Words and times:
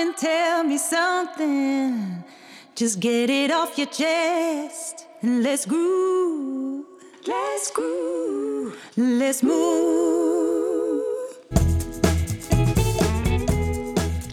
and 0.00 0.16
tell 0.16 0.64
me 0.64 0.78
something. 0.78 2.24
Just 2.74 3.00
get 3.00 3.28
it 3.28 3.50
off 3.50 3.76
your 3.76 3.88
chest 3.90 5.06
and 5.22 5.42
let's 5.42 5.66
groove. 5.66 6.84
Let's 7.26 7.70
groove. 7.72 8.74
Let's 8.94 9.42
move. 9.42 10.28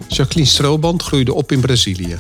Jacqueline 0.07 0.47
Strooband 0.47 1.03
groeide 1.03 1.33
op 1.33 1.51
in 1.51 1.59
Brazilië. 1.59 2.18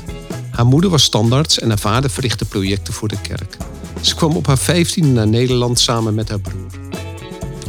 Haar 0.51 0.65
moeder 0.65 0.89
was 0.89 1.03
standaards 1.03 1.59
en 1.59 1.67
haar 1.67 1.79
vader 1.79 2.09
verrichtte 2.09 2.45
projecten 2.45 2.93
voor 2.93 3.07
de 3.07 3.21
kerk. 3.21 3.57
Ze 4.01 4.15
kwam 4.15 4.35
op 4.35 4.47
haar 4.47 4.57
vijftiende 4.57 5.09
naar 5.09 5.27
Nederland 5.27 5.79
samen 5.79 6.15
met 6.15 6.29
haar 6.29 6.39
broer. 6.39 6.71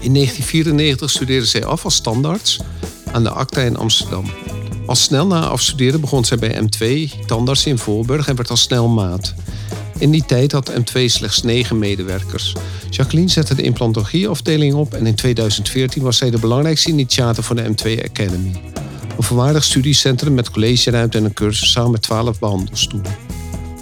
In 0.01 0.15
1994 0.15 1.11
studeerde 1.11 1.47
zij 1.47 1.65
af 1.65 1.85
als 1.85 1.95
standaards 1.95 2.61
aan 3.13 3.23
de 3.23 3.31
ACTA 3.31 3.61
in 3.61 3.77
Amsterdam. 3.77 4.25
Al 4.89 4.95
snel 4.95 5.27
na 5.27 5.46
afstuderen 5.46 6.01
begon 6.01 6.24
zij 6.24 6.38
bij 6.38 6.62
M2 6.62 7.27
tandarts 7.27 7.66
in 7.66 7.79
Voorburg 7.79 8.29
en 8.29 8.37
werd 8.37 8.51
al 8.51 8.56
snel 8.56 8.88
maat. 8.88 9.34
In 9.98 10.10
die 10.10 10.24
tijd 10.27 10.52
had 10.52 10.73
M2 10.73 11.05
slechts 11.05 11.42
negen 11.42 11.79
medewerkers. 11.79 12.52
Jacqueline 12.91 13.30
zette 13.30 13.55
de 13.55 13.62
implantologieafdeling 13.62 14.74
op 14.74 14.95
en 14.95 15.06
in 15.06 15.15
2014 15.15 16.02
was 16.02 16.16
zij 16.16 16.30
de 16.30 16.38
belangrijkste 16.38 16.91
initiator 16.91 17.45
van 17.45 17.56
de 17.56 17.62
M2 17.62 18.05
Academy. 18.05 18.60
Een 19.16 19.23
volwaardig 19.23 19.65
studiecentrum 19.65 20.34
met 20.34 20.51
collegeruimte 20.51 21.18
en 21.18 21.24
een 21.24 21.34
cursus 21.34 21.70
samen 21.70 21.91
met 21.91 22.02
12 22.02 22.38
behandelstoelen. 22.38 23.16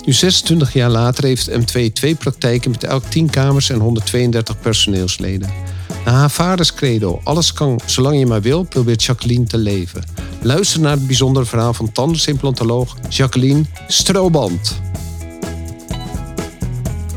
Nu 0.05 0.13
26 0.13 0.73
jaar 0.73 0.91
later 0.91 1.25
heeft 1.25 1.51
M2 1.51 1.93
twee 1.93 2.15
praktijken 2.15 2.71
met 2.71 2.85
elk 2.85 3.05
10 3.05 3.31
kamers 3.31 3.71
en 3.71 3.81
132 3.81 4.61
personeelsleden. 4.61 5.51
Na 6.07 6.13
haar 6.13 6.31
vaders 6.31 6.75
credo, 6.75 7.21
alles 7.25 7.53
kan 7.53 7.81
zolang 7.85 8.19
je 8.19 8.27
maar 8.27 8.41
wil, 8.41 8.63
probeert 8.63 9.05
Jacqueline 9.05 9.45
te 9.45 9.59
leven. 9.59 10.05
Luister 10.43 10.81
naar 10.81 10.93
het 10.93 11.07
bijzondere 11.07 11.47
verhaal 11.47 11.75
van 11.75 11.93
tandartsimplantoloog 11.93 12.97
Jacqueline 13.09 13.65
Strooband. 13.89 14.81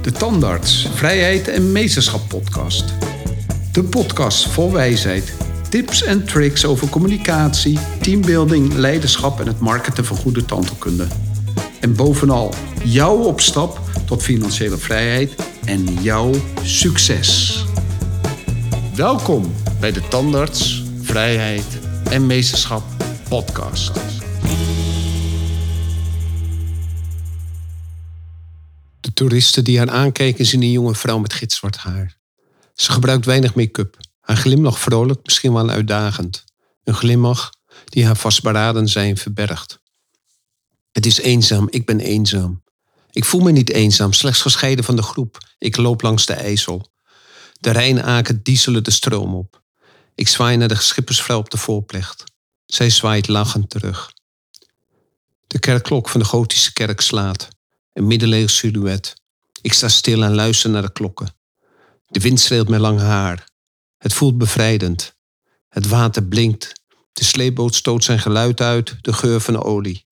De 0.02 0.12
Tandarts, 0.12 0.88
Vrijheid 0.94 1.48
en 1.48 1.72
Meesterschap 1.72 2.28
podcast. 2.28 2.86
De 3.72 3.84
podcast 3.84 4.48
vol 4.48 4.72
wijsheid, 4.72 5.34
tips 5.70 6.04
en 6.04 6.26
tricks 6.26 6.66
over 6.66 6.90
communicatie, 6.90 7.80
teambuilding, 8.02 8.74
leiderschap 8.74 9.40
en 9.40 9.48
het 9.48 9.60
marketen 9.60 10.06
van 10.06 10.18
goede 10.18 10.46
tandheelkunde. 10.46 11.08
En 11.80 11.96
bovenal 11.96 12.54
jouw 12.84 13.16
opstap 13.16 13.80
tot 14.06 14.24
financiële 14.24 14.78
vrijheid 14.78 15.36
en 15.66 15.84
jouw 16.02 16.32
succes. 16.64 17.64
Welkom 19.00 19.54
bij 19.80 19.92
de 19.92 20.08
Tandarts, 20.08 20.84
Vrijheid 21.02 21.80
en 22.04 22.26
Meesterschap 22.26 22.84
podcast. 23.30 23.94
De 29.00 29.14
toeristen 29.14 29.64
die 29.64 29.78
haar 29.78 29.90
aankijken 29.90 30.46
zien 30.46 30.62
een 30.62 30.72
jonge 30.72 30.96
vrouw 30.96 31.18
met 31.18 31.34
gitzwart 31.34 31.78
haar. 31.78 32.18
Ze 32.74 32.92
gebruikt 32.92 33.26
weinig 33.26 33.56
make-up. 33.56 33.98
Haar 34.20 34.38
glimlach 34.38 34.80
vrolijk, 34.80 35.20
misschien 35.24 35.54
wel 35.54 35.70
uitdagend. 35.70 36.44
Een 36.84 36.96
glimlach 36.96 37.50
die 37.86 38.06
haar 38.06 38.18
vastberaden 38.18 38.88
zijn 38.88 39.18
verbergt. 39.18 39.82
Het 40.92 41.06
is 41.06 41.20
eenzaam, 41.20 41.68
ik 41.70 41.86
ben 41.86 42.00
eenzaam. 42.00 42.64
Ik 43.12 43.26
voel 43.26 43.42
me 43.42 43.52
niet 43.52 43.70
eenzaam, 43.70 44.14
slechts 44.14 44.42
gescheiden 44.42 44.86
van 44.86 44.96
de 44.96 45.04
groep. 45.04 45.38
Ik 45.58 45.78
loop 45.78 46.02
langs 46.02 46.26
de 46.26 46.34
IJssel. 46.34 46.98
De 47.60 47.72
Rijnaken 47.72 48.44
dieselen 48.44 48.84
de 48.84 48.92
stroom 48.92 49.36
op. 49.36 49.62
Ik 50.16 50.28
zwaai 50.28 50.58
naar 50.58 50.68
de 50.68 50.76
schippersvrouw 50.76 51.38
op 51.38 51.50
de 51.50 51.58
voorplecht. 51.58 52.24
Zij 52.66 52.90
zwaait 52.90 53.28
lachend 53.28 53.70
terug. 53.70 54.12
De 55.48 55.60
kerkklok 55.60 56.10
van 56.10 56.20
de 56.20 56.26
gotische 56.26 56.74
kerk 56.74 57.02
slaat. 57.02 57.48
Een 57.94 58.08
middeleeuws 58.08 58.58
silhouet. 58.58 59.14
Ik 59.62 59.74
sta 59.74 59.88
stil 59.88 60.24
en 60.24 60.36
luister 60.36 60.70
naar 60.70 60.82
de 60.82 60.92
klokken. 60.92 61.36
De 62.08 62.20
wind 62.20 62.40
streelt 62.40 62.70
mijn 62.70 62.82
lang 62.82 63.00
haar. 63.00 63.48
Het 63.98 64.14
voelt 64.14 64.38
bevrijdend. 64.38 65.16
Het 65.70 65.88
water 65.88 66.24
blinkt. 66.24 66.82
De 67.14 67.24
sleepboot 67.24 67.76
stoot 67.76 68.04
zijn 68.04 68.20
geluid 68.20 68.62
uit, 68.62 68.96
de 69.02 69.14
geur 69.14 69.42
van 69.42 69.54
de 69.54 69.64
olie. 69.64 70.06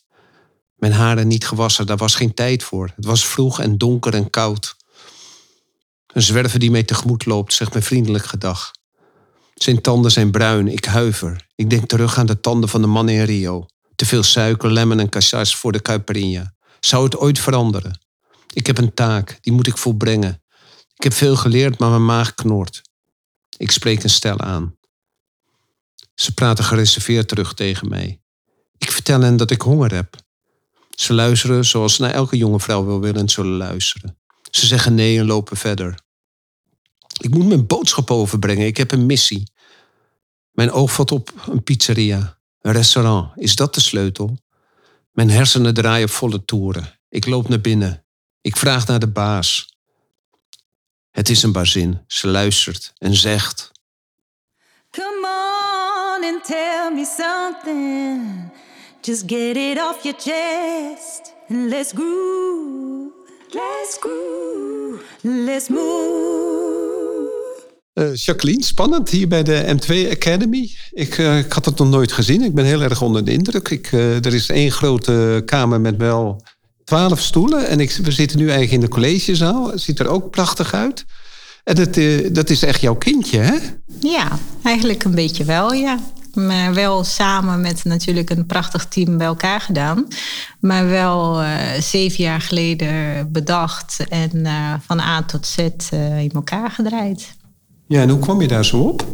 Mijn 0.76 0.94
haren 0.94 1.28
niet 1.28 1.48
gewassen, 1.48 1.86
daar 1.86 1.98
was 1.98 2.16
geen 2.16 2.34
tijd 2.34 2.64
voor. 2.64 2.92
Het 2.96 3.06
was 3.06 3.26
vroeg 3.26 3.60
en 3.60 3.78
donker 3.78 4.14
en 4.14 4.30
koud. 4.30 4.77
Een 6.18 6.24
zwerver 6.24 6.60
die 6.60 6.72
mij 6.72 6.84
tegemoet 6.84 7.26
loopt, 7.26 7.54
zegt 7.54 7.74
mij 7.74 7.82
vriendelijk 7.82 8.26
gedag. 8.26 8.72
Zijn 9.56 9.82
tanden 9.82 10.12
zijn 10.12 10.32
bruin, 10.32 10.68
ik 10.68 10.86
huiver. 10.86 11.48
Ik 11.56 11.70
denk 11.70 11.88
terug 11.88 12.18
aan 12.18 12.26
de 12.26 12.40
tanden 12.40 12.70
van 12.70 12.82
de 12.82 12.88
man 12.88 13.10
in 13.10 13.24
Rio. 13.24 13.66
Te 13.96 14.06
veel 14.06 14.24
suiker, 14.24 14.72
lemon 14.72 15.00
en 15.00 15.10
cassis 15.10 15.56
voor 15.56 15.72
de 15.72 15.82
caipirinha. 15.82 16.54
Zou 16.80 17.04
het 17.04 17.18
ooit 17.18 17.40
veranderen? 17.40 18.00
Ik 18.54 18.68
heb 18.68 18.78
een 18.78 18.94
taak, 18.94 19.38
die 19.42 19.54
moet 19.54 19.68
ik 19.68 19.78
volbrengen. 19.78 20.44
Ik 20.96 21.04
heb 21.04 21.14
veel 21.14 21.36
geleerd, 21.36 21.80
maar 21.80 21.90
mijn 21.90 22.06
maag 22.06 22.34
knort. 22.34 22.82
Ik 23.58 23.72
spreek 23.72 24.04
een 24.04 24.10
stel 24.10 24.40
aan. 24.40 24.76
Ze 26.16 26.34
praten 26.34 26.64
gereserveerd 26.64 27.28
terug 27.28 27.54
tegen 27.54 27.90
mij. 27.90 28.22
Ik 28.78 28.92
vertel 28.92 29.22
hen 29.22 29.38
dat 29.38 29.52
ik 29.52 29.62
honger 29.62 29.94
heb. 29.94 30.16
Ze 30.90 31.14
luisteren 31.14 31.66
zoals 31.66 31.98
naar 31.98 32.12
elke 32.12 32.38
jonge 32.38 32.60
vrouw 32.60 32.86
wil 32.86 33.00
willen 33.00 33.30
zullen 33.30 33.58
luisteren. 33.58 34.18
Ze 34.52 34.66
zeggen 34.66 34.96
nee 34.96 35.20
en 35.20 35.26
lopen 35.26 35.58
verder. 35.58 36.06
Ik 37.18 37.34
moet 37.34 37.48
mijn 37.48 37.68
boodschap 37.68 38.12
overbrengen. 38.12 38.66
Ik 38.66 38.78
heb 38.78 38.92
een 38.92 39.06
missie. 39.06 39.52
Mijn 40.52 40.72
oog 40.72 40.92
valt 40.92 41.12
op 41.12 41.34
een 41.48 41.64
pizzeria, 41.64 42.38
een 42.62 42.72
restaurant. 42.72 43.32
Is 43.36 43.56
dat 43.56 43.74
de 43.74 43.82
sleutel? 43.82 44.38
Mijn 45.12 45.30
hersenen 45.30 45.74
draaien 45.74 46.06
op 46.06 46.12
volle 46.12 46.46
toeren. 46.46 47.00
Ik 47.10 47.26
loop 47.26 47.50
naar 47.50 47.62
binnen. 47.62 48.06
Ik 48.42 48.58
vraag 48.58 48.88
naar 48.88 49.00
de 49.00 49.08
baas. 49.08 49.76
Het 51.12 51.30
is 51.30 51.44
een 51.44 51.52
bazin. 51.52 52.04
Ze 52.08 52.28
luistert 52.28 52.94
en 52.98 53.16
zegt. 53.16 53.72
Come 54.92 55.28
on 55.28 56.34
and 56.34 56.44
tell 56.46 56.92
me 56.94 57.06
something. 57.18 58.52
Just 59.02 59.24
get 59.26 59.56
it 59.56 59.78
off 59.78 60.04
your 60.04 60.18
chest 60.20 61.34
and 61.50 61.70
let's 61.70 61.92
groove. 61.92 63.12
Let's 63.50 63.98
groove. 64.00 65.04
Let's 65.22 65.70
move. 65.70 66.77
Eh, 67.98 68.16
Jacqueline, 68.16 68.64
spannend 68.64 69.10
hier 69.10 69.28
bij 69.28 69.44
de 69.44 69.64
M2 69.68 70.12
Academy. 70.12 70.72
Ik, 70.92 71.18
eh, 71.18 71.38
ik 71.38 71.52
had 71.52 71.66
het 71.66 71.78
nog 71.78 71.90
nooit 71.90 72.12
gezien. 72.12 72.42
Ik 72.42 72.54
ben 72.54 72.66
heel 72.66 72.82
erg 72.82 73.02
onder 73.02 73.26
de 73.26 73.32
indruk. 73.32 73.70
Ik, 73.70 73.92
eh, 73.92 74.26
er 74.26 74.34
is 74.34 74.50
één 74.50 74.72
grote 74.72 75.42
kamer 75.46 75.82
met 75.82 75.98
wel 75.98 76.44
twaalf 76.84 77.20
stoelen. 77.20 77.68
En 77.68 77.80
ik, 77.80 77.92
we 77.92 78.12
zitten 78.12 78.38
nu 78.38 78.44
eigenlijk 78.44 78.74
in 78.74 78.80
de 78.80 78.88
collegezaal. 78.88 79.72
Het 79.72 79.82
ziet 79.82 80.00
er 80.00 80.08
ook 80.08 80.30
prachtig 80.30 80.74
uit. 80.74 81.06
En 81.64 81.76
dat, 82.34 82.50
is 82.50 82.64
echt 82.64 82.82
jouw 82.82 82.96
kindje, 82.96 83.40
hè? 83.40 83.56
Ja, 84.00 84.40
eigenlijk 84.64 85.04
een 85.04 85.16
beetje 85.16 85.44
wel, 85.44 85.74
ja. 85.74 86.00
Maar 86.34 86.74
wel 86.74 87.04
samen 87.04 87.62
met 87.62 87.84
natuurlijk 87.84 88.30
een 88.30 88.46
prachtig 88.46 88.86
team 88.86 89.18
bij 89.18 89.28
elkaar 89.28 89.62
gedaan. 89.62 90.08
Maar 90.60 90.88
wel 90.88 91.44
zeven 91.80 92.24
jaar 92.24 92.42
geleden 92.42 93.32
bedacht 93.32 94.04
en 94.10 94.48
van 94.86 95.00
A 95.00 95.24
tot 95.24 95.46
Z 95.46 95.58
in 95.90 96.32
elkaar 96.34 96.72
gedraaid. 96.72 97.36
Ja, 97.88 98.02
en 98.02 98.10
hoe 98.10 98.20
kwam 98.20 98.42
je 98.42 98.48
daar 98.48 98.66
zo 98.66 98.80
op? 98.80 99.06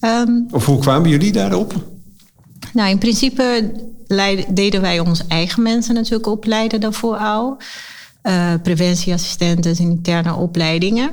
Um, 0.00 0.46
of 0.50 0.66
hoe 0.66 0.78
kwamen 0.78 1.10
jullie 1.10 1.32
daarop? 1.32 1.74
Nou, 2.72 2.90
in 2.90 2.98
principe 2.98 3.72
leiden, 4.06 4.54
deden 4.54 4.80
wij 4.80 5.00
onze 5.00 5.24
eigen 5.28 5.62
mensen 5.62 5.94
natuurlijk 5.94 6.26
opleiden 6.26 6.80
daarvoor 6.80 7.16
al. 7.16 7.56
preventieassistenten, 8.62 9.78
interne 9.78 10.34
opleidingen. 10.34 11.10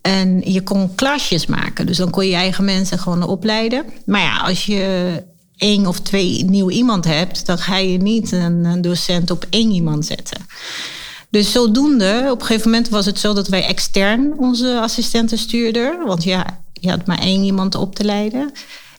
En 0.00 0.52
je 0.52 0.62
kon 0.62 0.94
klasjes 0.94 1.46
maken. 1.46 1.86
Dus 1.86 1.96
dan 1.96 2.10
kon 2.10 2.24
je 2.24 2.30
je 2.30 2.36
eigen 2.36 2.64
mensen 2.64 2.98
gewoon 2.98 3.22
opleiden. 3.22 3.84
Maar 4.04 4.20
ja, 4.20 4.38
als 4.38 4.66
je 4.66 5.22
één 5.56 5.86
of 5.86 6.00
twee 6.00 6.44
nieuw 6.44 6.70
iemand 6.70 7.04
hebt, 7.04 7.46
dan 7.46 7.58
ga 7.58 7.76
je 7.76 7.98
niet 7.98 8.32
een 8.32 8.80
docent 8.80 9.30
op 9.30 9.46
één 9.50 9.70
iemand 9.70 10.06
zetten. 10.06 10.46
Dus 11.30 11.52
zodoende, 11.52 12.28
op 12.30 12.40
een 12.40 12.46
gegeven 12.46 12.70
moment 12.70 12.88
was 12.88 13.06
het 13.06 13.18
zo 13.18 13.34
dat 13.34 13.48
wij 13.48 13.66
extern 13.66 14.38
onze 14.38 14.80
assistenten 14.80 15.38
stuurden. 15.38 16.06
Want 16.06 16.24
ja, 16.24 16.60
je 16.72 16.90
had 16.90 17.06
maar 17.06 17.18
één 17.18 17.42
iemand 17.42 17.74
op 17.74 17.94
te 17.94 18.04
leiden. 18.04 18.52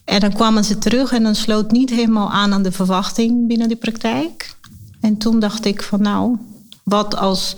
En 0.06 0.20
dan 0.20 0.34
kwamen 0.34 0.64
ze 0.64 0.78
terug 0.78 1.12
en 1.12 1.24
dan 1.24 1.36
sloot 1.36 1.72
niet 1.72 1.90
helemaal 1.90 2.32
aan 2.32 2.54
aan 2.54 2.64
de 2.64 2.72
verwachting 2.72 3.48
binnen 3.48 3.70
de 3.70 3.76
praktijk. 3.76 4.56
En 5.02 5.18
toen 5.18 5.40
dacht 5.40 5.66
ik 5.66 5.84
van 5.84 6.02
nou, 6.02 6.38
wat 6.84 7.16
als 7.18 7.56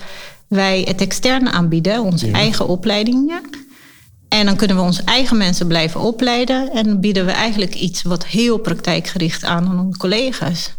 wij 0.48 0.82
het 0.88 1.02
externe 1.02 1.52
aanbieden, 1.52 2.02
onze 2.02 2.32
eigen 2.32 2.68
opleidingen. 2.68 3.42
En 4.28 4.46
dan 4.46 4.56
kunnen 4.56 4.76
we 4.76 4.82
onze 4.82 5.04
eigen 5.04 5.38
mensen 5.38 5.68
blijven 5.68 6.00
opleiden. 6.00 6.72
En 6.72 6.86
dan 6.86 7.00
bieden 7.00 7.26
we 7.26 7.32
eigenlijk 7.32 7.76
iets 7.76 8.02
wat 8.02 8.26
heel 8.26 8.58
praktijkgericht 8.58 9.44
aan 9.44 9.68
aan 9.68 9.80
onze 9.80 9.98
collega's. 9.98 10.74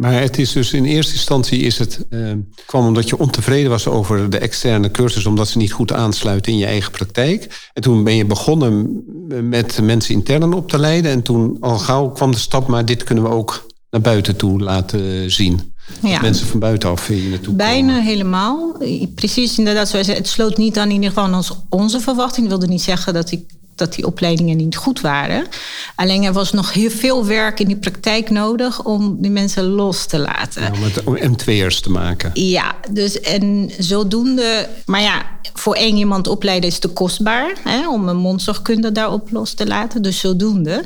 Maar 0.00 0.20
het 0.20 0.38
is 0.38 0.52
dus 0.52 0.72
in 0.72 0.84
eerste 0.84 1.12
instantie 1.12 1.60
is 1.60 1.78
het, 1.78 2.04
uh, 2.10 2.32
kwam 2.66 2.86
omdat 2.86 3.08
je 3.08 3.18
ontevreden 3.18 3.70
was 3.70 3.86
over 3.86 4.30
de 4.30 4.38
externe 4.38 4.90
cursus, 4.90 5.26
omdat 5.26 5.48
ze 5.48 5.58
niet 5.58 5.72
goed 5.72 5.92
aansluiten 5.92 6.52
in 6.52 6.58
je 6.58 6.66
eigen 6.66 6.90
praktijk. 6.92 7.68
En 7.72 7.82
toen 7.82 8.04
ben 8.04 8.16
je 8.16 8.24
begonnen 8.24 9.02
met 9.48 9.80
mensen 9.82 10.14
intern 10.14 10.52
op 10.52 10.68
te 10.68 10.78
leiden. 10.78 11.10
En 11.10 11.22
toen 11.22 11.56
al 11.60 11.78
gauw 11.78 12.08
kwam 12.08 12.30
de 12.30 12.38
stap, 12.38 12.66
maar 12.66 12.84
dit 12.84 13.04
kunnen 13.04 13.24
we 13.24 13.30
ook 13.30 13.66
naar 13.90 14.00
buiten 14.00 14.36
toe 14.36 14.60
laten 14.60 15.30
zien. 15.30 15.72
Ja. 16.02 16.20
mensen 16.20 16.46
van 16.46 16.60
buitenaf 16.60 17.06
hier 17.06 17.30
naartoe 17.30 17.54
Bijna 17.54 17.88
komen. 17.92 18.04
helemaal. 18.04 18.76
Precies 19.14 19.58
inderdaad 19.58 19.88
zoals 19.88 20.06
Het 20.06 20.28
sloot 20.28 20.56
niet 20.56 20.78
aan 20.78 20.88
in 20.88 20.94
ieder 20.94 21.08
geval 21.08 21.24
aan 21.24 21.42
onze 21.68 22.00
verwachting. 22.00 22.48
Dat 22.48 22.58
wilde 22.58 22.72
niet 22.72 22.82
zeggen 22.82 23.14
dat 23.14 23.28
die, 23.28 23.46
dat 23.80 23.94
die 23.94 24.06
opleidingen 24.06 24.56
niet 24.56 24.76
goed 24.76 25.00
waren. 25.00 25.46
Alleen 25.94 26.22
er 26.24 26.32
was 26.32 26.52
nog 26.52 26.72
heel 26.72 26.90
veel 26.90 27.26
werk 27.26 27.60
in 27.60 27.66
die 27.66 27.76
praktijk 27.76 28.30
nodig 28.30 28.84
om 28.84 29.16
die 29.20 29.30
mensen 29.30 29.64
los 29.64 30.06
te 30.06 30.18
laten. 30.18 30.62
Ja, 30.62 30.70
om 30.72 30.82
het 30.82 31.04
om 31.04 31.16
M2'ers 31.16 31.80
te 31.80 31.90
maken. 31.90 32.30
Ja, 32.34 32.74
dus 32.90 33.20
en 33.20 33.70
zodoende. 33.78 34.68
Maar 34.86 35.00
ja, 35.00 35.22
voor 35.54 35.74
één 35.74 35.96
iemand 35.96 36.28
opleiden 36.28 36.70
is 36.70 36.78
te 36.78 36.88
kostbaar 36.88 37.52
hè, 37.64 37.88
om 37.88 38.08
een 38.08 38.16
mondzorgkunde 38.16 38.92
daarop 38.92 39.28
los 39.30 39.54
te 39.54 39.66
laten. 39.66 40.02
Dus 40.02 40.18
zodoende. 40.20 40.84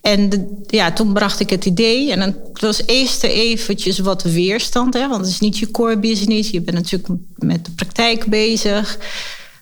En 0.00 0.28
de- 0.28 0.62
ja, 0.66 0.92
toen 0.92 1.12
bracht 1.12 1.40
ik 1.40 1.50
het 1.50 1.64
idee. 1.64 2.12
En 2.12 2.18
dan, 2.18 2.34
het 2.52 2.60
was 2.60 2.82
eerst 2.86 3.22
eventjes 3.24 3.98
wat 3.98 4.22
weerstand, 4.22 4.94
hè, 4.94 5.08
want 5.08 5.20
het 5.20 5.30
is 5.30 5.40
niet 5.40 5.58
je 5.58 5.70
core 5.70 5.98
business. 5.98 6.50
Je 6.50 6.60
bent 6.60 6.76
natuurlijk 6.76 7.08
met 7.36 7.64
de 7.64 7.70
praktijk 7.70 8.26
bezig. 8.26 8.98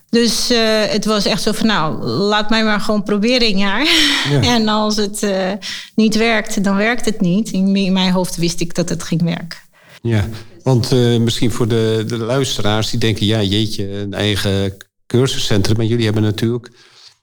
Dus 0.09 0.49
eh, 0.49 0.85
het 0.85 1.05
was 1.05 1.25
echt 1.25 1.41
zo 1.41 1.51
van, 1.51 1.67
nou, 1.67 2.03
laat 2.05 2.49
mij 2.49 2.63
maar 2.63 2.79
gewoon 2.79 3.03
proberen 3.03 3.47
een 3.47 3.57
jaar. 3.57 3.87
Ja. 4.29 4.41
en 4.55 4.67
als 4.67 4.95
het 4.95 5.23
eh, 5.23 5.51
niet 5.95 6.15
werkt, 6.15 6.63
dan 6.63 6.75
werkt 6.75 7.05
het 7.05 7.21
niet. 7.21 7.51
In, 7.51 7.75
in 7.75 7.93
mijn 7.93 8.11
hoofd 8.11 8.35
wist 8.35 8.61
ik 8.61 8.75
dat 8.75 8.89
het 8.89 9.03
ging 9.03 9.21
werken. 9.21 9.59
Ja, 10.01 10.27
want 10.63 10.91
eh, 10.91 11.17
misschien 11.17 11.51
voor 11.51 11.67
de, 11.67 12.03
de 12.07 12.17
luisteraars 12.17 12.89
die 12.89 12.99
denken... 12.99 13.25
ja, 13.25 13.41
jeetje, 13.41 13.91
een 13.91 14.13
eigen 14.13 14.77
cursuscentrum. 15.07 15.77
Maar 15.77 15.85
jullie 15.85 16.05
hebben 16.05 16.23
natuurlijk... 16.23 16.71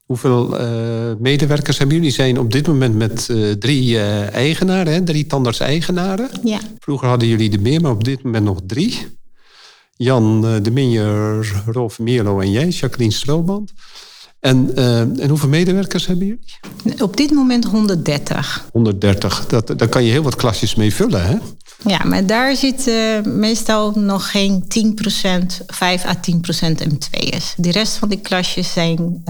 Hoeveel 0.07 0.57
medewerkers 1.19 1.79
hebben 1.79 1.97
jullie? 1.97 2.11
zijn 2.11 2.39
op 2.39 2.53
dit 2.53 2.67
moment 2.67 2.95
met 2.95 3.31
drie 3.59 4.01
eigenaren, 4.31 4.93
hè? 4.93 5.03
drie 5.03 5.27
tandarts-eigenaren. 5.27 6.29
Ja. 6.43 6.59
Vroeger 6.79 7.09
hadden 7.09 7.29
jullie 7.29 7.53
er 7.53 7.61
meer, 7.61 7.81
maar 7.81 7.91
op 7.91 8.05
dit 8.05 8.23
moment 8.23 8.45
nog 8.45 8.61
drie. 8.67 9.16
Jan 9.97 10.47
eh, 10.47 10.55
de 10.63 10.71
Minjer, 10.71 11.53
Rolf 11.67 11.99
Mierlo 11.99 12.41
en 12.41 12.51
jij, 12.51 12.69
Jacqueline 12.69 13.13
Strooband. 13.13 13.73
En, 14.41 14.77
eh, 14.77 15.01
en 15.01 15.29
hoeveel 15.29 15.49
medewerkers 15.49 16.07
hebben 16.07 16.27
jullie? 16.27 17.03
Op 17.03 17.17
dit 17.17 17.31
moment 17.31 17.65
130. 17.65 18.69
130. 18.73 19.47
Dat, 19.47 19.79
daar 19.79 19.89
kan 19.89 20.05
je 20.05 20.11
heel 20.11 20.23
wat 20.23 20.37
klasjes 20.37 20.75
mee 20.75 20.95
vullen, 20.95 21.27
hè? 21.27 21.37
Ja, 21.85 22.05
maar 22.05 22.27
daar 22.27 22.57
zit 22.57 22.89
eh, 22.89 23.23
meestal 23.23 23.93
nog 23.95 24.31
geen 24.31 24.65
10%, 24.69 25.65
5 25.67 26.05
à 26.05 26.15
10% 26.15 26.83
M2'ers. 26.83 27.55
De 27.57 27.71
rest 27.71 27.97
van 27.97 28.09
die 28.09 28.21
klasjes 28.21 28.73
zijn 28.73 29.25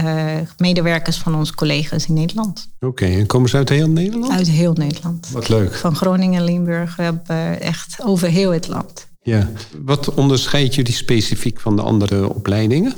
medewerkers 0.57 1.17
van 1.17 1.35
onze 1.35 1.55
collega's 1.55 2.07
in 2.07 2.13
Nederland. 2.13 2.67
Oké, 2.79 3.05
en 3.05 3.25
komen 3.25 3.49
ze 3.49 3.57
uit 3.57 3.69
heel 3.69 3.89
Nederland? 3.89 4.31
Uit 4.31 4.49
heel 4.49 4.73
Nederland. 4.73 5.29
Wat 5.31 5.49
leuk. 5.49 5.75
Van 5.75 5.95
Groningen, 5.95 6.43
Limburg, 6.43 6.95
we 6.95 7.03
hebben 7.03 7.61
echt 7.61 7.97
over 8.03 8.27
heel 8.27 8.51
het 8.51 8.67
land. 8.67 9.07
Ja. 9.27 9.49
Wat 9.83 10.13
onderscheidt 10.13 10.75
jullie 10.75 10.93
specifiek 10.93 11.59
van 11.59 11.75
de 11.75 11.81
andere 11.81 12.33
opleidingen? 12.33 12.93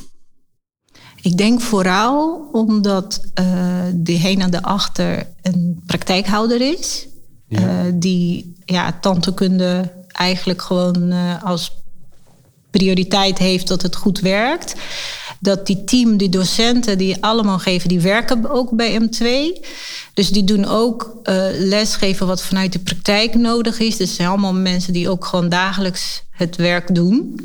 Ik 1.22 1.38
denk 1.38 1.62
vooral 1.62 2.50
omdat 2.52 3.22
uh, 3.40 3.84
diegene 3.94 4.50
daarachter 4.50 5.28
een 5.42 5.82
praktijkhouder 5.86 6.62
is. 6.62 7.08
Ja. 7.48 7.86
Uh, 7.86 7.92
die 7.94 8.54
ja, 8.66 8.98
tandheelkunde 9.02 9.94
eigenlijk 10.08 10.62
gewoon 10.62 11.12
uh, 11.12 11.44
als 11.44 11.72
prioriteit 12.72 13.38
heeft 13.38 13.68
dat 13.68 13.82
het 13.82 13.96
goed 13.96 14.20
werkt. 14.20 14.76
Dat 15.40 15.68
die 15.68 15.84
team, 15.84 16.18
die 16.18 16.30
docenten 16.30 16.98
die 16.98 17.18
allemaal 17.24 17.60
geven, 17.60 17.90
die 17.90 18.00
werken 18.00 18.50
ook 18.50 18.72
bij 18.72 19.02
M2. 19.02 19.26
Dus 20.14 20.30
die 20.30 20.44
doen 20.44 20.66
ook 20.66 21.20
uh, 21.24 21.46
lesgeven 21.58 22.28
wat 22.28 22.44
vanuit 22.44 22.74
de 22.74 22.80
praktijk 22.80 23.36
nodig 23.36 23.80
is. 23.80 23.98
Dus 23.98 24.16
zijn 24.16 24.28
allemaal 24.28 24.54
mensen 24.54 24.94
die 24.94 25.10
ook 25.10 25.26
gewoon 25.26 25.50
dagelijks 25.50 26.24
het 26.32 26.56
werk 26.56 26.96
doen. 26.96 27.40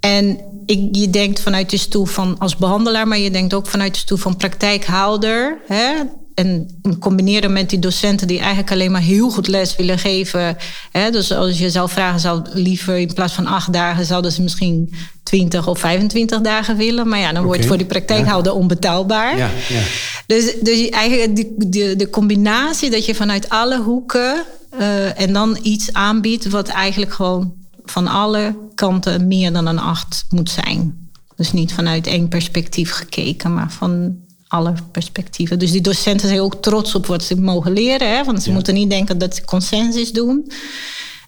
En 0.00 0.40
ik, 0.66 0.88
je 0.92 1.10
denkt 1.10 1.40
vanuit 1.40 1.70
de 1.70 1.76
stoel 1.76 2.04
van 2.04 2.38
als 2.38 2.56
behandelaar, 2.56 3.08
maar 3.08 3.18
je 3.18 3.30
denkt 3.30 3.54
ook 3.54 3.66
vanuit 3.66 3.92
de 3.92 3.98
stoel 3.98 4.18
van 4.18 4.36
praktijkhouder. 4.36 5.58
Hè? 5.66 5.94
En 6.34 6.80
combineren 6.98 7.52
met 7.52 7.70
die 7.70 7.78
docenten 7.78 8.26
die 8.26 8.38
eigenlijk 8.38 8.70
alleen 8.70 8.90
maar 8.90 9.00
heel 9.00 9.30
goed 9.30 9.46
les 9.46 9.76
willen 9.76 9.98
geven. 9.98 10.56
Hè? 10.90 11.10
Dus 11.10 11.32
als 11.32 11.58
je 11.58 11.70
zou 11.70 11.88
vragen, 11.88 12.20
zou 12.20 12.42
liever 12.52 12.98
in 12.98 13.14
plaats 13.14 13.32
van 13.32 13.46
acht 13.46 13.72
dagen, 13.72 14.04
zouden 14.04 14.32
ze 14.32 14.42
misschien 14.42 14.92
20 15.28 15.66
of 15.66 15.78
25 15.78 16.40
dagen 16.40 16.76
willen. 16.76 17.08
Maar 17.08 17.18
ja, 17.18 17.24
dan 17.24 17.30
okay. 17.34 17.44
wordt 17.44 17.58
het 17.58 17.68
voor 17.68 17.78
die 17.78 17.86
praktijkhouder 17.86 18.52
ja. 18.52 18.58
onbetaalbaar. 18.58 19.36
Ja, 19.36 19.50
ja. 19.68 19.80
Dus, 20.26 20.54
dus 20.60 20.88
eigenlijk 20.88 21.36
de, 21.36 21.68
de, 21.68 21.96
de 21.96 22.10
combinatie 22.10 22.90
dat 22.90 23.06
je 23.06 23.14
vanuit 23.14 23.48
alle 23.48 23.78
hoeken 23.78 24.44
uh, 24.78 25.20
en 25.20 25.32
dan 25.32 25.58
iets 25.62 25.92
aanbiedt 25.92 26.48
wat 26.48 26.68
eigenlijk 26.68 27.12
gewoon 27.12 27.52
van 27.84 28.06
alle 28.06 28.56
kanten 28.74 29.26
meer 29.26 29.52
dan 29.52 29.66
een 29.66 29.78
acht 29.78 30.24
moet 30.30 30.50
zijn. 30.50 31.10
Dus 31.36 31.52
niet 31.52 31.72
vanuit 31.72 32.06
één 32.06 32.28
perspectief 32.28 32.90
gekeken, 32.90 33.54
maar 33.54 33.70
van 33.70 34.16
alle 34.48 34.72
perspectieven. 34.92 35.58
Dus 35.58 35.72
die 35.72 35.80
docenten 35.80 36.28
zijn 36.28 36.40
ook 36.40 36.62
trots 36.62 36.94
op 36.94 37.06
wat 37.06 37.24
ze 37.24 37.40
mogen 37.40 37.72
leren. 37.72 38.16
Hè? 38.16 38.24
Want 38.24 38.42
ze 38.42 38.48
ja. 38.48 38.54
moeten 38.54 38.74
niet 38.74 38.90
denken 38.90 39.18
dat 39.18 39.34
ze 39.34 39.44
consensus 39.44 40.12
doen. 40.12 40.52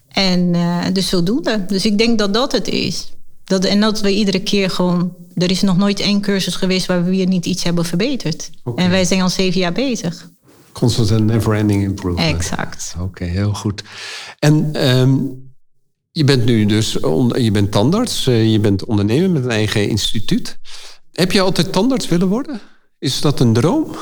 En 0.08 0.54
uh, 0.54 0.84
dus 0.92 1.08
zodoende. 1.08 1.64
Dus 1.66 1.84
ik 1.84 1.98
denk 1.98 2.18
dat 2.18 2.34
dat 2.34 2.52
het 2.52 2.68
is. 2.68 3.12
Dat, 3.50 3.64
en 3.64 3.80
dat 3.80 4.00
we 4.00 4.14
iedere 4.14 4.40
keer 4.42 4.70
gewoon... 4.70 5.14
Er 5.34 5.50
is 5.50 5.62
nog 5.62 5.76
nooit 5.76 6.00
één 6.00 6.20
cursus 6.20 6.54
geweest 6.54 6.86
waar 6.86 7.04
we 7.04 7.10
weer 7.10 7.26
niet 7.26 7.46
iets 7.46 7.62
hebben 7.62 7.84
verbeterd. 7.84 8.50
Okay. 8.64 8.84
En 8.84 8.90
wij 8.90 9.04
zijn 9.04 9.20
al 9.20 9.28
zeven 9.28 9.60
jaar 9.60 9.72
bezig. 9.72 10.30
Constant 10.72 11.10
and 11.10 11.24
never-ending 11.24 11.82
improvement. 11.82 12.34
Exact. 12.34 12.94
Oké, 12.94 13.04
okay, 13.04 13.28
heel 13.28 13.54
goed. 13.54 13.82
En... 14.38 14.88
Um, 14.88 15.48
je 16.12 16.24
bent 16.24 16.44
nu 16.44 16.66
dus 16.66 16.92
je 17.32 17.50
bent 17.52 17.72
tandarts, 17.72 18.24
je 18.24 18.58
bent 18.60 18.84
ondernemer 18.84 19.30
met 19.30 19.44
een 19.44 19.50
eigen 19.50 19.88
instituut. 19.88 20.58
Heb 21.12 21.32
je 21.32 21.40
altijd 21.40 21.72
tandarts 21.72 22.08
willen 22.08 22.28
worden? 22.28 22.60
Is 22.98 23.20
dat 23.20 23.40
een 23.40 23.52
droom? 23.52 23.96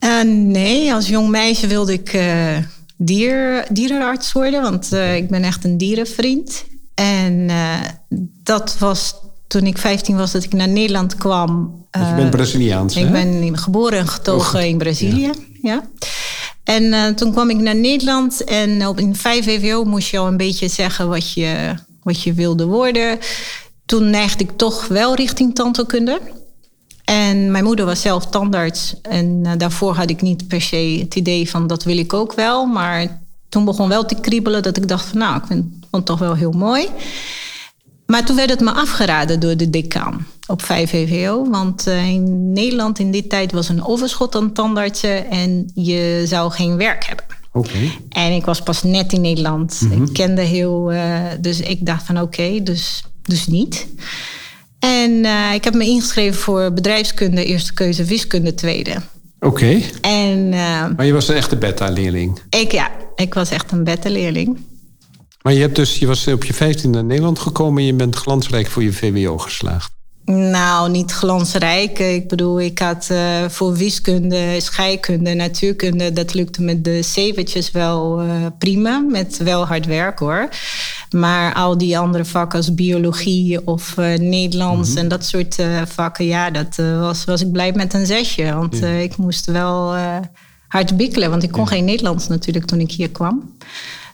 Uh, 0.00 0.22
nee, 0.24 0.92
als 0.92 1.08
jong 1.08 1.28
meisje 1.28 1.66
wilde 1.66 1.92
ik 1.92 2.12
uh, 2.14 2.56
dier, 2.96 3.66
dierenarts 3.72 4.32
worden, 4.32 4.62
want 4.62 4.92
uh, 4.92 5.16
ik 5.16 5.28
ben 5.28 5.42
echt 5.42 5.64
een 5.64 5.78
dierenvriend. 5.78 6.64
En 6.94 7.50
dat 8.42 8.76
was 8.78 9.14
toen 9.46 9.66
ik 9.66 9.78
15 9.78 10.16
was 10.16 10.32
dat 10.32 10.44
ik 10.44 10.52
naar 10.52 10.68
Nederland 10.68 11.16
kwam. 11.16 11.80
je 11.90 12.12
bent 12.16 12.30
Braziliaans, 12.30 12.96
Ik 12.96 13.04
hè? 13.04 13.10
ben 13.10 13.58
geboren 13.58 13.98
en 13.98 14.08
getogen 14.08 14.58
oh, 14.60 14.66
in 14.66 14.78
Brazilië, 14.78 15.20
ja. 15.20 15.32
ja. 15.62 15.82
En 16.64 16.82
uh, 16.82 17.06
toen 17.06 17.32
kwam 17.32 17.50
ik 17.50 17.56
naar 17.56 17.76
Nederland 17.76 18.44
en 18.44 18.86
op 18.86 18.98
in 18.98 19.16
5 19.16 19.44
VWO 19.44 19.84
moest 19.84 20.08
je 20.08 20.18
al 20.18 20.26
een 20.26 20.36
beetje 20.36 20.68
zeggen 20.68 21.08
wat 21.08 21.32
je, 21.32 21.74
wat 22.02 22.22
je 22.22 22.32
wilde 22.32 22.64
worden. 22.64 23.18
Toen 23.86 24.10
neigde 24.10 24.44
ik 24.44 24.50
toch 24.56 24.86
wel 24.88 25.14
richting 25.14 25.54
tandheelkunde. 25.54 26.20
En 27.04 27.50
mijn 27.50 27.64
moeder 27.64 27.84
was 27.84 28.00
zelf 28.00 28.26
tandarts. 28.26 28.94
En 29.02 29.42
uh, 29.46 29.52
daarvoor 29.58 29.94
had 29.94 30.10
ik 30.10 30.22
niet 30.22 30.48
per 30.48 30.62
se 30.62 30.98
het 31.00 31.14
idee 31.14 31.50
van 31.50 31.66
dat 31.66 31.84
wil 31.84 31.98
ik 31.98 32.12
ook 32.12 32.32
wel. 32.32 32.66
Maar 32.66 33.21
toen 33.52 33.64
begon 33.64 33.88
wel 33.88 34.04
te 34.04 34.14
kriebelen 34.20 34.62
dat 34.62 34.76
ik 34.76 34.88
dacht 34.88 35.06
van 35.06 35.18
nou, 35.18 35.36
ik 35.36 35.46
vind, 35.46 35.64
vond 35.80 35.90
het 35.90 36.06
toch 36.06 36.18
wel 36.18 36.34
heel 36.34 36.52
mooi. 36.52 36.88
Maar 38.06 38.24
toen 38.24 38.36
werd 38.36 38.50
het 38.50 38.60
me 38.60 38.72
afgeraden 38.72 39.40
door 39.40 39.56
de 39.56 39.70
decaan 39.70 40.26
op 40.46 40.62
5 40.62 40.90
VWO. 40.90 41.50
Want 41.50 41.88
uh, 41.88 42.08
in 42.08 42.52
Nederland 42.52 42.98
in 42.98 43.10
die 43.10 43.26
tijd 43.26 43.52
was 43.52 43.68
een 43.68 43.84
overschot 43.84 44.34
aan 44.34 44.52
tandartsen 44.52 45.30
en 45.30 45.70
je 45.74 46.22
zou 46.26 46.52
geen 46.52 46.76
werk 46.76 47.04
hebben. 47.04 47.24
Okay. 47.52 47.98
En 48.08 48.32
ik 48.32 48.44
was 48.44 48.62
pas 48.62 48.82
net 48.82 49.12
in 49.12 49.20
Nederland. 49.20 49.80
Mm 49.80 49.90
-hmm. 49.90 50.04
Ik 50.04 50.12
kende 50.12 50.42
heel. 50.42 50.92
Uh, 50.92 51.20
dus 51.40 51.60
ik 51.60 51.86
dacht 51.86 52.06
van 52.06 52.16
oké, 52.16 52.24
okay, 52.24 52.62
dus, 52.62 53.04
dus 53.22 53.46
niet. 53.46 53.86
En 54.78 55.10
uh, 55.10 55.54
ik 55.54 55.64
heb 55.64 55.74
me 55.74 55.84
ingeschreven 55.84 56.40
voor 56.40 56.72
bedrijfskunde, 56.72 57.44
eerste 57.44 57.74
keuze, 57.74 58.04
wiskunde, 58.04 58.54
tweede. 58.54 58.94
Oké. 59.40 59.46
Okay. 59.46 59.90
En. 60.00 60.48
maar 60.96 61.06
je 61.06 61.12
was 61.12 61.28
een 61.28 61.36
echte 61.36 61.56
beta-leerling? 61.56 62.40
Ik 62.50 62.72
ja, 62.72 62.90
ik 63.22 63.34
was 63.34 63.50
echt 63.50 63.72
een 63.72 63.84
beta-leerling. 63.84 64.58
Maar 65.42 65.52
je, 65.52 65.60
hebt 65.60 65.76
dus, 65.76 65.98
je 65.98 66.06
was 66.06 66.26
op 66.26 66.44
je 66.44 66.54
15 66.54 66.90
naar 66.90 67.04
Nederland 67.04 67.38
gekomen 67.38 67.80
en 67.80 67.86
je 67.86 67.94
bent 67.94 68.16
glansrijk 68.16 68.66
voor 68.66 68.82
je 68.82 68.92
VWO 68.92 69.38
geslaagd. 69.38 69.92
Nou, 70.24 70.90
niet 70.90 71.12
glansrijk. 71.12 71.98
Ik 71.98 72.28
bedoel, 72.28 72.60
ik 72.60 72.78
had 72.78 73.08
uh, 73.12 73.48
voor 73.48 73.74
wiskunde, 73.74 74.60
scheikunde, 74.60 75.34
natuurkunde... 75.34 76.12
dat 76.12 76.34
lukte 76.34 76.62
met 76.62 76.84
de 76.84 77.02
zeventjes 77.02 77.70
wel 77.70 78.24
uh, 78.24 78.46
prima. 78.58 78.98
Met 78.98 79.36
wel 79.36 79.66
hard 79.66 79.86
werk, 79.86 80.18
hoor. 80.18 80.48
Maar 81.10 81.54
al 81.54 81.78
die 81.78 81.98
andere 81.98 82.24
vakken 82.24 82.58
als 82.58 82.74
biologie 82.74 83.66
of 83.66 83.96
uh, 83.98 84.18
Nederlands... 84.18 84.88
Mm 84.88 84.94
-hmm. 84.94 85.02
en 85.02 85.08
dat 85.08 85.24
soort 85.24 85.56
vakken, 85.84 86.24
ja, 86.24 86.50
dat 86.50 86.76
was, 86.76 87.24
was 87.24 87.40
ik 87.40 87.52
blij 87.52 87.72
met 87.72 87.94
een 87.94 88.06
zesje. 88.06 88.54
Want 88.54 88.78
ja. 88.78 88.86
ik 88.86 89.16
moest 89.16 89.46
wel 89.46 89.94
hard 90.72 90.96
bikkelen. 90.96 91.30
Want 91.30 91.42
ik 91.42 91.50
kon 91.50 91.64
ja. 91.64 91.68
geen 91.68 91.84
Nederlands 91.84 92.28
natuurlijk 92.28 92.64
toen 92.64 92.80
ik 92.80 92.90
hier 92.90 93.10
kwam. 93.10 93.56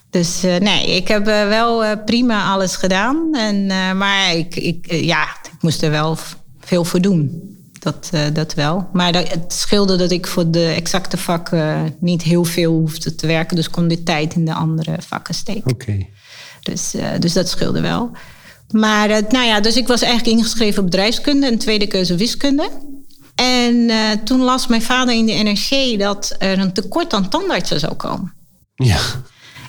Dus 0.09 0.43
uh, 0.43 0.57
nee, 0.57 0.95
ik 0.95 1.07
heb 1.07 1.27
uh, 1.27 1.47
wel 1.47 1.85
uh, 1.85 1.91
prima 2.05 2.51
alles 2.51 2.75
gedaan. 2.75 3.35
En, 3.35 3.65
maar 3.97 4.35
ik, 4.35 4.55
ik, 4.55 4.93
ja, 4.93 5.23
ik 5.23 5.61
moest 5.61 5.81
er 5.81 5.91
wel 5.91 6.17
veel 6.59 6.83
voor 6.83 7.01
doen. 7.01 7.57
Dat, 7.79 8.09
eh, 8.11 8.21
dat 8.33 8.53
wel. 8.53 8.89
Maar 8.93 9.11
dat, 9.11 9.31
het 9.31 9.53
scheelde 9.53 9.95
dat 9.95 10.11
ik 10.11 10.27
voor 10.27 10.51
de 10.51 10.65
exacte 10.65 11.17
vakken 11.17 11.95
niet 11.99 12.21
heel 12.21 12.43
veel 12.43 12.71
hoefde 12.71 13.15
te 13.15 13.27
werken. 13.27 13.55
Dus 13.55 13.69
kon 13.69 13.87
de 13.87 14.03
tijd 14.03 14.33
in 14.33 14.45
de 14.45 14.53
andere 14.53 14.95
vakken 15.07 15.33
steken. 15.33 15.71
Oké. 15.71 16.05
Dus, 16.63 16.93
eh, 16.93 17.07
dus 17.19 17.33
dat 17.33 17.49
scheelde 17.49 17.81
wel. 17.81 18.11
Maar 18.71 19.09
eh, 19.09 19.29
nou 19.29 19.45
ja, 19.45 19.59
dus 19.59 19.77
ik 19.77 19.87
was 19.87 20.01
eigenlijk 20.01 20.37
ingeschreven 20.37 20.79
op 20.83 20.89
bedrijfskunde 20.89 21.47
en 21.47 21.57
tweede 21.57 21.87
keuze 21.87 22.15
wiskunde. 22.15 22.69
En 23.39 23.89
eh, 23.89 23.97
toen 24.23 24.39
las 24.41 24.67
mijn 24.67 24.81
vader 24.81 25.15
in 25.15 25.25
de 25.25 25.31
NRC 25.33 25.99
dat 25.99 26.35
er 26.39 26.59
een 26.59 26.73
tekort 26.73 27.13
aan 27.13 27.29
tandartsen 27.29 27.79
zou 27.79 27.93
komen 27.93 28.33
Ja. 28.75 28.97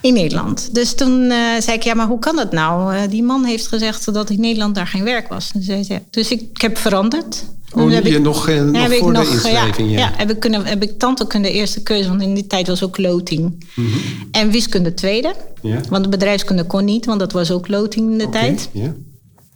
in 0.00 0.14
Nederland. 0.14 0.74
Dus 0.74 0.94
toen 0.94 1.30
eh, 1.30 1.38
zei 1.60 1.76
ik, 1.76 1.82
ja, 1.82 1.94
maar 1.94 2.06
hoe 2.06 2.18
kan 2.18 2.36
dat 2.36 2.52
nou? 2.52 2.94
Eh, 2.94 3.02
die 3.10 3.22
man 3.22 3.44
heeft 3.44 3.66
gezegd 3.66 4.14
dat 4.14 4.30
in 4.30 4.40
Nederland 4.40 4.74
daar 4.74 4.86
geen 4.86 5.04
werk 5.04 5.28
was. 5.28 5.50
Dus, 5.54 5.64
zei- 5.86 6.00
dus 6.10 6.30
ik, 6.30 6.40
ik 6.40 6.60
heb 6.60 6.78
veranderd. 6.78 7.44
Oh, 7.74 7.80
Toen 7.82 7.90
heb 7.90 8.04
je 8.06 8.14
ik- 8.16 8.22
nog, 8.22 8.46
nog 8.46 8.76
heb 8.82 8.92
voor 8.98 9.12
de 9.12 9.18
nog, 9.18 9.30
inschrijving, 9.32 9.90
ja, 9.90 9.98
ja. 9.98 10.04
ja, 10.08 10.12
heb 10.16 10.30
ik, 10.30 10.40
kunnen, 10.40 10.64
heb 10.66 10.82
ik 10.82 10.98
tandheelkunde 10.98 11.50
eerste 11.50 11.82
keuze, 11.82 12.08
want 12.08 12.22
in 12.22 12.34
die 12.34 12.46
tijd 12.46 12.66
was 12.66 12.82
ook 12.82 12.98
loting. 12.98 13.64
Mhm. 13.74 13.88
En 14.30 14.50
wiskunde 14.50 14.94
tweede. 14.94 15.34
Ja. 15.62 15.80
Want 15.88 16.04
de 16.04 16.10
bedrijfskunde 16.10 16.64
kon 16.64 16.84
niet, 16.84 17.04
want 17.06 17.20
dat 17.20 17.32
was 17.32 17.50
ook 17.50 17.68
loting 17.68 18.10
in 18.12 18.18
de 18.18 18.28
tijd. 18.28 18.68
Ja. 18.72 18.92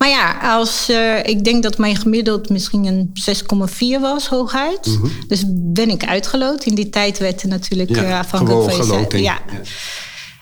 Maar 0.05 0.13
ja, 0.13 0.57
als, 0.57 0.89
eh, 0.89 1.19
ik 1.25 1.45
denk 1.45 1.63
dat 1.63 1.79
mijn 1.79 1.97
gemiddeld 1.97 2.49
misschien 2.49 2.85
een 2.85 3.11
6,4 3.15 4.01
was, 4.01 4.27
hooguit. 4.27 4.87
Mhm. 4.87 5.07
Dus 5.29 5.45
ben 5.49 5.89
ik 5.89 6.05
uitgeloot. 6.05 6.65
In 6.65 6.75
die 6.75 6.91
tijd 6.91 7.19
werd 7.19 7.43
er 7.43 7.49
natuurlijk 7.49 7.91
Ja, 7.91 8.05
eh, 8.05 8.19
afhankelijk 8.19 8.73
van 8.73 8.99
je-. 8.99 9.23
Ja. 9.23 9.23
Ja. 9.23 9.39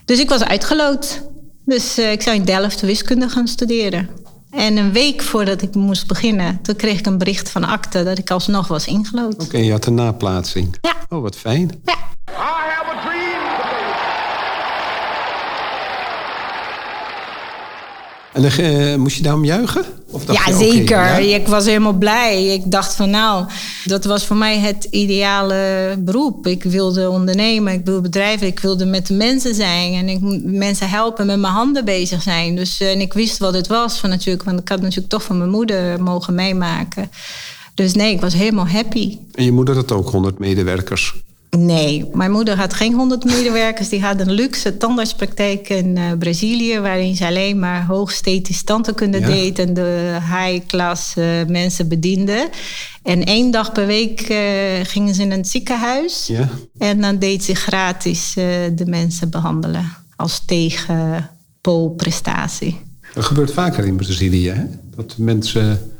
Dus 0.04 0.19
ik 0.21 0.28
was 0.28 0.45
uitgeloot. 0.45 1.23
Dus 1.64 1.99
eh, 1.99 2.12
ik 2.12 2.23
zou 2.23 2.37
in 2.37 2.45
Delft 2.45 2.81
wiskunde 2.81 3.28
gaan 3.28 3.49
studeren. 3.49 4.09
En 4.50 4.76
een 4.76 4.92
week 4.92 5.23
voordat 5.23 5.62
ik 5.62 5.75
moest 5.75 6.07
beginnen, 6.07 6.59
toen 6.62 6.76
kreeg 6.76 6.99
ik 6.99 7.07
een 7.07 7.19
bericht 7.19 7.50
van 7.50 7.64
akte 7.64 8.04
dat 8.04 8.19
ik 8.19 8.31
alsnog 8.31 8.69
was 8.69 8.87
ingelood. 8.87 9.42
Oké, 9.42 9.59
je 9.59 9.71
had 9.71 9.87
een 9.87 9.95
naplaatsing. 9.95 10.78
Ja. 10.81 10.95
Oh, 11.09 11.23
wat 11.23 11.37
fijn. 11.37 11.81
Ja. 11.85 11.95
I 11.95 12.35
have 12.35 12.90
a 12.90 13.04
dream 13.04 13.62
En 18.33 18.43
dan, 18.43 18.51
eh, 18.51 18.97
moest 18.97 19.17
je 19.17 19.23
daarom 19.23 19.45
juichen? 19.45 19.85
Of 20.11 20.33
Ja, 20.33 20.47
je, 20.47 20.55
zeker. 20.55 20.97
ja? 20.97 21.17
Ik 21.17 21.47
was 21.47 21.65
helemaal 21.65 21.93
blij. 21.93 22.47
Ik 22.47 22.71
dacht 22.71 22.95
van 22.95 23.11
nou, 23.11 23.47
dat 23.85 24.05
was 24.05 24.27
voor 24.27 24.37
mij 24.37 24.59
het 24.59 24.87
ideale 24.91 25.95
beroep. 25.99 26.47
Ik 26.47 26.62
wilde 26.62 27.09
ondernemen, 27.09 27.73
ik 27.73 27.85
wilde 27.85 28.01
bedrijven, 28.01 28.47
ik 28.47 28.59
wilde 28.61 28.85
met 28.85 29.07
de 29.07 29.15
mensen 29.15 29.55
zijn 29.55 29.95
en 29.95 30.09
ik 30.09 30.21
moet 30.21 30.45
mensen 30.45 30.89
helpen, 30.89 31.27
met 31.27 31.39
mijn 31.39 31.53
handen 31.53 31.85
bezig 31.85 32.23
zijn. 32.23 32.57
Dus 32.57 32.81
eh, 32.81 32.91
en 32.91 33.01
ik 33.01 33.12
wist 33.12 33.39
wat 33.39 33.55
het 33.55 33.67
was 33.67 33.99
van 33.99 34.11
natuurlijk, 34.11 34.45
want 34.45 34.61
ik 34.61 34.69
had 34.69 34.81
natuurlijk 34.81 35.09
toch 35.09 35.23
van 35.23 35.39
mijn 35.39 35.51
moeder 35.51 36.03
mogen 36.03 36.35
meemaken. 36.35 37.11
Dus 37.75 37.95
nee, 37.95 38.12
ik 38.15 38.21
was 38.21 38.35
helemaal 38.35 38.69
happy. 38.69 39.19
En 39.35 39.45
je 39.45 39.53
moeder 39.53 39.75
had 39.75 39.93
ook 39.93 40.11
100 40.11 40.39
medewerkers. 40.39 41.15
Nee, 41.59 42.09
mijn 42.13 42.31
moeder 42.31 42.57
had 42.57 42.75
geen 42.75 42.93
100 42.95 43.25
medewerkers. 43.25 43.89
Die 43.89 44.03
had 44.03 44.21
een 44.21 44.31
luxe 44.33 44.77
tandartspraktijk 44.77 45.69
in 45.69 45.97
eh, 45.97 46.05
Brazilië... 46.19 46.79
waarin 46.81 47.17
ze 47.17 47.27
alleen 47.27 47.59
maar 47.59 47.87
hoogstetisch 47.87 48.63
tandheelkunde 48.63 49.19
Ja. 49.19 49.27
deed... 49.27 49.59
en 49.59 49.75
de 49.75 50.17
high-class 50.21 51.17
eh, 51.17 51.25
mensen 51.47 51.89
bediende. 51.89 52.49
En 53.03 53.25
één 53.25 53.51
dag 53.51 53.73
per 53.73 53.87
week 53.87 54.21
eh, 54.21 54.39
gingen 54.83 55.15
ze 55.15 55.23
in 55.23 55.33
een 55.33 55.45
ziekenhuis... 55.45 56.27
Ja. 56.27 56.49
en 56.79 57.01
dan 57.01 57.19
deed 57.19 57.45
ze 57.45 57.55
gratis 57.55 58.33
de 58.75 58.85
mensen 58.87 59.31
behandelen... 59.31 59.93
als 60.17 60.43
tegenpoolprestatie. 60.47 62.81
Dat 63.15 63.25
gebeurt 63.25 63.53
vaker 63.53 63.85
in 63.87 63.97
Brazilië, 63.97 64.49
hè? 64.49 64.65
Dat 64.97 65.15
mensen 65.19 65.93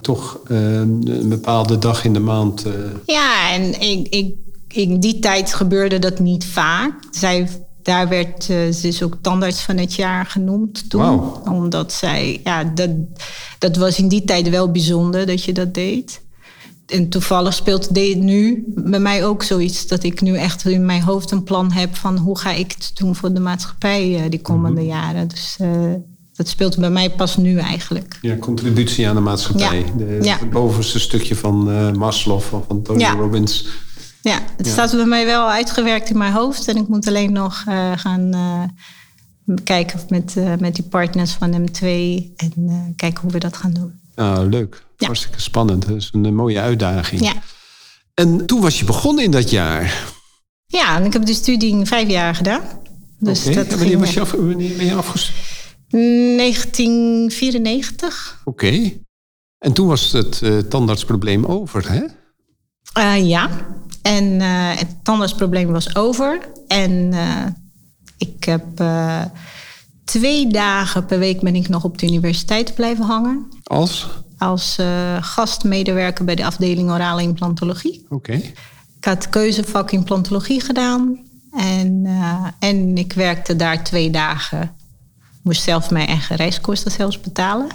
toch 0.00 0.38
een 0.44 1.28
bepaalde 1.28 1.78
dag 1.78 2.04
in 2.04 2.12
de 2.12 2.20
maand... 2.20 2.64
Ja, 3.06 3.52
en 3.52 3.80
ik, 3.80 4.08
ik, 4.08 4.34
in 4.74 5.00
die 5.00 5.18
tijd 5.18 5.54
gebeurde 5.54 5.98
dat 5.98 6.18
niet 6.18 6.44
vaak. 6.44 6.92
Zij, 7.10 7.48
daar 7.82 8.08
werd 8.08 8.50
eh, 8.50 8.56
ze 8.72 8.88
is 8.88 9.02
ook 9.02 9.16
tandarts 9.20 9.60
van 9.60 9.76
het 9.76 9.94
jaar 9.94 10.26
genoemd 10.26 10.90
toen. 10.90 11.32
Omdat 11.48 11.92
zij, 11.92 12.40
ja, 12.44 12.64
dat, 12.64 12.90
dat 13.58 13.76
was 13.76 13.98
in 13.98 14.08
die 14.08 14.24
tijd 14.24 14.48
wel 14.48 14.70
bijzonder 14.70 15.26
dat 15.26 15.44
je 15.44 15.52
dat 15.52 15.74
deed. 15.74 16.22
En 16.86 17.08
toevallig 17.08 17.54
speelt 17.54 17.94
dit 17.94 18.18
nu 18.18 18.64
bij 18.66 19.00
mij 19.00 19.24
ook 19.26 19.42
zoiets. 19.42 19.86
Dat 19.86 20.02
ik 20.02 20.20
nu 20.20 20.36
echt 20.36 20.66
in 20.66 20.86
mijn 20.86 21.02
hoofd 21.02 21.30
een 21.30 21.42
plan 21.44 21.72
heb 21.72 21.96
van 21.96 22.16
hoe 22.18 22.38
ga 22.38 22.50
ik 22.52 22.72
het 22.72 22.90
doen 22.94 23.16
voor 23.16 23.32
de 23.32 23.40
maatschappij 23.40 24.14
eh, 24.16 24.30
die 24.30 24.40
komende 24.40 24.80
Mhm. 24.80 24.90
jaren. 24.90 25.28
Dus 25.28 25.56
eh, 25.58 25.68
dat 26.36 26.48
speelt 26.48 26.78
bij 26.78 26.90
mij 26.90 27.10
pas 27.10 27.36
nu 27.36 27.58
eigenlijk. 27.58 28.18
ja, 28.20 28.36
contributie 28.36 29.08
aan 29.08 29.14
de 29.14 29.20
maatschappij. 29.20 29.78
Ja. 29.78 29.92
De, 29.96 30.18
Ja. 30.22 30.38
Het 30.38 30.50
bovenste 30.50 30.98
stukje 31.00 31.36
van 31.36 31.70
eh 31.70 31.92
Maslow, 31.92 32.40
van, 32.40 32.64
van 32.68 32.82
Tony 32.82 33.00
Ja. 33.00 33.12
Robbins. 33.12 33.66
Ja, 34.24 34.40
het 34.56 34.66
Ja. 34.66 34.72
staat 34.72 34.90
bij 34.90 35.04
mij 35.04 35.26
wel 35.26 35.50
uitgewerkt 35.50 36.10
in 36.10 36.18
mijn 36.18 36.32
hoofd. 36.32 36.68
En 36.68 36.76
ik 36.76 36.88
moet 36.88 37.06
alleen 37.06 37.32
nog 37.32 37.62
eh, 37.66 37.92
gaan 37.96 38.32
eh, 38.32 38.62
kijken 39.64 40.00
met, 40.08 40.36
eh, 40.36 40.52
met 40.58 40.74
die 40.74 40.84
partners 40.84 41.32
van 41.32 41.62
M2. 41.62 41.82
En 42.36 42.52
kijken 42.96 43.20
hoe 43.22 43.30
we 43.30 43.38
dat 43.38 43.56
gaan 43.56 43.72
doen. 43.72 44.00
Nou, 44.14 44.48
leuk. 44.48 44.84
Ja. 44.96 45.06
Hartstikke 45.06 45.40
spannend. 45.40 45.86
Dat 45.88 45.96
is 45.96 46.08
een, 46.12 46.34
mooie 46.34 46.60
uitdaging. 46.60 47.20
Ja, 47.20 47.32
En 48.14 48.46
toen 48.46 48.60
was 48.60 48.78
je 48.78 48.84
begonnen 48.84 49.24
in 49.24 49.30
dat 49.30 49.50
jaar. 49.50 50.12
ja 50.66 50.96
en 50.96 51.04
ik 51.04 51.12
heb 51.12 51.26
de 51.26 51.34
studie 51.34 51.70
in 51.70 51.86
vijf 51.86 52.08
jaar 52.08 52.34
gedaan. 52.34 52.62
Dus 53.18 53.44
dat 53.44 53.66
En 53.66 53.78
wanneer, 53.78 53.98
was 53.98 54.14
je 54.14 54.20
af, 54.20 54.30
wanneer 54.30 54.76
ben 54.76 54.86
je 54.86 54.94
afgestudeerd? 54.94 55.52
1994. 55.88 58.40
Oké. 58.44 58.92
En 59.58 59.72
toen 59.72 59.86
was 59.86 60.12
het 60.12 60.42
tandartsprobleem 60.70 61.44
over, 61.44 61.92
hè? 61.92 62.02
Ja, 63.16 63.50
en 64.04 64.40
eh, 64.40 64.78
het 64.78 65.04
tandartsprobleem 65.04 65.72
was 65.72 65.96
over. 65.96 66.48
En 66.68 67.12
eh, 67.12 67.46
ik 68.18 68.44
heb 68.44 68.80
eh, 68.80 69.22
twee 70.04 70.46
dagen 70.46 71.06
per 71.06 71.18
week 71.18 71.40
ben 71.40 71.54
ik 71.54 71.68
nog 71.68 71.84
op 71.84 71.98
de 71.98 72.06
universiteit 72.06 72.74
blijven 72.74 73.04
hangen. 73.04 73.48
Als? 73.62 74.08
als 74.38 74.78
gastmedewerker 75.20 76.24
bij 76.24 76.34
de 76.34 76.44
afdeling 76.44 76.90
orale 76.90 77.22
implantologie. 77.22 78.06
Oké. 78.08 78.32
Ik 78.96 79.04
had 79.04 79.28
keuzevak 79.28 79.90
implantologie 79.90 80.60
gedaan. 80.60 81.18
En, 81.52 82.06
en 82.58 82.96
ik 82.96 83.12
werkte 83.12 83.56
daar 83.56 83.84
twee 83.84 84.10
dagen. 84.10 84.76
Moest 85.44 85.62
zelf 85.62 85.90
mijn 85.90 86.06
eigen 86.06 86.36
reiskosten 86.36 86.90
zelfs 86.90 87.20
betalen. 87.20 87.66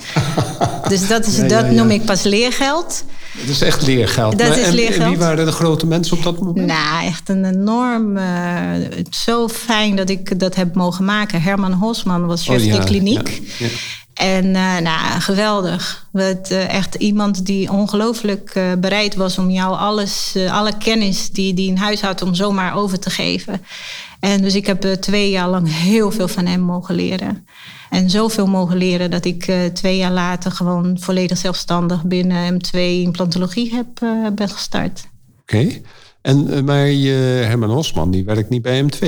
dus 0.90 1.08
dat, 1.08 1.26
is, 1.26 1.36
Ja, 1.38 1.48
dat 1.48 1.66
ja. 1.66 1.72
noem 1.72 1.90
ik 1.92 2.06
pas 2.06 2.24
leergeld. 2.24 3.04
Dat 3.40 3.48
is 3.50 3.62
echt 3.62 3.82
leergeld. 3.82 4.38
Dat 4.40 4.48
Maar 4.48 4.58
is 4.58 4.66
en- 4.68 4.74
leergeld. 4.74 5.02
En 5.04 5.10
wie 5.10 5.18
waren 5.18 5.46
de 5.46 5.52
grote 5.52 5.86
mensen 5.86 6.18
op 6.18 6.24
dat 6.24 6.40
moment? 6.40 6.66
Nou, 6.68 7.06
echt 7.06 7.30
een 7.30 7.46
enorm... 7.46 8.18
eh, 8.18 8.72
zo 9.10 9.48
fijn 9.48 9.96
dat 9.96 10.10
ik 10.10 10.40
dat 10.40 10.56
heb 10.56 10.76
mogen 10.76 11.06
maken. 11.06 11.42
Herman 11.42 11.74
Hosman 11.74 12.26
was 12.26 12.44
chef 12.46 12.60
Oh, 12.62 12.66
ja, 12.66 12.78
de 12.80 12.84
kliniek. 12.86 13.42
En 14.14 14.56
eh, 14.56 14.78
nou, 14.78 15.20
geweldig. 15.22 16.08
Het, 16.14 16.52
eh, 16.52 16.74
echt 16.74 16.96
iemand 16.96 17.46
die 17.46 17.72
ongelooflijk 17.72 18.60
bereid 18.80 19.16
was 19.16 19.38
om 19.38 19.50
jou 19.50 19.78
alles, 19.78 20.36
alle 20.52 20.74
kennis 20.78 21.30
die 21.30 21.54
die 21.54 21.68
in 21.70 21.78
huis 21.78 22.02
had, 22.02 22.22
om 22.22 22.34
zomaar 22.36 22.76
over 22.76 23.00
te 23.00 23.10
geven. 23.10 23.62
En 24.20 24.42
dus 24.42 24.56
ik 24.56 24.66
heb 24.68 24.86
eh, 24.86 24.92
twee 24.92 25.30
jaar 25.30 25.50
lang 25.50 25.74
heel 25.74 26.12
veel 26.12 26.28
van 26.28 26.46
hem 26.46 26.60
mogen 26.62 26.96
leren. 26.96 27.48
En 27.90 28.10
zoveel 28.10 28.48
mogen 28.48 28.78
leren 28.78 29.12
dat 29.12 29.26
ik 29.26 29.48
eh, 29.48 29.56
twee 29.74 29.98
jaar 29.98 30.12
later 30.12 30.52
gewoon 30.52 30.98
volledig 31.00 31.38
zelfstandig 31.38 32.04
binnen 32.04 32.54
M2 32.62 32.80
implantologie 32.80 33.76
heb, 33.76 33.88
eh, 34.02 34.10
ben 34.36 34.50
gestart. 34.50 35.04
Oké. 35.42 35.68
En, 36.22 36.64
maar 36.66 36.86
je, 36.88 37.12
Herman 37.48 37.70
Hosman, 37.70 38.12
die 38.12 38.24
werkt 38.26 38.50
niet 38.50 38.62
bij 38.62 38.84
M2. 38.84 39.00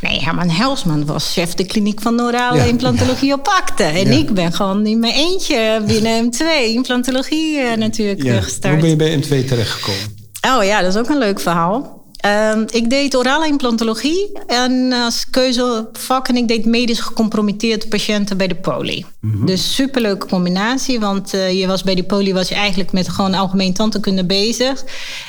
Nee, 0.00 0.20
Herman 0.20 0.48
Helsman 0.50 1.06
was 1.06 1.32
chef 1.32 1.54
de 1.54 1.64
kliniek 1.66 2.00
van 2.00 2.20
orale 2.20 2.56
Ja. 2.58 2.64
implantologie 2.64 3.32
op 3.32 3.48
akte. 3.48 3.82
En 3.82 4.12
Ja. 4.12 4.18
ik 4.18 4.30
ben 4.34 4.52
gewoon 4.52 4.86
in 4.86 4.98
mijn 4.98 5.14
eentje 5.14 5.82
binnen 5.86 6.24
M2 6.32 6.44
implantologie 6.74 7.76
natuurlijk 7.76 8.24
eh, 8.24 8.32
Hoe 8.32 8.42
gestart. 8.42 8.80
ben 8.80 8.88
je 8.88 8.96
bij 8.96 9.16
M2 9.22 9.28
terechtgekomen? 9.48 10.16
Oh 10.56 10.64
ja, 10.64 10.80
dat 10.82 10.94
is 10.94 11.00
ook 11.00 11.08
een 11.08 11.18
leuk 11.18 11.40
verhaal. 11.40 12.03
Ehm, 12.24 12.64
ik 12.70 12.90
deed 12.90 13.16
orale 13.16 13.46
implantologie 13.46 14.38
en 14.46 14.92
als 14.92 15.30
keuzevak 15.30 16.28
en 16.28 16.36
ik 16.36 16.48
deed 16.48 16.64
medisch 16.64 17.00
gecompromitteerde 17.00 17.88
patiënten 17.88 18.36
bij 18.36 18.46
de 18.48 18.54
poli. 18.54 19.04
Dus 19.46 19.74
superleuke 19.74 20.26
combinatie, 20.26 21.00
want 21.00 21.34
eh, 21.34 21.60
je 21.60 21.66
was 21.66 21.82
bij 21.82 21.94
de 21.94 22.02
poli 22.04 22.32
was 22.32 22.48
je 22.48 22.54
eigenlijk 22.54 22.92
met 22.92 23.08
gewoon 23.08 23.34
algemeen 23.34 23.72
tandheelkunde 23.72 24.24
bezig. 24.24 24.84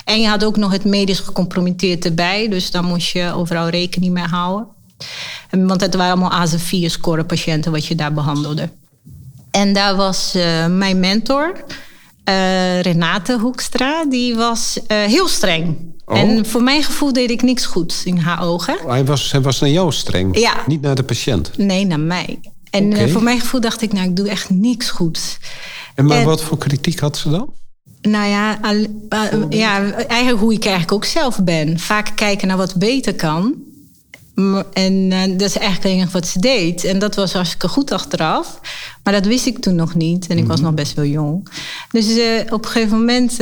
En 0.06 0.22
je 0.22 0.28
had 0.28 0.44
ook 0.46 0.58
nog 0.58 0.72
het 0.72 0.84
medisch 0.86 1.20
gecompromitteerd 1.20 2.06
erbij, 2.06 2.48
dus 2.50 2.72
daar 2.72 2.84
moest 2.84 3.12
je 3.12 3.32
overal 3.36 3.68
rekening 3.70 4.14
mee 4.14 4.24
houden. 4.26 4.68
En- 5.50 5.68
Want 5.68 5.82
het 5.82 5.96
waren 5.96 6.12
allemaal 6.22 6.48
AZ4-score 6.48 7.24
patiënten 7.26 7.72
wat 7.72 7.86
je 7.86 7.96
daar 7.96 8.14
behandelde. 8.14 8.70
En 9.52 9.74
daar 9.74 9.96
was 9.96 10.36
eh, 10.36 10.66
mijn 10.68 11.00
mentor, 11.00 11.64
eh, 12.24 12.80
Renate 12.82 13.38
Hoekstra, 13.40 14.06
die 14.06 14.36
was 14.36 14.80
heel 14.88 15.28
streng. 15.28 15.94
Oh. 16.06 16.18
En 16.18 16.46
voor 16.46 16.64
mijn 16.64 16.84
gevoel 16.84 17.14
deed 17.14 17.30
ik 17.30 17.42
niks 17.42 17.66
goed 17.66 18.02
in 18.04 18.18
haar 18.18 18.42
ogen. 18.44 18.80
Oh, 18.84 18.90
Hij 18.90 19.06
was, 19.06 19.32
hij 19.32 19.42
was 19.42 19.60
naar 19.60 19.70
jou 19.70 19.92
streng, 19.92 20.40
Ja. 20.40 20.54
niet 20.68 20.82
naar 20.82 20.96
de 20.96 21.04
patiënt. 21.04 21.58
Nee, 21.58 21.86
naar 21.86 22.00
mij. 22.00 22.40
En 22.70 22.94
eh, 22.94 23.12
voor 23.12 23.24
mijn 23.24 23.40
gevoel 23.40 23.62
dacht 23.62 23.82
ik, 23.82 23.94
nou, 23.94 24.08
ik 24.10 24.16
doe 24.16 24.30
echt 24.30 24.50
niks 24.50 24.90
goed. 24.90 25.38
En 25.96 26.06
maar 26.06 26.18
En- 26.18 26.26
wat 26.26 26.44
voor 26.44 26.58
kritiek 26.58 27.00
had 27.00 27.18
ze 27.18 27.30
dan? 27.30 27.50
Nou 28.02 28.28
ja, 28.28 28.60
ja, 29.50 29.92
eigenlijk 29.92 30.40
hoe 30.40 30.54
ik 30.54 30.64
eigenlijk 30.64 30.92
ook 30.92 31.06
zelf 31.06 31.44
ben. 31.44 31.80
Vaak 31.80 32.12
kijken 32.16 32.48
naar 32.48 32.58
wat 32.58 32.76
beter 32.76 33.16
kan. 33.16 33.54
En 34.74 34.94
uh, 34.94 35.22
dat 35.28 35.42
is 35.42 35.58
eigenlijk 35.58 35.96
enige 35.96 36.12
wat 36.12 36.28
ze 36.28 36.40
deed. 36.40 36.84
En 36.84 37.00
dat 37.00 37.16
was 37.16 37.34
hartstikke 37.34 37.68
goed 37.68 37.92
achteraf. 37.92 38.60
Maar 39.04 39.14
dat 39.14 39.26
wist 39.26 39.46
ik 39.46 39.60
toen 39.60 39.76
nog 39.76 39.96
niet. 39.96 40.28
En 40.28 40.38
ik 40.38 40.48
was 40.48 40.56
mhm. 40.56 40.66
nog 40.66 40.76
best 40.76 40.94
wel 40.94 41.06
jong. 41.06 41.48
Dus 41.92 42.18
uh, 42.18 42.40
op 42.50 42.66
een 42.66 42.72
gegeven 42.72 42.98
moment 42.98 43.38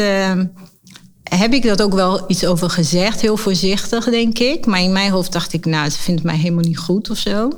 heb 1.37 1.53
ik 1.53 1.63
dat 1.63 1.81
ook 1.81 1.93
wel 1.93 2.23
iets 2.27 2.45
over 2.45 2.69
gezegd. 2.69 3.21
Heel 3.21 3.37
voorzichtig, 3.37 4.05
denk 4.05 4.39
ik. 4.39 4.65
Maar 4.65 4.81
in 4.81 4.91
mijn 4.91 5.11
hoofd 5.11 5.31
dacht 5.31 5.53
ik, 5.53 5.65
nou, 5.65 5.89
ze 5.89 5.99
vindt 5.99 6.23
mij 6.23 6.35
helemaal 6.35 6.63
niet 6.63 6.77
goed 6.77 7.09
of 7.09 7.17
zo. 7.17 7.49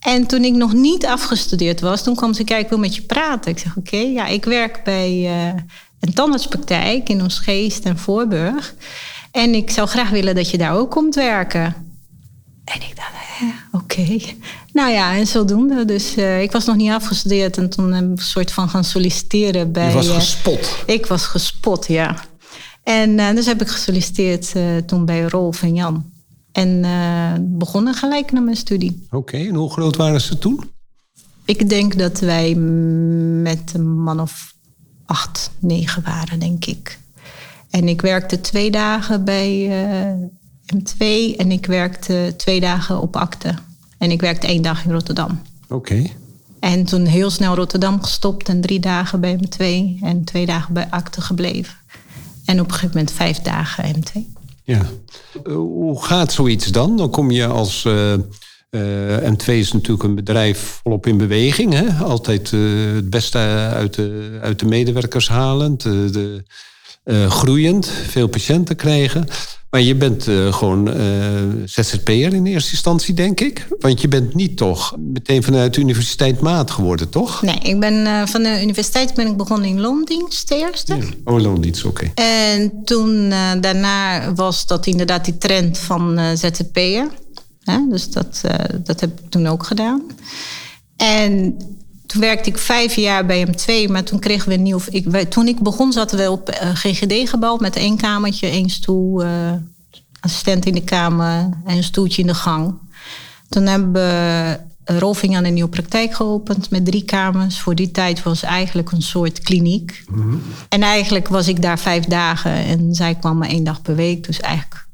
En 0.00 0.26
toen 0.26 0.44
ik 0.44 0.52
nog 0.52 0.72
niet 0.72 1.06
afgestudeerd 1.06 1.80
was, 1.80 2.02
toen 2.02 2.14
kwam 2.14 2.34
ze 2.34 2.44
kijken, 2.44 2.64
ik 2.64 2.70
wil 2.70 2.78
met 2.78 2.94
je 2.94 3.02
praten. 3.02 3.50
Ik 3.50 3.58
zeg, 3.58 3.76
oké, 3.76 3.96
ja, 3.96 4.26
ik 4.26 4.44
werk 4.44 4.84
bij 4.84 5.30
een 6.00 6.14
tandartspraktijk 6.14 7.08
in 7.08 7.22
ons 7.22 7.38
Geest 7.38 7.84
en 7.84 7.98
Voorburg. 7.98 8.74
En 9.30 9.54
ik 9.54 9.70
zou 9.70 9.88
graag 9.88 10.10
willen 10.10 10.34
dat 10.34 10.50
je 10.50 10.58
daar 10.58 10.74
ook 10.74 10.90
komt 10.90 11.14
werken. 11.14 11.74
En 12.64 12.80
ik 12.80 12.96
dacht, 12.96 13.14
oké. 13.72 14.18
Nou 14.72 14.92
ja, 14.92 15.14
en 15.14 15.26
zodoende. 15.26 15.84
Dus 15.84 16.16
uh, 16.16 16.42
ik 16.42 16.52
was 16.52 16.64
nog 16.64 16.76
niet 16.76 16.90
afgestudeerd 16.90 17.56
en 17.56 17.70
toen 17.70 17.92
heb 17.92 18.04
ik 18.04 18.10
een 18.10 18.18
soort 18.18 18.52
van 18.52 18.68
gaan 18.68 18.84
solliciteren 18.84 19.72
bij. 19.72 19.88
Je 19.88 19.94
was 19.94 20.08
eh, 20.08 20.14
gespot. 20.14 20.82
ik 20.86 21.06
was 21.06 21.26
gespot, 21.26 21.86
ja. 21.86 22.16
En 22.84 23.10
uh, 23.10 23.30
dus 23.30 23.46
heb 23.46 23.60
ik 23.60 23.68
gesolliciteerd 23.68 24.52
toen 24.86 25.04
bij 25.04 25.22
Rolf 25.22 25.62
en 25.62 25.74
Jan. 25.74 26.12
En 26.52 26.80
begonnen 27.58 27.94
gelijk 27.94 28.32
naar 28.32 28.42
mijn 28.42 28.56
studie. 28.56 29.06
Oké, 29.10 29.36
en 29.36 29.54
hoe 29.54 29.70
groot 29.70 29.96
waren 29.96 30.20
ze 30.20 30.38
toen? 30.38 30.70
Ik 31.44 31.68
denk 31.68 31.98
dat 31.98 32.20
wij 32.20 32.54
met 33.42 33.72
een 33.74 34.02
man 34.02 34.20
of 34.20 34.54
acht, 35.06 35.50
negen 35.58 36.02
waren, 36.02 36.38
denk 36.38 36.64
ik. 36.64 36.98
En 37.70 37.88
ik 37.88 38.00
werkte 38.00 38.40
twee 38.40 38.70
dagen 38.70 39.24
bij 39.24 39.70
M2 40.74 40.98
en 41.36 41.50
ik 41.50 41.66
werkte 41.66 42.34
twee 42.36 42.60
dagen 42.60 43.00
op 43.00 43.16
akte. 43.16 43.54
En 43.98 44.10
ik 44.10 44.20
werkte 44.20 44.46
één 44.46 44.62
dag 44.62 44.84
in 44.84 44.92
Rotterdam. 44.92 45.40
Oké. 45.68 46.06
En 46.60 46.84
toen 46.84 47.04
heel 47.04 47.30
snel 47.30 47.54
Rotterdam 47.54 48.02
gestopt 48.02 48.48
en 48.48 48.60
drie 48.60 48.80
dagen 48.80 49.20
bij 49.20 49.38
M2 49.38 49.64
en 50.02 50.24
twee 50.24 50.46
dagen 50.46 50.74
bij 50.74 50.86
akte 50.90 51.20
gebleven. 51.20 51.74
En 52.44 52.60
op 52.60 52.66
een 52.66 52.72
gegeven 52.72 52.96
moment 52.96 53.12
vijf 53.12 53.38
dagen 53.38 53.94
M2. 53.96 54.20
Ja. 54.62 54.82
Uh, 55.46 55.54
hoe 55.54 56.04
gaat 56.04 56.32
zoiets 56.32 56.66
dan? 56.66 56.96
Dan 56.96 57.10
kom 57.10 57.30
je 57.30 57.46
als. 57.46 57.84
Uh, 57.84 58.12
uh, 58.70 59.32
M2 59.32 59.44
is 59.44 59.72
natuurlijk 59.72 60.02
een 60.02 60.14
bedrijf 60.14 60.80
volop 60.82 61.06
in 61.06 61.16
beweging. 61.16 61.72
Hè? 61.72 62.04
Altijd 62.04 62.50
het 62.50 63.10
beste 63.10 63.38
uit 63.74 63.94
de, 63.94 64.38
uit 64.42 64.58
de 64.58 64.66
medewerkers 64.66 65.28
halend. 65.28 65.82
de, 65.82 66.42
groeiend, 67.28 67.86
veel 67.86 68.26
patiënten 68.26 68.76
krijgen. 68.76 69.28
Maar 69.74 69.82
je 69.82 69.94
bent 69.94 70.28
uh, 70.28 70.52
gewoon 70.52 70.88
uh, 70.88 71.64
ZZP'er 71.64 72.34
in 72.34 72.46
eerste 72.46 72.70
instantie, 72.70 73.14
denk 73.14 73.40
ik. 73.40 73.66
Want 73.78 74.00
je 74.00 74.08
bent 74.08 74.34
niet 74.34 74.56
toch 74.56 74.96
meteen 74.98 75.42
vanuit 75.42 75.74
de 75.74 75.80
universiteit 75.80 76.40
maat 76.40 76.70
geworden, 76.70 77.08
toch? 77.08 77.42
Nee, 77.42 77.58
ik 77.58 77.80
ben 77.80 77.94
uh, 77.94 78.26
van 78.26 78.42
de 78.42 78.62
universiteit 78.62 79.14
ben 79.14 79.26
ik 79.26 79.36
begonnen 79.36 79.68
in 79.68 79.80
loondienst 79.80 80.48
de 80.48 80.56
eerste. 80.56 80.96
Ja. 80.96 81.02
Oh, 81.24 81.40
loondienst, 81.40 81.84
oké. 81.84 82.10
Okay. 82.10 82.26
En 82.54 82.72
toen 82.84 83.28
daarna 83.60 84.32
was 84.34 84.66
dat 84.66 84.86
inderdaad 84.86 85.24
die 85.24 85.38
trend 85.38 85.78
van 85.78 86.18
ZZP'er. 86.36 87.08
Dus 87.88 88.10
dat, 88.10 88.40
dat 88.84 89.00
heb 89.00 89.20
ik 89.20 89.30
toen 89.30 89.46
ook 89.46 89.66
gedaan. 89.66 90.02
En 90.96 91.56
toen 92.14 92.22
werkte 92.22 92.50
ik 92.50 92.58
vijf 92.58 92.94
jaar 92.94 93.26
bij 93.26 93.46
M2, 93.46 93.90
maar 93.90 94.04
toen 94.04 94.18
kregen 94.18 94.48
we 94.48 94.54
een 94.54 94.62
nieuw. 94.62 94.80
Ik, 94.88 95.30
toen 95.30 95.48
ik 95.48 95.60
begon, 95.60 95.92
zaten 95.92 96.18
we 96.18 96.30
op 96.30 96.50
uh, 96.50 96.74
GGD-gebouw 96.74 97.56
met 97.56 97.76
één 97.76 97.96
kamertje, 97.96 98.46
één 98.46 98.70
stoel, 98.70 99.24
uh, 99.24 99.52
assistent 100.20 100.66
in 100.66 100.74
de 100.74 100.84
kamer 100.84 101.48
en 101.64 101.76
een 101.76 101.84
stoeltje 101.84 102.22
in 102.22 102.28
de 102.28 102.34
gang. 102.34 102.74
Toen 103.48 103.66
hebben 103.66 103.92
we 103.92 104.58
Rolfing 104.84 105.36
aan 105.36 105.44
een 105.44 105.54
nieuwe 105.54 105.68
praktijk 105.68 106.14
geopend 106.14 106.70
met 106.70 106.84
drie 106.84 107.04
kamers. 107.04 107.60
Voor 107.60 107.74
die 107.74 107.90
tijd 107.90 108.22
was 108.22 108.42
eigenlijk 108.42 108.90
een 108.90 109.02
soort 109.02 109.40
kliniek. 109.40 110.04
Mm 110.10 110.42
En 110.68 110.82
eigenlijk 110.82 111.28
was 111.28 111.48
ik 111.48 111.62
daar 111.62 111.78
vijf 111.78 112.04
dagen 112.04 112.52
en 112.52 112.94
zij 112.94 113.14
kwam 113.14 113.38
maar 113.38 113.48
één 113.48 113.64
dag 113.64 113.82
per 113.82 113.94
week. 113.94 114.26
Dus 114.26 114.40
eigenlijk 114.40 114.86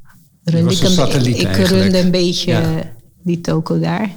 runde 0.45 0.75
ik 0.75 0.83
een, 0.83 1.41
ik 1.41 1.57
runde 1.57 1.99
een 1.99 2.11
beetje 2.11 2.53
ja. 2.53 2.93
die 3.23 3.41
toko 3.41 3.79
daar. 3.79 4.11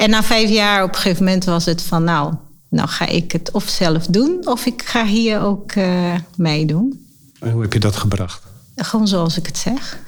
En 0.00 0.10
na 0.10 0.22
vijf 0.22 0.50
jaar 0.50 0.82
op 0.82 0.88
een 0.88 0.94
gegeven 0.94 1.24
moment 1.24 1.44
was 1.44 1.64
het 1.64 1.82
van 1.82 2.04
nou, 2.04 2.34
nou 2.68 2.88
ga 2.88 3.06
ik 3.06 3.32
het 3.32 3.50
of 3.52 3.68
zelf 3.68 4.06
doen 4.06 4.46
of 4.46 4.66
ik 4.66 4.82
ga 4.82 5.06
hier 5.06 5.40
ook 5.40 5.74
uh, 5.74 6.14
meedoen. 6.36 7.06
En 7.40 7.50
hoe 7.50 7.62
heb 7.62 7.72
je 7.72 7.78
dat 7.78 7.96
gebracht? 7.96 8.42
Gewoon 8.76 9.08
zoals 9.08 9.36
ik 9.38 9.46
het 9.46 9.58
zeg. 9.58 9.98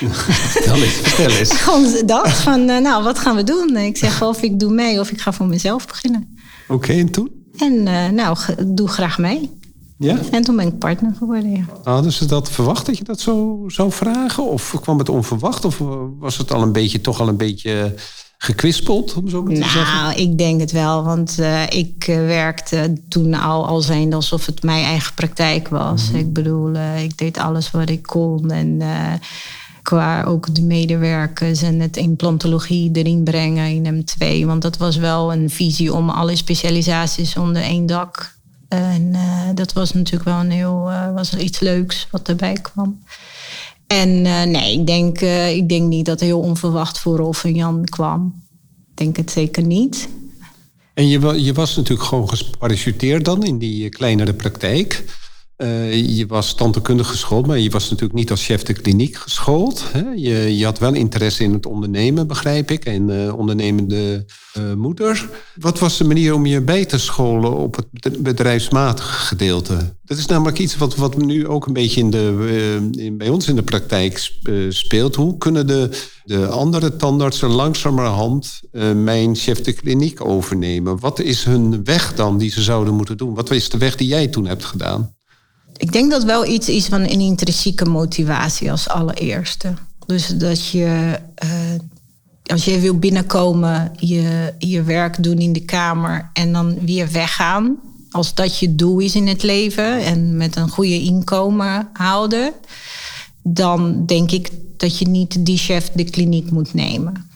vertel 0.54 0.74
eens, 0.74 0.92
vertel 0.92 1.30
eens. 1.30 1.52
Gewoon 1.62 2.06
dat 2.06 2.30
van 2.30 2.60
uh, 2.60 2.78
nou, 2.78 3.04
wat 3.04 3.18
gaan 3.18 3.36
we 3.36 3.44
doen? 3.44 3.76
Ik 3.76 3.96
zeg 3.96 4.22
of 4.22 4.42
ik 4.42 4.60
doe 4.60 4.72
mee 4.72 5.00
of 5.00 5.10
ik 5.10 5.20
ga 5.20 5.32
voor 5.32 5.46
mezelf 5.46 5.86
beginnen. 5.86 6.36
Oké, 6.68 6.92
en 6.92 7.10
toen? 7.10 7.30
En 7.58 7.72
uh, 7.72 8.08
nou, 8.08 8.36
doe 8.66 8.88
graag 8.88 9.18
mee. 9.18 9.50
Ja? 9.98 10.18
En 10.30 10.42
toen 10.42 10.56
ben 10.56 10.66
ik 10.66 10.78
partner 10.78 11.14
geworden, 11.18 11.50
ja. 11.50 11.64
Hadden 11.84 12.12
ze 12.12 12.26
dat 12.26 12.50
verwacht 12.50 12.86
dat 12.86 12.98
je 12.98 13.04
dat 13.04 13.20
zo 13.20 13.64
zou 13.66 13.92
vragen? 13.92 14.44
Of 14.44 14.80
kwam 14.80 14.98
het 14.98 15.08
onverwacht? 15.08 15.64
Of 15.64 15.78
was 16.18 16.36
het 16.36 16.52
al 16.52 16.62
een 16.62 16.72
beetje, 16.72 17.00
toch 17.00 17.20
al 17.20 17.28
een 17.28 17.36
beetje 17.36 17.94
gekwispeld, 18.42 19.14
om 19.14 19.28
zo 19.28 19.42
maar 19.42 19.54
te 19.54 19.60
nou, 19.60 19.72
zeggen? 19.72 20.02
Nou, 20.02 20.14
ik 20.14 20.38
denk 20.38 20.60
het 20.60 20.72
wel, 20.72 21.04
want 21.04 21.36
uh, 21.40 21.62
ik 21.70 22.06
uh, 22.08 22.16
werkte 22.16 22.92
toen 23.08 23.34
al, 23.34 23.66
al 23.66 23.80
zijnde 23.80 24.16
alsof 24.16 24.46
het 24.46 24.62
mijn 24.62 24.84
eigen 24.84 25.14
praktijk 25.14 25.68
was. 25.68 26.02
Mm 26.02 26.10
-hmm. 26.10 26.18
Ik 26.18 26.32
bedoel, 26.32 26.74
uh, 26.74 27.02
ik 27.02 27.18
deed 27.18 27.38
alles 27.38 27.70
wat 27.70 27.88
ik 27.88 28.02
kon 28.02 28.50
en 28.50 28.82
qua 29.82 30.22
ook 30.22 30.54
de 30.54 30.62
medewerkers 30.62 31.62
en 31.62 31.80
het 31.80 31.96
implantologie 31.96 32.90
erin 32.92 33.22
brengen 33.22 33.66
in 33.66 34.04
M2. 34.04 34.46
Want 34.46 34.62
dat 34.62 34.76
was 34.76 34.96
wel 34.96 35.32
een 35.32 35.50
visie 35.50 35.94
om 35.94 36.10
alle 36.10 36.36
specialisaties 36.36 37.36
onder 37.36 37.62
één 37.62 37.86
dak. 37.86 38.34
En 38.68 39.16
dat 39.54 39.72
was 39.72 39.92
natuurlijk 39.92 40.24
wel 40.24 40.40
een 40.40 40.50
heel, 40.50 40.90
was 41.14 41.36
iets 41.36 41.60
leuks 41.60 42.08
wat 42.10 42.28
erbij 42.28 42.58
kwam. 42.62 43.02
En 43.92 44.08
uh, 44.24 44.42
nee, 44.42 44.78
ik 44.78 44.86
denk, 44.86 45.20
uh, 45.20 45.56
ik 45.56 45.68
denk 45.68 45.88
niet 45.88 46.06
dat 46.06 46.20
heel 46.20 46.40
onverwacht 46.40 46.98
voor 46.98 47.16
Rolf 47.16 47.44
en 47.44 47.54
Jan 47.54 47.84
kwam. 47.84 48.42
Ik 48.90 48.96
denk 48.96 49.16
het 49.16 49.30
zeker 49.30 49.62
niet. 49.62 50.08
En 50.94 51.08
je, 51.08 51.42
je 51.42 51.52
was 51.52 51.76
natuurlijk 51.76 52.08
gewoon 52.08 52.28
geparachuteerd 52.28 53.24
dan 53.24 53.44
in 53.44 53.58
die 53.58 53.88
kleinere 53.88 54.34
praktijk. 54.34 55.04
Uh, 55.62 56.16
je 56.16 56.26
was 56.26 56.54
tandheelkundig 56.54 57.08
geschoold, 57.08 57.46
maar 57.46 57.58
je 57.58 57.70
was 57.70 57.90
natuurlijk 57.90 58.18
niet 58.18 58.30
als 58.30 58.44
chef 58.44 58.62
de 58.62 58.72
kliniek 58.72 59.16
geschoold. 59.16 59.84
Hè? 59.92 60.10
Je, 60.14 60.56
je, 60.56 60.64
had 60.64 60.78
wel 60.78 60.94
interesse 60.94 61.42
in 61.42 61.52
het 61.52 61.66
ondernemen, 61.66 62.26
begrijp 62.26 62.70
ik, 62.70 62.84
en 62.84 63.08
uh, 63.08 63.38
ondernemende 63.38 64.24
uh, 64.58 64.74
moeder. 64.74 65.28
Wat 65.54 65.78
was 65.78 65.98
de 65.98 66.04
manier 66.04 66.34
om 66.34 66.46
je 66.46 66.60
bij 66.60 66.84
te 66.84 66.98
scholen 66.98 67.56
op 67.56 67.76
het 67.76 68.22
bedrijfsmatige 68.22 69.12
gedeelte? 69.12 69.94
Dat 70.04 70.18
is 70.18 70.26
namelijk 70.26 70.58
iets 70.58 70.76
wat, 70.76 70.96
wat 70.96 71.16
nu 71.16 71.46
ook 71.46 71.66
een 71.66 71.72
beetje 71.72 72.00
in 72.00 72.10
de, 72.10 72.88
in, 72.90 73.18
bij 73.18 73.28
ons 73.28 73.48
in 73.48 73.56
de 73.56 73.62
praktijk 73.62 74.32
speelt. 74.68 75.14
Hoe 75.14 75.38
kunnen 75.38 75.66
de, 75.66 75.88
de 76.24 76.46
andere 76.46 76.96
tandartsen 76.96 77.50
langzamerhand 77.50 78.60
mijn 78.94 79.36
chef 79.36 79.60
de 79.60 79.72
kliniek 79.72 80.24
overnemen? 80.24 80.98
Wat 80.98 81.20
is 81.20 81.44
hun 81.44 81.84
weg 81.84 82.14
dan 82.14 82.38
die 82.38 82.50
ze 82.50 82.62
zouden 82.62 82.94
moeten 82.94 83.16
doen? 83.16 83.34
Wat 83.34 83.50
is 83.50 83.68
de 83.68 83.78
weg 83.78 83.96
die 83.96 84.08
jij 84.08 84.28
toen 84.28 84.46
hebt 84.46 84.64
gedaan? 84.64 85.14
Ik 85.82 85.92
denk 85.92 86.10
dat 86.10 86.24
wel 86.24 86.46
iets 86.46 86.68
is 86.68 86.86
van 86.86 87.00
een 87.00 87.20
intrinsieke 87.20 87.84
motivatie 87.84 88.70
als 88.70 88.88
allereerste. 88.88 89.74
Dus 90.06 90.26
dat 90.26 90.68
je, 90.68 91.18
uh, 91.44 91.50
als 92.46 92.64
je 92.64 92.80
wil 92.80 92.98
binnenkomen, 92.98 93.92
je, 93.96 94.54
je 94.58 94.82
werk 94.82 95.22
doen 95.22 95.38
in 95.38 95.52
de 95.52 95.64
kamer 95.64 96.30
en 96.32 96.52
dan 96.52 96.78
weer 96.84 97.10
weggaan. 97.10 97.76
Als 98.10 98.34
dat 98.34 98.58
je 98.58 98.74
doel 98.74 98.98
is 98.98 99.14
in 99.14 99.26
het 99.26 99.42
leven 99.42 100.04
en 100.04 100.36
met 100.36 100.56
een 100.56 100.68
goede 100.68 101.00
inkomen 101.00 101.88
houden, 101.92 102.52
dan 103.42 104.06
denk 104.06 104.30
ik 104.30 104.50
dat 104.76 104.98
je 104.98 105.08
niet 105.08 105.46
die 105.46 105.58
chef 105.58 105.90
de 105.90 106.04
kliniek 106.04 106.50
moet 106.50 106.74
nemen. 106.74 107.30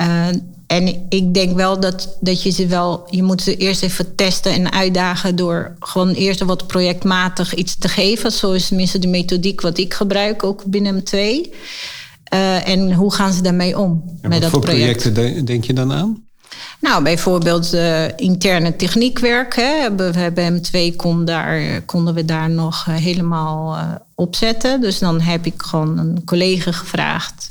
Uh, 0.00 0.26
en 0.72 1.06
ik 1.08 1.34
denk 1.34 1.56
wel 1.56 1.80
dat, 1.80 2.16
dat 2.20 2.42
je 2.42 2.50
ze 2.50 2.66
wel, 2.66 3.06
je 3.10 3.22
moet 3.22 3.42
ze 3.42 3.56
eerst 3.56 3.82
even 3.82 4.14
testen 4.14 4.52
en 4.52 4.72
uitdagen 4.72 5.36
door 5.36 5.76
gewoon 5.80 6.10
eerst 6.10 6.42
wat 6.42 6.66
projectmatig 6.66 7.54
iets 7.54 7.78
te 7.78 7.88
geven. 7.88 8.32
Zo 8.32 8.52
is 8.52 8.68
tenminste 8.68 8.98
de 8.98 9.08
methodiek 9.08 9.60
wat 9.60 9.78
ik 9.78 9.94
gebruik, 9.94 10.44
ook 10.44 10.64
binnen 10.64 11.02
M2. 11.02 11.14
Uh, 11.14 12.68
en 12.68 12.92
hoe 12.92 13.12
gaan 13.12 13.32
ze 13.32 13.42
daarmee 13.42 13.78
om? 13.78 14.02
En 14.20 14.28
met 14.28 14.32
wat 14.32 14.40
dat 14.40 14.50
voor 14.50 14.60
project? 14.60 15.12
projecten 15.12 15.44
denk 15.44 15.64
je 15.64 15.72
dan 15.72 15.92
aan? 15.92 16.26
Nou, 16.80 17.02
bijvoorbeeld 17.02 17.74
uh, 17.74 18.04
interne 18.16 18.76
techniekwerk. 18.76 19.56
Hè. 19.56 19.94
We 19.94 20.02
hebben 20.02 20.60
M2 20.60 20.96
kon 20.96 21.24
daar, 21.24 21.82
konden 21.82 22.14
we 22.14 22.24
daar 22.24 22.50
nog 22.50 22.86
uh, 22.88 22.94
helemaal 22.94 23.76
uh, 23.76 23.94
opzetten. 24.14 24.80
Dus 24.80 24.98
dan 24.98 25.20
heb 25.20 25.46
ik 25.46 25.62
gewoon 25.62 25.98
een 25.98 26.22
collega 26.24 26.72
gevraagd 26.72 27.48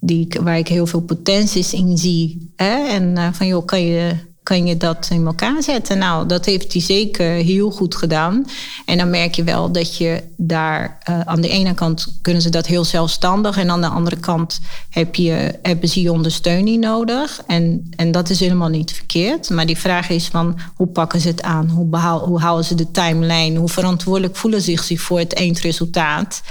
die, 0.00 0.28
waar 0.42 0.58
ik 0.58 0.68
heel 0.68 0.86
veel 0.86 1.00
potenties 1.00 1.72
in 1.72 1.98
zie. 1.98 2.52
Hè? 2.56 2.88
En 2.88 3.16
uh, 3.16 3.28
van 3.32 3.46
joh, 3.46 3.64
kan 3.64 3.80
je, 3.80 4.16
kan 4.42 4.66
je 4.66 4.76
dat 4.76 5.08
in 5.10 5.26
elkaar 5.26 5.62
zetten? 5.62 5.98
Nou, 5.98 6.26
dat 6.26 6.44
heeft 6.44 6.72
hij 6.72 6.82
zeker 6.82 7.30
heel 7.30 7.70
goed 7.70 7.94
gedaan. 7.94 8.46
En 8.84 8.98
dan 8.98 9.10
merk 9.10 9.34
je 9.34 9.44
wel 9.44 9.72
dat 9.72 9.96
je 9.96 10.22
daar 10.36 10.98
uh, 11.10 11.20
aan 11.20 11.40
de 11.40 11.48
ene 11.48 11.74
kant 11.74 12.18
kunnen 12.22 12.42
ze 12.42 12.50
dat 12.50 12.66
heel 12.66 12.84
zelfstandig. 12.84 13.56
En 13.56 13.70
aan 13.70 13.80
de 13.80 13.88
andere 13.88 14.16
kant 14.16 14.60
heb 14.90 15.14
je, 15.14 15.58
hebben 15.62 15.88
ze 15.88 16.00
je 16.00 16.12
ondersteuning 16.12 16.80
nodig. 16.80 17.42
En, 17.46 17.90
en 17.96 18.10
dat 18.10 18.30
is 18.30 18.40
helemaal 18.40 18.68
niet 18.68 18.92
verkeerd. 18.92 19.50
Maar 19.50 19.66
die 19.66 19.78
vraag 19.78 20.08
is 20.08 20.26
van 20.26 20.58
hoe 20.74 20.86
pakken 20.86 21.20
ze 21.20 21.28
het 21.28 21.42
aan? 21.42 21.68
Hoe, 21.68 21.98
hoe 22.24 22.40
houden 22.40 22.64
ze 22.64 22.74
de 22.74 22.90
timeline? 22.90 23.58
Hoe 23.58 23.68
verantwoordelijk 23.68 24.36
voelen 24.36 24.62
zich 24.62 24.84
zich 24.84 25.00
voor 25.00 25.18
het 25.18 25.34
eindresultaat? 25.34 26.42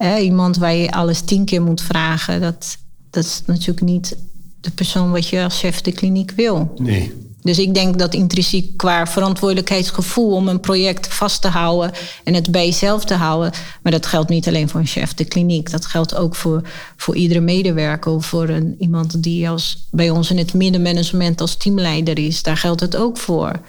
Eh, 0.00 0.24
iemand 0.24 0.56
waar 0.56 0.74
je 0.74 0.92
alles 0.92 1.20
tien 1.20 1.44
keer 1.44 1.62
moet 1.62 1.82
vragen, 1.82 2.40
dat, 2.40 2.78
dat 3.10 3.24
is 3.24 3.42
natuurlijk 3.46 3.80
niet 3.80 4.16
de 4.60 4.70
persoon 4.70 5.10
wat 5.10 5.28
je 5.28 5.42
als 5.42 5.58
chef 5.58 5.80
de 5.80 5.92
kliniek 5.92 6.30
wil. 6.30 6.74
Nee. 6.76 7.12
Dus 7.42 7.58
ik 7.58 7.74
denk 7.74 7.98
dat 7.98 8.14
intrinsiek 8.14 8.76
qua 8.76 9.06
verantwoordelijkheidsgevoel 9.06 10.34
om 10.34 10.48
een 10.48 10.60
project 10.60 11.14
vast 11.14 11.42
te 11.42 11.48
houden 11.48 11.92
en 12.24 12.34
het 12.34 12.50
bij 12.50 12.64
jezelf 12.64 13.04
te 13.04 13.14
houden. 13.14 13.52
Maar 13.82 13.92
dat 13.92 14.06
geldt 14.06 14.28
niet 14.28 14.48
alleen 14.48 14.68
voor 14.68 14.80
een 14.80 14.86
chef 14.86 15.14
de 15.14 15.24
kliniek. 15.24 15.70
Dat 15.70 15.86
geldt 15.86 16.14
ook 16.14 16.36
voor, 16.36 16.62
voor 16.96 17.16
iedere 17.16 17.40
medewerker 17.40 18.12
of 18.12 18.26
voor 18.26 18.48
een, 18.48 18.76
iemand 18.78 19.22
die 19.22 19.48
als, 19.48 19.86
bij 19.90 20.10
ons 20.10 20.30
in 20.30 20.38
het 20.38 20.54
middenmanagement 20.54 21.40
als 21.40 21.56
teamleider 21.56 22.18
is. 22.18 22.42
Daar 22.42 22.56
geldt 22.56 22.80
het 22.80 22.96
ook 22.96 23.18
voor. 23.18 23.60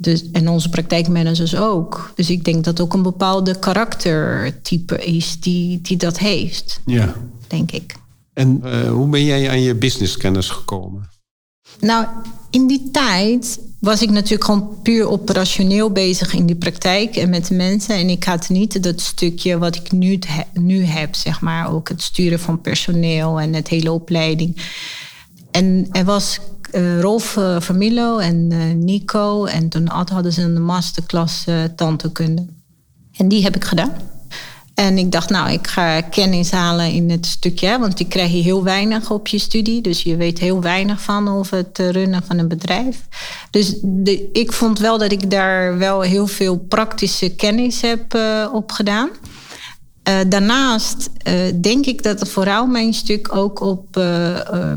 Dus, 0.00 0.30
en 0.30 0.48
onze 0.48 0.68
praktijkmanagers 0.68 1.56
ook. 1.56 2.12
Dus 2.14 2.30
ik 2.30 2.44
denk 2.44 2.64
dat 2.64 2.80
ook 2.80 2.94
een 2.94 3.02
bepaalde 3.02 3.58
karaktertype 3.58 5.04
is 5.04 5.40
die, 5.40 5.80
die 5.80 5.96
dat 5.96 6.18
heeft. 6.18 6.80
Ja. 6.86 7.14
Denk 7.46 7.72
ik. 7.72 7.94
En 8.32 8.62
uh, 8.64 8.90
hoe 8.90 9.08
ben 9.08 9.24
jij 9.24 9.50
aan 9.50 9.62
je 9.62 9.74
businesskennis 9.74 10.48
gekomen? 10.48 11.08
Nou, 11.80 12.06
in 12.50 12.66
die 12.66 12.90
tijd 12.90 13.60
was 13.80 14.02
ik 14.02 14.10
natuurlijk 14.10 14.44
gewoon 14.44 14.82
puur 14.82 15.08
operationeel 15.08 15.90
bezig 15.90 16.34
in 16.34 16.46
die 16.46 16.56
praktijk 16.56 17.16
en 17.16 17.30
met 17.30 17.46
de 17.46 17.54
mensen. 17.54 17.94
En 17.94 18.08
ik 18.08 18.24
had 18.24 18.48
niet 18.48 18.82
dat 18.82 19.00
stukje 19.00 19.58
wat 19.58 19.76
ik 19.76 19.92
nu, 19.92 20.18
nu 20.52 20.84
heb, 20.84 21.14
zeg 21.14 21.40
maar. 21.40 21.72
Ook 21.72 21.88
het 21.88 22.02
sturen 22.02 22.40
van 22.40 22.60
personeel 22.60 23.40
en 23.40 23.54
het 23.54 23.68
hele 23.68 23.92
opleiding. 23.92 24.56
En 25.50 25.86
er 25.92 26.04
was 26.04 26.38
uh, 26.72 27.00
Rolf 27.00 27.36
uh, 27.36 27.60
Vermilo 27.60 28.18
en 28.18 28.48
uh, 28.52 28.74
Nico. 28.74 29.44
En 29.44 29.68
toen 29.68 29.86
hadden 29.88 30.32
ze 30.32 30.42
een 30.42 30.64
masterclass 30.64 31.44
tantekunde. 31.76 32.46
En 33.16 33.28
die 33.28 33.42
heb 33.42 33.56
ik 33.56 33.64
gedaan. 33.64 33.92
En 34.74 34.98
ik 34.98 35.12
dacht, 35.12 35.30
nou, 35.30 35.50
ik 35.50 35.66
ga 35.66 36.00
kennis 36.00 36.50
halen 36.50 36.92
in 36.92 37.10
het 37.10 37.26
stukje, 37.26 37.78
want 37.78 37.96
die 37.96 38.08
krijg 38.08 38.32
je 38.32 38.42
heel 38.42 38.62
weinig 38.62 39.10
op 39.10 39.26
je 39.28 39.38
studie. 39.38 39.80
Dus 39.80 40.02
je 40.02 40.16
weet 40.16 40.38
heel 40.38 40.60
weinig 40.60 41.02
van 41.02 41.28
over 41.28 41.56
het 41.56 41.78
runnen 41.78 42.22
van 42.26 42.38
een 42.38 42.48
bedrijf. 42.48 43.00
Dus 43.50 43.74
de, 43.82 44.28
ik 44.32 44.52
vond 44.52 44.78
wel 44.78 44.98
dat 44.98 45.12
ik 45.12 45.30
daar 45.30 45.78
wel 45.78 46.00
heel 46.00 46.26
veel 46.26 46.58
praktische 46.58 47.28
kennis 47.28 47.80
heb 47.80 48.18
opgedaan. 48.52 49.08
Uh, 50.08 50.14
daarnaast 50.28 51.10
uh, 51.28 51.34
denk 51.60 51.86
ik 51.86 52.02
dat 52.02 52.20
er 52.20 52.26
vooral 52.26 52.66
mijn 52.66 52.94
stuk 52.94 53.36
ook 53.36 53.60
op 53.60 53.90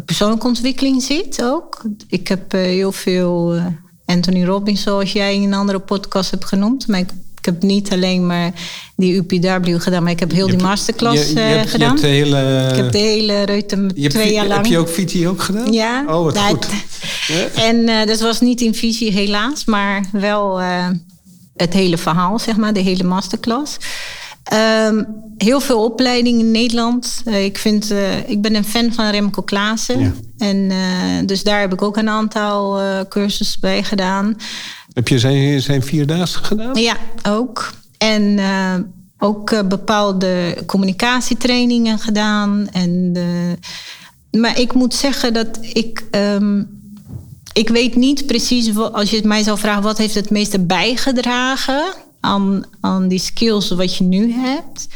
persoonlijke 0.06 0.48
ontwikkeling 0.48 1.04
zit. 1.04 1.44
Ook. 1.44 1.82
Ik 2.08 2.28
heb 2.28 2.52
heel 2.52 2.92
veel 2.92 3.62
Anthony 4.06 4.46
Robbins, 4.46 4.82
zoals 4.82 5.12
jij 5.12 5.36
in 5.36 5.44
een 5.44 5.54
andere 5.54 5.80
podcast 5.80 6.32
hebt 6.32 6.46
genoemd. 6.46 6.88
Maar 6.88 7.00
ik 7.00 7.10
ik 7.42 7.48
heb 7.48 7.62
niet 7.62 7.92
alleen 7.92 8.26
maar 8.26 8.52
die 8.96 9.16
UPW 9.16 9.82
gedaan, 9.82 10.04
maar 10.04 10.12
ik 10.12 10.20
heb 10.20 10.32
heel 10.32 10.48
die 10.48 10.62
masterclass 10.62 11.28
je, 11.28 11.34
je 11.34 11.40
hebt, 11.40 11.70
gedaan. 11.70 11.98
Je 11.98 12.02
hebt 12.02 12.02
de 12.02 12.08
hele, 12.08 12.70
ik 12.70 12.76
heb 12.76 12.92
de 12.92 12.98
hele 12.98 13.44
Reutem 13.44 14.10
twee 14.10 14.34
jaar 14.34 14.48
lang. 14.48 14.62
Heb 14.62 14.72
je 14.72 14.78
ook 14.78 14.90
Viti 14.90 15.28
ook 15.28 15.42
gedaan? 15.42 15.72
Ja. 15.72 16.04
Oh, 16.08 16.24
wat 16.24 16.38
goed. 16.38 16.68
En 17.70 18.08
dat 18.08 18.20
was 18.20 18.42
niet 18.42 18.62
in 18.62 18.76
visie 18.76 19.12
helaas, 19.12 19.66
maar 19.66 20.06
wel 20.12 20.60
het 21.56 21.74
hele 21.74 21.98
verhaal, 21.98 22.40
zeg 22.40 22.56
maar, 22.56 22.74
de 22.74 22.80
hele 22.80 23.04
masterclass. 23.04 23.78
Um, 24.54 25.08
heel 25.38 25.60
veel 25.60 25.84
opleidingen 25.84 26.40
in 26.40 26.52
Nederland. 26.52 27.22
Uh, 27.26 27.44
ik, 27.44 27.58
vind, 27.58 27.94
ik 28.26 28.42
ben 28.42 28.56
een 28.56 28.66
fan 28.66 28.94
van 28.94 29.10
Remco 29.10 29.42
Klaassen. 29.42 30.00
Ja. 30.00 30.12
En 30.38 30.72
dus 31.26 31.44
daar 31.44 31.60
heb 31.60 31.74
ik 31.74 31.82
ook 31.82 31.98
een 31.98 32.10
aantal 32.10 32.80
cursussen 33.10 33.60
bij 33.60 33.84
gedaan. 33.84 34.38
Heb 34.94 35.08
je 35.08 35.20
zijn, 35.20 35.62
zijn 35.62 35.84
vierdaagse 35.84 36.44
gedaan? 36.44 36.76
Ja, 36.76 36.98
ook. 37.28 37.74
En 37.98 38.40
ook 39.18 39.68
bepaalde 39.68 40.58
communicatietrainingen 40.66 42.00
gedaan. 42.00 42.68
En, 42.72 43.18
maar 44.32 44.60
ik 44.60 44.74
moet 44.74 44.94
zeggen 44.94 45.34
dat 45.34 45.60
ik. 45.62 46.04
Um, 46.12 46.80
ik 47.54 47.70
weet 47.70 47.96
niet 47.96 48.26
precies, 48.26 48.78
als 48.78 49.10
je 49.10 49.16
het 49.16 49.26
mij 49.26 49.44
zou 49.44 49.58
vragen, 49.58 49.84
wat 49.84 49.98
heeft 49.98 50.16
het 50.16 50.30
meeste 50.30 50.60
bijgedragen 50.60 51.94
aan, 52.22 52.64
aan 52.80 53.08
die 53.08 53.20
skills 53.20 53.70
wat 53.70 53.96
je 53.96 54.04
nu 54.04 54.32
hebt? 54.34 54.88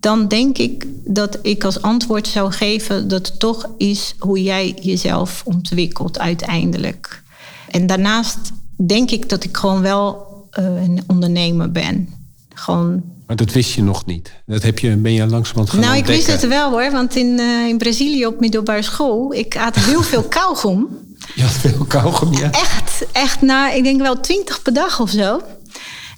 Dan 0.00 0.28
denk 0.28 0.58
ik 0.58 0.86
dat 1.04 1.38
ik 1.42 1.64
als 1.64 1.82
antwoord 1.82 2.28
zou 2.28 2.52
geven 2.52 3.08
dat 3.08 3.26
het 3.26 3.40
toch 3.40 3.68
is 3.78 4.14
hoe 4.18 4.42
jij 4.42 4.76
jezelf 4.82 5.42
ontwikkelt 5.44 6.18
uiteindelijk. 6.18 7.22
En 7.68 7.86
daarnaast 7.86 8.38
denk 8.86 9.10
ik 9.10 9.28
dat 9.28 9.44
ik 9.44 9.56
gewoon 9.56 9.80
wel 9.80 10.26
uh, 10.58 10.64
een 10.82 11.02
ondernemer 11.06 11.72
ben. 11.72 12.08
Gewoon. 12.54 13.02
Maar 13.26 13.36
dat 13.36 13.52
wist 13.52 13.72
je 13.72 13.82
nog 13.82 14.06
niet. 14.06 14.32
Dat 14.46 14.62
heb 14.62 14.78
je, 14.78 14.96
ben 14.96 15.12
je 15.12 15.26
langzamerhand 15.26 15.70
gaan 15.70 15.80
Nou, 15.80 15.92
ik 15.92 15.98
ontdekken. 15.98 16.26
wist 16.26 16.40
het 16.42 16.50
wel 16.50 16.70
hoor. 16.70 16.90
Want 16.90 17.16
in, 17.16 17.38
uh, 17.38 17.68
in 17.68 17.78
Brazilië 17.78 18.26
op 18.26 18.40
middelbare 18.40 18.82
school... 18.82 19.32
ik 19.32 19.52
had 19.54 19.76
heel 19.76 20.02
veel 20.12 20.22
kauwgom. 20.22 20.88
Je 21.34 21.42
had 21.42 21.52
veel 21.52 21.84
kauwgom, 21.88 22.32
ja. 22.32 22.50
Echt, 22.50 23.04
echt. 23.12 23.40
Nou, 23.42 23.74
ik 23.76 23.82
denk 23.84 24.00
wel 24.00 24.20
twintig 24.20 24.62
per 24.62 24.72
dag 24.72 25.00
of 25.00 25.10
zo. 25.10 25.40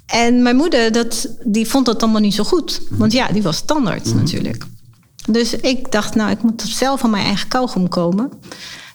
En 0.07 0.42
mijn 0.42 0.57
moeder, 0.57 0.92
dat, 0.92 1.29
die 1.45 1.69
vond 1.69 1.87
dat 1.87 2.03
allemaal 2.03 2.21
niet 2.21 2.35
zo 2.35 2.45
goed. 2.45 2.81
Want 2.90 3.12
ja, 3.12 3.29
die 3.29 3.42
was 3.42 3.57
standaard 3.57 4.05
mm 4.05 4.12
-hmm. 4.12 4.21
natuurlijk. 4.21 4.64
Dus 5.29 5.57
ik 5.57 5.92
dacht, 5.92 6.14
nou, 6.14 6.31
ik 6.31 6.42
moet 6.42 6.62
zelf 6.66 7.01
van 7.01 7.11
mijn 7.11 7.25
eigen 7.25 7.49
kauwgom 7.49 7.88
komen. 7.88 8.31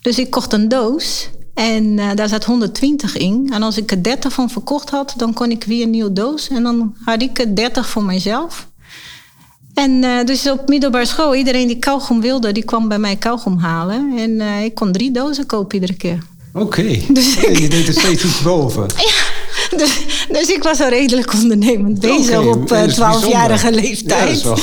Dus 0.02 0.19
ik 0.19 0.30
kocht 0.30 0.54
een 0.54 0.67
doos... 0.67 1.30
En 1.54 1.97
uh, 1.97 2.10
daar 2.15 2.30
zat 2.30 2.45
120 2.45 3.17
in. 3.17 3.50
En 3.54 3.63
als 3.63 3.78
ik 3.78 3.91
er 3.91 4.04
30 4.04 4.34
van 4.34 4.50
verkocht 4.50 4.89
had, 4.89 5.13
dan 5.17 5.34
kon 5.34 5.52
ik 5.52 5.63
weer 5.63 5.84
een 5.84 5.89
nieuwe 5.89 6.13
doos. 6.13 6.47
En 6.47 6.63
dan 6.63 6.95
had 7.06 7.21
ik 7.21 7.39
er 7.39 7.56
30 7.56 7.88
voor 7.89 8.04
mezelf. 8.04 8.67
En 9.74 9.91
uh, 9.91 10.24
dus 10.26 10.50
op 10.50 10.67
middelbare 10.67 11.06
school, 11.06 11.36
iedereen 11.36 11.67
die 11.67 11.80
kauwgom 11.80 12.21
wilde, 12.21 12.52
die 12.52 12.65
kwam 12.65 12.88
bij 12.88 13.00
mij 13.00 13.15
kauwgom 13.15 13.58
halen. 13.58 14.13
En 14.17 14.30
uh, 14.30 14.63
ik 14.63 14.76
kon 14.76 14.91
drie 14.91 15.12
dozen 15.12 15.45
kopen 15.45 15.74
iedere 15.74 15.93
keer. 15.93 16.24
Oké, 16.54 16.65
okay. 16.65 17.06
dus 17.10 17.36
ik... 17.38 17.60
je 17.60 17.69
deed 17.69 17.88
er 17.88 17.93
steeds 17.93 18.24
iets 18.24 18.41
boven. 18.41 18.86
Ja, 18.95 19.20
dus, 19.77 20.25
dus 20.29 20.49
ik 20.49 20.63
was 20.63 20.81
al 20.81 20.89
redelijk 20.89 21.34
ondernemend 21.34 21.99
bezig 21.99 22.38
okay, 22.39 22.51
op 22.51 22.71
uh, 22.71 22.84
12-jarige 22.88 23.71
leeftijd. 23.71 24.41
Ja, 24.41 24.55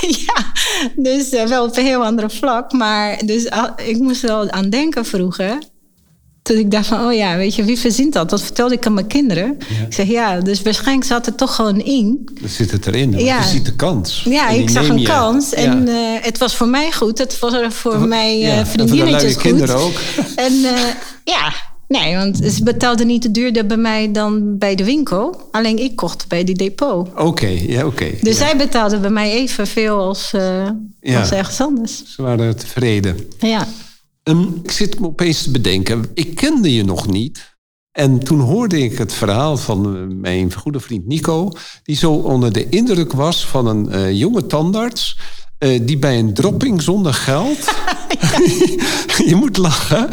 ja 0.26 0.52
dus 0.96 1.28
wel 1.48 1.64
op 1.64 1.76
een 1.76 1.84
heel 1.84 2.04
andere 2.04 2.30
vlak. 2.30 2.72
Maar 2.72 3.18
dus, 3.24 3.48
ik 3.86 3.98
moest 3.98 4.22
er 4.22 4.28
wel 4.28 4.50
aan 4.50 4.70
denken 4.70 5.04
vroeger. 5.04 5.58
Toen 6.42 6.56
ik 6.56 6.70
dacht 6.70 6.86
van, 6.86 7.06
oh 7.06 7.14
ja, 7.14 7.36
weet 7.36 7.54
je, 7.54 7.64
wie 7.64 7.78
verzint 7.78 8.12
dat? 8.12 8.30
Dat 8.30 8.42
vertelde 8.42 8.74
ik 8.74 8.86
aan 8.86 8.94
mijn 8.94 9.06
kinderen. 9.06 9.58
Ja. 9.58 9.86
Ik 9.86 9.94
zeg, 9.94 10.06
ja, 10.06 10.40
dus 10.40 10.62
waarschijnlijk 10.62 11.06
zat 11.06 11.26
het 11.26 11.36
toch 11.36 11.54
gewoon 11.54 11.80
in. 11.80 12.28
Dan 12.40 12.48
zit 12.48 12.70
het 12.70 12.86
erin, 12.86 13.18
ja. 13.18 13.38
je 13.38 13.44
ziet 13.44 13.64
de 13.64 13.76
kans. 13.76 14.22
Ja, 14.24 14.48
ik 14.48 14.70
zag 14.70 14.88
een 14.88 14.98
je. 14.98 15.06
kans. 15.06 15.54
En 15.54 15.86
ja. 15.86 16.16
uh, 16.16 16.24
het 16.24 16.38
was 16.38 16.54
voor 16.54 16.68
mij 16.68 16.92
goed. 16.92 17.18
Het 17.18 17.38
was 17.38 17.54
voor 17.68 18.00
mijn 18.00 18.40
uh, 18.40 18.64
vriendinnetjes 18.64 19.32
goed. 19.32 19.42
kinderen 19.42 19.76
ook. 19.76 19.94
En 20.36 20.52
uh, 20.52 20.70
ja, 21.24 21.52
nee, 21.88 22.16
want 22.16 22.36
ze 22.36 22.62
betaalden 22.62 23.06
niet 23.06 23.22
te 23.22 23.30
duurder 23.30 23.66
bij 23.66 23.76
mij 23.76 24.12
dan 24.12 24.58
bij 24.58 24.74
de 24.74 24.84
winkel. 24.84 25.48
Alleen 25.50 25.78
ik 25.78 25.96
kocht 25.96 26.28
bij 26.28 26.44
die 26.44 26.54
depot. 26.54 27.08
Oké, 27.08 27.22
okay, 27.22 27.66
ja, 27.66 27.86
oké. 27.86 27.86
Okay, 27.86 28.18
dus 28.22 28.36
zij 28.36 28.56
betaalden 28.56 29.00
bij 29.00 29.10
mij 29.10 29.32
evenveel 29.32 29.98
als, 29.98 30.34
als 31.02 31.30
ergens 31.30 31.60
anders. 31.60 32.02
Ze 32.14 32.22
waren 32.22 32.56
tevreden. 32.56 33.16
Ja. 33.38 33.66
Um, 34.22 34.60
ik 34.62 34.70
zit 34.70 35.00
me 35.00 35.06
opeens 35.06 35.42
te 35.42 35.50
bedenken, 35.50 36.04
ik 36.14 36.34
kende 36.34 36.74
je 36.74 36.84
nog 36.84 37.06
niet. 37.06 37.54
En 37.92 38.18
toen 38.18 38.40
hoorde 38.40 38.78
ik 38.78 38.98
het 38.98 39.12
verhaal 39.12 39.56
van 39.56 40.06
mijn 40.20 40.52
goede 40.52 40.80
vriend 40.80 41.06
Nico, 41.06 41.50
die 41.82 41.96
zo 41.96 42.12
onder 42.12 42.52
de 42.52 42.68
indruk 42.68 43.12
was 43.12 43.46
van 43.46 43.66
een 43.66 43.88
uh, 43.90 44.12
jonge 44.12 44.46
tandarts. 44.46 45.18
Uh, 45.58 45.80
die 45.82 45.98
bij 45.98 46.18
een 46.18 46.34
dropping 46.34 46.82
zonder 46.82 47.14
geld. 47.14 47.58
je 49.30 49.34
moet 49.34 49.56
lachen. 49.56 50.08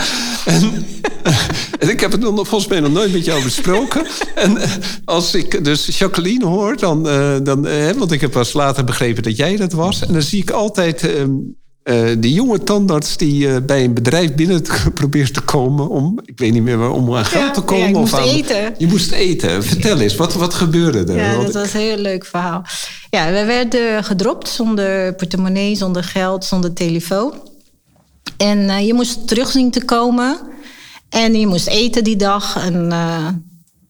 En, 0.45 0.86
en, 1.79 1.89
ik 1.93 1.99
heb 1.99 2.12
het 2.12 2.21
nog, 2.21 2.47
volgens 2.47 2.67
mij 2.67 2.79
nog 2.79 2.91
nooit 2.91 3.13
met 3.13 3.25
jou 3.25 3.43
besproken. 3.43 4.06
en 4.36 4.58
als 5.06 5.36
ik 5.36 5.63
dus 5.63 5.97
Jacqueline 5.97 6.45
hoor, 6.45 6.77
dan. 6.77 7.03
dan 7.43 7.67
want 7.97 8.12
ik 8.12 8.21
heb 8.21 8.32
pas 8.32 8.53
later 8.53 8.84
begrepen 8.84 9.23
dat 9.23 9.38
jij 9.38 9.56
dat 9.56 9.71
was. 9.71 10.06
En 10.06 10.13
dan 10.13 10.21
zie 10.21 10.41
ik 10.41 10.49
altijd. 10.49 11.03
Uh, 11.84 12.10
die 12.17 12.34
jonge 12.34 12.63
tandarts 12.63 13.17
die 13.17 13.47
uh, 13.47 13.56
bij 13.65 13.84
een 13.84 13.93
bedrijf 13.93 14.36
binnen 14.36 14.62
probeert 14.93 15.34
te 15.34 15.41
komen 15.41 15.89
om, 15.89 16.19
ik 16.25 16.39
weet 16.39 16.53
niet 16.53 16.63
meer 16.63 16.77
waar, 16.77 16.91
om 16.91 17.15
aan 17.15 17.25
geld 17.25 17.43
ja, 17.43 17.51
te 17.51 17.62
komen. 17.62 17.84
Ja, 17.84 17.89
je 17.89 17.95
of 17.95 17.99
moest 17.99 18.13
aan, 18.13 18.27
eten. 18.27 18.75
Je 18.77 18.88
moest 18.88 19.12
eten. 19.12 19.63
Vertel 19.63 19.99
eens, 19.99 20.15
wat, 20.15 20.34
wat 20.34 20.53
gebeurde 20.53 21.13
er? 21.13 21.17
Ja, 21.17 21.41
dat 21.41 21.53
was 21.53 21.73
een 21.73 21.79
heel 21.79 21.97
leuk 21.97 22.25
verhaal. 22.25 22.62
Ja, 23.10 23.32
we 23.32 23.45
werden 23.45 24.03
gedropt 24.03 24.49
zonder 24.49 25.13
portemonnee, 25.15 25.75
zonder 25.75 26.03
geld, 26.03 26.45
zonder 26.45 26.73
telefoon. 26.73 27.34
En 28.43 28.60
uh, 28.60 28.86
je 28.86 28.93
moest 28.93 29.27
terug 29.27 29.51
zien 29.51 29.71
te 29.71 29.86
komen. 29.86 30.39
En 31.10 31.39
je 31.39 31.47
moest 31.47 31.67
eten 31.67 32.03
die 32.03 32.15
dag. 32.15 32.58
En, 32.65 32.73
uh, 32.73 33.27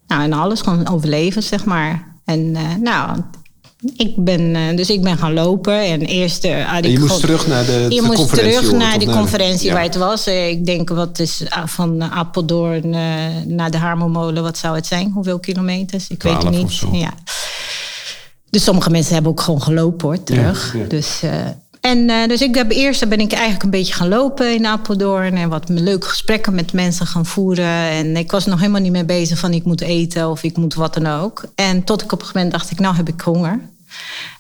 nou, 0.08 0.24
en 0.24 0.34
alles, 0.34 0.62
gewoon 0.62 0.89
overleven, 0.89 1.44
zeg 1.44 1.66
maar. 1.66 2.18
En 2.26 2.39
uh, 2.39 2.76
nou, 2.82 3.20
ik 3.98 4.16
ben, 4.16 4.76
dus 4.76 4.89
ik 4.89 5.02
ben 5.02 5.18
gaan 5.18 5.34
lopen. 5.34 5.84
En 5.84 6.02
eerst 6.02 6.44
ik 6.44 6.84
je 6.84 7.00
moest 7.00 7.20
terug 7.20 7.48
naar 7.48 7.66
de, 7.66 7.72
Je 7.72 7.89
de 7.89 8.02
moest 8.02 8.18
conferentie. 8.18 8.60
terug 8.60 8.72
naar 8.78 9.00
die 9.00 9.08
naar, 9.08 9.18
conferentie 9.18 9.72
waar 9.72 9.84
het 9.84 9.96
was. 9.96 10.28
Ik 10.28 10.66
denk, 10.66 10.89
wat 10.89 11.20
is 11.20 11.44
van 11.66 12.04
Apeldoorn 12.04 12.89
naar 13.48 13.72
de 13.72 13.78
Harmelmolen, 13.78 14.44
wat 14.44 14.58
zou 14.58 14.76
het 14.76 14.86
zijn? 14.86 15.12
Hoeveel 15.12 15.39
kilometers? 15.39 16.08
Ik 16.08 16.24
weet 16.24 16.44
het 16.44 16.50
niet. 16.50 16.82
Ja. 16.92 17.13
Dus 18.50 18.63
sommige 18.63 18.89
mensen 18.89 19.13
hebben 19.13 19.32
ook 19.32 19.42
gewoon 19.42 19.62
gelopen 19.62 20.08
hoor, 20.08 20.24
terug. 20.24 20.74
Ja, 20.74 20.80
ja. 20.80 20.86
Dus, 20.88 21.22
uh, 21.24 21.32
en 21.84 22.10
uh, 22.10 22.28
dus 22.28 22.41
ik 22.41 22.56
heb 22.56 22.72
eerst 22.72 23.10
ben 23.10 23.19
ik 23.19 23.32
eigenlijk 23.32 23.63
een 23.63 23.69
beetje 23.69 23.93
gaan 23.93 24.08
lopen 24.08 24.54
in 24.54 24.65
Apeldoorn. 24.65 25.38
En 25.38 25.50
wat 25.50 25.69
leuke 25.69 26.08
gesprekken 26.08 26.56
met 26.56 26.74
mensen 26.74 27.08
gaan 27.08 27.26
voeren. 27.26 27.89
En 27.89 28.17
ik 28.17 28.32
was 28.32 28.46
nog 28.46 28.60
helemaal 28.60 28.82
niet 28.82 28.91
mee 28.91 29.06
bezig 29.06 29.39
van 29.39 29.54
ik 29.54 29.63
moet 29.63 29.82
eten 29.82 30.30
of 30.30 30.43
ik 30.43 30.58
moet 30.58 30.74
wat 30.74 30.93
dan 30.93 31.08
ook. 31.08 31.43
En 31.56 31.84
tot 31.84 32.02
ik 32.02 32.12
op 32.12 32.19
een 32.19 32.26
gegeven 32.26 32.41
moment 32.41 32.60
dacht 32.60 32.72
ik, 32.72 32.80
nou 32.80 32.96
heb 32.96 33.08
ik 33.08 33.22
honger. 33.22 33.60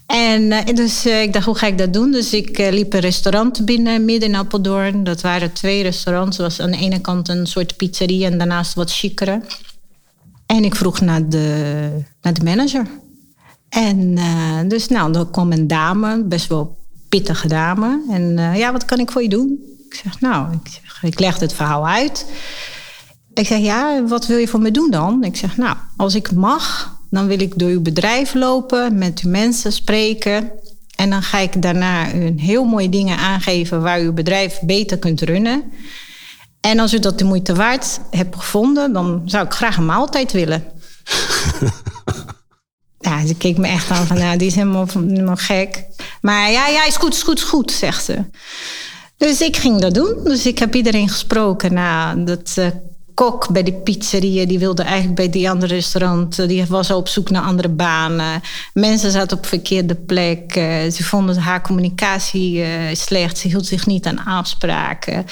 En 0.05 0.41
uh, 0.41 0.65
dus 0.73 1.05
ik 1.05 1.33
dacht, 1.33 1.45
hoe 1.45 1.57
ga 1.57 1.67
ik 1.67 1.77
dat 1.77 1.93
doen? 1.93 2.11
Dus 2.11 2.33
ik 2.33 2.57
liep 2.57 2.93
een 2.93 2.99
restaurant 2.99 3.65
binnen, 3.65 4.05
midden 4.05 4.29
in 4.29 4.35
Apeldoorn. 4.35 5.03
Dat 5.03 5.21
waren 5.21 5.53
twee 5.53 5.83
restaurants. 5.83 6.37
Er 6.37 6.43
was 6.43 6.59
aan 6.59 6.71
de 6.71 6.77
ene 6.77 7.01
kant 7.01 7.29
een 7.29 7.47
soort 7.47 7.77
pizzeria 7.77 8.29
en 8.29 8.37
daarnaast 8.37 8.73
wat 8.73 8.91
chicere. 8.91 9.41
En 10.45 10.63
ik 10.63 10.75
vroeg 10.75 11.01
naar 11.01 11.29
de, 11.29 11.87
naar 12.21 12.33
de 12.33 12.43
manager. 12.43 12.87
En 13.69 14.19
dus 14.67 14.87
nou, 14.87 15.11
dan 15.11 15.31
kwam 15.31 15.51
een 15.51 15.67
dame, 15.67 16.23
best 16.23 16.47
wel 16.47 16.81
pittige 17.17 17.47
dame. 17.47 18.03
En 18.09 18.37
uh, 18.37 18.57
ja, 18.57 18.71
wat 18.71 18.85
kan 18.85 18.99
ik 18.99 19.11
voor 19.11 19.21
je 19.21 19.29
doen? 19.29 19.59
Ik 19.89 19.93
zeg, 20.03 20.21
nou, 20.21 20.53
ik, 20.53 20.81
ik 21.01 21.19
leg 21.19 21.39
het 21.39 21.53
verhaal 21.53 21.87
uit. 21.87 22.25
Ik 23.33 23.47
zeg, 23.47 23.59
ja, 23.59 24.03
wat 24.03 24.27
wil 24.27 24.37
je 24.37 24.47
voor 24.47 24.61
me 24.61 24.71
doen 24.71 24.91
dan? 24.91 25.23
Ik 25.23 25.35
zeg, 25.35 25.57
nou, 25.57 25.77
als 25.97 26.15
ik 26.15 26.31
mag, 26.31 26.95
dan 27.09 27.27
wil 27.27 27.39
ik 27.39 27.59
door 27.59 27.69
uw 27.69 27.81
bedrijf 27.81 28.33
lopen, 28.33 28.97
met 28.97 29.21
uw 29.23 29.29
mensen 29.29 29.71
spreken. 29.71 30.51
En 30.95 31.09
dan 31.09 31.21
ga 31.21 31.37
ik 31.37 31.61
daarna 31.61 32.13
u 32.13 32.33
heel 32.37 32.63
mooie 32.63 32.89
dingen 32.89 33.17
aangeven 33.17 33.81
waar 33.81 33.99
uw 33.99 34.13
bedrijf 34.13 34.59
beter 34.61 34.97
kunt 34.97 35.21
runnen. 35.21 35.63
En 36.61 36.79
als 36.79 36.93
u 36.93 36.99
dat 36.99 37.19
de 37.19 37.25
moeite 37.25 37.55
waard 37.55 37.99
hebt 38.09 38.35
gevonden, 38.35 38.93
dan 38.93 39.21
zou 39.25 39.45
ik 39.45 39.53
graag 39.53 39.77
een 39.77 39.85
maaltijd 39.85 40.31
willen. 40.31 40.63
Ja, 43.03 43.25
ze 43.25 43.35
keek 43.35 43.57
me 43.57 43.67
echt 43.67 43.91
aan 43.91 44.07
van, 44.07 44.17
nou, 44.17 44.37
die 44.37 44.47
is 44.47 44.55
helemaal, 44.55 44.87
helemaal 44.93 45.35
gek. 45.35 45.83
Maar 46.21 46.51
ja, 46.51 46.67
ja, 46.67 46.85
is 46.85 46.95
goed, 46.95 47.13
is 47.13 47.23
goed, 47.23 47.37
is 47.37 47.43
goed, 47.43 47.71
zegt 47.71 48.03
ze. 48.03 48.25
Dus 49.17 49.41
ik 49.41 49.57
ging 49.57 49.81
dat 49.81 49.93
doen. 49.93 50.23
Dus 50.23 50.45
ik 50.45 50.59
heb 50.59 50.75
iedereen 50.75 51.09
gesproken. 51.09 51.73
Nou, 51.73 52.23
dat 52.23 52.55
uh, 52.59 52.67
kok 53.13 53.49
bij 53.49 53.63
de 53.63 53.73
pizzeria, 53.73 54.45
die 54.45 54.59
wilde 54.59 54.83
eigenlijk 54.83 55.15
bij 55.15 55.29
die 55.29 55.49
andere 55.49 55.73
restaurant, 55.73 56.47
die 56.47 56.65
was 56.65 56.91
op 56.91 57.07
zoek 57.07 57.29
naar 57.29 57.41
andere 57.41 57.69
banen. 57.69 58.41
Mensen 58.73 59.11
zaten 59.11 59.37
op 59.37 59.45
verkeerde 59.45 59.95
plek. 59.95 60.53
Ze 60.91 61.03
vonden 61.03 61.37
haar 61.37 61.61
communicatie 61.61 62.57
uh, 62.57 62.67
slecht. 62.93 63.37
Ze 63.37 63.47
hield 63.47 63.65
zich 63.65 63.85
niet 63.85 64.05
aan 64.05 64.25
afspraken. 64.25 65.25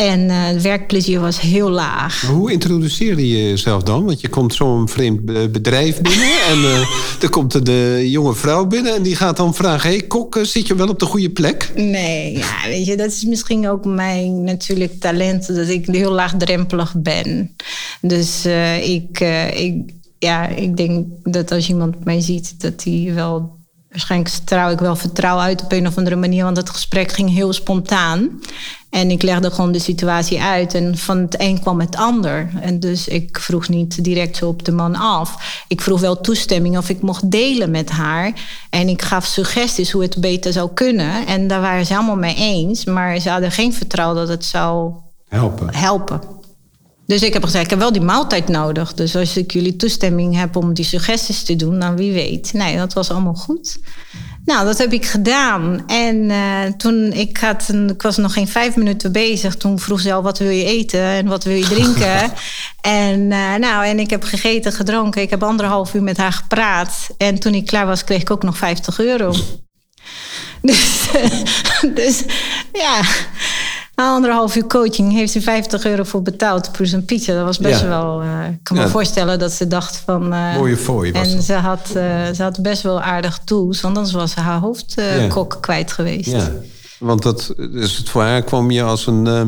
En 0.00 0.20
uh, 0.20 0.46
het 0.46 0.62
werkplezier 0.62 1.20
was 1.20 1.40
heel 1.40 1.70
laag. 1.70 2.22
Maar 2.22 2.32
hoe 2.32 2.52
introduceerde 2.52 3.28
je 3.28 3.48
jezelf 3.48 3.82
dan? 3.82 4.04
Want 4.04 4.20
je 4.20 4.28
komt 4.28 4.54
zo'n 4.54 4.88
vreemd 4.88 5.24
bedrijf 5.52 6.00
binnen 6.00 6.40
en 6.50 6.58
uh, 6.58 7.22
er 7.22 7.30
komt 7.30 7.66
de 7.66 8.10
jonge 8.10 8.34
vrouw 8.34 8.66
binnen 8.66 8.94
en 8.94 9.02
die 9.02 9.16
gaat 9.16 9.36
dan 9.36 9.54
vragen: 9.54 9.90
hey, 9.90 10.00
kok, 10.00 10.38
zit 10.42 10.66
je 10.66 10.74
wel 10.74 10.88
op 10.88 10.98
de 10.98 11.06
goede 11.06 11.30
plek? 11.30 11.72
Nee, 11.74 12.38
ja, 12.38 12.54
weet 12.66 12.86
je, 12.86 12.96
dat 12.96 13.06
is 13.06 13.24
misschien 13.24 13.68
ook 13.68 13.84
mijn 13.84 14.44
natuurlijk 14.44 15.00
talent 15.00 15.54
dat 15.54 15.68
ik 15.68 15.86
heel 15.86 16.12
laagdrempelig 16.12 16.94
ben. 16.96 17.56
Dus 18.00 18.46
uh, 18.46 18.88
ik, 18.88 19.20
ik, 19.54 19.92
ja, 20.18 20.48
ik 20.48 20.76
denk 20.76 21.06
dat 21.22 21.52
als 21.52 21.68
iemand 21.68 22.04
mij 22.04 22.20
ziet, 22.20 22.60
dat 22.60 22.84
hij 22.84 23.12
wel 23.14 23.58
waarschijnlijk 23.90 24.34
trouw 24.44 24.70
ik 24.70 24.78
wel 24.78 24.96
vertrouwen 24.96 25.44
uit 25.44 25.62
op 25.62 25.72
een 25.72 25.86
of 25.86 25.96
andere 25.96 26.16
manier, 26.16 26.44
want 26.44 26.56
het 26.56 26.70
gesprek 26.70 27.12
ging 27.12 27.30
heel 27.30 27.52
spontaan. 27.52 28.40
En 28.90 29.10
ik 29.10 29.22
legde 29.22 29.50
gewoon 29.50 29.72
de 29.72 29.78
situatie 29.78 30.40
uit 30.40 30.74
en 30.74 30.98
van 30.98 31.18
het 31.18 31.40
een 31.40 31.60
kwam 31.60 31.80
het 31.80 31.96
ander. 31.96 32.50
En 32.60 32.80
dus 32.80 33.08
ik 33.08 33.38
vroeg 33.38 33.68
niet 33.68 34.04
direct 34.04 34.36
zo 34.36 34.48
op 34.48 34.64
de 34.64 34.72
man 34.72 34.94
af. 34.94 35.62
Ik 35.68 35.80
vroeg 35.80 36.00
wel 36.00 36.20
toestemming 36.20 36.78
of 36.78 36.88
ik 36.88 37.00
mocht 37.00 37.30
delen 37.30 37.70
met 37.70 37.90
haar. 37.90 38.32
En 38.70 38.88
ik 38.88 39.02
gaf 39.02 39.24
suggesties 39.24 39.90
hoe 39.90 40.02
het 40.02 40.20
beter 40.20 40.52
zou 40.52 40.70
kunnen. 40.74 41.26
En 41.26 41.46
daar 41.46 41.60
waren 41.60 41.86
ze 41.86 41.96
allemaal 41.96 42.16
mee 42.16 42.34
eens. 42.34 42.84
Maar 42.84 43.18
ze 43.18 43.30
hadden 43.30 43.52
geen 43.52 43.74
vertrouwen 43.74 44.16
dat 44.16 44.28
het 44.28 44.44
zou 44.44 44.92
helpen. 45.28 45.74
helpen. 45.74 46.20
Dus 47.10 47.22
ik 47.22 47.32
heb 47.32 47.44
gezegd, 47.44 47.64
ik 47.64 47.70
heb 47.70 47.78
wel 47.78 47.92
die 47.92 48.02
maaltijd 48.02 48.48
nodig. 48.48 48.94
Dus 48.94 49.16
als 49.16 49.36
ik 49.36 49.52
jullie 49.52 49.76
toestemming 49.76 50.36
heb 50.36 50.56
om 50.56 50.74
die 50.74 50.84
suggesties 50.84 51.42
te 51.42 51.56
doen, 51.56 51.78
dan 51.78 51.96
wie 51.96 52.12
weet. 52.12 52.52
Nee, 52.52 52.76
dat 52.76 52.92
was 52.92 53.10
allemaal 53.10 53.34
goed. 53.34 53.78
Nou, 54.44 54.64
dat 54.64 54.78
heb 54.78 54.92
ik 54.92 55.06
gedaan. 55.06 55.86
En 55.86 56.16
uh, 56.16 56.64
toen, 56.76 57.12
ik, 57.12 57.36
had 57.36 57.68
een, 57.68 57.88
ik 57.88 58.02
was 58.02 58.16
nog 58.16 58.32
geen 58.32 58.48
vijf 58.48 58.76
minuten 58.76 59.12
bezig. 59.12 59.56
Toen 59.56 59.78
vroeg 59.78 60.00
ze 60.00 60.12
al, 60.12 60.22
wat 60.22 60.38
wil 60.38 60.50
je 60.50 60.64
eten 60.64 61.02
en 61.02 61.26
wat 61.26 61.44
wil 61.44 61.54
je 61.54 61.68
drinken? 61.68 62.32
en, 62.80 63.20
uh, 63.20 63.54
nou, 63.54 63.86
en 63.86 63.98
ik 63.98 64.10
heb 64.10 64.22
gegeten, 64.22 64.72
gedronken. 64.72 65.22
Ik 65.22 65.30
heb 65.30 65.42
anderhalf 65.42 65.94
uur 65.94 66.02
met 66.02 66.16
haar 66.16 66.32
gepraat. 66.32 67.08
En 67.16 67.38
toen 67.38 67.54
ik 67.54 67.66
klaar 67.66 67.86
was, 67.86 68.04
kreeg 68.04 68.20
ik 68.20 68.30
ook 68.30 68.42
nog 68.42 68.56
50 68.56 69.00
euro. 69.00 69.34
dus, 70.62 71.08
dus 71.94 72.22
ja... 72.72 73.02
Na 74.00 74.12
anderhalf 74.14 74.56
uur 74.56 74.66
coaching 74.66 75.12
heeft 75.12 75.32
ze 75.32 75.40
50 75.42 75.84
euro 75.84 76.02
voor 76.02 76.22
betaald 76.22 76.70
voor 76.72 76.86
zijn 76.86 77.04
pizza. 77.04 77.34
Dat 77.34 77.44
was 77.44 77.58
best 77.58 77.80
Ja. 77.80 77.88
wel. 77.88 78.22
uh, 78.22 78.48
ik 78.50 78.58
kan 78.62 78.76
me 78.76 78.88
voorstellen 78.88 79.38
dat 79.38 79.52
ze 79.52 79.66
dacht 79.66 80.02
van. 80.04 80.32
uh, 80.34 80.54
Mooie 80.56 80.76
fooi 80.76 81.12
was 81.12 81.28
En 81.28 81.34
dat. 81.36 81.44
ze 81.44 81.52
had, 81.52 81.92
uh, 81.96 82.02
ze 82.34 82.42
had 82.42 82.62
best 82.62 82.82
wel 82.82 83.00
aardig 83.00 83.38
tools, 83.44 83.80
want 83.80 83.96
anders 83.96 84.14
was 84.14 84.30
ze 84.32 84.40
haar 84.40 84.58
hoofdkok 84.60 85.58
kwijt 85.60 85.92
geweest. 85.92 86.30
Ja, 86.30 86.52
want 86.98 87.22
dat, 87.22 87.52
dus 87.56 87.96
het 87.96 88.08
voor 88.08 88.22
haar 88.22 88.42
kwam 88.42 88.70
je 88.70 88.82
als 88.82 89.06
een 89.06 89.26
eh 89.26 89.42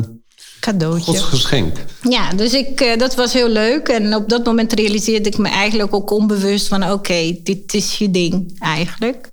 Cadeautje. 0.59 1.03
godsgeschenk. 1.03 1.77
Ja, 2.09 2.33
dus 2.33 2.53
ik, 2.53 2.81
eh, 2.81 2.97
dat 2.97 3.15
was 3.15 3.33
heel 3.33 3.49
leuk. 3.49 3.87
En 3.87 4.15
op 4.15 4.29
dat 4.29 4.45
moment 4.45 4.73
realiseerde 4.73 5.29
ik 5.29 5.37
me 5.37 5.49
eigenlijk 5.49 5.93
ook 5.95 6.11
onbewust 6.11 6.67
van... 6.67 6.91
oké, 6.91 7.35
dit 7.43 7.73
is 7.73 7.97
je 7.97 8.11
ding 8.11 8.55
eigenlijk. 8.59 9.31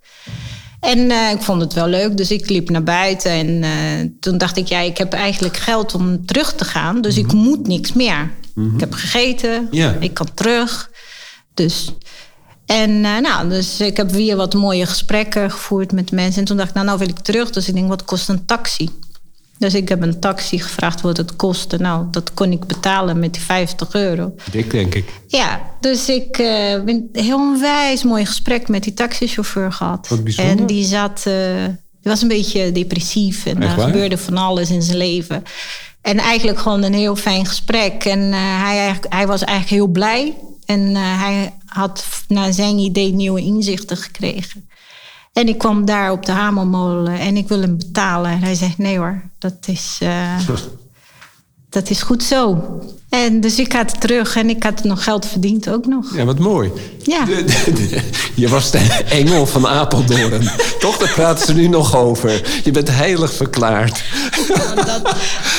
En 0.81 1.11
eh, 1.11 1.31
ik 1.31 1.43
vond 1.43 1.61
het 1.61 1.73
wel 1.73 1.87
leuk, 1.87 2.16
dus 2.16 2.31
ik 2.31 2.49
liep 2.49 2.71
naar 2.71 2.83
buiten. 2.83 3.31
En 3.31 3.62
eh, 3.62 4.09
toen 4.21 4.38
dacht 4.38 4.57
ik, 4.57 4.66
ja, 4.69 4.81
ik 4.81 4.99
heb 4.99 5.12
eigenlijk 5.12 5.57
geld 5.57 5.95
om 5.95 6.27
terug 6.27 6.53
te 6.55 6.64
gaan. 6.64 7.01
Dus 7.01 7.16
ik 7.16 7.33
moet 7.33 7.66
niks 7.66 7.93
meer. 7.93 8.31
Ik 8.75 8.81
heb 8.81 8.93
gegeten, 8.93 9.69
Ja. 9.71 9.97
ik 10.01 10.14
kan 10.14 10.29
terug. 10.35 10.90
Dus... 11.55 11.93
En 12.66 13.05
eh, 13.05 13.19
nou, 13.19 13.49
dus 13.49 13.81
ik 13.81 13.97
heb 13.97 14.11
weer 14.11 14.37
wat 14.37 14.55
mooie 14.55 14.87
gesprekken 14.87 15.51
gevoerd 15.51 15.93
met 15.93 16.11
mensen. 16.12 16.40
En 16.40 16.45
toen 16.45 16.57
dacht 16.57 16.69
ik, 16.69 16.75
nou, 16.75 16.87
nou 16.87 16.99
wil 16.99 17.09
ik 17.09 17.19
terug. 17.19 17.51
Dus 17.51 17.69
ik 17.69 17.75
denk, 17.75 17.88
wat 17.88 18.05
kost 18.05 18.29
een 18.29 18.45
taxi? 18.45 18.88
Dus 19.61 19.75
ik 19.75 19.88
heb 19.88 20.03
een 20.03 20.20
taxi 20.20 20.59
gevraagd 20.59 21.01
wat 21.01 21.16
het 21.16 21.37
kostte. 21.37 21.77
Nou, 21.79 22.07
dat 22.11 22.35
kon 22.35 22.53
ik 22.53 22.66
betalen 22.66 23.18
met 23.18 23.33
die 23.33 23.42
50 23.42 23.94
euro. 23.94 24.35
Dik, 24.51 24.70
denk 24.70 24.94
ik. 24.94 25.05
Ja, 25.27 25.61
dus 25.81 26.09
ik 26.09 26.37
heb 26.37 26.88
een 26.88 27.09
heel 27.12 27.37
onwijs 27.37 28.03
mooi 28.03 28.27
gesprek 28.27 28.68
met 28.68 28.83
die 28.83 28.94
taxichauffeur 28.94 29.73
gehad. 29.73 30.09
Wat 30.09 30.25
bijzonder. 30.25 30.59
En 30.59 30.66
die 30.66 30.85
zat, 30.85 31.23
eh, 31.27 31.64
die 32.01 32.11
was 32.12 32.23
een 32.23 32.29
beetje 32.29 32.73
depressief 32.73 33.46
en 33.46 33.62
er 33.62 33.68
gebeurde 33.87 34.18
van 34.18 34.37
alles 34.37 34.70
in 34.70 34.83
zijn 34.83 34.96
leven. 34.96 35.42
En 36.03 36.18
eigenlijk 36.18 36.59
gewoon 36.59 36.83
een 36.83 36.94
heel 36.94 37.16
fijn 37.16 37.46
gesprek. 37.46 38.05
En 38.05 38.20
eh, 38.33 38.38
hij, 38.62 38.79
eigenlijk- 38.79 39.12
hij 39.14 39.27
was 39.27 39.40
eigenlijk 39.44 39.70
heel 39.83 39.92
blij. 39.92 40.35
En 40.66 40.96
eh, 40.96 41.20
hij 41.23 41.53
had 41.66 42.05
naar 42.29 42.53
zijn 42.53 42.79
idee 42.79 43.12
nieuwe 43.12 43.40
inzichten 43.40 43.96
gekregen. 43.96 44.68
En 45.40 45.48
ik 45.48 45.59
kwam 45.59 45.85
daar 45.85 46.12
op 46.12 46.26
de 46.26 46.33
hamermolen 46.33 47.18
en 47.18 47.37
ik 47.37 47.48
wil 47.48 47.61
hem 47.61 47.76
betalen. 47.79 48.31
En 48.31 48.42
hij 48.42 48.55
zegt, 48.55 48.79
nee 48.79 48.98
hoor, 48.98 49.22
dat 49.38 49.55
is, 49.66 49.98
eh, 50.00 50.37
dat 51.70 51.90
is 51.90 52.03
goed 52.03 52.22
zo. 52.22 52.59
En 53.09 53.40
dus 53.40 53.59
ik 53.59 53.72
had 53.72 53.90
het 53.92 54.00
terug 54.00 54.37
en 54.37 54.50
ik 54.50 54.62
had 54.62 54.85
nog 54.85 55.05
geld 55.05 55.26
verdiend 55.26 55.68
ook 55.68 55.87
nog. 55.87 56.16
Ja, 56.16 56.24
wat 56.24 56.38
mooi. 56.38 56.70
Ja. 57.03 57.24
De- 57.24 57.44
de- 57.44 57.72
de- 57.72 58.00
je 58.35 58.48
was 58.48 58.70
de 58.70 58.79
engel 59.11 59.46
van 59.46 59.66
Apeldoorn. 59.66 60.50
Toch, 60.81 60.96
daar 60.98 61.12
praten 61.14 61.46
ze 61.46 61.55
nu 61.55 61.66
nog 61.68 61.96
over. 61.96 62.61
Je 62.64 62.70
bent 62.70 62.90
heilig 62.90 63.33
verklaard. 63.33 64.03
Dat, 64.74 65.03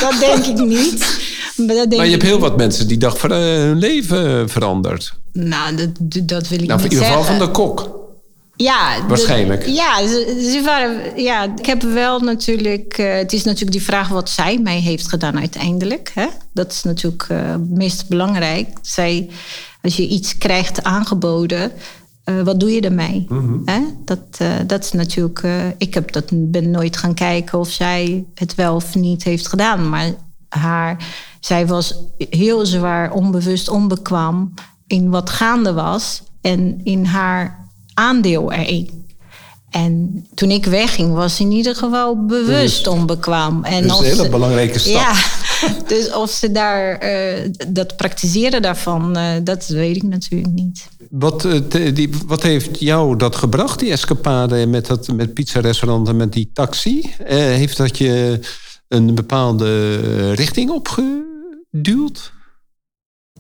dat 0.02 0.16
denk 0.20 0.46
ik 0.46 0.66
niet. 0.66 1.20
Maar, 1.56 1.68
dat 1.68 1.76
denk 1.76 1.96
Maar 1.96 2.06
je 2.06 2.12
hebt 2.12 2.24
heel 2.24 2.40
wat 2.40 2.58
mensen 2.58 2.88
die 2.88 2.98
dag 2.98 3.18
van 3.18 3.32
hun 3.32 3.78
leven 3.78 4.50
veranderd. 4.50 5.14
Nou, 5.34 5.76
dat, 5.76 5.90
dat 6.24 6.48
wil 6.48 6.60
ik 6.62 6.68
Nou, 6.68 6.80
in 6.80 6.84
niet 6.84 6.94
ieder 6.94 7.08
geval 7.08 7.24
van 7.24 7.32
zeggen. 7.36 7.46
de 7.54 7.60
kok. 7.60 8.00
Ja, 8.62 9.00
de- 9.02 9.08
Waarschijnlijk. 9.08 9.66
ja, 9.66 10.08
ze, 10.08 10.50
ze 10.54 10.62
waren, 10.66 11.22
ja, 11.22 11.44
ik 11.58 11.66
heb 11.66 11.82
wel 11.82 12.20
natuurlijk. 12.20 12.94
eh, 12.98 13.14
het 13.14 13.34
is 13.34 13.44
natuurlijk 13.44 13.72
die 13.72 13.82
vraag 13.82 14.08
wat 14.08 14.30
zij 14.30 14.58
mij 14.58 14.80
heeft 14.80 15.08
gedaan 15.10 15.40
uiteindelijk. 15.40 16.12
Hè? 16.14 16.26
Dat 16.54 16.72
is 16.72 16.84
natuurlijk 16.84 17.26
eh, 17.30 17.52
het 17.52 17.70
meest 17.70 18.08
belangrijk. 18.08 18.68
Zij, 18.82 19.30
als 19.82 19.96
je 19.96 20.08
iets 20.08 20.38
krijgt 20.38 20.84
aangeboden, 20.84 21.72
eh, 22.24 22.42
wat 22.42 22.60
doe 22.60 22.72
je 22.72 22.82
ermee? 22.82 23.28
Hè? 23.66 23.80
Dat, 24.06 24.20
dat 24.68 24.84
is 24.84 24.92
natuurlijk. 24.92 25.44
ik 25.78 25.94
heb 25.94 26.12
dat, 26.12 26.26
ben 26.32 26.72
nooit 26.72 26.98
gaan 26.98 27.14
kijken 27.14 27.60
of 27.60 27.70
zij 27.70 28.26
het 28.36 28.56
wel 28.56 28.76
of 28.76 28.96
niet 28.96 29.24
heeft 29.24 29.48
gedaan. 29.48 29.90
Maar 29.90 30.12
haar 30.50 30.98
zij 31.40 31.68
was 31.68 31.96
heel 32.30 32.66
zwaar 32.66 33.12
onbewust 33.12 33.70
onbekwaam 33.70 34.54
in 34.88 35.10
wat 35.10 35.30
gaande 35.30 35.74
was 35.74 36.24
en 36.42 36.82
in 36.84 37.06
haar 37.06 37.61
aandeel 38.02 38.52
erin. 38.52 39.02
En 39.72 40.26
toen 40.34 40.52
ik 40.52 40.66
wegging, 40.66 41.14
was 41.14 41.40
in 41.40 41.52
ieder 41.52 41.76
geval 41.76 42.26
bewust 42.26 42.88
onbekwaam. 42.88 43.64
En 43.64 43.88
dat 43.88 44.02
is 44.02 44.10
een 44.10 44.16
hele 44.16 44.30
belangrijke 44.30 44.80
stap. 44.80 44.94
Ja, 44.94 45.14
dus 45.96 46.12
of 46.14 46.32
ze 46.32 46.52
daar 46.52 47.04
uh, 47.04 47.50
dat 47.68 47.96
praktiseren 47.96 48.62
daarvan, 48.62 49.18
uh, 49.18 49.32
dat 49.44 49.68
weet 49.68 49.96
ik 49.96 50.04
natuurlijk 50.04 50.54
niet. 50.54 50.88
Wat, 51.10 51.46
uh, 51.46 51.94
die, 51.94 52.10
wat 52.28 52.44
heeft 52.44 52.80
jou 52.80 53.16
dat 53.16 53.36
gebracht, 53.36 53.80
die 53.80 53.92
escapade 53.92 54.66
met 54.68 54.86
dat 54.86 55.08
met 55.08 55.34
pizza-restaurant 55.34 56.08
en 56.08 56.16
met 56.16 56.34
die 56.34 56.50
taxi? 56.54 57.14
heeft 57.26 57.78
dat 57.78 57.98
je 57.98 58.40
een 58.88 59.16
bepaalde 59.16 60.34
richting 60.34 60.70
opgeduwd? 60.70 62.32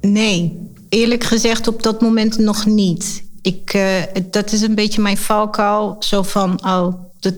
Nee, 0.02 0.60
eerlijk 0.90 1.24
gezegd 1.24 1.68
op 1.68 1.84
dat 1.84 2.02
moment 2.02 2.38
nog 2.38 2.66
niet 2.66 3.30
ik, 3.42 3.74
uh, 3.74 4.04
dat 4.30 4.52
is 4.52 4.62
een 4.62 4.76
beetje 4.76 5.02
mijn 5.02 5.18
valkuil. 5.18 5.96
Zo 6.00 6.24
van, 6.24 6.66
oh, 6.66 6.94
dat, 7.20 7.34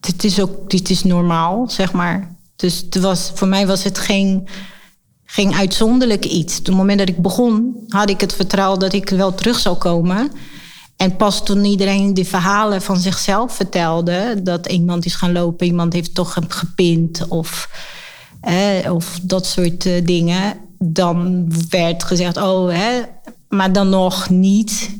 dit 0.00 0.24
is 0.24 0.40
ook 0.40 0.70
dit 0.70 0.90
is 0.90 1.04
normaal, 1.04 1.70
zeg 1.70 1.92
maar. 1.92 2.34
Dus 2.56 2.76
het 2.90 3.00
was, 3.00 3.30
voor 3.34 3.48
mij 3.48 3.66
was 3.66 3.82
het 3.82 3.98
geen, 3.98 4.48
geen 5.24 5.54
uitzonderlijk 5.54 6.24
iets. 6.24 6.58
Op 6.58 6.66
het 6.66 6.74
moment 6.74 6.98
dat 6.98 7.08
ik 7.08 7.22
begon, 7.22 7.84
had 7.88 8.10
ik 8.10 8.20
het 8.20 8.32
vertrouwen 8.32 8.78
dat 8.78 8.92
ik 8.92 9.08
wel 9.08 9.34
terug 9.34 9.58
zou 9.58 9.76
komen. 9.76 10.30
En 10.96 11.16
pas 11.16 11.44
toen 11.44 11.64
iedereen 11.64 12.14
die 12.14 12.26
verhalen 12.26 12.82
van 12.82 12.96
zichzelf 12.96 13.54
vertelde, 13.54 14.40
dat 14.42 14.66
iemand 14.66 15.04
is 15.04 15.14
gaan 15.14 15.32
lopen, 15.32 15.66
iemand 15.66 15.92
heeft 15.92 16.14
toch 16.14 16.36
gepind 16.48 17.28
of, 17.28 17.70
eh, 18.40 18.92
of 18.92 19.18
dat 19.22 19.46
soort 19.46 19.84
uh, 19.84 20.04
dingen, 20.04 20.54
dan 20.78 21.46
werd 21.68 22.04
gezegd: 22.04 22.36
Oh, 22.36 22.70
hè, 22.70 23.02
maar 23.48 23.72
dan 23.72 23.88
nog 23.88 24.30
niet. 24.30 24.90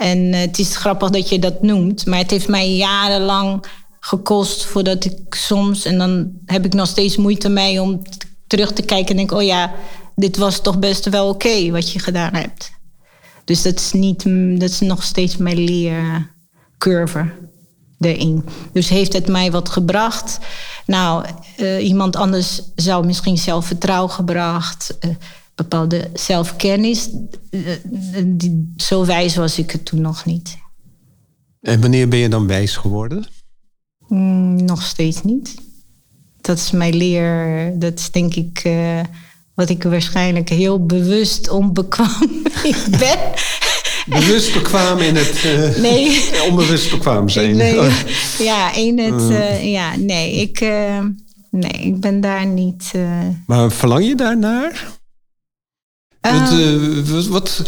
En 0.00 0.32
eh, 0.32 0.40
het 0.40 0.58
is 0.58 0.76
grappig 0.76 1.10
dat 1.10 1.28
je 1.28 1.38
dat 1.38 1.62
noemt, 1.62 2.06
maar 2.06 2.18
het 2.18 2.30
heeft 2.30 2.48
mij 2.48 2.76
jarenlang 2.76 3.64
gekost 4.00 4.64
voordat 4.64 5.04
ik 5.04 5.34
soms, 5.34 5.84
en 5.84 5.98
dan 5.98 6.32
heb 6.46 6.64
ik 6.64 6.72
nog 6.72 6.86
steeds 6.86 7.16
moeite 7.16 7.48
mee 7.48 7.82
om 7.82 8.02
terug 8.46 8.72
te 8.72 8.82
kijken 8.82 9.10
en 9.10 9.16
denk, 9.16 9.32
oh 9.32 9.42
ja, 9.42 9.72
dit 10.14 10.36
was 10.36 10.60
toch 10.60 10.78
best 10.78 11.08
wel 11.08 11.28
oké 11.28 11.70
wat 11.70 11.92
je 11.92 11.98
gedaan 11.98 12.34
hebt. 12.34 12.70
Dus 13.44 13.62
dat 13.62 13.74
is, 13.74 13.92
niet, 13.92 14.24
dat 14.60 14.70
is 14.70 14.80
nog 14.80 15.02
steeds 15.02 15.36
mijn 15.36 15.58
leercurve 15.58 17.30
erin. 17.98 18.44
Dus 18.72 18.88
heeft 18.88 19.12
het 19.12 19.28
mij 19.28 19.50
wat 19.50 19.68
gebracht? 19.68 20.38
Nou, 20.86 21.24
uh, 21.56 21.86
iemand 21.86 22.16
anders 22.16 22.62
zou 22.74 23.06
misschien 23.06 23.38
zelfvertrouwen 23.38 24.10
gebracht. 24.10 24.96
Uh, 25.00 25.10
bepaalde 25.62 26.10
zelfkennis. 26.14 27.10
Eh, 27.50 27.60
zo 28.76 29.04
wijs 29.04 29.36
was 29.36 29.58
ik 29.58 29.70
het 29.70 29.84
toen 29.84 30.00
nog 30.00 30.24
niet. 30.24 30.58
En 31.60 31.80
wanneer 31.80 32.08
ben 32.08 32.18
je 32.18 32.28
dan 32.28 32.46
wijs 32.46 32.76
geworden? 32.76 33.26
Mm, 34.08 34.64
nog 34.64 34.82
steeds 34.82 35.22
niet. 35.22 35.54
Dat 36.40 36.56
is 36.56 36.70
mijn 36.70 36.96
leer. 36.96 37.72
Dat 37.78 37.98
is 37.98 38.10
denk 38.10 38.34
ik 38.34 38.64
uh, 38.66 39.00
wat 39.54 39.68
ik 39.68 39.82
waarschijnlijk 39.82 40.48
heel 40.48 40.86
bewust 40.86 41.50
onbekwaam 41.50 42.42
ben. 43.00 43.18
Bewust 44.06 44.52
bekwaam 44.52 44.98
in 44.98 45.16
het. 45.16 45.44
Uh, 45.44 45.76
nee. 45.76 46.24
Onbewust 46.48 46.90
bekwaam 46.90 47.28
zijn. 47.28 47.56
Nee, 47.56 47.90
ja, 48.38 48.74
in 48.74 48.98
het. 48.98 49.30
Uh, 49.30 49.72
ja, 49.72 49.96
nee, 49.96 50.32
ik. 50.32 50.60
nee, 51.50 51.72
ik 51.72 52.00
ben 52.00 52.20
daar 52.20 52.46
niet. 52.46 52.92
Maar 53.46 53.72
verlang 53.72 54.06
je 54.06 54.14
daarnaar? 54.14 54.98
Uh, 56.26 57.28
wat, 57.28 57.62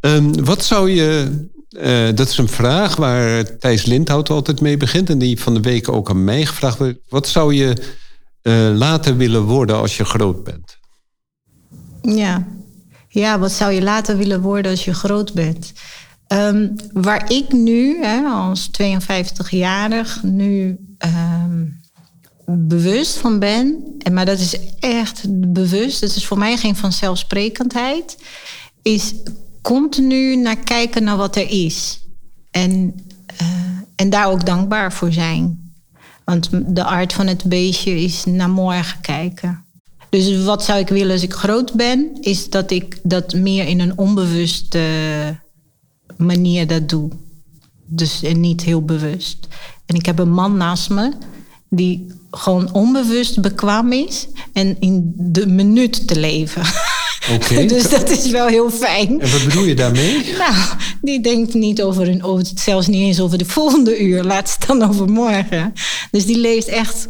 um, 0.00 0.44
wat 0.44 0.64
zou 0.64 0.90
je. 0.90 1.40
Uh, 1.70 2.16
dat 2.16 2.28
is 2.28 2.38
een 2.38 2.48
vraag 2.48 2.96
waar 2.96 3.58
Thijs 3.58 3.84
Lindhout 3.84 4.30
altijd 4.30 4.60
mee 4.60 4.76
begint. 4.76 5.10
En 5.10 5.18
die 5.18 5.40
van 5.40 5.54
de 5.54 5.60
week 5.60 5.88
ook 5.88 6.10
aan 6.10 6.24
mij 6.24 6.46
gevraagd 6.46 6.78
wordt. 6.78 6.98
Wat 7.08 7.28
zou 7.28 7.54
je 7.54 7.76
uh, 8.42 8.76
later 8.76 9.16
willen 9.16 9.42
worden 9.42 9.76
als 9.76 9.96
je 9.96 10.04
groot 10.04 10.44
bent? 10.44 10.78
Ja. 12.02 12.46
ja, 13.08 13.38
wat 13.38 13.52
zou 13.52 13.72
je 13.72 13.82
later 13.82 14.16
willen 14.16 14.40
worden 14.40 14.70
als 14.70 14.84
je 14.84 14.94
groot 14.94 15.34
bent? 15.34 15.72
Um, 16.32 16.76
waar 16.92 17.32
ik 17.32 17.52
nu, 17.52 18.04
hè, 18.04 18.24
als 18.24 18.70
52-jarig, 18.82 20.22
nu 20.22 20.78
um, 20.98 21.80
bewust 22.56 23.16
van 23.16 23.38
ben, 23.38 23.84
en 23.98 24.12
maar 24.12 24.26
dat 24.26 24.38
is 24.38 24.58
echt 24.78 25.24
bewust, 25.52 26.00
dat 26.00 26.16
is 26.16 26.26
voor 26.26 26.38
mij 26.38 26.56
geen 26.56 26.76
vanzelfsprekendheid, 26.76 28.16
is 28.82 29.14
continu 29.62 30.36
naar 30.36 30.56
kijken 30.56 31.02
naar 31.04 31.16
wat 31.16 31.36
er 31.36 31.50
is. 31.50 32.00
En, 32.50 32.94
uh, 33.42 33.48
en 33.96 34.10
daar 34.10 34.30
ook 34.30 34.46
dankbaar 34.46 34.92
voor 34.92 35.12
zijn. 35.12 35.72
Want 36.24 36.48
de 36.66 36.84
aard 36.84 37.12
van 37.12 37.26
het 37.26 37.44
beestje 37.44 38.00
is 38.00 38.24
naar 38.24 38.50
morgen 38.50 39.00
kijken. 39.00 39.64
Dus 40.10 40.44
wat 40.44 40.64
zou 40.64 40.78
ik 40.78 40.88
willen 40.88 41.12
als 41.12 41.22
ik 41.22 41.32
groot 41.32 41.72
ben, 41.72 42.18
is 42.20 42.50
dat 42.50 42.70
ik 42.70 42.98
dat 43.02 43.34
meer 43.34 43.66
in 43.66 43.80
een 43.80 43.98
onbewuste 43.98 44.80
manier 46.16 46.66
dat 46.66 46.88
doe. 46.88 47.10
Dus 47.86 48.20
niet 48.20 48.62
heel 48.62 48.84
bewust. 48.84 49.48
En 49.86 49.94
ik 49.94 50.06
heb 50.06 50.18
een 50.18 50.32
man 50.32 50.56
naast 50.56 50.90
me 50.90 51.12
die 51.70 52.06
gewoon 52.30 52.72
onbewust 52.72 53.40
bekwaam 53.40 53.92
is 53.92 54.26
en 54.52 54.76
in 54.80 55.12
de 55.16 55.46
minuut 55.46 56.08
te 56.08 56.20
leven. 56.20 56.62
Oké. 57.34 57.64
dus 57.74 57.90
dat 57.90 58.10
is 58.10 58.30
wel 58.30 58.46
heel 58.46 58.70
fijn. 58.70 59.20
En 59.20 59.30
wat 59.30 59.44
bedoel 59.44 59.64
je 59.64 59.74
daarmee? 59.74 60.34
Nou, 60.38 60.54
die 61.02 61.20
denkt 61.20 61.54
niet 61.54 61.82
over, 61.82 62.08
een, 62.08 62.22
over 62.22 62.46
zelfs 62.54 62.86
niet 62.86 63.02
eens 63.02 63.20
over 63.20 63.38
de 63.38 63.44
volgende 63.44 63.98
uur, 63.98 64.24
laat 64.24 64.56
het 64.58 64.68
dan 64.68 64.88
over 64.88 65.08
morgen. 65.08 65.72
Dus 66.10 66.26
die 66.26 66.38
leeft 66.38 66.68
echt 66.68 67.08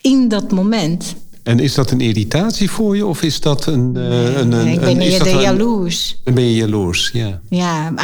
in 0.00 0.28
dat 0.28 0.52
moment. 0.52 1.14
En 1.42 1.58
is 1.58 1.74
dat 1.74 1.90
een 1.90 2.00
irritatie 2.00 2.70
voor 2.70 2.96
je 2.96 3.06
of 3.06 3.22
is 3.22 3.40
dat 3.40 3.66
een. 3.66 3.92
Uh, 3.96 4.02
nee, 4.02 4.34
een, 4.34 4.52
een, 4.52 4.66
ik 4.66 4.80
ben 4.80 5.00
eerder 5.00 5.40
jaloers. 5.40 6.20
Dan 6.24 6.34
ben 6.34 6.44
je 6.44 6.54
jaloers, 6.54 7.10
ja. 7.12 7.40
Ja, 7.48 7.94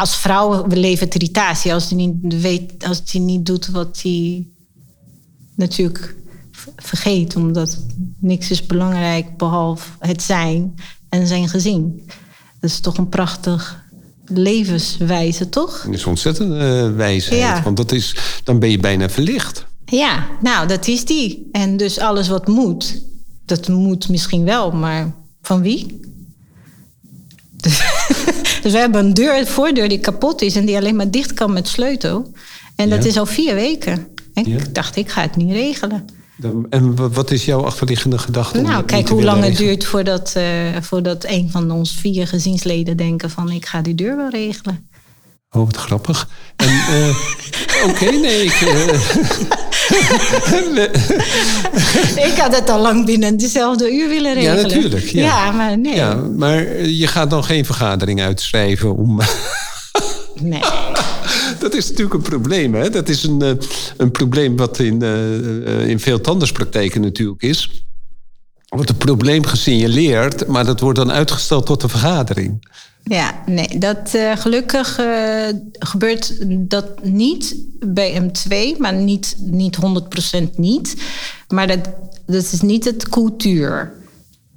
als 0.00 0.16
vrouw 0.16 0.66
levert 0.68 1.14
irritatie 1.14 1.72
als 1.74 1.88
hij 1.88 1.96
niet 1.96 2.40
weet, 2.40 2.84
als 2.86 3.02
hij 3.10 3.20
niet 3.20 3.46
doet 3.46 3.66
wat 3.66 4.00
hij 4.02 4.46
natuurlijk 5.56 6.14
vergeet, 6.76 7.36
omdat 7.36 7.78
niks 8.18 8.50
is 8.50 8.66
belangrijk 8.66 9.36
behalve 9.36 9.90
het 9.98 10.22
zijn 10.22 10.74
en 11.08 11.26
zijn 11.26 11.48
gezin. 11.48 12.02
Dat 12.60 12.70
is 12.70 12.80
toch 12.80 12.98
een 12.98 13.08
prachtig 13.08 13.84
levenswijze, 14.26 15.48
toch? 15.48 15.82
Dat 15.84 15.94
is 15.94 16.04
ontzettend 16.04 16.52
uh, 16.52 16.96
wijsheid, 16.96 17.40
ja. 17.40 17.62
want 17.62 17.76
dat 17.76 17.92
is, 17.92 18.16
dan 18.44 18.58
ben 18.58 18.70
je 18.70 18.78
bijna 18.78 19.08
verlicht. 19.08 19.66
Ja, 19.84 20.26
nou, 20.40 20.68
dat 20.68 20.86
is 20.86 21.04
die. 21.04 21.48
En 21.52 21.76
dus 21.76 21.98
alles 21.98 22.28
wat 22.28 22.46
moet, 22.46 23.02
dat 23.44 23.68
moet 23.68 24.08
misschien 24.08 24.44
wel, 24.44 24.70
maar 24.70 25.14
van 25.42 25.62
wie? 25.62 26.00
Dus, 27.56 27.82
dus 28.62 28.72
we 28.72 28.78
hebben 28.78 29.04
een 29.04 29.14
deur, 29.14 29.38
een 29.38 29.46
voordeur 29.46 29.88
die 29.88 30.00
kapot 30.00 30.42
is 30.42 30.56
en 30.56 30.66
die 30.66 30.76
alleen 30.76 30.96
maar 30.96 31.10
dicht 31.10 31.32
kan 31.32 31.52
met 31.52 31.68
sleutel. 31.68 32.32
En 32.76 32.90
dat 32.90 33.04
is 33.04 33.18
al 33.18 33.26
vier 33.26 33.54
weken. 33.54 34.06
En 34.44 34.46
ik 34.46 34.74
dacht, 34.74 34.96
ik 34.96 35.10
ga 35.10 35.20
het 35.20 35.36
niet 35.36 35.52
regelen. 35.52 36.04
En 36.70 37.12
wat 37.12 37.30
is 37.30 37.44
jouw 37.44 37.64
achterliggende 37.64 38.18
gedachte? 38.18 38.60
Nou, 38.60 38.84
kijk 38.84 39.08
hoe 39.08 39.22
lang 39.22 39.44
het 39.44 39.56
duurt 39.56 39.84
voordat, 39.84 40.34
uh, 40.36 40.44
voordat 40.80 41.24
een 41.24 41.48
van 41.50 41.70
ons 41.70 41.94
vier 41.94 42.26
gezinsleden 42.26 42.96
denken 42.96 43.30
van 43.30 43.50
ik 43.50 43.66
ga 43.66 43.80
die 43.82 43.94
deur 43.94 44.16
wel 44.16 44.28
regelen. 44.28 44.88
Oh, 45.50 45.64
wat 45.64 45.76
grappig. 45.76 46.28
En, 46.56 46.68
uh, 46.68 47.08
Oké, 47.84 47.90
okay, 47.90 48.16
nee, 48.16 48.44
ik. 48.44 48.60
Uh... 48.60 48.88
ik 52.30 52.34
had 52.36 52.56
het 52.56 52.70
al 52.70 52.80
lang 52.80 53.06
binnen 53.06 53.36
dezelfde 53.36 53.92
uur 53.92 54.08
willen 54.08 54.34
regelen. 54.34 54.56
Ja, 54.56 54.62
natuurlijk. 54.62 55.04
Ja, 55.04 55.22
ja 55.22 55.50
maar 55.50 55.78
nee. 55.78 55.94
Ja, 55.94 56.14
maar 56.14 56.80
je 56.80 57.06
gaat 57.06 57.30
dan 57.30 57.44
geen 57.44 57.64
vergadering 57.64 58.20
uitschrijven 58.20 58.96
om. 58.96 59.20
nee 60.40 60.60
dat 61.70 61.74
is 61.74 61.88
natuurlijk 61.88 62.14
een 62.14 62.30
probleem. 62.30 62.74
Hè? 62.74 62.90
Dat 62.90 63.08
is 63.08 63.22
een, 63.22 63.42
uh, 63.42 63.50
een 63.96 64.10
probleem 64.10 64.56
wat 64.56 64.78
in, 64.78 65.02
uh, 65.02 65.88
in 65.88 66.00
veel 66.00 66.20
tandartspraktijken 66.20 67.00
natuurlijk 67.00 67.42
is. 67.42 67.84
Wordt 68.68 68.90
een 68.90 68.96
probleem 68.96 69.44
gesignaleerd, 69.44 70.46
maar 70.46 70.64
dat 70.64 70.80
wordt 70.80 70.98
dan 70.98 71.12
uitgesteld 71.12 71.66
tot 71.66 71.80
de 71.80 71.88
vergadering. 71.88 72.74
Ja, 73.02 73.42
nee, 73.46 73.78
dat 73.78 74.18
gelukkig 74.34 75.00
gebeurt 75.72 76.36
dat 76.70 77.04
niet 77.04 77.56
bij 77.78 78.22
M2, 78.22 78.78
maar 78.78 78.94
niet, 78.94 79.36
niet 79.38 79.76
100% 79.76 80.56
niet. 80.56 80.96
Maar 81.48 81.66
dat, 81.66 81.88
dat 82.26 82.52
is 82.52 82.60
niet 82.60 82.84
het 82.84 83.08
cultuur. 83.08 83.92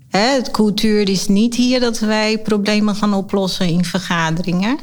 Hè, 0.08 0.36
het 0.36 0.52
cultuur 0.52 1.10
is 1.10 1.28
niet 1.28 1.56
hier 1.56 1.80
dat 1.80 2.00
wij 2.00 2.40
problemen 2.40 2.96
gaan 2.96 3.14
oplossen 3.14 3.68
in 3.68 3.86
vergaderingen 3.86 4.78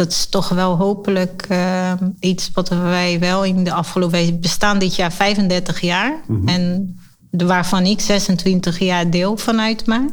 dat 0.00 0.10
is 0.10 0.26
toch 0.26 0.48
wel 0.48 0.76
hopelijk 0.76 1.46
uh, 1.50 1.92
iets 2.20 2.50
wat 2.54 2.68
wij 2.68 3.18
wel 3.18 3.44
in 3.44 3.64
de 3.64 3.72
afgelopen... 3.72 4.18
Wij 4.18 4.38
bestaan 4.40 4.78
dit 4.78 4.96
jaar 4.96 5.12
35 5.12 5.80
jaar. 5.80 6.20
Mm 6.26 6.36
-hmm. 6.36 6.48
En 6.48 6.98
waarvan 7.30 7.86
ik 7.86 8.00
26 8.00 8.78
jaar 8.78 9.10
deel 9.10 9.36
van 9.36 9.60
uitmaak. 9.60 10.10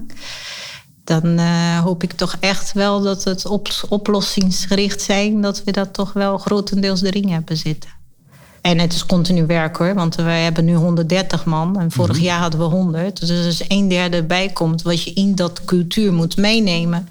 Dan 1.03 1.39
uh, 1.39 1.79
hoop 1.79 2.03
ik 2.03 2.13
toch 2.13 2.35
echt 2.39 2.73
wel 2.73 3.01
dat 3.01 3.23
het 3.23 3.45
op, 3.45 3.67
oplossingsgericht 3.89 5.01
zijn, 5.01 5.41
dat 5.41 5.63
we 5.63 5.71
dat 5.71 5.93
toch 5.93 6.13
wel 6.13 6.38
grotendeels 6.38 7.01
erin 7.01 7.29
hebben 7.29 7.57
zitten. 7.57 7.89
En 8.61 8.79
het 8.79 8.93
is 8.93 9.05
continu 9.05 9.45
werk 9.45 9.77
hoor, 9.77 9.93
want 9.93 10.15
we 10.15 10.21
hebben 10.21 10.65
nu 10.65 10.73
130 10.75 11.45
man 11.45 11.79
en 11.79 11.91
vorig 11.91 12.15
mhm. 12.15 12.25
jaar 12.25 12.39
hadden 12.39 12.59
we 12.59 12.65
100. 12.65 13.27
Dus 13.27 13.45
als 13.45 13.63
een 13.67 13.88
derde 13.88 14.23
bijkomt 14.23 14.81
wat 14.81 15.03
je 15.03 15.13
in 15.13 15.35
dat 15.35 15.65
cultuur 15.65 16.13
moet 16.13 16.38
meenemen. 16.38 17.07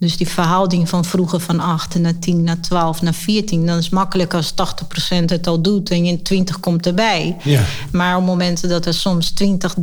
Dus 0.00 0.16
die 0.16 0.28
verhouding 0.28 0.88
van 0.88 1.04
vroeger 1.04 1.40
van 1.40 1.60
8 1.60 1.98
naar 1.98 2.18
10 2.18 2.44
naar 2.44 2.60
12 2.60 3.02
naar 3.02 3.14
14, 3.14 3.66
dan 3.66 3.78
is 3.78 3.84
het 3.84 3.92
makkelijk 3.92 4.34
als 4.34 4.52
80% 4.52 5.24
het 5.24 5.46
al 5.46 5.60
doet 5.60 5.90
en 5.90 6.04
je 6.04 6.22
20 6.22 6.60
komt 6.60 6.86
erbij. 6.86 7.36
Ja. 7.44 7.64
Maar 7.92 8.16
op 8.16 8.24
momenten 8.24 8.68
dat 8.68 8.86
er 8.86 8.94
soms 8.94 9.30
20, 9.30 9.74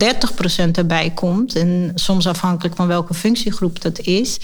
30% 0.68 0.72
erbij 0.72 1.12
komt, 1.14 1.56
en 1.56 1.92
soms 1.96 2.28
afhankelijk 2.28 2.76
van 2.76 2.88
welke 2.88 3.14
functiegroep 3.14 3.82
dat 3.82 4.00
is, 4.00 4.40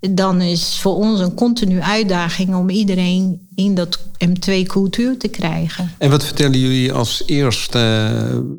dan 0.00 0.40
is 0.40 0.78
voor 0.80 0.94
ons 0.94 1.20
een 1.20 1.34
continu 1.34 1.80
uitdaging 1.80 2.54
om 2.54 2.70
iedereen 2.70 3.48
in 3.54 3.74
dat 3.74 3.98
M2-cultuur 4.26 5.18
te 5.18 5.28
krijgen. 5.28 5.94
En 5.98 6.10
wat 6.10 6.24
vertellen 6.24 6.58
jullie 6.58 6.92
als 6.92 7.22
eerste? 7.26 8.10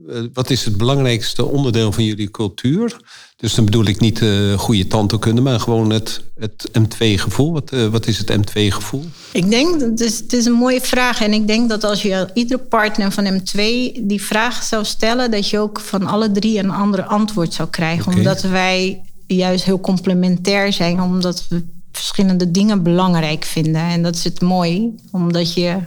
Uh, 0.10 0.24
wat 0.34 0.50
is 0.50 0.66
het 0.66 0.78
belangrijkste 0.78 1.46
onderdeel 1.46 1.92
van 1.92 2.04
jullie 2.04 2.32
cultuur? 2.32 3.00
Dus 3.40 3.56
dan 3.56 3.66
bedoel 3.66 3.86
ik 3.86 4.00
niet 4.00 4.22
uh, 4.22 4.58
goede 4.58 4.88
tandheelkunde, 4.88 5.42
maar 5.42 5.60
gewoon 5.60 5.90
het, 5.90 6.22
het 6.40 6.70
M2-gevoel. 6.80 7.52
Wat, 7.52 7.74
uh, 7.74 7.88
wat 7.88 8.08
is 8.08 8.18
het 8.18 8.32
M2-gevoel? 8.32 9.04
Ik 9.32 9.50
denk, 9.50 9.82
het 9.82 10.00
is, 10.00 10.18
het 10.20 10.34
is 10.34 10.46
een 10.46 10.54
mooie 10.54 10.82
vraag. 10.82 11.22
En 11.22 11.34
ik 11.34 11.48
denk 11.48 11.70
dat 11.70 11.84
als 11.84 12.02
je 12.02 12.28
iedere 12.34 12.62
partner 12.62 13.12
van 13.12 13.40
M2 13.40 13.56
die 14.02 14.22
vraag 14.22 14.64
zou 14.64 14.86
stellen, 14.86 15.32
dat 15.32 15.50
je 15.50 15.60
ook 15.60 15.80
van 15.80 16.08
alle 16.08 16.32
drie 16.32 16.60
een 16.60 16.70
ander 16.70 17.04
antwoord 17.04 17.54
zou 17.54 17.70
krijgen. 17.70 18.14
Omdat 18.14 18.42
wij 18.42 19.02
juist 19.28 19.64
heel 19.64 19.80
complementair 19.80 20.74
zijn, 20.74 21.02
omdat 21.02 21.48
we 21.50 21.64
verschillende 21.92 22.52
dingen 22.52 22.84
belangrijk 22.84 23.44
vinden. 23.46 23.82
En 23.82 24.04
dat 24.04 24.16
is 24.16 24.24
het 24.24 24.42
mooi, 24.42 24.96
omdat 25.12 25.54
je 25.54 25.78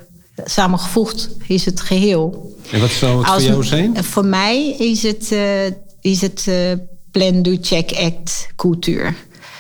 samengevoegd 0.45 1.29
is 1.47 1.65
het 1.65 1.81
geheel. 1.81 2.57
En 2.71 2.81
wat 2.81 2.91
zou 2.91 3.19
het 3.19 3.33
voor 3.33 3.43
jou 3.43 3.65
zijn? 3.65 4.05
Voor 4.05 4.25
mij 4.25 4.69
is 4.79 5.03
het, 5.03 5.31
uh, 5.33 5.67
is 6.01 6.21
het 6.21 6.47
plan, 7.13 7.43
do, 7.43 7.57
check, 7.61 7.93
act 7.93 8.49
cultuur. 8.57 9.15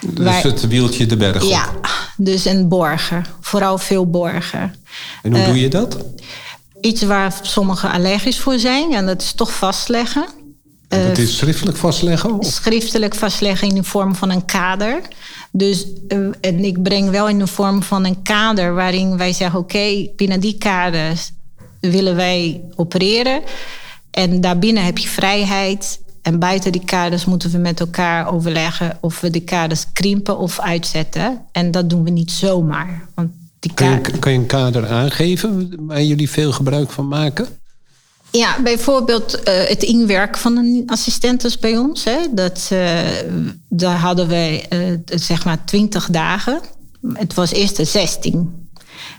Dus 0.06 0.42
het 0.42 0.66
wieltje 0.66 1.06
de 1.06 1.16
berg 1.16 1.42
op. 1.42 1.50
Ja, 1.50 1.72
dus 2.16 2.44
een 2.44 2.68
borgen. 2.68 3.24
Vooral 3.40 3.78
veel 3.78 4.10
borgen. 4.10 4.74
En 5.22 5.36
hoe 5.36 5.44
doe 5.44 5.60
je 5.60 5.68
dat? 5.68 6.04
Iets 6.80 7.02
waar 7.02 7.38
sommigen 7.42 7.90
allergisch 7.90 8.38
voor 8.38 8.58
zijn. 8.58 8.92
En 8.92 9.06
dat 9.06 9.22
is 9.22 9.32
toch 9.32 9.52
vastleggen. 9.52 10.26
Het 10.88 11.18
is 11.18 11.36
schriftelijk 11.36 11.76
vastleggen? 11.76 12.38
Of? 12.38 12.46
Schriftelijk 12.46 13.14
vastleggen 13.14 13.68
in 13.68 13.74
de 13.74 13.82
vorm 13.82 14.14
van 14.14 14.30
een 14.30 14.44
kader. 14.44 15.00
Dus 15.50 15.86
en 16.40 16.64
ik 16.64 16.82
breng 16.82 17.10
wel 17.10 17.28
in 17.28 17.38
de 17.38 17.46
vorm 17.46 17.82
van 17.82 18.04
een 18.04 18.22
kader 18.22 18.74
waarin 18.74 19.16
wij 19.16 19.32
zeggen: 19.32 19.58
oké, 19.58 20.08
binnen 20.16 20.40
die 20.40 20.58
kaders 20.58 21.30
willen 21.80 22.16
wij 22.16 22.60
opereren. 22.74 23.42
En 24.10 24.40
daarbinnen 24.40 24.84
heb 24.84 24.98
je 24.98 25.08
vrijheid. 25.08 26.00
En 26.22 26.38
buiten 26.38 26.72
die 26.72 26.84
kaders 26.84 27.24
moeten 27.24 27.50
we 27.50 27.58
met 27.58 27.80
elkaar 27.80 28.32
overleggen 28.32 28.98
of 29.00 29.20
we 29.20 29.30
die 29.30 29.44
kaders 29.44 29.86
krimpen 29.92 30.38
of 30.38 30.60
uitzetten. 30.60 31.40
En 31.52 31.70
dat 31.70 31.90
doen 31.90 32.04
we 32.04 32.10
niet 32.10 32.30
zomaar. 32.30 33.08
Want 33.14 33.30
die 33.58 33.74
kan, 33.74 33.90
je, 33.90 34.00
kan 34.18 34.32
je 34.32 34.38
een 34.38 34.46
kader 34.46 34.88
aangeven 34.88 35.74
waar 35.86 36.02
jullie 36.02 36.30
veel 36.30 36.52
gebruik 36.52 36.90
van 36.90 37.08
maken? 37.08 37.46
Ja, 38.30 38.62
bijvoorbeeld 38.62 39.34
uh, 39.34 39.42
het 39.44 39.82
inwerken 39.82 40.40
van 40.40 40.56
een 40.56 40.82
assistent 40.86 41.60
bij 41.60 41.76
ons. 41.76 42.04
Hè. 42.04 42.18
Dat, 42.30 42.68
uh, 42.72 42.98
daar 43.68 43.98
hadden 43.98 44.28
we 44.28 44.64
uh, 44.70 45.18
zeg 45.18 45.44
maar 45.44 45.64
20 45.64 46.10
dagen. 46.10 46.60
Het 47.12 47.34
was 47.34 47.52
eerst 47.52 47.76
de 47.76 47.84
16. 47.84 48.61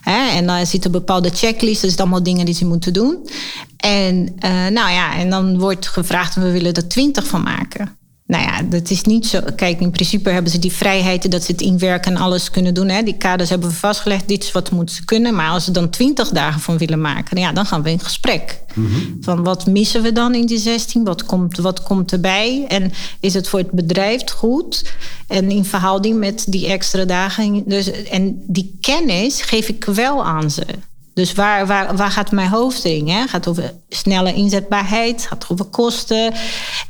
Hè? 0.02 0.30
En 0.30 0.46
dan 0.46 0.66
zit 0.66 0.86
een 0.86 0.92
bepaalde 0.92 1.30
checklist, 1.30 1.82
dus 1.82 1.98
allemaal 1.98 2.24
dingen 2.24 2.46
die 2.46 2.56
ze 2.56 2.66
moeten 2.66 2.94
doen. 2.94 3.30
En, 3.78 4.36
uh, 4.40 4.68
nou 4.68 4.92
ja, 4.92 5.16
en 5.16 5.30
dan 5.30 5.60
wordt 5.60 5.88
gevraagd, 5.88 6.36
we 6.36 6.52
willen 6.52 6.74
er 6.74 6.88
twintig 6.88 7.28
van 7.28 7.44
maken. 7.44 7.98
Nou 8.34 8.46
ja, 8.46 8.62
dat 8.62 8.90
is 8.90 9.04
niet 9.04 9.26
zo. 9.26 9.40
Kijk, 9.56 9.80
in 9.80 9.92
principe 9.92 10.30
hebben 10.30 10.52
ze 10.52 10.60
die 10.60 10.72
vrijheid 10.72 11.32
dat 11.32 11.44
ze 11.44 11.52
het 11.52 11.62
inwerken 11.62 12.16
en 12.16 12.22
alles 12.22 12.50
kunnen 12.50 12.74
doen. 12.74 12.90
Hè. 12.90 13.04
Die 13.04 13.18
kaders 13.18 13.50
hebben 13.50 13.70
we 13.70 13.76
vastgelegd, 13.76 14.28
dit 14.28 14.44
is 14.44 14.52
wat 14.52 14.72
moeten 14.72 14.96
ze 14.96 15.06
kunnen. 15.06 15.36
Maar 15.36 15.50
als 15.50 15.66
ze 15.66 15.72
dan 15.72 15.90
twintig 15.90 16.30
dagen 16.30 16.62
van 16.62 16.78
willen 16.78 17.02
maken, 17.02 17.40
ja, 17.40 17.52
dan 17.52 17.66
gaan 17.66 17.84
we 17.84 17.90
in 17.90 18.00
gesprek. 18.00 18.60
Mhm. 18.74 19.00
Van 19.22 19.44
wat 19.44 19.66
missen 19.66 20.02
we 20.02 20.12
dan 20.12 20.36
in 20.36 20.46
die 20.46 20.58
16? 20.58 21.04
Wat 21.04 21.26
komt, 21.26 21.58
wat 21.58 21.84
komt 21.84 22.12
erbij? 22.12 22.66
En 22.68 22.92
is 23.20 23.34
het 23.34 23.48
voor 23.48 23.60
het 23.60 23.72
bedrijf 23.72 24.32
goed? 24.32 24.94
En 25.28 25.52
in 25.52 25.66
verhouding 25.66 26.20
met 26.20 26.46
die 26.48 26.68
extra 26.68 27.06
dagen. 27.06 27.64
Dus, 27.66 27.92
en 28.04 28.44
die 28.48 28.78
kennis 28.82 29.42
geef 29.42 29.68
ik 29.68 29.86
wel 29.86 30.26
aan 30.26 30.52
ze. 30.52 30.66
Dus 31.14 31.34
waar, 31.34 31.68
waar, 31.68 31.96
waar 31.96 32.12
gaat 32.12 32.32
mijn 32.32 32.50
hoofdring? 32.50 33.10
Hè? 33.10 33.28
Gaat 33.28 33.48
over 33.48 33.74
snelle 33.90 34.34
inzetbaarheid, 34.34 35.26
gaat 35.28 35.46
over 35.50 35.66
kosten. 35.66 36.34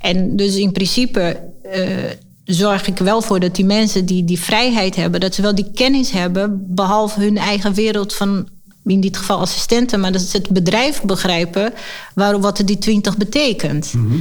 En 0.01 0.35
dus 0.35 0.55
in 0.55 0.71
principe 0.71 1.39
uh, 1.75 1.97
zorg 2.43 2.87
ik 2.87 2.97
wel 2.97 3.21
voor 3.21 3.39
dat 3.39 3.55
die 3.55 3.65
mensen 3.65 4.05
die 4.05 4.23
die 4.23 4.39
vrijheid 4.39 4.95
hebben, 4.95 5.19
dat 5.19 5.35
ze 5.35 5.41
wel 5.41 5.55
die 5.55 5.71
kennis 5.73 6.11
hebben, 6.11 6.63
behalve 6.67 7.19
hun 7.19 7.37
eigen 7.37 7.73
wereld 7.73 8.13
van 8.13 8.47
in 8.85 9.01
dit 9.01 9.17
geval 9.17 9.39
assistenten, 9.39 9.99
maar 9.99 10.11
dat 10.11 10.21
ze 10.21 10.37
het 10.37 10.49
bedrijf 10.49 11.01
begrijpen 11.01 11.73
waarom 12.15 12.41
wat 12.41 12.61
die 12.65 12.77
20 12.77 13.17
betekent. 13.17 13.93
Mhm. 13.93 14.17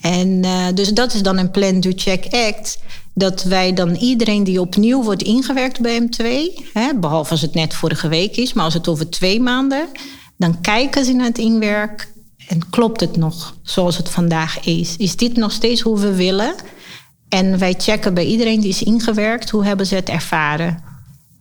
En 0.00 0.28
uh, 0.28 0.66
dus 0.74 0.88
dat 0.88 1.14
is 1.14 1.22
dan 1.22 1.38
een 1.38 1.50
Plan, 1.50 1.80
Do, 1.80 1.90
Check, 1.94 2.26
Act 2.30 2.78
dat 3.14 3.42
wij 3.42 3.72
dan 3.72 3.94
iedereen 3.94 4.44
die 4.44 4.60
opnieuw 4.60 5.02
wordt 5.02 5.22
ingewerkt 5.22 5.80
bij 5.80 6.00
M2, 6.00 6.24
hè, 6.72 6.94
behalve 6.94 7.30
als 7.30 7.40
het 7.40 7.54
net 7.54 7.74
vorige 7.74 8.08
week 8.08 8.36
is, 8.36 8.52
maar 8.52 8.64
als 8.64 8.74
het 8.74 8.88
over 8.88 9.10
twee 9.10 9.40
maanden, 9.40 9.88
dan 10.36 10.60
kijken 10.60 11.04
ze 11.04 11.12
naar 11.12 11.26
het 11.26 11.38
inwerk 11.38 12.12
en 12.48 12.70
klopt 12.70 13.00
het 13.00 13.16
nog 13.16 13.56
zoals 13.62 13.96
het 13.96 14.08
vandaag 14.08 14.66
is? 14.66 14.96
Is 14.96 15.16
dit 15.16 15.36
nog 15.36 15.52
steeds 15.52 15.80
hoe 15.80 15.98
we 15.98 16.14
willen? 16.14 16.54
En 17.28 17.58
wij 17.58 17.74
checken 17.78 18.14
bij 18.14 18.26
iedereen 18.26 18.60
die 18.60 18.68
is 18.68 18.82
ingewerkt, 18.82 19.50
hoe 19.50 19.64
hebben 19.64 19.86
ze 19.86 19.94
het 19.94 20.08
ervaren? 20.08 20.93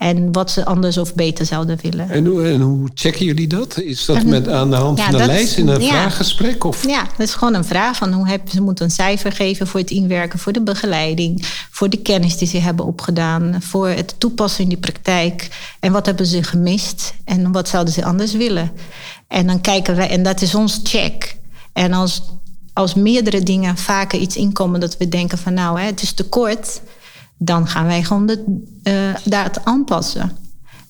En 0.04 0.32
wat 0.32 0.51
ze 0.51 0.66
anders 0.66 0.97
of 0.97 1.16
beter 1.16 1.45
zouden 1.45 1.78
willen. 1.82 2.10
En 2.10 2.26
hoe, 2.26 2.47
en 2.47 2.62
hoe 2.62 2.89
checken 2.93 3.26
jullie 3.26 3.47
dat? 3.47 3.80
Is 3.80 4.06
dat 4.06 4.24
met, 4.24 4.47
aan 4.49 4.70
de 4.70 4.76
hand 4.76 5.01
van 5.01 5.14
een 5.14 5.26
lijst 5.26 5.58
in 5.58 5.68
een 5.68 5.82
vraaggesprek? 5.82 6.64
Of? 6.64 6.88
Ja, 6.88 7.01
dat 7.18 7.28
is 7.28 7.34
gewoon 7.34 7.54
een 7.54 7.66
vraag 7.66 7.97
van 7.97 8.14
hoe 8.14 8.28
heb, 8.28 8.49
ze 8.49 8.62
moeten 8.62 8.86
een 8.86 8.91
cijfer 8.91 9.32
geven 9.32 9.68
voor 9.68 9.80
het 9.80 9.91
inwerken, 9.91 10.39
voor 10.39 10.51
de 10.51 10.62
begeleiding, 10.62 11.45
voor 11.72 11.89
de 11.89 11.97
kennis 11.97 12.38
die 12.38 12.47
ze 12.47 12.58
hebben 12.58 12.86
opgedaan, 12.86 13.56
voor 13.62 13.88
het 13.88 14.16
toepassen 14.18 14.64
in 14.64 14.70
die 14.70 14.78
praktijk. 14.78 15.49
En 15.80 15.91
wat 15.91 16.06
hebben 16.06 16.26
ze 16.26 16.43
gemist 16.43 17.14
en 17.26 17.51
wat 17.51 17.68
zouden 17.68 17.93
ze 17.93 18.06
anders 18.06 18.34
willen? 18.34 18.72
En 19.28 19.47
dan 19.47 19.62
kijken 19.62 19.95
wij, 19.95 20.10
en 20.10 20.24
dat 20.24 20.41
is 20.41 20.56
ons 20.56 20.80
check. 20.84 21.38
En 21.74 21.93
als, 21.93 22.22
als 22.74 22.93
meerdere 22.93 23.43
dingen 23.43 23.78
vaker 23.78 24.20
iets 24.20 24.36
inkomen 24.36 24.80
dat 24.80 24.97
we 24.97 25.10
denken 25.10 25.38
van 25.38 25.54
nou, 25.54 25.80
hè, 25.80 25.86
het 25.86 26.01
is 26.01 26.14
te 26.14 26.24
kort 26.24 26.82
dan 27.38 27.67
gaan 27.67 27.86
wij 27.86 28.03
gewoon 28.03 28.25
de, 28.25 28.43
uh, 28.84 29.15
daar 29.25 29.43
het 29.43 29.65
aanpassen. 29.65 30.38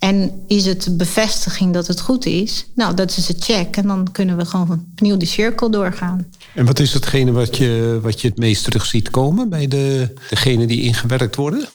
En 0.03 0.43
is 0.47 0.65
het 0.65 0.97
bevestiging 0.97 1.73
dat 1.73 1.87
het 1.87 1.99
goed 1.99 2.25
is? 2.25 2.65
Nou, 2.75 2.93
dat 2.93 3.17
is 3.17 3.29
een 3.29 3.35
check. 3.39 3.77
En 3.77 3.87
dan 3.87 4.11
kunnen 4.11 4.37
we 4.37 4.45
gewoon 4.45 4.85
opnieuw 4.91 5.17
die 5.17 5.27
cirkel 5.27 5.71
doorgaan. 5.71 6.27
En 6.55 6.65
wat 6.65 6.79
is 6.79 6.93
hetgene 6.93 7.31
wat 7.31 7.57
je, 7.57 7.99
wat 8.01 8.21
je 8.21 8.27
het 8.27 8.37
meest 8.37 8.63
terug 8.63 8.85
ziet 8.85 9.09
komen 9.09 9.49
bij 9.49 9.67
de, 9.67 10.13
degenen 10.29 10.67
die 10.67 10.81
ingewerkt 10.81 11.35
worden? 11.35 11.67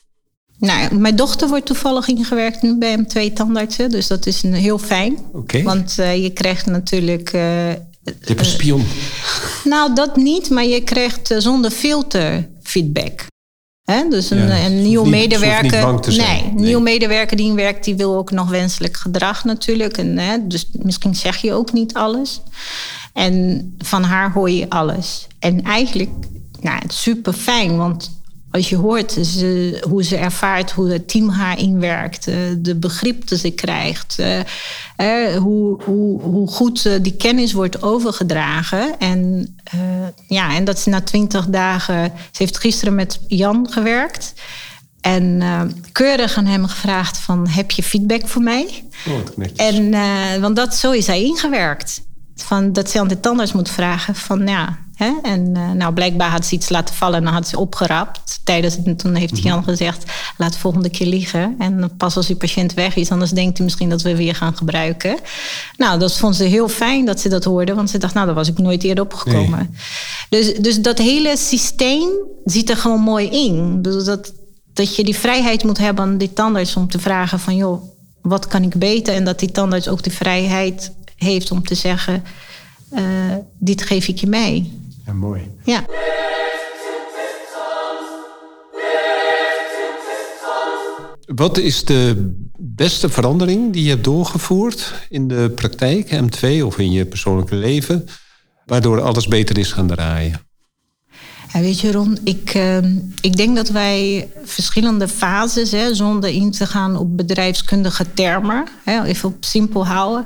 Nou, 0.59 0.95
mijn 0.95 1.17
dochter 1.17 1.49
wordt 1.49 1.67
toevallig 1.67 2.09
ingewerkt 2.09 2.63
nu 2.63 2.79
bij 2.79 2.99
M2 2.99 3.33
tandartsen. 3.33 3.91
Dus 3.91 4.07
dat 4.07 4.27
is 4.27 4.43
een, 4.43 4.55
heel 4.55 4.79
fijn. 4.79 5.19
Okay. 5.33 5.63
Want 5.63 5.97
uh, 6.01 6.23
je 6.23 6.31
krijgt 6.31 6.67
natuurlijk... 6.67 7.33
Uh, 7.33 7.71
je 7.71 8.15
hebt 8.21 8.41
een 8.41 8.47
spion. 8.47 8.85
nou, 9.65 9.95
dat 9.95 10.17
niet. 10.17 10.51
Maar 10.51 10.65
je 10.65 10.81
krijgt 10.81 11.35
zonder 11.39 11.71
filter 11.71 12.49
feedback. 12.63 13.27
Dus 14.11 14.31
een, 14.31 14.51
een 14.65 14.83
nieuwe 14.83 15.09
medewerker. 15.09 16.01
Nee, 16.07 16.17
nee, 16.17 16.53
nieuwe 16.55 16.83
medewerker 16.83 17.37
die 17.37 17.53
werkt, 17.53 17.85
die 17.85 17.97
wil 17.97 18.17
ook 18.17 18.31
nog 18.31 18.49
wenselijk 18.49 18.97
gedrag 18.97 19.45
natuurlijk. 19.45 19.99
En, 19.99 20.49
dus 20.49 20.69
misschien 20.73 21.15
zeg 21.15 21.37
je 21.37 21.53
ook 21.53 21.73
niet 21.73 21.95
alles. 21.95 22.41
En 23.13 23.75
van 23.79 24.03
haar 24.03 24.33
hoor 24.33 24.51
je 24.51 24.71
alles. 24.71 25.27
En 25.39 25.63
eigenlijk, 25.63 26.11
nou, 26.61 26.81
super 26.89 27.33
fijn, 27.33 27.77
want 27.77 28.18
als 28.51 28.69
je 28.69 28.77
hoort 28.77 29.13
ze, 29.13 29.79
hoe 29.89 30.03
ze 30.03 30.17
ervaart, 30.17 30.71
hoe 30.71 30.91
het 30.91 31.09
team 31.09 31.29
haar 31.29 31.59
inwerkt, 31.59 32.27
eh, 32.27 32.37
de 32.59 32.75
begrip 32.75 33.29
dat 33.29 33.39
ze 33.39 33.51
krijgt, 33.51 34.19
eh, 34.19 35.37
hoe, 35.37 35.83
hoe, 35.83 36.21
hoe 36.23 36.49
goed 36.49 36.87
eh, 36.87 36.93
die 37.03 37.17
kennis 37.17 37.53
wordt 37.53 37.83
overgedragen. 37.83 38.99
En, 38.99 39.57
ja, 40.29 40.55
en 40.55 40.65
dat 40.65 40.79
ze 40.79 40.89
na 40.89 41.01
twintig 41.01 41.47
dagen, 41.47 42.13
ze 42.15 42.43
heeft 42.43 42.59
gisteren 42.59 42.95
met 42.95 43.21
Jan 43.27 43.67
gewerkt. 43.71 44.33
En 45.01 45.43
keurig 45.93 46.37
aan 46.37 46.47
hem 46.47 46.67
gevraagd 46.67 47.19
van, 47.19 47.49
heb 47.49 47.71
je 47.71 47.83
feedback 47.83 48.29
voor 48.29 48.43
mij? 48.43 48.85
Oh, 49.09 49.47
en, 49.57 49.91
want 50.41 50.57
dat, 50.57 50.75
zo 50.75 50.91
is 50.91 51.07
hij 51.07 51.23
ingewerkt. 51.23 52.01
Van 52.43 52.73
dat 52.73 52.91
ze 52.91 53.01
aan 53.01 53.09
de 53.09 53.21
tandarts 53.21 53.53
moet 53.53 53.71
vragen 53.71 54.15
van 54.15 54.47
ja. 54.47 54.79
Hè? 54.95 55.13
En 55.23 55.55
uh, 55.57 55.71
nou, 55.71 55.93
blijkbaar 55.93 56.31
had 56.31 56.47
ze 56.47 56.55
iets 56.55 56.69
laten 56.69 56.95
vallen 56.95 57.19
en 57.19 57.25
dan 57.25 57.33
had 57.33 57.49
ze 57.49 57.59
opgerapt. 57.59 58.41
Tijdens 58.45 58.77
het, 58.85 58.99
toen 58.99 59.15
heeft 59.15 59.43
Jan 59.43 59.65
gezegd, 59.65 60.05
laat 60.37 60.53
de 60.53 60.59
volgende 60.59 60.91
keer 60.91 61.07
liggen. 61.07 61.55
En 61.59 61.91
pas 61.97 62.17
als 62.17 62.29
uw 62.29 62.37
patiënt 62.37 62.75
weg 62.75 62.97
is, 62.97 63.11
anders 63.11 63.31
denkt 63.31 63.57
hij 63.57 63.65
misschien 63.67 63.89
dat 63.89 64.03
we 64.03 64.17
weer 64.17 64.35
gaan 64.35 64.57
gebruiken. 64.57 65.19
Nou, 65.77 65.99
dat 65.99 66.19
vond 66.19 66.37
ze 66.37 66.45
heel 66.45 66.69
fijn 66.69 67.05
dat 67.05 67.21
ze 67.21 67.29
dat 67.29 67.45
hoorde. 67.45 67.75
Want 67.75 67.91
ze 67.91 67.99
dacht, 67.99 68.15
nou, 68.15 68.27
daar 68.27 68.35
was 68.35 68.49
ik 68.49 68.59
nooit 68.59 68.83
eerder 68.83 69.05
opgekomen. 69.05 69.75
Dus, 70.29 70.55
dus 70.55 70.81
dat 70.81 70.99
hele 70.99 71.37
systeem 71.37 72.09
ziet 72.45 72.71
er 72.71 72.77
gewoon 72.77 73.01
mooi 73.01 73.29
in. 73.29 73.83
Dus 73.83 74.05
dat, 74.05 74.33
dat 74.73 74.97
je 74.97 75.05
die 75.05 75.17
vrijheid 75.17 75.65
moet 75.65 75.79
hebben 75.79 76.05
aan 76.05 76.19
die 76.19 76.33
tandarts 76.33 76.77
om 76.77 76.89
te 76.89 76.99
vragen 76.99 77.41
van... 77.41 77.57
joh, 77.57 77.83
wat 78.23 78.47
kan 78.47 78.63
ik 78.63 78.75
beter? 78.75 79.15
En 79.15 79.25
dat 79.25 79.39
die 79.39 79.51
tandarts 79.51 79.89
ook 79.89 80.03
de 80.03 80.11
vrijheid 80.11 80.93
heeft 81.19 81.51
om 81.51 81.63
te 81.63 81.75
zeggen... 81.75 82.25
Uh, 82.93 83.35
dit 83.59 83.83
geef 83.83 84.09
ik 84.09 84.19
je 84.19 84.27
mee. 84.27 84.73
Ja, 85.07 85.13
mooi. 85.13 85.51
Ja. 85.65 85.85
Wat 91.35 91.59
is 91.59 91.85
de 91.85 92.33
beste 92.59 93.09
verandering 93.09 93.73
die 93.73 93.83
je 93.83 93.91
hebt 93.91 94.05
doorgevoerd 94.05 94.95
in 95.09 95.29
de 95.29 95.53
praktijk, 95.55 96.21
M2 96.23 96.65
of 96.65 96.79
in 96.79 96.93
je 96.93 97.07
persoonlijke 97.07 97.55
leven, 97.55 98.05
waardoor 98.67 99.01
alles 99.01 99.29
beter 99.29 99.59
is 99.59 99.73
gaan 99.73 99.87
draaien? 99.87 100.41
Ja, 101.53 101.61
weet 101.61 101.81
je, 101.81 101.93
Ron, 101.93 102.19
ik, 102.25 102.55
uh, 102.55 102.79
ik 103.21 103.37
denk 103.37 103.57
dat 103.57 103.69
wij 103.69 104.29
verschillende 104.45 105.09
fases, 105.09 105.71
hè, 105.71 105.95
zonder 105.95 106.31
in 106.31 106.51
te 106.51 106.67
gaan 106.67 106.97
op 106.97 107.17
bedrijfskundige 107.17 108.13
termen, 108.15 108.67
hè, 108.85 109.05
even 109.05 109.29
op 109.29 109.45
simpel 109.45 109.87
houden, 109.87 110.25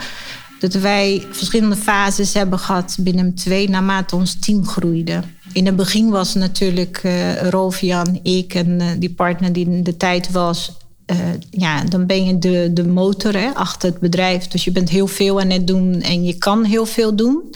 dat 0.62 0.74
wij 0.74 1.26
verschillende 1.30 1.76
fases 1.76 2.34
hebben 2.34 2.58
gehad 2.58 2.96
binnen 3.00 3.34
twee 3.34 3.68
naarmate 3.68 4.16
ons 4.16 4.38
team 4.38 4.66
groeide. 4.66 5.22
In 5.52 5.66
het 5.66 5.76
begin 5.76 6.10
was 6.10 6.34
natuurlijk 6.34 7.02
uh, 7.04 7.42
Rolf, 7.50 7.80
Jan, 7.80 8.20
ik 8.22 8.54
en 8.54 8.68
uh, 8.68 8.86
die 8.98 9.14
partner 9.14 9.52
die 9.52 9.66
in 9.66 9.82
de 9.82 9.96
tijd 9.96 10.30
was. 10.30 10.72
Uh, 11.06 11.16
ja, 11.50 11.84
dan 11.84 12.06
ben 12.06 12.24
je 12.24 12.38
de, 12.38 12.70
de 12.72 12.86
motor 12.86 13.32
hè, 13.32 13.54
achter 13.54 13.90
het 13.90 14.00
bedrijf. 14.00 14.48
Dus 14.48 14.64
je 14.64 14.72
bent 14.72 14.88
heel 14.88 15.06
veel 15.06 15.40
aan 15.40 15.50
het 15.50 15.66
doen 15.66 16.00
en 16.00 16.24
je 16.24 16.34
kan 16.34 16.64
heel 16.64 16.86
veel 16.86 17.14
doen. 17.14 17.54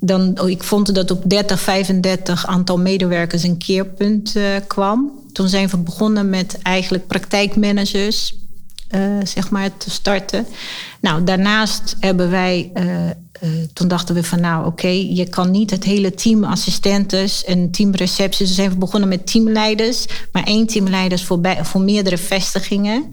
dan, 0.00 0.40
oh, 0.40 0.48
ik 0.48 0.62
vond 0.62 0.94
dat 0.94 1.10
op 1.10 1.30
30, 1.30 1.60
35 1.60 2.46
aantal 2.46 2.78
medewerkers 2.78 3.42
een 3.42 3.58
keerpunt 3.58 4.34
kwam. 4.66 5.10
Toen 5.32 5.48
zijn 5.48 5.68
we 5.68 5.76
begonnen 5.76 6.30
met 6.30 6.58
eigenlijk 6.62 7.06
praktijkmanagers 7.06 8.43
uh, 8.90 9.00
zeg 9.24 9.50
maar, 9.50 9.76
te 9.76 9.90
starten. 9.90 10.46
Nou, 11.00 11.24
daarnaast 11.24 11.96
hebben 12.00 12.30
wij, 12.30 12.70
uh, 12.74 12.84
uh, 12.84 13.10
toen 13.72 13.88
dachten 13.88 14.14
we 14.14 14.24
van 14.24 14.40
nou 14.40 14.66
oké, 14.66 14.88
je 14.88 15.28
kan 15.28 15.50
niet 15.50 15.70
het 15.70 15.84
hele 15.84 16.14
team 16.14 16.44
assistentes 16.44 17.44
en 17.44 17.70
teamrecepties. 17.70 18.46
Dus 18.46 18.56
zijn 18.56 18.78
begonnen 18.78 19.08
met 19.08 19.26
teamleiders, 19.26 20.06
maar 20.32 20.44
één 20.44 20.66
teamleiders 20.66 21.24
voor, 21.24 21.40
bij, 21.40 21.64
voor 21.64 21.80
meerdere 21.80 22.18
vestigingen. 22.18 23.10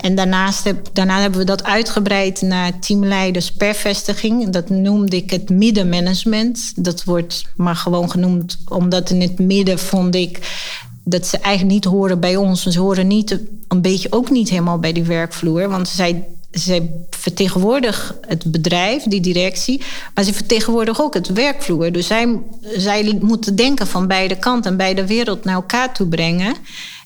en 0.00 0.14
daarnaast 0.14 0.64
heb, 0.64 0.88
daarna 0.92 1.20
hebben 1.20 1.38
we 1.40 1.46
dat 1.46 1.64
uitgebreid 1.64 2.42
naar 2.42 2.78
teamleiders 2.78 3.52
per 3.52 3.74
vestiging. 3.74 4.50
Dat 4.50 4.68
noemde 4.68 5.16
ik 5.16 5.30
het 5.30 5.50
middenmanagement. 5.50 6.72
Dat 6.76 7.04
wordt 7.04 7.44
maar 7.56 7.76
gewoon 7.76 8.10
genoemd 8.10 8.58
omdat 8.68 9.10
in 9.10 9.20
het 9.20 9.38
midden 9.38 9.78
vond 9.78 10.14
ik 10.14 10.38
dat 11.04 11.26
ze 11.26 11.38
eigenlijk 11.38 11.74
niet 11.74 11.84
horen 11.84 12.20
bij 12.20 12.36
ons. 12.36 12.62
Ze 12.62 12.80
horen 12.80 13.06
niet, 13.06 13.38
een 13.68 13.82
beetje 13.82 14.12
ook 14.12 14.30
niet 14.30 14.48
helemaal 14.48 14.78
bij 14.78 14.92
die 14.92 15.04
werkvloer. 15.04 15.68
Want 15.68 15.88
zij, 15.88 16.28
zij 16.50 16.90
vertegenwoordigen 17.10 18.16
het 18.26 18.44
bedrijf, 18.44 19.02
die 19.02 19.20
directie. 19.20 19.82
Maar 20.14 20.24
ze 20.24 20.32
vertegenwoordigen 20.32 21.04
ook 21.04 21.14
het 21.14 21.32
werkvloer. 21.32 21.92
Dus 21.92 22.06
zij, 22.06 22.38
zij 22.76 23.18
moeten 23.20 23.56
denken 23.56 23.86
van 23.86 24.06
beide 24.06 24.38
kanten 24.38 24.70
en 24.70 24.76
beide 24.76 25.06
wereld 25.06 25.44
naar 25.44 25.54
elkaar 25.54 25.94
toe 25.94 26.06
brengen. 26.06 26.54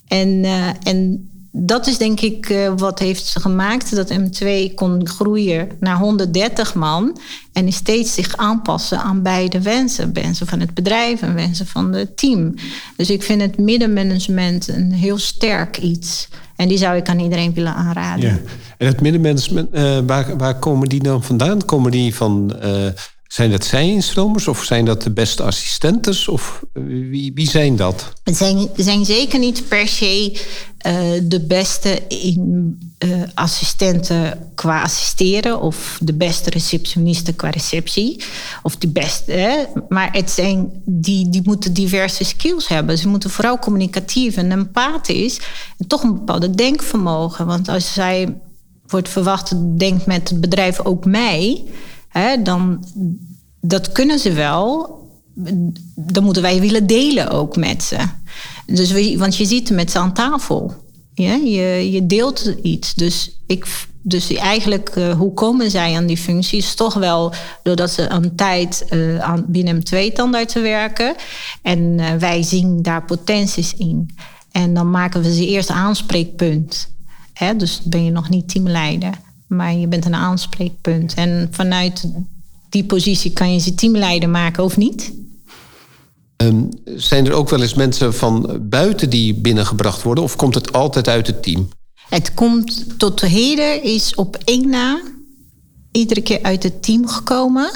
En, 0.09 0.28
uh, 0.28 0.68
en 0.82 1.28
dat 1.57 1.87
is 1.87 1.99
denk 1.99 2.21
ik 2.21 2.49
uh, 2.49 2.73
wat 2.77 2.99
heeft 2.99 3.37
gemaakt 3.41 3.95
dat 3.95 4.13
M2 4.13 4.75
kon 4.75 5.09
groeien 5.09 5.69
naar 5.81 5.97
130 5.97 6.75
man. 6.75 7.19
En 7.53 7.73
steeds 7.73 8.15
zich 8.15 8.37
aanpassen 8.37 8.99
aan 8.99 9.23
beide 9.23 9.61
wensen. 9.61 10.13
Wensen 10.13 10.47
van 10.47 10.61
het 10.61 10.75
bedrijf 10.75 11.23
en 11.23 11.35
wensen 11.35 11.67
van 11.67 11.93
het 11.93 12.17
team. 12.17 12.55
Dus 12.97 13.11
ik 13.11 13.23
vind 13.23 13.41
het 13.41 13.59
middenmanagement 13.59 14.69
een 14.69 14.93
heel 14.93 15.19
sterk 15.19 15.79
iets. 15.79 16.29
En 16.57 16.69
die 16.69 16.79
zou 16.79 16.97
ik 16.97 17.09
aan 17.09 17.21
iedereen 17.21 17.55
willen 17.55 17.75
aanraden. 17.75 18.29
Ja. 18.29 18.39
En 18.79 18.87
het 18.87 19.01
middenmanagement, 19.01 19.69
uh, 19.73 19.99
waar, 20.07 20.37
waar 20.37 20.59
komen 20.59 20.89
die 20.89 21.03
dan 21.03 21.23
vandaan? 21.23 21.65
Komen 21.65 21.91
die 21.91 22.15
van... 22.15 22.57
Zijn 23.35 23.51
dat 23.51 23.64
zij-instromers 23.64 24.49
of 24.49 24.64
zijn 24.64 24.85
dat 24.85 25.03
de 25.03 25.11
beste 25.11 25.43
assistentes? 25.43 26.28
Of 26.28 26.62
wie, 26.72 27.32
wie 27.35 27.49
zijn 27.49 27.76
dat? 27.76 28.12
Het 28.24 28.37
zijn, 28.37 28.68
zijn 28.76 29.05
zeker 29.05 29.39
niet 29.39 29.68
per 29.68 29.89
se 29.89 30.30
uh, 30.87 30.93
de 31.22 31.41
beste 31.41 32.03
in, 32.09 32.78
uh, 32.99 33.22
assistenten 33.35 34.51
qua 34.55 34.82
assisteren 34.82 35.61
of 35.61 35.99
de 36.03 36.14
beste 36.14 36.51
receptionisten 36.51 37.37
qua 37.37 37.51
receptie. 37.51 38.24
Of 38.62 38.76
de 38.76 38.89
beste. 38.89 39.32
Hè? 39.32 39.57
Maar 39.89 40.12
het 40.12 40.30
zijn, 40.30 40.82
die, 40.85 41.28
die 41.28 41.43
moeten 41.45 41.72
diverse 41.72 42.24
skills 42.24 42.68
hebben. 42.68 42.99
Ze 42.99 43.09
moeten 43.09 43.30
vooral 43.30 43.59
communicatief 43.59 44.37
en 44.37 44.53
empathisch 44.53 45.41
en 45.78 45.87
toch 45.87 46.03
een 46.03 46.14
bepaalde 46.14 46.51
denkvermogen. 46.51 47.47
Want 47.47 47.68
als 47.68 47.93
zij 47.93 48.35
wordt 48.87 49.09
verwacht, 49.09 49.53
denkt 49.78 50.07
met 50.07 50.28
het 50.28 50.41
bedrijf 50.41 50.80
ook 50.80 51.05
mij 51.05 51.64
Hè, 52.19 52.43
dan 52.43 52.85
dat 53.61 53.93
kunnen 53.93 54.19
ze 54.19 54.33
wel. 54.33 54.99
Dan 55.95 56.25
moeten 56.25 56.43
wij 56.43 56.61
willen 56.61 56.87
delen 56.87 57.31
ook 57.31 57.57
met 57.57 57.83
ze. 57.83 57.97
Dus 58.67 58.93
we, 58.93 59.15
want 59.19 59.37
je 59.37 59.45
ziet 59.45 59.71
met 59.71 59.91
ze 59.91 59.99
aan 59.99 60.12
tafel. 60.15 60.75
Ja, 61.15 61.35
je, 61.35 61.93
je 61.93 62.07
deelt 62.07 62.55
iets. 62.62 62.95
Dus, 62.95 63.39
ik, 63.47 63.87
dus 64.03 64.33
eigenlijk, 64.33 64.97
uh, 64.97 65.12
hoe 65.12 65.33
komen 65.33 65.71
zij 65.71 65.97
aan 65.97 66.07
die 66.07 66.17
functies? 66.17 66.75
Toch 66.75 66.95
wel 66.95 67.33
doordat 67.62 67.91
ze 67.91 68.09
een 68.11 68.35
tijd 68.35 68.87
uh, 68.91 69.19
aan, 69.19 69.45
binnen 69.47 69.85
twee 69.85 70.12
te 70.12 70.61
werken. 70.61 71.15
En 71.62 71.79
uh, 71.79 72.15
wij 72.15 72.43
zien 72.43 72.83
daar 72.83 73.05
potenties 73.05 73.75
in. 73.75 74.17
En 74.53 74.75
dan 74.75 74.91
maken 74.91 75.23
we 75.23 75.35
ze 75.35 75.47
eerst 75.47 75.71
aanspreekpunt. 75.71 76.89
Hè? 77.33 77.57
Dus 77.57 77.81
ben 77.85 78.05
je 78.05 78.11
nog 78.11 78.29
niet 78.29 78.49
teamleider 78.49 79.23
maar 79.57 79.75
je 79.75 79.89
bent 79.89 80.05
een 80.05 80.15
aanspreekpunt. 80.15 81.15
En 81.15 81.49
vanuit 81.51 82.09
die 82.69 82.85
positie 82.85 83.33
kan 83.33 83.53
je 83.53 83.59
ze 83.59 83.75
teamleider 83.75 84.29
maken 84.29 84.65
of 84.65 84.77
niet. 84.77 85.13
Um, 86.37 86.69
zijn 86.85 87.27
er 87.27 87.33
ook 87.33 87.49
wel 87.49 87.63
eens 87.63 87.75
mensen 87.75 88.15
van 88.15 88.59
buiten 88.61 89.11
die 89.11 89.35
binnengebracht 89.35 90.03
worden, 90.03 90.25
of 90.25 90.37
komt 90.37 90.55
het 90.55 90.73
altijd 90.73 91.09
uit 91.09 91.27
het 91.27 91.43
team? 91.43 91.69
Het 92.09 92.35
komt 92.35 92.99
tot 92.99 93.21
de 93.21 93.27
heden, 93.27 93.83
is 93.83 94.15
op 94.15 94.39
één 94.45 94.69
na 94.69 95.01
iedere 95.93 96.23
keer 96.23 96.43
uit 96.43 96.63
het 96.63 96.83
team 96.83 97.09
gekomen. 97.09 97.71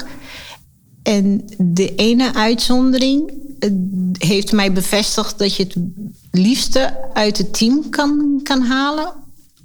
En 1.03 1.43
de 1.57 1.95
ene 1.95 2.33
uitzondering 2.33 3.33
heeft 4.17 4.51
mij 4.51 4.73
bevestigd 4.73 5.37
dat 5.37 5.55
je 5.55 5.63
het 5.63 5.75
liefste 6.31 6.97
uit 7.13 7.37
het 7.37 7.53
team 7.53 7.89
kan, 7.89 8.39
kan 8.43 8.61
halen 8.61 9.13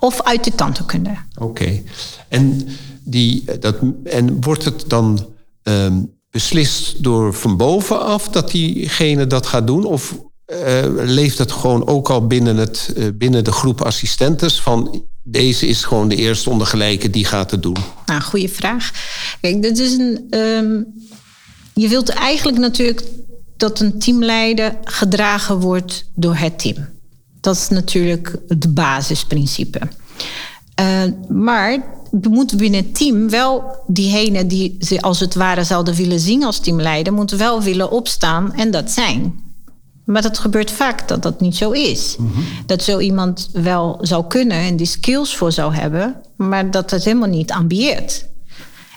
of 0.04 0.22
uit 0.22 0.44
de 0.44 0.54
tandheelkunde. 0.54 1.16
Oké. 1.38 1.82
En, 2.28 2.68
die, 3.04 3.44
dat, 3.60 3.76
en 4.04 4.40
wordt 4.40 4.64
het 4.64 4.84
dan 4.86 5.26
um, 5.62 6.12
beslist 6.30 7.02
door 7.02 7.34
van 7.34 7.56
bovenaf 7.56 8.28
dat 8.28 8.50
diegene 8.50 9.26
dat 9.26 9.46
gaat 9.46 9.66
doen? 9.66 9.84
Of 9.84 10.18
uh, 10.46 10.58
leeft 11.04 11.38
het 11.38 11.52
gewoon 11.52 11.86
ook 11.86 12.10
al 12.10 12.26
binnen, 12.26 12.56
het, 12.56 12.94
uh, 12.96 13.08
binnen 13.14 13.44
de 13.44 13.52
groep 13.52 13.82
assistentes 13.82 14.60
van 14.60 15.04
deze 15.22 15.66
is 15.66 15.84
gewoon 15.84 16.08
de 16.08 16.16
eerste 16.16 16.50
ondergelijke 16.50 17.10
die 17.10 17.24
gaat 17.24 17.50
het 17.50 17.62
doen? 17.62 17.76
Nou, 18.06 18.20
goede 18.20 18.48
vraag. 18.48 18.90
Kijk, 19.40 19.62
dit 19.62 19.78
is 19.78 19.92
een. 19.92 20.26
Um, 20.30 20.86
je 21.74 21.88
wilt 21.88 22.08
eigenlijk 22.08 22.58
natuurlijk 22.58 23.02
dat 23.56 23.80
een 23.80 23.98
teamleider 23.98 24.76
gedragen 24.84 25.60
wordt 25.60 26.10
door 26.14 26.36
het 26.36 26.58
team. 26.58 26.93
Dat 27.44 27.56
is 27.56 27.68
natuurlijk 27.68 28.36
het 28.48 28.74
basisprincipe. 28.74 29.80
Uh, 30.80 31.02
maar 31.28 31.84
we 32.10 32.28
moeten 32.28 32.56
binnen 32.56 32.80
het 32.80 32.94
team 32.94 33.30
wel 33.30 33.82
diegenen 33.86 34.48
die 34.48 34.76
ze 34.78 35.00
als 35.00 35.20
het 35.20 35.34
ware 35.34 35.64
zouden 35.64 35.94
willen 35.94 36.20
zien 36.20 36.44
als 36.44 36.58
teamleider, 36.58 37.12
moeten 37.12 37.38
wel 37.38 37.62
willen 37.62 37.90
opstaan 37.90 38.52
en 38.54 38.70
dat 38.70 38.90
zijn. 38.90 39.40
Maar 40.04 40.22
dat 40.22 40.38
gebeurt 40.38 40.70
vaak 40.70 41.08
dat 41.08 41.22
dat 41.22 41.40
niet 41.40 41.56
zo 41.56 41.70
is. 41.70 42.16
Mm 42.18 42.32
-hmm. 42.34 42.44
Dat 42.66 42.82
zo 42.82 42.98
iemand 42.98 43.48
wel 43.52 43.98
zou 44.00 44.24
kunnen 44.26 44.58
en 44.58 44.76
die 44.76 44.86
skills 44.86 45.36
voor 45.36 45.52
zou 45.52 45.74
hebben, 45.74 46.16
maar 46.36 46.70
dat 46.70 46.90
het 46.90 47.04
helemaal 47.04 47.28
niet 47.28 47.52
ambieert. 47.52 48.26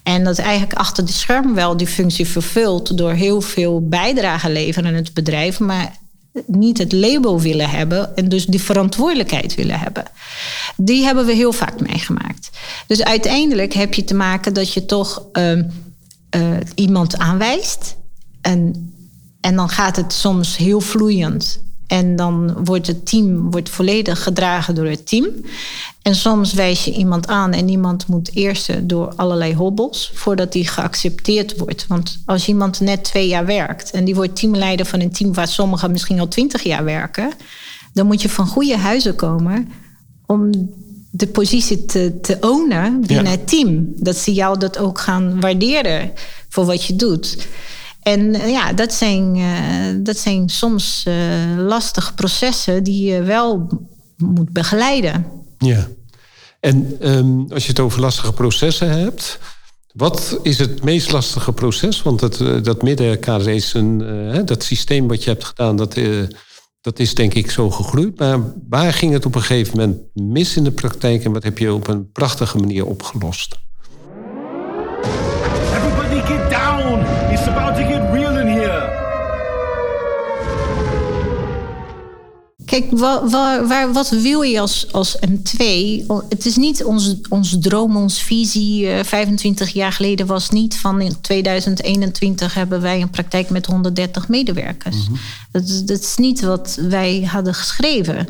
En 0.03 0.23
dat 0.23 0.37
eigenlijk 0.37 0.79
achter 0.79 1.05
de 1.05 1.11
scherm 1.11 1.53
wel 1.53 1.77
die 1.77 1.87
functie 1.87 2.27
vervult 2.27 2.97
door 2.97 3.11
heel 3.11 3.41
veel 3.41 3.87
bijdrage 3.87 4.49
leveren 4.49 4.89
aan 4.89 4.95
het 4.95 5.13
bedrijf, 5.13 5.59
maar 5.59 5.95
niet 6.45 6.77
het 6.77 6.91
label 6.91 7.41
willen 7.41 7.69
hebben 7.69 8.15
en 8.15 8.29
dus 8.29 8.45
die 8.45 8.61
verantwoordelijkheid 8.61 9.55
willen 9.55 9.79
hebben. 9.79 10.03
Die 10.75 11.03
hebben 11.03 11.25
we 11.25 11.33
heel 11.33 11.53
vaak 11.53 11.79
meegemaakt. 11.79 12.49
Dus 12.88 13.03
uiteindelijk 13.03 13.73
heb 13.73 13.93
je 13.93 14.03
te 14.03 14.13
maken 14.13 14.53
dat 14.53 14.73
je 14.73 14.85
toch 14.85 15.25
uh, 15.33 15.51
uh, 15.55 15.63
iemand 16.75 17.17
aanwijst. 17.17 17.95
En, 18.41 18.93
en 19.41 19.55
dan 19.55 19.69
gaat 19.69 19.95
het 19.95 20.13
soms 20.13 20.57
heel 20.57 20.81
vloeiend. 20.81 21.65
En 21.88 22.15
dan 22.15 22.63
wordt 22.63 22.88
het 22.88 23.05
team 23.05 23.51
wordt 23.51 23.69
volledig 23.69 24.23
gedragen 24.23 24.75
door 24.75 24.85
het 24.85 25.07
team. 25.07 25.25
En 26.01 26.15
soms 26.15 26.53
wijs 26.53 26.85
je 26.85 26.91
iemand 26.91 27.27
aan 27.27 27.53
en 27.53 27.69
iemand 27.69 28.07
moet 28.07 28.29
eerst 28.33 28.89
door 28.89 29.13
allerlei 29.15 29.55
hobbels 29.55 30.11
voordat 30.13 30.51
die 30.51 30.67
geaccepteerd 30.67 31.57
wordt. 31.57 31.88
Want 31.88 32.19
als 32.25 32.47
iemand 32.47 32.79
net 32.79 33.03
twee 33.03 33.27
jaar 33.27 33.45
werkt 33.45 33.91
en 33.91 34.05
die 34.05 34.15
wordt 34.15 34.35
teamleider 34.35 34.85
van 34.85 34.99
een 34.99 35.11
team 35.11 35.33
waar 35.33 35.47
sommigen 35.47 35.91
misschien 35.91 36.19
al 36.19 36.27
twintig 36.27 36.63
jaar 36.63 36.83
werken, 36.83 37.31
dan 37.93 38.05
moet 38.05 38.21
je 38.21 38.29
van 38.29 38.47
goede 38.47 38.77
huizen 38.77 39.15
komen 39.15 39.71
om 40.25 40.51
de 41.11 41.27
positie 41.27 41.85
te, 41.85 42.19
te 42.21 42.38
ownen 42.39 43.01
binnen 43.01 43.31
het 43.31 43.47
team. 43.47 43.93
Dat 43.95 44.17
ze 44.17 44.33
jou 44.33 44.59
dat 44.59 44.77
ook 44.77 44.99
gaan 44.99 45.39
waarderen 45.39 46.11
voor 46.49 46.65
wat 46.65 46.83
je 46.83 46.95
doet. 46.95 47.47
En 48.07 48.35
eh, 48.35 48.49
ja, 48.49 48.73
dat 48.73 48.93
zijn, 48.93 49.35
uh, 49.35 50.03
dat 50.03 50.17
zijn 50.17 50.49
soms 50.49 51.03
uh, 51.07 51.13
lastige 51.57 52.13
processen 52.13 52.83
die 52.83 53.11
je 53.11 53.21
wel 53.21 53.67
moet 54.17 54.51
begeleiden. 54.51 55.25
Ja. 55.57 55.87
En 56.59 56.97
um, 57.01 57.45
als 57.51 57.63
je 57.63 57.69
het 57.69 57.79
over 57.79 58.01
lastige 58.01 58.33
processen 58.33 58.89
hebt, 58.89 59.39
wat 59.93 60.39
is 60.41 60.57
het 60.57 60.83
meest 60.83 61.11
lastige 61.11 61.51
proces? 61.51 62.01
Want 62.01 62.19
dat, 62.19 62.37
dat 62.63 62.81
middenkader 62.81 63.49
is 63.49 63.73
een, 63.73 63.97
dat 64.45 64.63
systeem 64.63 65.07
wat 65.07 65.23
je 65.23 65.29
hebt 65.29 65.45
gedaan, 65.45 65.75
dat, 65.75 65.99
dat 66.81 66.99
is 66.99 67.15
denk 67.15 67.33
ik 67.33 67.51
zo 67.51 67.69
gegroeid. 67.69 68.19
Maar 68.19 68.39
waar 68.69 68.93
ging 68.93 69.13
het 69.13 69.25
op 69.25 69.35
een 69.35 69.41
gegeven 69.41 69.77
moment 69.77 69.99
mis 70.13 70.55
in 70.55 70.63
de 70.63 70.71
praktijk 70.71 71.25
en 71.25 71.31
wat 71.31 71.43
heb 71.43 71.57
je 71.57 71.73
op 71.73 71.87
een 71.87 72.11
prachtige 72.11 72.57
manier 72.57 72.85
opgelost? 72.85 73.55
Kijk, 82.68 82.86
waar, 82.91 83.30
waar, 83.68 83.93
wat 83.93 84.09
wil 84.09 84.41
je 84.41 84.59
als, 84.59 84.93
als 84.93 85.18
M2? 85.30 85.61
Het 86.30 86.45
is 86.45 86.55
niet 86.55 86.84
ons, 86.84 87.15
ons 87.30 87.57
droom, 87.59 87.95
ons 87.95 88.22
visie. 88.22 89.03
25 89.03 89.70
jaar 89.70 89.91
geleden 89.91 90.26
was 90.26 90.49
niet 90.49 90.78
van 90.78 91.01
in 91.01 91.22
2021 91.22 92.53
hebben 92.53 92.82
wij 92.82 93.01
een 93.01 93.09
praktijk 93.09 93.49
met 93.49 93.65
130 93.65 94.28
medewerkers. 94.28 94.95
Mm 94.95 95.05
-hmm. 95.05 95.18
dat, 95.51 95.88
dat, 95.88 95.99
is 95.99 96.15
niet 96.18 96.41
wat 96.41 96.80
wij 96.89 97.28
hadden 97.32 97.53
geschreven. 97.53 98.28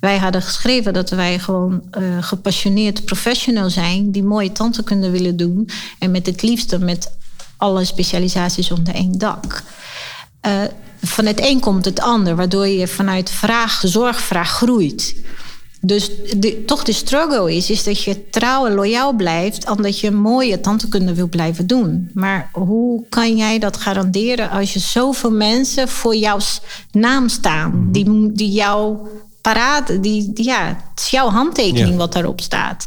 Wij 0.00 0.18
hadden 0.18 0.42
geschreven 0.42 0.92
dat 0.92 1.10
wij 1.10 1.38
gewoon 1.38 1.82
uh, 1.98 2.22
gepassioneerd 2.22 3.04
professional 3.04 3.70
zijn, 3.70 4.10
die 4.10 4.24
mooie 4.24 4.52
tanden 4.52 4.84
kunnen 4.84 5.10
willen 5.10 5.36
doen. 5.36 5.68
En 5.98 6.10
met 6.10 6.26
het 6.26 6.42
liefste 6.42 6.78
met 6.78 7.10
alle 7.56 7.84
specialisaties 7.84 8.70
onder 8.70 8.94
één 8.94 9.18
dak. 9.18 9.62
Uh, 10.46 10.62
van 11.02 11.26
het 11.26 11.40
een 11.40 11.60
komt 11.60 11.84
het 11.84 12.00
ander, 12.00 12.36
waardoor 12.36 12.66
je 12.66 12.88
vanuit 12.88 13.30
vraag, 13.30 13.80
zorgvraag 13.84 14.50
groeit. 14.50 15.14
Dus 15.80 16.10
de, 16.36 16.64
toch 16.64 16.84
de 16.84 16.92
struggle 16.92 17.54
is, 17.54 17.70
is 17.70 17.84
dat 17.84 18.02
je 18.02 18.28
trouw 18.30 18.66
en 18.66 18.74
loyaal 18.74 19.12
blijft, 19.12 19.70
omdat 19.70 20.00
je 20.00 20.10
mooie 20.10 20.60
tandheelkunde 20.60 21.14
wil 21.14 21.28
blijven 21.28 21.66
doen. 21.66 22.10
Maar 22.14 22.48
hoe 22.52 23.04
kan 23.08 23.36
jij 23.36 23.58
dat 23.58 23.76
garanderen 23.76 24.50
als 24.50 24.72
je 24.72 24.78
zoveel 24.78 25.30
mensen 25.30 25.88
voor 25.88 26.16
jouw 26.16 26.38
naam 26.92 27.28
staan, 27.28 27.88
die, 27.92 28.32
die 28.32 28.50
jou 28.50 28.96
paraat, 29.40 29.86
die, 29.86 30.32
die, 30.32 30.44
ja, 30.44 30.66
het 30.66 31.00
is 31.00 31.10
jouw 31.10 31.28
handtekening 31.28 31.90
ja. 31.90 31.96
wat 31.96 32.12
daarop 32.12 32.40
staat. 32.40 32.86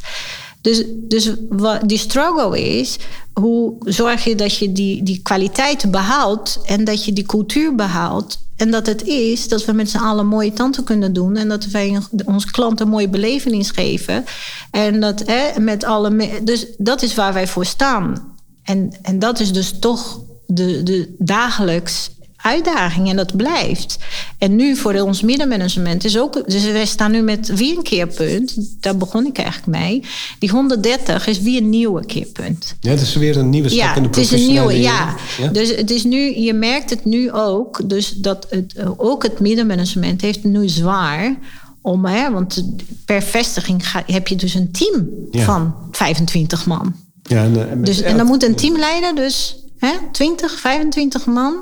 Dus, 0.61 0.83
dus 0.87 1.31
wat 1.49 1.89
die 1.89 1.97
struggle 1.97 2.61
is, 2.61 2.97
hoe 3.33 3.73
zorg 3.79 4.23
je 4.23 4.35
dat 4.35 4.57
je 4.57 4.71
die, 4.71 5.03
die 5.03 5.19
kwaliteit 5.23 5.91
behoudt 5.91 6.59
en 6.65 6.83
dat 6.83 7.05
je 7.05 7.13
die 7.13 7.25
cultuur 7.25 7.75
behoudt. 7.75 8.39
En 8.55 8.71
dat 8.71 8.85
het 8.85 9.03
is 9.03 9.47
dat 9.47 9.65
we 9.65 9.71
met 9.71 9.89
z'n 9.89 9.97
allen 9.97 10.27
mooie 10.27 10.53
tanden 10.53 10.83
kunnen 10.83 11.13
doen. 11.13 11.35
En 11.35 11.49
dat 11.49 11.65
wij 11.65 11.99
onze 12.25 12.51
klanten 12.51 12.87
mooie 12.87 13.09
beleving 13.09 13.69
geven. 13.69 14.25
En 14.71 14.99
dat 14.99 15.23
hè, 15.25 15.59
met 15.59 15.83
alle. 15.83 16.39
Dus 16.43 16.65
dat 16.77 17.01
is 17.01 17.15
waar 17.15 17.33
wij 17.33 17.47
voor 17.47 17.65
staan. 17.65 18.35
En, 18.63 18.93
en 19.01 19.19
dat 19.19 19.39
is 19.39 19.53
dus 19.53 19.79
toch 19.79 20.19
de, 20.47 20.83
de 20.83 21.15
dagelijks 21.17 22.09
uitdaging 22.43 23.09
en 23.09 23.15
dat 23.15 23.35
blijft. 23.35 23.97
En 24.37 24.55
nu 24.55 24.75
voor 24.75 24.93
ons 24.93 25.21
middenmanagement 25.21 26.03
is 26.03 26.17
ook. 26.17 26.49
Dus 26.49 26.63
wij 26.63 26.85
staan 26.85 27.11
nu 27.11 27.21
met 27.21 27.55
weer 27.55 27.77
een 27.77 27.83
keerpunt. 27.83 28.55
Daar 28.79 28.97
begon 28.97 29.25
ik 29.25 29.37
eigenlijk 29.37 29.77
mee. 29.77 30.03
Die 30.39 30.49
130 30.49 31.27
is 31.27 31.39
weer 31.39 31.61
een 31.61 31.69
nieuwe 31.69 32.05
keerpunt. 32.05 32.75
Ja, 32.79 32.89
dat 32.89 33.01
is 33.01 33.15
weer 33.15 33.37
een 33.37 33.49
nieuwe 33.49 33.69
stap 33.69 33.79
ja, 33.79 33.95
in 33.95 34.01
de 34.01 34.07
het 34.07 34.17
is 34.17 34.31
een 34.31 34.47
nieuwe, 34.47 34.79
ja. 34.79 35.15
ja. 35.37 35.47
Dus 35.47 35.75
het 35.75 35.91
is 35.91 36.03
nu, 36.03 36.39
je 36.39 36.53
merkt 36.53 36.89
het 36.89 37.05
nu 37.05 37.31
ook. 37.31 37.89
Dus 37.89 38.09
dat 38.11 38.47
het, 38.49 38.75
ook 38.97 39.23
het 39.23 39.39
middenmanagement 39.39 40.21
heeft 40.21 40.43
het 40.43 40.51
nu 40.51 40.69
zwaar. 40.69 41.35
Om, 41.81 42.05
hè, 42.05 42.31
want 42.31 42.65
per 43.05 43.21
vestiging 43.21 43.89
ga, 43.89 44.03
heb 44.05 44.27
je 44.27 44.35
dus 44.35 44.53
een 44.53 44.71
team 44.71 45.07
Ja. 45.31 45.43
van 45.45 45.73
25 45.91 46.65
man. 46.65 46.95
Ja, 47.23 47.43
en, 47.43 47.69
eh, 47.71 47.77
Dus, 47.83 48.01
en 48.01 48.17
dan 48.17 48.25
moet 48.25 48.43
een 48.43 48.55
teamleider 48.55 49.15
dus 49.15 49.55
hè, 49.79 49.91
20, 50.11 50.59
25 50.59 51.25
man 51.25 51.53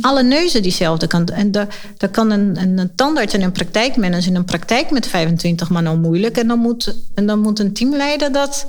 alle 0.00 0.22
neuzen 0.22 0.62
diezelfde 0.62 1.06
kant. 1.06 1.30
En 1.30 1.50
daar, 1.50 1.68
kan 2.10 2.30
een, 2.30 2.56
een, 2.62 2.78
een 2.78 2.94
tandarts 2.94 3.34
en 3.34 3.42
een 3.42 3.52
praktijkmanager 3.52 4.26
in 4.28 4.34
een 4.36 4.44
praktijk 4.44 4.90
met 4.90 5.06
25 5.06 5.70
man 5.70 5.86
al 5.86 5.96
moeilijk. 5.98 6.36
En 6.36 6.48
dan 6.48 6.58
moet, 6.58 6.94
en 7.14 7.26
dan 7.26 7.38
moet 7.40 7.58
een 7.58 7.72
teamleider 7.72 8.32
dat 8.32 8.66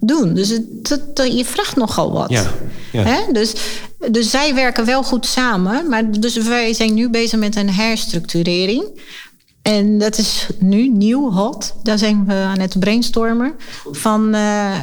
doen. 0.00 0.34
Dus 0.34 0.48
het, 0.48 0.64
het- 0.82 1.18
het- 1.18 1.32
je 1.36 1.44
vraagt 1.44 1.76
nogal 1.76 2.12
wat. 2.12 2.30
Ja, 2.30 2.44
ja. 2.92 3.02
Hè? 3.02 3.32
Dus, 3.32 3.52
dus 4.10 4.30
zij 4.30 4.54
werken 4.54 4.84
wel 4.84 5.02
goed 5.02 5.26
samen. 5.26 5.88
Maar 5.88 6.10
dus 6.20 6.36
wij 6.36 6.74
zijn 6.74 6.94
nu 6.94 7.10
bezig 7.10 7.38
met 7.38 7.56
een 7.56 7.70
herstructurering. 7.70 8.84
En 9.62 9.98
dat 9.98 10.18
is 10.18 10.46
nu 10.58 10.88
nieuw, 10.88 11.30
hot. 11.32 11.74
Daar 11.82 11.98
zijn 11.98 12.26
we 12.26 12.32
aan 12.34 12.58
het 12.60 12.78
brainstormen. 12.78 13.52
Van 13.92 14.34
eh, 14.34 14.74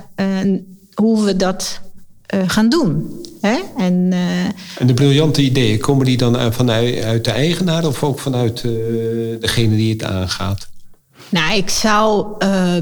hoe 0.94 1.24
we 1.24 1.36
dat 1.36 1.80
eh, 2.26 2.40
gaan 2.48 2.70
doen. 2.70 3.22
Hè? 3.48 3.60
En, 3.78 4.08
eh, 4.12 4.46
En 4.78 4.88
de 4.88 4.94
briljante 4.94 5.42
ideeën, 5.42 5.80
komen 5.80 6.06
die 6.06 6.18
dan 6.18 6.38
uit- 6.38 6.56
vanuit 6.56 7.04
uit 7.04 7.26
de 7.26 7.32
eigenaar 7.32 7.86
of 7.88 8.04
ook 8.04 8.20
vanuit 8.20 8.64
eh, 8.64 8.72
degene 9.40 9.76
die 9.76 9.94
het 9.94 10.04
aangaat? 10.04 10.70
Nou, 11.30 11.56
ik 11.58 11.70
zou 11.70 12.36
eh, 12.40 12.74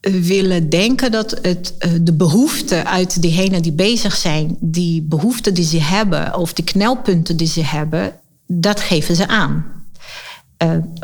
willen 0.00 0.68
denken 0.68 1.10
dat 1.10 1.38
het, 1.42 1.74
de 2.02 2.12
behoeften 2.12 2.86
uit 2.86 3.22
diegenen 3.22 3.62
die 3.62 3.72
bezig 3.72 4.16
zijn, 4.16 4.56
die 4.60 5.02
behoeften 5.02 5.54
die 5.54 5.64
ze 5.64 5.80
hebben 5.80 6.38
of 6.38 6.52
die 6.52 6.64
knelpunten 6.64 7.36
die 7.36 7.46
ze 7.46 7.64
hebben, 7.64 8.12
dat 8.46 8.80
geven 8.80 9.16
ze 9.16 9.28
aan. 9.28 9.64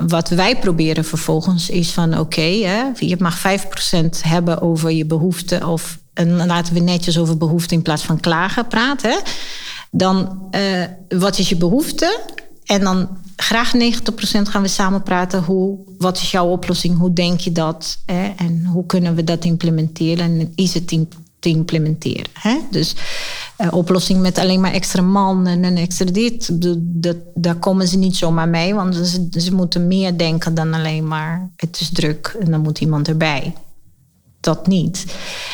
Wat 0.07 0.29
wij 0.29 0.57
proberen 0.59 1.05
vervolgens 1.05 1.71
is 1.71 1.91
van 1.91 2.19
oké, 2.19 2.43
je 2.99 3.17
mag 3.19 3.39
5% 3.39 4.23
hebben 4.23 4.61
over 4.63 4.91
je 4.91 5.07
behoeften 5.07 5.67
of 5.69 5.99
en 6.15 6.47
laten 6.47 6.75
we 6.75 6.81
netjes 6.81 7.19
over 7.19 7.37
behoeften 7.37 7.77
in 7.77 7.83
plaats 7.83 8.03
van 8.03 8.21
klagen 8.21 8.67
praten. 8.67 9.21
Dan 9.91 10.47
eh, 10.51 10.85
wat 11.09 11.39
is 11.39 11.49
je 11.49 11.57
behoefte? 11.57 12.21
En 12.65 12.81
dan 12.81 13.09
graag 13.37 13.73
90% 13.75 13.79
gaan 14.43 14.63
we 14.63 14.69
samen 14.69 15.03
praten. 15.03 15.43
Hoe, 15.43 15.79
wat 15.99 16.17
is 16.17 16.31
jouw 16.31 16.49
oplossing? 16.49 16.99
Hoe 16.99 17.13
denk 17.13 17.41
je 17.41 17.53
dat? 17.53 17.99
Hè? 18.07 18.33
En 18.37 18.65
hoe 18.65 18.87
kunnen 18.87 19.15
we 19.15 19.25
dat 19.25 19.45
implementeren? 19.45 20.25
En 20.25 20.53
is 20.55 20.75
het 20.75 20.89
te 21.39 21.49
implementeren? 21.49 22.31
Hè? 22.33 22.59
Dus 22.71 22.95
eh, 23.57 23.73
oplossing 23.73 24.21
met 24.21 24.39
alleen 24.39 24.61
maar 24.61 24.73
extra 24.73 25.03
man 25.03 25.47
en 25.47 25.77
extra 25.77 26.05
dit. 26.05 26.49
Dat, 26.83 27.17
daar 27.35 27.57
komen 27.57 27.89
ze 27.89 27.97
niet 27.97 28.17
zomaar 28.17 28.49
mee. 28.49 28.75
Want 28.75 28.95
ze, 28.97 29.29
ze 29.41 29.55
moeten 29.55 29.87
meer 29.87 30.19
denken 30.19 30.55
dan 30.55 30.75
alleen 30.75 31.09
maar 31.09 31.51
het 31.57 31.81
is 31.81 31.91
druk 31.93 32.37
en 32.41 32.51
dan 32.51 32.61
moet 32.61 32.81
iemand 32.81 33.09
erbij 33.09 33.53
dat 34.43 34.67
niet. 34.67 35.05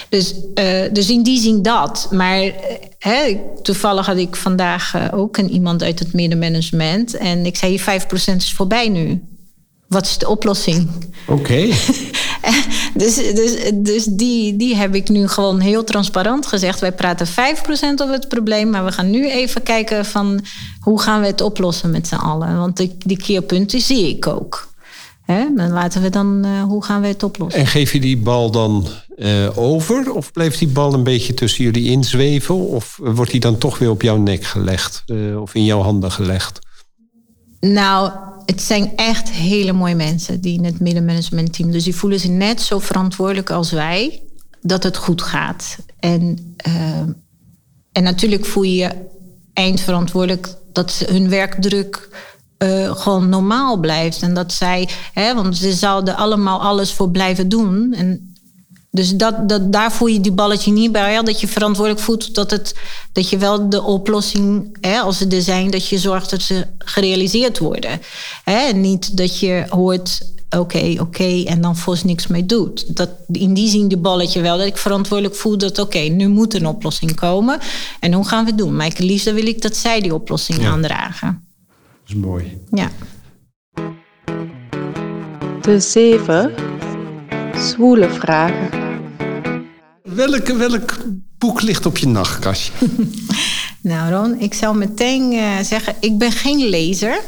Dus, 0.09 0.34
eh, 0.55 0.93
dus 0.93 1.11
in 1.11 1.22
die 1.22 1.41
zin 1.41 1.62
dat. 1.62 2.09
Maar 2.11 2.43
eh, 2.43 2.53
hè, 2.99 3.41
toevallig 3.62 4.07
had 4.07 4.16
ik 4.16 4.36
vandaag 4.36 4.95
eh, 4.95 5.18
ook 5.18 5.36
een 5.36 5.51
iemand 5.51 5.82
uit 5.82 5.99
het 5.99 6.12
middenmanagement. 6.12 7.16
En 7.16 7.47
ik 7.47 7.57
zei, 7.57 7.72
je 7.72 7.80
5% 7.80 8.36
is 8.36 8.53
voorbij 8.53 8.89
nu. 8.89 9.22
Wat 9.89 10.07
is 10.07 10.18
de 10.18 10.28
oplossing? 10.28 10.89
Oké. 11.26 11.66
dus 12.95 13.14
dus, 13.14 13.72
dus 13.74 14.05
die, 14.05 14.57
die 14.57 14.76
heb 14.76 14.95
ik 14.95 15.09
nu 15.09 15.28
gewoon 15.28 15.61
heel 15.61 15.84
transparant 15.84 16.47
gezegd. 16.47 16.80
Wij 16.80 16.93
praten 16.93 17.26
5% 17.26 17.30
over 18.03 18.14
het 18.14 18.28
probleem. 18.28 18.70
Maar 18.70 18.84
we 18.84 18.93
gaan 18.93 19.11
nu 19.11 19.30
even 19.30 19.62
kijken 19.62 20.05
van 20.05 20.41
hoe 20.80 21.01
gaan 21.01 21.20
we 21.20 21.26
het 21.26 21.41
oplossen 21.41 21.91
met 21.91 22.07
z'n 22.07 22.14
allen. 22.14 22.59
Want 22.59 22.76
die, 22.76 22.97
die 22.99 23.16
keerpunten 23.16 23.80
zie 23.80 24.09
ik 24.09 24.26
ook. 24.26 24.68
Hè? 25.33 25.55
Dan 25.55 25.70
laten 25.70 26.03
we 26.03 26.11
dan, 26.11 26.45
eh, 26.45 26.62
hoe 26.62 26.85
gaan 26.85 27.01
we 27.01 27.07
het 27.07 27.22
oplossen? 27.22 27.61
En 27.61 27.66
geef 27.66 27.93
je 27.93 28.01
die 28.01 28.16
bal 28.16 28.51
dan 28.51 28.87
eh, 29.16 29.59
over? 29.59 30.12
Of 30.12 30.33
blijft 30.33 30.59
die 30.59 30.68
bal 30.68 30.95
een 30.95 31.03
beetje 31.05 31.35
tussen 31.35 31.64
jullie 31.64 31.91
inzweven? 31.91 32.55
Of 32.55 32.99
wordt 33.03 33.31
die 33.31 33.41
dan 33.41 33.59
toch 33.59 33.79
weer 33.79 33.91
op 33.91 34.03
jouw 34.03 34.16
nek 34.16 34.45
gelegd? 34.45 35.03
eh, 35.07 35.41
of 35.41 35.55
in 35.55 35.64
jouw 35.64 35.81
handen 35.81 36.12
gelegd? 36.12 36.59
Nou, 37.61 38.11
het 38.45 38.62
zijn 38.62 38.93
echt 38.97 39.31
hele 39.31 39.72
mooie 39.72 39.95
mensen 39.95 40.41
die 40.41 40.59
in 40.59 40.64
het 40.64 40.81
middenmanagementteam. 40.81 41.70
Dus 41.70 41.85
die 41.85 41.95
voelen 41.95 42.20
zich 42.20 42.31
net 42.31 42.61
zo 42.61 42.79
verantwoordelijk 42.79 43.51
als 43.51 43.70
wij 43.70 44.22
dat 44.61 44.83
het 44.83 44.97
goed 44.97 45.22
gaat. 45.22 45.79
En, 46.01 46.57
en 47.93 48.03
natuurlijk 48.03 48.45
voel 48.45 48.62
je 48.62 48.74
je 48.74 48.91
eindverantwoordelijk 49.53 50.55
dat 50.72 51.05
hun 51.07 51.29
werkdruk 51.29 52.09
uh, 52.59 52.96
gewoon 52.96 53.28
normaal 53.28 53.76
blijft. 53.76 54.22
En 54.22 54.34
dat 54.34 54.52
zij, 54.52 54.88
hè, 55.12 55.34
want 55.34 55.56
ze 55.56 55.72
zouden 55.72 56.16
allemaal 56.16 56.62
alles 56.62 56.92
voor 56.92 57.11
blijven 57.11 57.48
doen. 57.48 57.92
En 57.92 58.28
dus 58.90 59.11
dat, 59.16 59.48
dat, 59.48 59.72
daar 59.72 59.92
voel 59.92 60.09
je 60.09 60.20
die 60.20 60.32
balletje 60.32 60.72
niet 60.72 60.92
bij. 60.92 61.12
Ja, 61.12 61.22
dat 61.22 61.40
je 61.40 61.48
verantwoordelijk 61.48 62.04
voelt 62.04 62.34
dat, 62.34 62.50
het, 62.50 62.74
dat 63.12 63.30
je 63.30 63.38
wel 63.38 63.68
de 63.68 63.82
oplossing, 63.82 64.76
hè, 64.80 64.98
als 64.98 65.18
ze 65.18 65.26
er 65.26 65.42
zijn, 65.42 65.70
dat 65.70 65.88
je 65.88 65.98
zorgt 65.98 66.30
dat 66.30 66.42
ze 66.42 66.66
gerealiseerd 66.78 67.59
worden. 67.59 68.00
Hè, 68.44 68.56
en 68.56 68.80
niet 68.80 69.16
dat 69.16 69.38
je 69.38 69.64
hoort, 69.68 70.20
oké, 70.50 70.94
oké, 71.00 71.42
en 71.44 71.61
dan 71.61 71.76
volgens 71.76 72.04
niks 72.04 72.26
mee 72.26 72.46
doet. 72.46 72.96
Dat, 72.96 73.11
in 73.32 73.54
die 73.54 73.68
zin 73.68 73.88
die 73.88 73.98
balletje 73.98 74.40
wel, 74.40 74.59
dat 74.59 74.66
ik 74.66 74.76
verantwoordelijk 74.76 75.36
voel 75.36 75.59
dat, 75.59 75.78
oké, 75.78 75.98
nu 75.98 76.28
moet 76.28 76.54
een 76.54 76.66
oplossing 76.66 77.14
komen. 77.14 77.59
En 78.00 78.12
hoe 78.12 78.28
gaan 78.28 78.44
we 78.44 78.50
het 78.50 78.59
doen? 78.59 78.76
Maar 78.76 78.86
het 78.86 78.98
liefst 78.98 79.32
wil 79.32 79.46
ik 79.46 79.62
dat 79.62 79.76
zij 79.76 80.00
die 80.00 80.14
oplossing 80.14 80.66
aandragen. 80.66 81.47
Dat 82.09 82.16
is 82.16 82.22
mooi. 82.22 82.59
Ja. 82.70 82.90
De 85.61 85.80
zeven 85.80 86.54
zwoele 87.56 88.11
vragen. 88.11 88.70
Welke, 90.02 90.56
welk 90.56 90.96
boek 91.38 91.62
ligt 91.62 91.86
op 91.86 91.98
je 91.98 92.06
nachtkastje? 92.06 92.72
nou 93.82 94.12
Ron, 94.12 94.40
ik 94.40 94.54
zou 94.54 94.76
meteen 94.76 95.32
uh, 95.32 95.59
zeggen, 95.61 95.94
ik 96.00 96.18
ben 96.18 96.32
geen 96.32 96.68
lezer. 96.68 97.20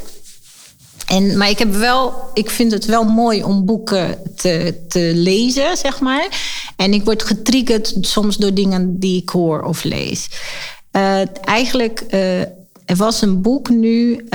En, 1.06 1.36
maar 1.36 1.50
ik, 1.50 1.58
heb 1.58 1.74
wel, 1.74 2.30
ik 2.34 2.50
vind 2.50 2.72
het 2.72 2.84
wel 2.84 3.04
mooi 3.04 3.42
om 3.44 3.64
boeken 3.64 4.18
te, 4.36 4.84
te 4.88 5.12
lezen, 5.14 5.76
zeg 5.76 6.00
maar. 6.00 6.28
En 6.76 6.92
ik 6.92 7.04
word 7.04 7.22
getriggerd 7.22 7.96
soms 8.00 8.36
door 8.36 8.54
dingen 8.54 8.98
die 8.98 9.22
ik 9.22 9.28
hoor 9.28 9.62
of 9.62 9.84
lees. 9.84 10.28
Uh, 10.92 11.22
eigenlijk, 11.44 12.04
uh, 12.10 12.42
er 12.90 12.96
was 12.96 13.22
een 13.22 13.42
boek 13.42 13.68
nu. 13.68 14.26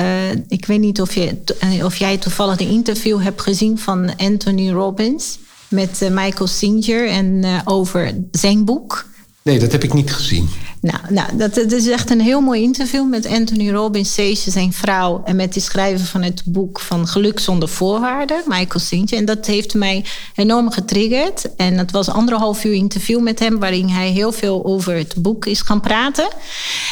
ik 0.48 0.66
weet 0.66 0.80
niet 0.80 1.02
of, 1.02 1.14
je, 1.14 1.38
of 1.84 1.96
jij 1.96 2.18
toevallig 2.18 2.60
een 2.60 2.70
interview 2.70 3.22
hebt 3.22 3.42
gezien 3.42 3.78
van 3.78 4.16
Anthony 4.18 4.72
Robbins 4.72 5.40
met 5.68 6.02
uh, 6.02 6.10
Michael 6.10 6.48
Singer 6.48 7.10
en 7.10 7.62
over 7.66 8.16
zijn 8.32 8.66
boek. 8.66 9.06
Nee, 9.50 9.60
dat 9.60 9.72
heb 9.72 9.84
ik 9.84 9.94
niet 9.94 10.14
gezien. 10.14 10.50
Nou, 10.82 11.00
nou 11.10 11.38
dat, 11.38 11.54
dat, 11.54 11.72
is 11.72 11.88
echt 11.88 12.10
een 12.10 12.22
heel 12.22 12.42
mooi 12.42 12.62
interview 12.62 13.10
met 13.10 13.28
Anthony 13.28 13.72
Robbins, 13.72 14.14
Sage, 14.14 14.52
zijn 14.52 14.74
vrouw. 14.74 15.22
En 15.26 15.36
met 15.36 15.54
die 15.54 15.62
schrijver 15.62 16.06
van 16.06 16.22
het 16.24 16.42
boek 16.46 16.80
van 16.80 17.08
Geluk 17.08 17.40
zonder 17.40 17.70
voorwaarden, 17.70 18.42
Michael 18.46 18.80
Singer. 18.80 19.14
En 19.14 19.26
dat 19.26 19.46
heeft 19.46 19.74
mij 19.74 20.06
enorm 20.36 20.72
getriggerd. 20.72 21.56
En 21.56 21.78
het 21.78 21.92
was 21.92 22.10
anderhalf 22.10 22.64
uur 22.64 22.74
interview 22.74 23.22
met 23.22 23.40
hem, 23.40 23.60
waarin 23.60 23.88
hij 23.88 24.10
heel 24.10 24.32
veel 24.32 24.66
over 24.66 24.94
het 24.96 25.16
boek 25.18 25.46
is 25.46 25.62
gaan 25.62 25.82
praten. 25.82 26.28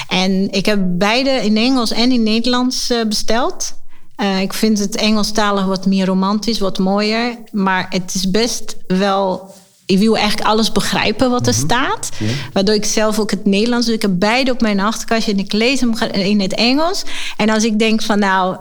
En 0.07 0.51
ik 0.51 0.65
heb 0.65 0.79
beide 0.83 1.29
in 1.29 1.57
Engels 1.57 1.91
en 1.91 2.11
in 2.11 2.23
Nederlands 2.23 2.91
uh, 2.91 3.05
besteld. 3.05 3.73
Uh, 4.17 4.41
ik 4.41 4.53
vind 4.53 4.79
het 4.79 4.95
Engelstalig 4.95 5.65
wat 5.65 5.85
meer 5.85 6.05
romantisch, 6.05 6.59
wat 6.59 6.77
mooier. 6.77 7.37
Maar 7.51 7.85
het 7.89 8.15
is 8.15 8.31
best 8.31 8.75
wel. 8.87 9.53
Ik 9.85 9.99
wil 9.99 10.17
eigenlijk 10.17 10.47
alles 10.47 10.71
begrijpen 10.71 11.29
wat 11.29 11.47
er 11.47 11.53
mm 11.53 11.59
-hmm. 11.59 11.69
staat. 11.69 12.09
Waardoor 12.53 12.75
ik 12.75 12.85
zelf 12.85 13.19
ook 13.19 13.31
het 13.31 13.45
Nederlands. 13.45 13.87
Ik 13.87 14.01
heb 14.01 14.11
beide 14.13 14.51
op 14.51 14.61
mijn 14.61 14.79
achterkastje 14.79 15.31
en 15.31 15.39
ik 15.39 15.53
lees 15.53 15.79
hem 15.79 15.93
in 16.11 16.41
het 16.41 16.53
Engels. 16.53 17.03
En 17.37 17.49
als 17.49 17.63
ik 17.63 17.79
denk 17.79 18.01
van 18.01 18.19
nou, 18.19 18.57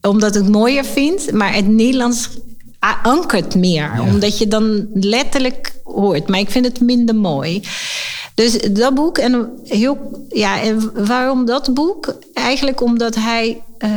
omdat 0.00 0.36
ik 0.36 0.42
het 0.42 0.52
mooier 0.52 0.84
vind, 0.84 1.32
maar 1.32 1.54
het 1.54 1.68
Nederlands 1.68 2.28
ankert 3.02 3.54
meer. 3.54 3.90
Ja. 3.94 4.02
Omdat 4.02 4.38
je 4.38 4.48
dan 4.48 4.88
letterlijk 4.94 5.80
hoort. 5.84 6.28
Maar 6.28 6.38
ik 6.38 6.50
vind 6.50 6.64
het 6.64 6.80
minder 6.80 7.14
mooi. 7.14 7.62
Dus 8.34 8.58
dat 8.70 8.94
boek 8.94 9.18
en 9.18 9.50
heel. 9.64 10.26
Ja, 10.28 10.60
en 10.60 11.06
waarom 11.06 11.46
dat 11.46 11.74
boek? 11.74 12.14
Eigenlijk 12.32 12.80
omdat 12.80 13.14
hij. 13.14 13.62
Uh, 13.78 13.90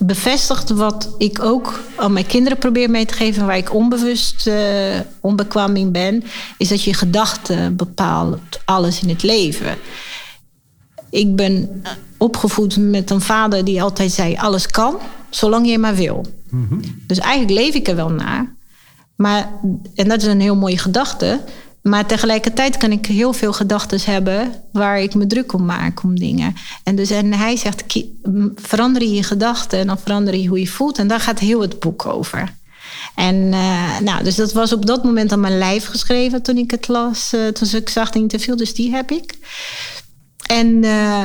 bevestigt 0.00 0.70
wat 0.70 1.14
ik 1.18 1.42
ook 1.42 1.80
aan 1.96 2.12
mijn 2.12 2.26
kinderen 2.26 2.58
probeer 2.58 2.90
mee 2.90 3.06
te 3.06 3.14
geven, 3.14 3.46
waar 3.46 3.56
ik 3.56 3.74
onbewust 3.74 4.46
uh, 4.46 5.00
onbekwaam 5.20 5.76
in 5.76 5.92
ben, 5.92 6.24
is 6.58 6.68
dat 6.68 6.82
je 6.82 6.94
gedachten 6.94 7.76
bepaalt 7.76 8.60
alles 8.64 9.02
in 9.02 9.08
het 9.08 9.22
leven. 9.22 9.76
Ik 11.10 11.36
ben 11.36 11.82
opgevoed 12.18 12.76
met 12.76 13.10
een 13.10 13.20
vader 13.20 13.64
die 13.64 13.82
altijd 13.82 14.12
zei: 14.12 14.36
alles 14.36 14.66
kan, 14.66 14.96
zolang 15.30 15.68
je 15.68 15.78
maar 15.78 15.94
wil. 15.94 16.26
Mm 16.50 16.66
-hmm. 16.68 16.80
Dus 17.06 17.18
eigenlijk 17.18 17.60
leef 17.60 17.74
ik 17.74 17.88
er 17.88 17.96
wel 17.96 18.10
naar. 18.10 18.54
Maar, 19.16 19.52
en 19.94 20.08
dat 20.08 20.20
is 20.22 20.26
een 20.26 20.40
heel 20.40 20.56
mooie 20.56 20.78
gedachte. 20.78 21.40
Maar 21.82 22.06
tegelijkertijd 22.06 22.76
kan 22.76 22.92
ik 22.92 23.06
heel 23.06 23.32
veel 23.32 23.52
gedachten 23.52 24.00
hebben 24.04 24.52
waar 24.72 25.00
ik 25.00 25.14
me 25.14 25.26
druk 25.26 25.52
om 25.52 25.64
maak 25.64 26.02
om 26.02 26.18
dingen. 26.18 26.54
En, 26.84 26.96
dus, 26.96 27.10
en 27.10 27.32
hij 27.32 27.56
zegt, 27.56 27.84
verander 28.54 29.02
je 29.02 29.22
gedachten 29.22 29.78
en 29.78 29.86
dan 29.86 29.98
verander 29.98 30.36
je 30.36 30.48
hoe 30.48 30.60
je 30.60 30.66
voelt. 30.66 30.98
En 30.98 31.08
daar 31.08 31.20
gaat 31.20 31.38
heel 31.38 31.60
het 31.60 31.80
boek 31.80 32.06
over. 32.06 32.58
En 33.14 33.36
uh, 33.36 33.98
nou, 33.98 34.24
dus 34.24 34.34
dat 34.34 34.52
was 34.52 34.72
op 34.72 34.86
dat 34.86 35.04
moment 35.04 35.32
aan 35.32 35.40
mijn 35.40 35.58
lijf 35.58 35.86
geschreven 35.86 36.42
toen 36.42 36.56
ik 36.56 36.70
het 36.70 36.88
las. 36.88 37.32
Uh, 37.34 37.48
toen 37.48 37.68
ik 37.80 37.88
zag 37.88 38.12
in 38.12 38.20
interview, 38.20 38.56
dus 38.56 38.74
die 38.74 38.90
heb 38.90 39.10
ik. 39.10 39.38
En, 40.46 40.66
uh, 40.66 41.24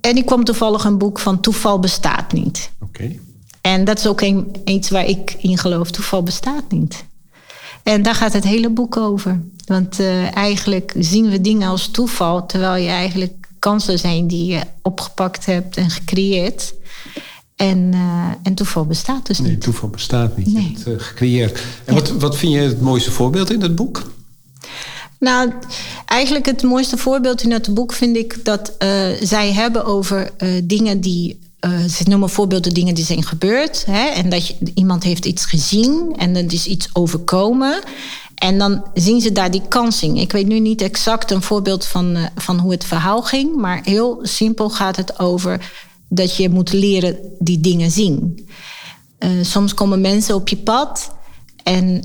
en 0.00 0.16
ik 0.16 0.26
kwam 0.26 0.44
toevallig 0.44 0.84
een 0.84 0.98
boek 0.98 1.18
van 1.18 1.40
Toeval 1.40 1.78
bestaat 1.78 2.32
niet. 2.32 2.70
Oké. 2.80 3.02
Okay. 3.02 3.20
En 3.60 3.84
dat 3.84 3.98
is 3.98 4.06
ook 4.06 4.20
een, 4.20 4.56
iets 4.64 4.90
waar 4.90 5.06
ik 5.06 5.36
in 5.38 5.58
geloof. 5.58 5.90
Toeval 5.90 6.22
bestaat 6.22 6.70
niet. 6.70 7.04
En 7.84 8.02
daar 8.02 8.14
gaat 8.14 8.32
het 8.32 8.44
hele 8.44 8.70
boek 8.70 8.96
over. 8.96 9.40
Want 9.66 10.00
uh, 10.00 10.36
eigenlijk 10.36 10.94
zien 10.98 11.30
we 11.30 11.40
dingen 11.40 11.68
als 11.68 11.88
toeval, 11.88 12.46
terwijl 12.46 12.82
je 12.82 12.88
eigenlijk 12.88 13.48
kansen 13.58 13.98
zijn 13.98 14.26
die 14.26 14.52
je 14.52 14.60
opgepakt 14.82 15.46
hebt 15.46 15.76
en 15.76 15.90
gecreëerd. 15.90 16.74
En, 17.56 17.78
uh, 17.94 18.28
en 18.42 18.54
toeval 18.54 18.84
bestaat 18.84 19.26
dus 19.26 19.38
niet. 19.38 19.48
Nee, 19.48 19.58
toeval 19.58 19.88
bestaat 19.88 20.36
niet. 20.36 20.46
Nee. 20.46 20.62
Je 20.62 20.68
hebt, 20.68 20.88
uh, 20.88 20.94
gecreëerd. 20.98 21.62
En 21.84 21.94
ja. 21.94 22.00
wat, 22.00 22.10
wat 22.10 22.36
vind 22.36 22.52
je 22.52 22.58
het 22.58 22.80
mooiste 22.80 23.10
voorbeeld 23.10 23.50
in 23.50 23.62
het 23.62 23.74
boek? 23.74 24.12
Nou, 25.18 25.52
eigenlijk 26.06 26.46
het 26.46 26.62
mooiste 26.62 26.96
voorbeeld 26.96 27.42
in 27.42 27.50
het 27.50 27.74
boek 27.74 27.92
vind 27.92 28.16
ik 28.16 28.44
dat 28.44 28.72
zij 29.20 29.52
hebben 29.52 29.84
over 29.84 30.30
dingen 30.64 31.00
die 31.00 31.38
uh, 31.64 31.84
ze 31.84 32.02
noemen 32.08 32.30
voorbeelden 32.30 32.74
dingen 32.74 32.94
die 32.94 33.04
zijn 33.04 33.22
gebeurd. 33.22 33.84
Hè, 33.86 34.06
en 34.06 34.30
dat 34.30 34.54
iemand 34.74 35.02
heeft 35.02 35.24
iets 35.24 35.44
gezien 35.44 36.14
en 36.16 36.36
er 36.36 36.52
is 36.52 36.66
iets 36.66 36.88
overkomen. 36.92 37.82
En 38.34 38.58
dan 38.58 38.84
zien 38.94 39.20
ze 39.20 39.32
daar 39.32 39.50
die 39.50 39.68
kansing. 39.68 40.20
Ik 40.20 40.32
weet 40.32 40.46
nu 40.46 40.60
niet 40.60 40.82
exact 40.82 41.30
een 41.30 41.42
voorbeeld 41.42 41.84
van, 41.84 42.16
uh, 42.16 42.26
van 42.36 42.58
hoe 42.58 42.72
het 42.72 42.84
verhaal 42.84 43.22
ging. 43.22 43.56
Maar 43.56 43.80
heel 43.84 44.18
simpel 44.22 44.70
gaat 44.70 44.96
het 44.96 45.18
over 45.18 45.72
dat 46.08 46.36
je 46.36 46.48
moet 46.48 46.72
leren 46.72 47.18
die 47.38 47.60
dingen 47.60 47.90
zien. 47.90 48.46
Uh, 49.18 49.30
soms 49.42 49.74
komen 49.74 50.00
mensen 50.00 50.34
op 50.34 50.48
je 50.48 50.56
pad. 50.56 51.14
En, 51.62 52.02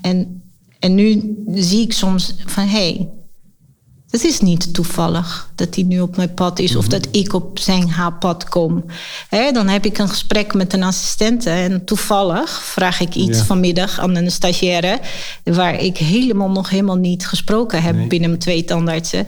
en, 0.00 0.42
en 0.78 0.94
nu 0.94 1.36
zie 1.54 1.82
ik 1.82 1.92
soms 1.92 2.34
van 2.46 2.64
hé, 2.64 2.68
hey, 2.68 3.08
het 4.14 4.24
is 4.24 4.40
niet 4.40 4.74
toevallig 4.74 5.50
dat 5.54 5.74
hij 5.74 5.84
nu 5.84 6.00
op 6.00 6.16
mijn 6.16 6.34
pad 6.34 6.58
is 6.58 6.76
of 6.76 6.88
dat 6.88 7.08
ik 7.10 7.32
op 7.32 7.58
zijn 7.58 7.90
haar 7.90 8.12
pad 8.12 8.48
kom. 8.48 8.84
Dan 9.52 9.68
heb 9.68 9.84
ik 9.84 9.98
een 9.98 10.08
gesprek 10.08 10.54
met 10.54 10.72
een 10.72 10.82
assistente 10.82 11.50
en 11.50 11.84
toevallig 11.84 12.62
vraag 12.62 13.00
ik 13.00 13.14
iets 13.14 13.38
ja. 13.38 13.44
vanmiddag 13.44 14.00
aan 14.00 14.16
een 14.16 14.30
stagiaire 14.30 15.00
waar 15.44 15.80
ik 15.80 15.96
helemaal 15.96 16.50
nog 16.50 16.70
helemaal 16.70 16.96
niet 16.96 17.26
gesproken 17.26 17.82
heb 17.82 17.94
nee. 17.94 18.06
binnen 18.06 18.28
mijn 18.28 18.40
twee 18.40 18.64
tandartsen. 18.64 19.26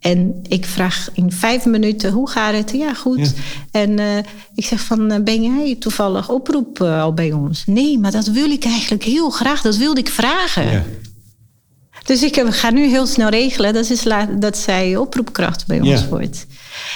En 0.00 0.44
ik 0.48 0.64
vraag 0.64 1.08
in 1.12 1.32
vijf 1.32 1.64
minuten, 1.64 2.12
hoe 2.12 2.30
gaat 2.30 2.54
het? 2.54 2.70
Ja, 2.70 2.94
goed. 2.94 3.18
Ja. 3.18 3.80
En 3.80 4.00
uh, 4.00 4.16
ik 4.54 4.64
zeg 4.64 4.80
van, 4.80 5.24
ben 5.24 5.42
jij 5.42 5.76
toevallig 5.78 6.28
oproep 6.28 6.80
uh, 6.82 7.02
al 7.02 7.14
bij 7.14 7.32
ons? 7.32 7.62
Nee, 7.66 7.98
maar 7.98 8.10
dat 8.10 8.26
wil 8.26 8.50
ik 8.50 8.64
eigenlijk 8.64 9.04
heel 9.04 9.30
graag. 9.30 9.60
Dat 9.60 9.76
wilde 9.76 10.00
ik 10.00 10.08
vragen. 10.08 10.70
Ja. 10.70 10.84
Dus 12.04 12.22
ik 12.22 12.44
ga 12.48 12.70
nu 12.70 12.88
heel 12.88 13.06
snel 13.06 13.28
regelen 13.28 13.74
dat, 13.74 13.90
is 13.90 14.04
dat 14.38 14.58
zij 14.58 14.96
oproepkracht 14.96 15.66
bij 15.66 15.80
ons 15.80 16.08
wordt. 16.08 16.46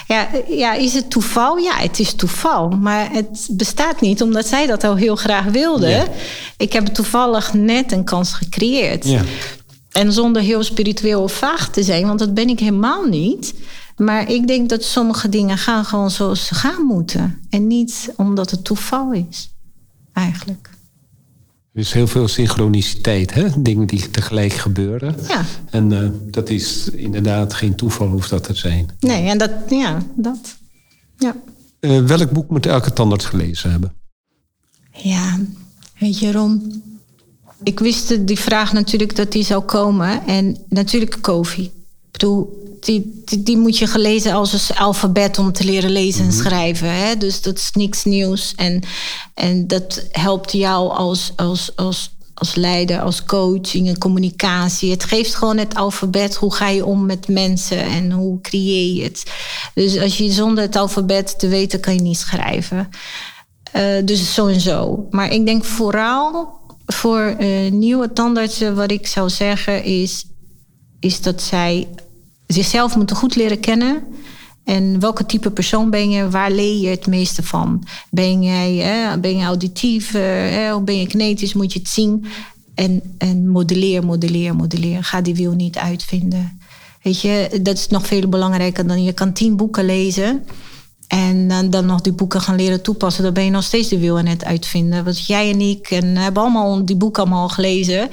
Ja, 0.07 0.27
ja, 0.47 0.73
is 0.73 0.93
het 0.93 1.09
toeval? 1.09 1.57
Ja, 1.57 1.75
het 1.77 1.99
is 1.99 2.13
toeval. 2.13 2.69
Maar 2.69 3.11
het 3.11 3.47
bestaat 3.51 4.01
niet 4.01 4.21
omdat 4.21 4.47
zij 4.47 4.65
dat 4.65 4.83
al 4.83 4.95
heel 4.95 5.15
graag 5.15 5.45
wilde. 5.45 6.07
Ik 6.57 6.73
heb 6.73 6.85
toevallig 6.85 7.53
net 7.53 7.91
een 7.91 8.03
kans 8.03 8.33
gecreëerd. 8.33 9.05
Ja. 9.05 9.21
En 9.91 10.13
zonder 10.13 10.41
heel 10.41 10.63
spiritueel 10.63 11.21
of 11.21 11.33
vaag 11.33 11.69
te 11.69 11.83
zijn, 11.83 12.07
want 12.07 12.19
dat 12.19 12.33
ben 12.33 12.49
ik 12.49 12.59
helemaal 12.59 13.05
niet. 13.05 13.53
Maar 13.95 14.29
ik 14.29 14.47
denk 14.47 14.69
dat 14.69 14.83
sommige 14.83 15.29
dingen 15.29 15.57
gaan 15.57 15.85
gewoon 15.85 16.11
zoals 16.11 16.45
ze 16.45 16.55
gaan 16.55 16.85
moeten. 16.85 17.41
En 17.49 17.67
niet 17.67 18.13
omdat 18.15 18.51
het 18.51 18.63
toeval 18.63 19.11
is, 19.11 19.49
eigenlijk. 20.13 20.69
Is 21.79 21.93
heel 21.93 22.07
veel 22.07 22.27
synchroniciteit, 22.27 23.33
hè? 23.33 23.61
dingen 23.61 23.87
die 23.87 24.09
tegelijk 24.09 24.53
gebeuren. 24.53 25.15
Ja. 25.27 25.45
En 25.69 25.91
uh, 25.91 26.09
dat 26.31 26.49
is 26.49 26.89
inderdaad 26.89 27.53
geen 27.53 27.75
toeval, 27.75 28.07
hoeft 28.07 28.29
dat 28.29 28.43
te 28.43 28.55
zijn. 28.55 28.89
Nee, 28.99 29.29
en 29.29 29.37
dat, 29.37 29.51
ja, 29.69 30.01
dat. 30.15 30.57
Ja. 31.17 31.35
Uh, 31.79 32.05
welk 32.05 32.31
boek 32.31 32.49
moet 32.49 32.65
elke 32.65 32.93
tandarts 32.93 33.25
gelezen 33.25 33.71
hebben? 33.71 33.93
Ja, 34.91 35.39
weet 35.99 36.19
je, 36.19 36.31
Ron. 36.31 36.83
Ik 37.63 37.79
wist 37.79 38.27
die 38.27 38.39
vraag 38.39 38.73
natuurlijk 38.73 39.15
dat 39.15 39.31
die 39.31 39.43
zou 39.43 39.63
komen. 39.63 40.27
En 40.27 40.57
natuurlijk 40.69 41.17
koffie. 41.21 41.71
Bedoel, 42.19 42.59
die, 42.79 43.21
die, 43.25 43.43
die, 43.43 43.57
moet 43.57 43.77
je 43.77 43.87
gelezen 43.87 44.33
als 44.33 44.69
een 44.69 44.75
alfabet 44.75 45.37
om 45.37 45.51
te 45.51 45.63
leren 45.63 45.89
lezen 45.89 46.25
en 46.25 46.31
schrijven. 46.31 46.93
Hè? 46.93 47.17
Dus 47.17 47.41
dat 47.41 47.57
is 47.57 47.71
niks 47.73 48.03
nieuws. 48.03 48.53
En, 48.55 48.83
en 49.33 49.67
dat 49.67 50.05
helpt 50.11 50.51
jou 50.51 50.89
als, 50.91 51.31
als, 51.35 51.71
als, 51.75 52.11
als 52.33 52.55
leider, 52.55 53.01
als 53.01 53.25
coaching 53.25 53.87
en 53.87 53.97
communicatie. 53.97 54.91
Het 54.91 55.03
geeft 55.03 55.35
gewoon 55.35 55.57
het 55.57 55.75
alfabet. 55.75 56.35
Hoe 56.35 56.53
ga 56.53 56.67
je 56.67 56.85
om 56.85 57.05
met 57.05 57.27
mensen 57.27 57.83
en 57.83 58.11
hoe 58.11 58.41
creëer 58.41 58.95
je 58.95 59.03
het? 59.03 59.23
Dus 59.73 59.99
als 59.99 60.17
je 60.17 60.31
zonder 60.31 60.63
het 60.63 60.75
alfabet 60.75 61.39
te 61.39 61.47
weten, 61.47 61.79
kan 61.79 61.93
je 61.93 62.01
niet 62.01 62.17
schrijven. 62.17 62.89
Uh, 63.75 64.05
dus 64.05 64.33
zo 64.33 64.47
en 64.47 64.61
zo. 64.61 65.07
Maar 65.09 65.33
ik 65.33 65.45
denk 65.45 65.65
vooral 65.65 66.57
voor 66.85 67.35
uh, 67.39 67.71
nieuwe 67.71 68.13
tandartsen, 68.13 68.75
wat 68.75 68.91
ik 68.91 69.07
zou 69.07 69.29
zeggen, 69.29 69.83
is, 69.83 70.25
is 70.99 71.21
dat 71.21 71.41
zij 71.41 71.87
zichzelf 72.53 72.95
moeten 72.95 73.15
goed 73.15 73.35
leren 73.35 73.59
kennen. 73.59 74.03
En 74.63 74.99
welke 74.99 75.25
type 75.25 75.51
persoon 75.51 75.89
ben 75.89 76.09
je? 76.09 76.29
Waar 76.29 76.51
leer 76.51 76.79
je 76.81 76.87
het 76.87 77.07
meeste 77.07 77.43
van? 77.43 77.83
Ben 78.09 78.43
jij, 78.43 78.73
hè, 78.73 79.19
ben 79.19 79.37
je 79.37 79.43
auditief 79.43 80.11
hè, 80.11 80.75
of 80.75 80.83
ben 80.83 80.99
je 80.99 81.07
kinetisch? 81.07 81.53
Moet 81.53 81.73
je 81.73 81.79
het 81.79 81.89
zien. 81.89 82.25
En, 82.75 83.01
en 83.17 83.47
modelleer, 83.47 84.05
modelleer, 84.05 84.55
modelleer. 84.55 85.03
Ga 85.03 85.21
die 85.21 85.35
wiel 85.35 85.53
niet 85.53 85.77
uitvinden. 85.77 86.59
Weet 87.01 87.21
je, 87.21 87.59
dat 87.61 87.77
is 87.77 87.87
nog 87.87 88.07
veel 88.07 88.27
belangrijker 88.27 88.87
dan 88.87 89.03
je 89.03 89.13
kan 89.13 89.33
tien 89.33 89.55
boeken 89.55 89.85
lezen. 89.85 90.45
En 91.09 91.47
dan, 91.47 91.69
dan 91.69 91.85
nog 91.85 92.01
die 92.01 92.13
boeken 92.13 92.41
gaan 92.41 92.55
leren 92.55 92.81
toepassen. 92.81 93.23
Dan 93.23 93.33
ben 93.33 93.43
je 93.43 93.49
nog 93.49 93.63
steeds 93.63 93.87
de 93.87 93.99
wiel 93.99 94.17
aan 94.17 94.25
het 94.25 94.45
uitvinden. 94.45 95.03
Want 95.03 95.25
jij 95.25 95.49
en 95.51 95.61
ik 95.61 95.91
en 95.91 96.17
hebben 96.17 96.41
allemaal 96.41 96.85
die 96.85 96.95
boeken 96.95 97.23
allemaal 97.23 97.49
gelezen. 97.49 98.09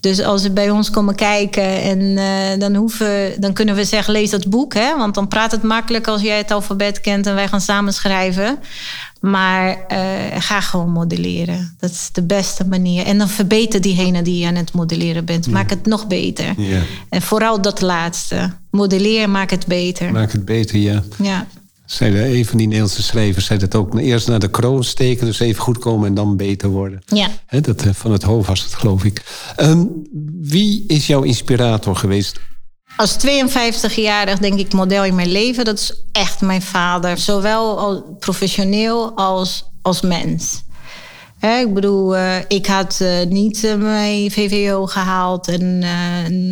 Dus 0.00 0.22
als 0.22 0.42
ze 0.42 0.50
bij 0.50 0.70
ons 0.70 0.90
komen 0.90 1.14
kijken, 1.14 1.82
en, 1.82 2.00
uh, 2.00 2.58
dan, 2.58 2.74
hoeven, 2.74 3.40
dan 3.40 3.52
kunnen 3.52 3.74
we 3.74 3.84
zeggen: 3.84 4.12
lees 4.12 4.30
dat 4.30 4.50
boek. 4.50 4.74
Hè? 4.74 4.96
Want 4.96 5.14
dan 5.14 5.28
praat 5.28 5.50
het 5.50 5.62
makkelijk 5.62 6.06
als 6.06 6.22
jij 6.22 6.36
het 6.36 6.50
alfabet 6.50 7.00
kent 7.00 7.26
en 7.26 7.34
wij 7.34 7.48
gaan 7.48 7.60
samen 7.60 7.92
schrijven. 7.92 8.58
Maar 9.20 9.68
uh, 9.68 9.98
ga 10.38 10.60
gewoon 10.60 10.90
modelleren. 10.90 11.76
Dat 11.80 11.90
is 11.90 12.08
de 12.12 12.22
beste 12.22 12.66
manier. 12.66 13.06
En 13.06 13.18
dan 13.18 13.28
verbeter 13.28 13.80
diegene 13.80 14.22
die 14.22 14.38
je 14.38 14.46
aan 14.46 14.54
het 14.54 14.72
modelleren 14.72 15.24
bent. 15.24 15.46
Maak 15.46 15.70
het 15.70 15.86
nog 15.86 16.06
beter. 16.06 16.54
Ja. 16.56 16.80
En 17.08 17.22
vooral 17.22 17.62
dat 17.62 17.80
laatste. 17.80 18.52
Modelleer, 18.70 19.30
maak 19.30 19.50
het 19.50 19.66
beter. 19.66 20.12
Maak 20.12 20.32
het 20.32 20.44
beter, 20.44 20.78
ja. 20.78 21.02
Ja. 21.22 21.46
Zei 21.90 22.38
een 22.38 22.46
van 22.46 22.58
die 22.58 22.66
Nederlandse 22.66 23.02
schrijvers 23.02 23.46
zei 23.46 23.58
dat 23.58 23.74
ook. 23.74 23.98
Eerst 23.98 24.28
naar 24.28 24.38
de 24.38 24.50
kroon 24.50 24.84
steken, 24.84 25.26
dus 25.26 25.40
even 25.40 25.62
goed 25.62 25.78
komen 25.78 26.06
en 26.08 26.14
dan 26.14 26.36
beter 26.36 26.68
worden. 26.68 27.02
Ja. 27.06 27.28
He, 27.46 27.60
dat, 27.60 27.82
eh, 27.82 27.92
van 27.92 28.12
het 28.12 28.22
hoofd 28.22 28.48
was 28.48 28.62
het, 28.62 28.74
geloof 28.74 29.04
ik. 29.04 29.22
Um, 29.56 30.02
wie 30.40 30.84
is 30.86 31.06
jouw 31.06 31.22
inspirator 31.22 31.96
geweest? 31.96 32.40
Als 32.96 33.16
52-jarig 33.16 34.38
denk 34.38 34.58
ik 34.58 34.72
model 34.72 35.04
in 35.04 35.14
mijn 35.14 35.30
leven. 35.30 35.64
Dat 35.64 35.78
is 35.78 36.02
echt 36.12 36.40
mijn 36.40 36.62
vader. 36.62 37.18
Zowel 37.18 38.02
professioneel 38.18 39.16
als 39.16 39.64
als 39.82 40.00
mens 40.00 40.62
ik 41.40 41.74
bedoel, 41.74 42.16
uh, 42.16 42.36
ik 42.48 42.66
had 42.66 42.98
uh, 43.02 43.26
niet 43.28 43.64
uh, 43.64 43.74
mijn 43.74 44.30
VVO 44.30 44.86
gehaald 44.86 45.48
en 45.48 45.80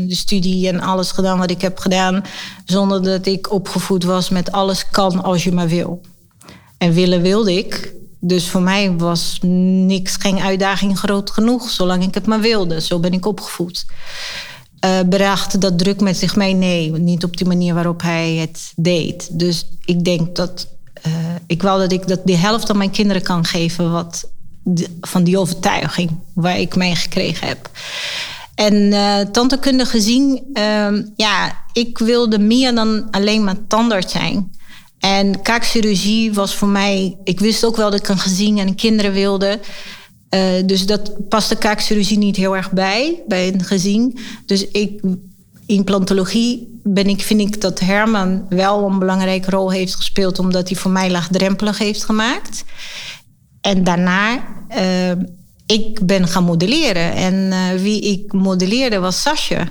de 0.09 0.15
studie 0.15 0.69
en 0.69 0.81
alles 0.81 1.11
gedaan 1.11 1.39
wat 1.39 1.51
ik 1.51 1.61
heb 1.61 1.79
gedaan, 1.79 2.25
zonder 2.65 3.03
dat 3.03 3.27
ik 3.27 3.53
opgevoed 3.53 4.05
was 4.05 4.29
met 4.29 4.53
alles 4.53 4.91
kan 4.91 5.23
als 5.23 5.45
je 5.45 5.53
maar 5.53 5.69
wil. 5.69 6.01
En 6.79 6.93
willen 6.93 7.23
wilde 7.23 7.55
ik. 7.55 7.95
Dus 8.21 8.49
voor 8.49 8.63
mij 8.63 8.93
was 8.97 9.39
niks, 9.87 10.17
geen 10.17 10.39
uitdaging 10.39 10.99
groot 10.99 11.31
genoeg, 11.31 11.71
zolang 11.71 12.03
ik 12.03 12.15
het 12.15 12.27
maar 12.27 12.41
wilde. 12.41 12.81
Zo 12.81 12.99
ben 12.99 13.13
ik 13.13 13.27
opgevoed. 13.27 13.87
bracht 15.09 15.61
dat 15.61 15.79
druk 15.79 16.01
met 16.01 16.17
zich 16.17 16.37
mee? 16.37 16.55
Nee, 16.55 16.93
niet 16.93 17.25
op 17.25 17.37
die 17.37 17.47
manier 17.47 17.75
waarop 17.75 18.03
hij 18.03 18.35
het 18.35 18.73
deed. 18.77 19.39
Dus 19.39 19.69
ik 19.85 20.05
denk 20.05 20.37
dat 20.37 20.69
ik 21.47 21.63
wou 21.63 21.81
dat 21.81 21.93
ik 21.93 22.09
dat 22.09 22.21
de 22.25 22.37
helft 22.37 22.71
aan 22.71 22.77
mijn 22.77 22.91
kinderen 22.91 23.23
kan 23.23 23.45
geven 23.45 23.93
wat 23.93 24.31
van 25.01 25.25
die 25.25 25.39
overtuiging 25.39 26.11
waar 26.35 26.59
ik 26.59 26.77
mee 26.77 26.95
gekregen 26.95 27.47
heb. 27.47 27.71
En 28.55 28.75
uh, 28.75 29.21
tantekunde 29.21 29.85
gezien, 29.85 30.43
uh, 30.53 30.89
ja, 31.17 31.65
ik 31.73 31.99
wilde 31.99 32.39
meer 32.39 32.75
dan 32.75 33.11
alleen 33.11 33.45
maar 33.45 33.67
tandarts 33.69 34.13
zijn. 34.13 34.51
En 34.99 35.43
kaakchirurgie 35.43 36.33
was 36.33 36.55
voor 36.55 36.69
mij, 36.69 37.17
ik 37.25 37.41
wist 37.41 37.65
ook 37.65 37.77
wel 37.77 37.91
dat 37.91 38.01
ik 38.01 38.09
een 38.09 38.19
gezin 38.19 38.59
en 38.59 38.75
kinderen 38.75 39.13
wilde. 39.13 39.61
Uh, 40.31 40.43
dus 40.67 40.87
dat 40.87 41.29
paste 41.29 41.57
kaakchirurgie 41.57 42.19
niet 42.19 42.37
heel 42.37 42.57
erg 42.57 42.71
bij, 42.71 43.23
bij 43.29 43.53
een 43.53 43.65
gezin. 43.65 44.19
Dus 44.47 44.69
ik, 44.69 45.01
in 45.67 45.85
plantologie 45.85 46.81
ben 46.83 47.07
ik, 47.07 47.23
vind 47.23 47.41
ik 47.41 47.61
dat 47.61 47.81
Herman 47.81 48.47
wel 48.49 48.87
een 48.87 48.99
belangrijke 48.99 49.51
rol 49.51 49.71
heeft 49.71 49.95
gespeeld, 49.95 50.39
omdat 50.39 50.69
hij 50.69 50.79
voor 50.79 50.91
mij 50.91 51.11
laagdrempelig 51.11 51.79
heeft 51.79 52.05
gemaakt. 52.05 52.65
En 53.61 53.85
daarna, 53.85 54.45
uh, 54.77 55.11
ik 55.67 56.07
ben 56.07 56.29
gaan 56.29 56.45
modelleren. 56.45 57.13
En 57.13 57.35
uh, 57.35 57.83
wie 57.83 58.01
ik 58.01 58.33
modelleerde 58.33 58.99
was 58.99 59.23
Sasha. 59.23 59.69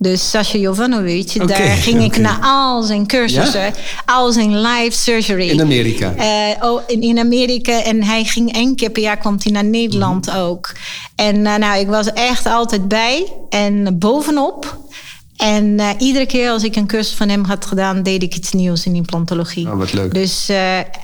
Dus 0.00 0.30
Sasha 0.30 0.58
Jovanovic, 0.58 1.32
okay, 1.34 1.46
daar 1.46 1.76
ging 1.76 1.96
okay. 1.96 2.06
ik 2.06 2.18
naar 2.18 2.38
al 2.42 2.82
zijn 2.82 3.06
cursussen, 3.06 3.60
ja? 3.60 3.72
al 4.04 4.32
zijn 4.32 4.60
live 4.60 4.96
surgery. 4.96 5.48
In 5.48 5.60
Amerika? 5.60 6.14
Uh, 6.16 6.70
oh, 6.70 6.82
in, 6.86 7.02
in, 7.02 7.18
Amerika. 7.18 7.82
En 7.82 8.02
hij 8.02 8.24
ging 8.24 8.52
één 8.52 8.76
keer 8.76 8.90
per 8.90 9.02
jaar 9.02 9.16
kwam 9.16 9.36
hij 9.42 9.52
naar 9.52 9.64
Nederland 9.64 10.26
mm 10.26 10.32
-hmm. 10.32 10.42
ook. 10.42 10.72
En 11.14 11.36
uh, 11.36 11.56
nou, 11.56 11.80
ik 11.80 11.86
was 11.86 12.12
echt 12.12 12.46
altijd 12.46 12.88
bij 12.88 13.32
en 13.48 13.98
bovenop. 13.98 14.78
En 15.36 15.64
uh, 15.64 15.90
iedere 15.98 16.26
keer 16.26 16.50
als 16.50 16.62
ik 16.62 16.76
een 16.76 16.86
cursus 16.86 17.14
van 17.14 17.28
hem 17.28 17.44
had 17.44 17.66
gedaan, 17.66 18.02
deed 18.02 18.22
ik 18.22 18.34
iets 18.34 18.52
nieuws 18.52 18.86
in 18.86 18.94
implantologie. 18.94 19.70
Oh, 19.70 19.78
wat 19.78 19.92
leuk. 19.92 20.14
Dus 20.14 20.50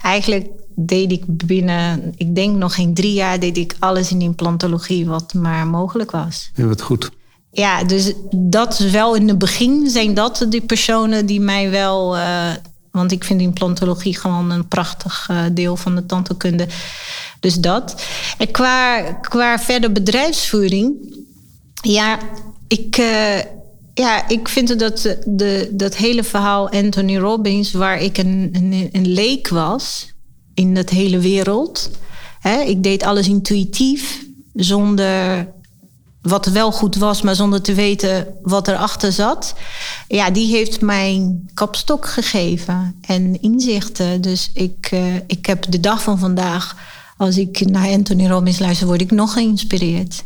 eigenlijk 0.03 0.47
deed 0.75 1.12
ik 1.12 1.22
binnen, 1.27 2.12
ik 2.16 2.35
denk 2.35 2.57
nog 2.57 2.75
geen 2.75 2.95
drie 2.95 3.12
jaar, 3.12 3.41
deed 3.41 3.57
ik 3.57 3.77
alles 3.79 4.11
in 4.11 4.20
implantologie 4.20 5.07
wat 5.07 5.35
maar 5.35 5.66
mogelijk 5.66 6.11
was. 6.11 6.51
Ja, 6.55 6.64
wat 6.64 6.83
goed. 6.83 7.11
Ja, 7.51 7.85
dus 7.85 8.12
dat 8.31 8.81
is 8.81 8.91
wel 8.91 9.14
in 9.14 9.29
het 9.29 9.39
begin 9.39 9.91
zijn 9.91 10.14
dat 10.14 10.47
de 10.49 10.61
personen 10.61 11.27
die 11.27 11.41
mij 11.41 11.70
wel. 11.70 12.16
Uh, 12.16 12.51
want 12.91 13.12
ik 13.12 13.25
vind 13.25 13.41
implantologie 13.41 14.18
gewoon 14.18 14.51
een 14.51 14.68
prachtig 14.68 15.29
uh, 15.31 15.43
deel 15.53 15.77
van 15.77 15.95
de 15.95 16.07
tandheelkunde. 16.07 16.66
Dus 17.41 17.55
dat. 17.55 18.03
En 18.39 18.51
qua, 18.51 19.03
qua 19.12 19.59
verder 19.59 19.93
bedrijfsvoering. 19.93 20.95
Ja, 21.83 22.18
ik. 22.68 22.99
Uh, 22.99 23.39
ja, 23.95 24.29
ik 24.29 24.49
vind 24.49 24.79
dat 24.79 25.16
de, 25.27 25.68
dat 25.72 25.97
hele 25.97 26.25
verhaal 26.25 26.70
Anthony 26.70 27.16
Robbins, 27.16 27.72
waar 27.72 28.01
ik 28.01 28.18
een, 28.18 28.49
een, 28.53 28.89
een 28.93 29.07
leek 29.07 29.49
was, 29.49 30.13
in 30.55 30.74
dat 30.74 30.90
hele 30.90 31.18
wereld. 31.18 31.90
ik 32.66 32.82
deed 32.82 33.02
alles 33.02 33.28
intuïtief, 33.28 34.24
zonder 34.55 35.46
wat 36.24 36.46
wel 36.46 36.72
goed 36.72 36.96
was, 36.96 37.22
maar 37.22 37.34
zonder 37.34 37.62
te 37.62 37.74
weten 37.74 38.26
wat 38.42 38.68
erachter 38.68 39.12
zat. 39.12 39.55
Ja, 40.09 40.30
die 40.30 40.46
heeft 40.46 40.80
mij 40.80 41.36
kapstok 41.55 42.07
gegeven 42.07 42.96
en 43.00 43.42
inzichten. 43.42 44.20
Dus 44.20 44.50
ik, 44.55 44.90
uh, 44.94 45.14
ik 45.26 45.46
heb 45.46 45.64
de 45.68 45.80
dag 45.80 46.02
van 46.02 46.18
vandaag, 46.18 46.76
als 47.16 47.38
ik 47.38 47.68
naar 47.68 47.88
Anthony 47.88 48.28
Robbins 48.28 48.59
luister, 48.59 48.86
word 48.86 49.00
ik 49.00 49.11
nog 49.11 49.32
geïnspireerd. 49.32 50.24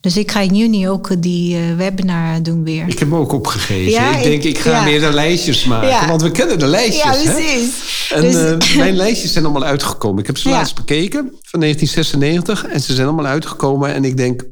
Dus 0.00 0.16
ik 0.16 0.30
ga 0.30 0.40
in 0.40 0.56
juni 0.56 0.88
ook 0.88 1.22
die 1.22 1.56
uh, 1.56 1.76
webinar 1.76 2.42
doen 2.42 2.64
weer. 2.64 2.88
Ik 2.88 2.98
heb 2.98 3.10
hem 3.10 3.18
ook 3.18 3.32
opgegeven. 3.32 3.90
Ja, 3.90 4.16
ik 4.16 4.22
denk, 4.22 4.42
ik 4.42 4.58
ga 4.58 4.70
ja. 4.70 4.84
meer 4.84 5.00
de 5.00 5.12
lijstjes 5.12 5.64
maken. 5.64 5.88
Ja. 5.88 6.08
Want 6.08 6.22
we 6.22 6.30
kennen 6.30 6.58
de 6.58 6.66
lijstjes. 6.66 7.22
Ja, 7.22 7.32
precies. 7.32 8.06
Hè? 8.08 8.14
En 8.14 8.22
dus... 8.22 8.34
uh, 8.34 8.76
mijn 8.76 8.96
lijstjes 9.04 9.32
zijn 9.32 9.44
allemaal 9.44 9.64
uitgekomen. 9.64 10.20
Ik 10.20 10.26
heb 10.26 10.38
ze 10.38 10.48
laatst 10.48 10.74
bekeken 10.74 11.32
van 11.42 11.60
1996. 11.60 12.64
En 12.66 12.80
ze 12.80 12.94
zijn 12.94 13.06
allemaal 13.06 13.26
uitgekomen. 13.26 13.94
En 13.94 14.04
ik 14.04 14.16
denk, 14.16 14.42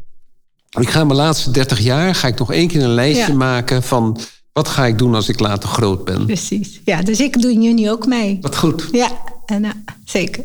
ik 0.80 0.88
ga 0.88 1.04
mijn 1.04 1.18
laatste 1.18 1.50
30 1.50 1.80
jaar... 1.80 2.14
ga 2.14 2.28
ik 2.28 2.38
nog 2.38 2.52
één 2.52 2.68
keer 2.68 2.82
een 2.82 2.94
lijstje 2.94 3.34
maken 3.34 3.82
van... 3.82 4.20
wat 4.52 4.68
ga 4.68 4.86
ik 4.86 4.98
doen 4.98 5.14
als 5.14 5.28
ik 5.28 5.40
later 5.40 5.68
groot 5.68 6.04
ben. 6.04 6.26
Precies. 6.26 6.80
Ja, 6.84 7.02
dus 7.02 7.20
ik 7.20 7.42
doe 7.42 7.50
in 7.52 7.62
juni 7.62 7.90
ook 7.90 8.06
mee. 8.06 8.38
Wat 8.40 8.56
goed. 8.56 8.88
Ja, 8.92 9.10
en, 9.46 9.64
uh, 9.64 9.70
zeker. 10.04 10.44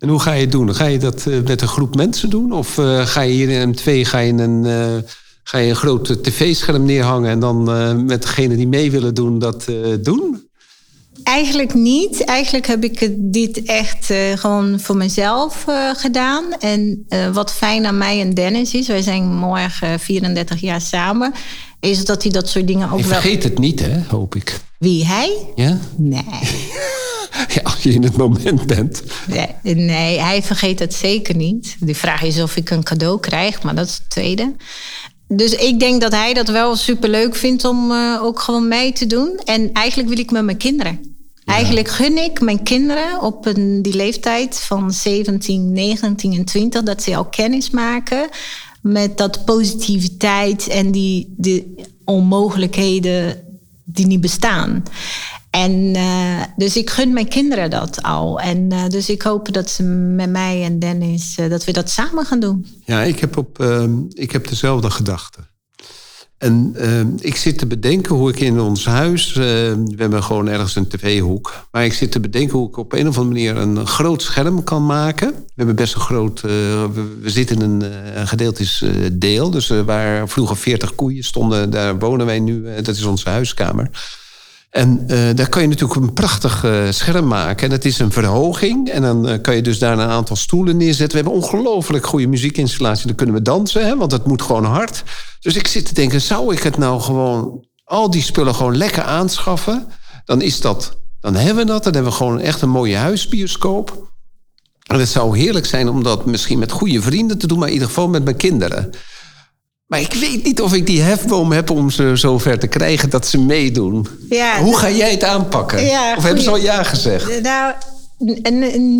En 0.00 0.08
hoe 0.08 0.20
ga 0.20 0.32
je 0.32 0.40
het 0.40 0.52
doen? 0.52 0.74
Ga 0.74 0.84
je 0.84 0.98
dat 0.98 1.24
uh, 1.28 1.42
met 1.42 1.60
een 1.60 1.68
groep 1.68 1.96
mensen 1.96 2.30
doen? 2.30 2.52
Of 2.52 2.78
uh, 2.78 3.06
ga 3.06 3.20
je 3.20 3.32
hier 3.32 3.48
in 3.48 3.74
M2 3.74 4.08
ga 4.08 4.18
je 4.18 4.32
een, 4.32 4.64
ga 5.42 5.58
je 5.58 5.70
een 5.70 5.76
groot 5.76 6.22
tv-scherm 6.22 6.84
neerhangen 6.84 7.30
en 7.30 7.40
dan 7.40 7.64
met 8.06 8.22
degenen 8.22 8.56
die 8.56 8.68
mee 8.68 8.90
willen 8.90 9.14
doen 9.14 9.38
dat 9.38 9.64
doen? 10.00 10.49
Eigenlijk 11.22 11.74
niet. 11.74 12.24
Eigenlijk 12.24 12.66
heb 12.66 12.84
ik 12.84 13.08
dit 13.18 13.62
echt 13.62 14.12
gewoon 14.34 14.80
voor 14.80 14.96
mezelf 14.96 15.64
gedaan. 15.92 16.44
En 16.58 17.06
wat 17.32 17.52
fijn 17.52 17.86
aan 17.86 17.98
mij 17.98 18.20
en 18.20 18.34
Dennis 18.34 18.74
is, 18.74 18.86
wij 18.86 19.02
zijn 19.02 19.36
morgen 19.36 20.00
34 20.00 20.60
jaar 20.60 20.80
samen, 20.80 21.32
is 21.80 22.04
dat 22.04 22.22
hij 22.22 22.32
dat 22.32 22.48
soort 22.48 22.66
dingen 22.66 22.90
ook 22.90 22.98
je 22.98 23.06
wel. 23.06 23.20
vergeet 23.20 23.42
het 23.42 23.58
niet, 23.58 23.80
hè, 23.80 24.00
hoop 24.08 24.34
ik. 24.34 24.60
Wie 24.78 25.06
hij? 25.06 25.36
Ja? 25.54 25.78
Nee. 25.96 26.24
Ja, 27.48 27.60
als 27.62 27.82
je 27.82 27.92
in 27.92 28.02
het 28.02 28.16
moment 28.16 28.66
bent. 28.66 29.02
Nee, 29.26 29.74
nee, 29.74 30.20
hij 30.20 30.42
vergeet 30.42 30.78
het 30.78 30.94
zeker 30.94 31.36
niet. 31.36 31.76
De 31.78 31.94
vraag 31.94 32.22
is 32.22 32.40
of 32.42 32.56
ik 32.56 32.70
een 32.70 32.82
cadeau 32.82 33.20
krijg, 33.20 33.62
maar 33.62 33.74
dat 33.74 33.86
is 33.86 33.94
het 33.94 34.10
tweede. 34.10 34.54
Dus 35.32 35.54
ik 35.54 35.80
denk 35.80 36.00
dat 36.00 36.12
hij 36.12 36.34
dat 36.34 36.48
wel 36.48 36.76
super 36.76 37.08
leuk 37.08 37.34
vindt 37.34 37.64
om 37.64 37.92
eh, 37.92 38.18
ook 38.22 38.40
gewoon 38.40 38.68
mee 38.68 38.92
te 38.92 39.06
doen. 39.06 39.40
En 39.44 39.72
eigenlijk 39.72 40.08
wil 40.08 40.18
ik 40.18 40.30
met 40.30 40.44
mijn 40.44 40.56
kinderen. 40.56 41.00
Eigenlijk 41.44 41.88
gun 41.88 42.16
ik 42.16 42.40
mijn 42.40 42.62
kinderen 42.62 43.22
op 43.22 43.46
een, 43.46 43.82
die 43.82 43.94
leeftijd 43.94 44.60
van 44.60 44.92
17, 44.92 45.72
19 45.72 46.32
en 46.32 46.44
20 46.44 46.82
dat 46.82 47.02
ze 47.02 47.16
al 47.16 47.24
kennis 47.24 47.70
maken 47.70 48.28
met 48.82 49.18
dat 49.18 49.44
positiviteit 49.44 50.68
en 50.68 50.90
die, 50.90 51.34
die 51.36 51.74
onmogelijkheden 52.04 53.42
die 53.84 54.06
niet 54.06 54.20
bestaan. 54.20 54.82
En 55.50 55.72
uh, 55.96 56.42
dus 56.56 56.76
ik 56.76 56.90
gun 56.90 57.12
mijn 57.12 57.28
kinderen 57.28 57.70
dat 57.70 58.02
al. 58.02 58.40
En 58.40 58.72
uh, 58.72 58.88
dus 58.88 59.10
ik 59.10 59.22
hoop 59.22 59.52
dat 59.52 59.70
ze 59.70 59.82
met 59.82 60.30
mij 60.30 60.62
en 60.64 60.78
Dennis, 60.78 61.36
uh, 61.40 61.50
dat 61.50 61.64
we 61.64 61.72
dat 61.72 61.90
samen 61.90 62.24
gaan 62.24 62.40
doen. 62.40 62.66
Ja, 62.84 63.02
ik 63.02 63.20
heb, 63.20 63.36
op, 63.36 63.60
ehm, 63.60 63.92
ik 64.08 64.30
heb 64.30 64.48
dezelfde 64.48 64.90
gedachten. 64.90 65.48
En 66.38 66.72
ehm, 66.76 67.08
ik 67.18 67.36
zit 67.36 67.58
te 67.58 67.66
bedenken 67.66 68.14
hoe 68.14 68.30
ik 68.30 68.40
in 68.40 68.60
ons 68.60 68.84
huis, 68.84 69.32
we 69.32 69.94
hebben 69.96 70.22
gewoon 70.22 70.48
ergens 70.48 70.76
een 70.76 70.88
tv-hoek, 70.88 71.66
maar 71.70 71.84
ik 71.84 71.92
zit 71.92 72.12
te 72.12 72.20
bedenken 72.20 72.58
hoe 72.58 72.68
ik 72.68 72.76
op 72.76 72.92
een 72.92 73.08
of 73.08 73.18
andere 73.18 73.34
manier 73.34 73.56
een 73.56 73.86
groot 73.86 74.22
scherm 74.22 74.64
kan 74.64 74.86
maken. 74.86 75.28
We 75.30 75.52
hebben 75.54 75.76
best 75.76 75.94
een 75.94 76.00
groot, 76.00 76.40
we, 76.40 77.20
zitten 77.24 77.56
in 77.56 77.62
een, 77.62 77.84
een 78.18 78.28
gedeeltes 78.28 78.84
deel, 79.12 79.50
dus 79.50 79.68
waar 79.68 80.28
vroeger 80.28 80.56
40 80.56 80.94
koeien 80.94 81.24
stonden, 81.24 81.70
daar 81.70 81.98
wonen 81.98 82.26
wij 82.26 82.40
nu, 82.40 82.82
dat 82.82 82.96
is 82.96 83.04
onze 83.04 83.28
huiskamer. 83.28 83.90
En 84.70 85.04
uh, 85.06 85.18
daar 85.34 85.48
kan 85.48 85.62
je 85.62 85.68
natuurlijk 85.68 86.00
een 86.00 86.12
prachtig 86.12 86.64
uh, 86.64 86.90
scherm 86.90 87.26
maken. 87.26 87.64
En 87.64 87.70
dat 87.70 87.84
is 87.84 87.98
een 87.98 88.12
verhoging. 88.12 88.88
En 88.88 89.02
dan 89.02 89.28
uh, 89.28 89.34
kan 89.40 89.54
je 89.54 89.62
dus 89.62 89.78
daar 89.78 89.92
een 89.92 90.08
aantal 90.08 90.36
stoelen 90.36 90.76
neerzetten. 90.76 91.18
We 91.18 91.24
hebben 91.24 91.42
ongelooflijk 91.42 92.06
goede 92.06 92.26
muziekinstallatie. 92.26 93.06
Dan 93.06 93.16
kunnen 93.16 93.34
we 93.34 93.42
dansen, 93.42 93.86
hè, 93.86 93.96
want 93.96 94.12
het 94.12 94.26
moet 94.26 94.42
gewoon 94.42 94.64
hard. 94.64 95.02
Dus 95.40 95.56
ik 95.56 95.66
zit 95.66 95.86
te 95.86 95.94
denken, 95.94 96.20
zou 96.20 96.54
ik 96.54 96.62
het 96.62 96.76
nou 96.76 97.00
gewoon... 97.00 97.64
al 97.84 98.10
die 98.10 98.22
spullen 98.22 98.54
gewoon 98.54 98.76
lekker 98.76 99.02
aanschaffen? 99.02 99.86
Dan 100.24 100.42
is 100.42 100.60
dat... 100.60 100.98
Dan 101.20 101.34
hebben 101.34 101.66
we 101.66 101.72
dat. 101.72 101.84
Dan 101.84 101.94
hebben 101.94 102.12
we 102.12 102.18
gewoon 102.18 102.40
echt 102.40 102.62
een 102.62 102.70
mooie 102.70 102.96
huisbioscoop. 102.96 104.12
En 104.86 104.98
het 104.98 105.08
zou 105.08 105.38
heerlijk 105.38 105.66
zijn 105.66 105.88
om 105.88 106.02
dat 106.02 106.26
misschien 106.26 106.58
met 106.58 106.72
goede 106.72 107.02
vrienden 107.02 107.38
te 107.38 107.46
doen... 107.46 107.58
maar 107.58 107.68
in 107.68 107.74
ieder 107.74 107.88
geval 107.88 108.08
met 108.08 108.24
mijn 108.24 108.36
kinderen. 108.36 108.90
Maar 109.90 110.00
ik 110.00 110.12
weet 110.12 110.44
niet 110.44 110.60
of 110.60 110.74
ik 110.74 110.86
die 110.86 111.00
hefboom 111.00 111.52
heb 111.52 111.70
om 111.70 111.90
ze 111.90 112.16
zover 112.16 112.58
te 112.58 112.66
krijgen 112.66 113.10
dat 113.10 113.26
ze 113.26 113.38
meedoen. 113.38 114.06
Ja, 114.28 114.62
Hoe 114.62 114.76
ga 114.76 114.90
jij 114.90 115.10
het 115.10 115.24
aanpakken? 115.24 115.84
Ja, 115.84 116.14
of 116.16 116.22
hebben 116.22 116.42
ze 116.42 116.50
al 116.50 116.56
ja 116.56 116.82
gezegd? 116.82 117.42
Nou, 117.42 117.74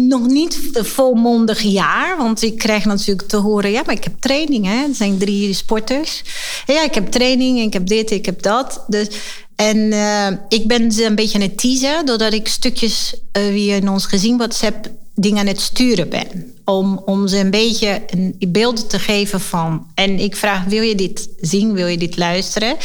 nog 0.09 0.27
niet 0.27 0.59
volmondig 0.73 1.61
ja. 1.61 2.17
Want 2.19 2.43
ik 2.43 2.59
krijg 2.59 2.85
natuurlijk 2.85 3.29
te 3.29 3.37
horen... 3.37 3.71
ja, 3.71 3.83
maar 3.87 3.95
ik 3.95 4.05
heb 4.05 4.21
training, 4.21 4.67
hè. 4.67 4.83
Er 4.89 4.95
zijn 4.95 5.19
drie 5.19 5.53
sporters. 5.55 6.23
Ja, 6.67 6.83
ik 6.83 6.95
heb 6.95 7.11
training, 7.11 7.61
ik 7.61 7.73
heb 7.73 7.87
dit, 7.87 8.11
ik 8.11 8.27
heb 8.27 8.43
dat. 8.43 8.85
Dus, 8.87 9.09
en 9.57 9.77
uh, 9.77 10.27
ik 10.49 10.67
ben 10.67 10.93
ze 10.93 11.05
een 11.05 11.15
beetje 11.15 11.39
aan 11.39 11.45
het 11.45 11.59
teasen... 11.59 12.07
doordat 12.07 12.33
ik 12.33 12.49
stukjes 12.49 13.15
uh, 13.39 13.43
via 13.53 13.75
in 13.75 13.89
ons 13.89 14.07
gezin 14.07 14.37
WhatsApp 14.37 14.91
dingen 15.21 15.39
aan 15.39 15.47
het 15.47 15.61
sturen 15.61 16.09
ben. 16.09 16.55
Om, 16.65 17.03
om 17.05 17.29
ze 17.29 17.39
een 17.39 17.51
beetje 17.51 18.03
een 18.07 18.37
beeld 18.49 18.91
te 18.91 18.99
geven 18.99 19.41
van. 19.41 19.87
En 19.95 20.19
ik 20.19 20.37
vraag: 20.37 20.65
wil 20.65 20.83
je 20.83 20.95
dit 20.95 21.29
zien? 21.41 21.73
Wil 21.73 21.87
je 21.87 21.99
dit 21.99 22.17
luisteren? 22.17 22.77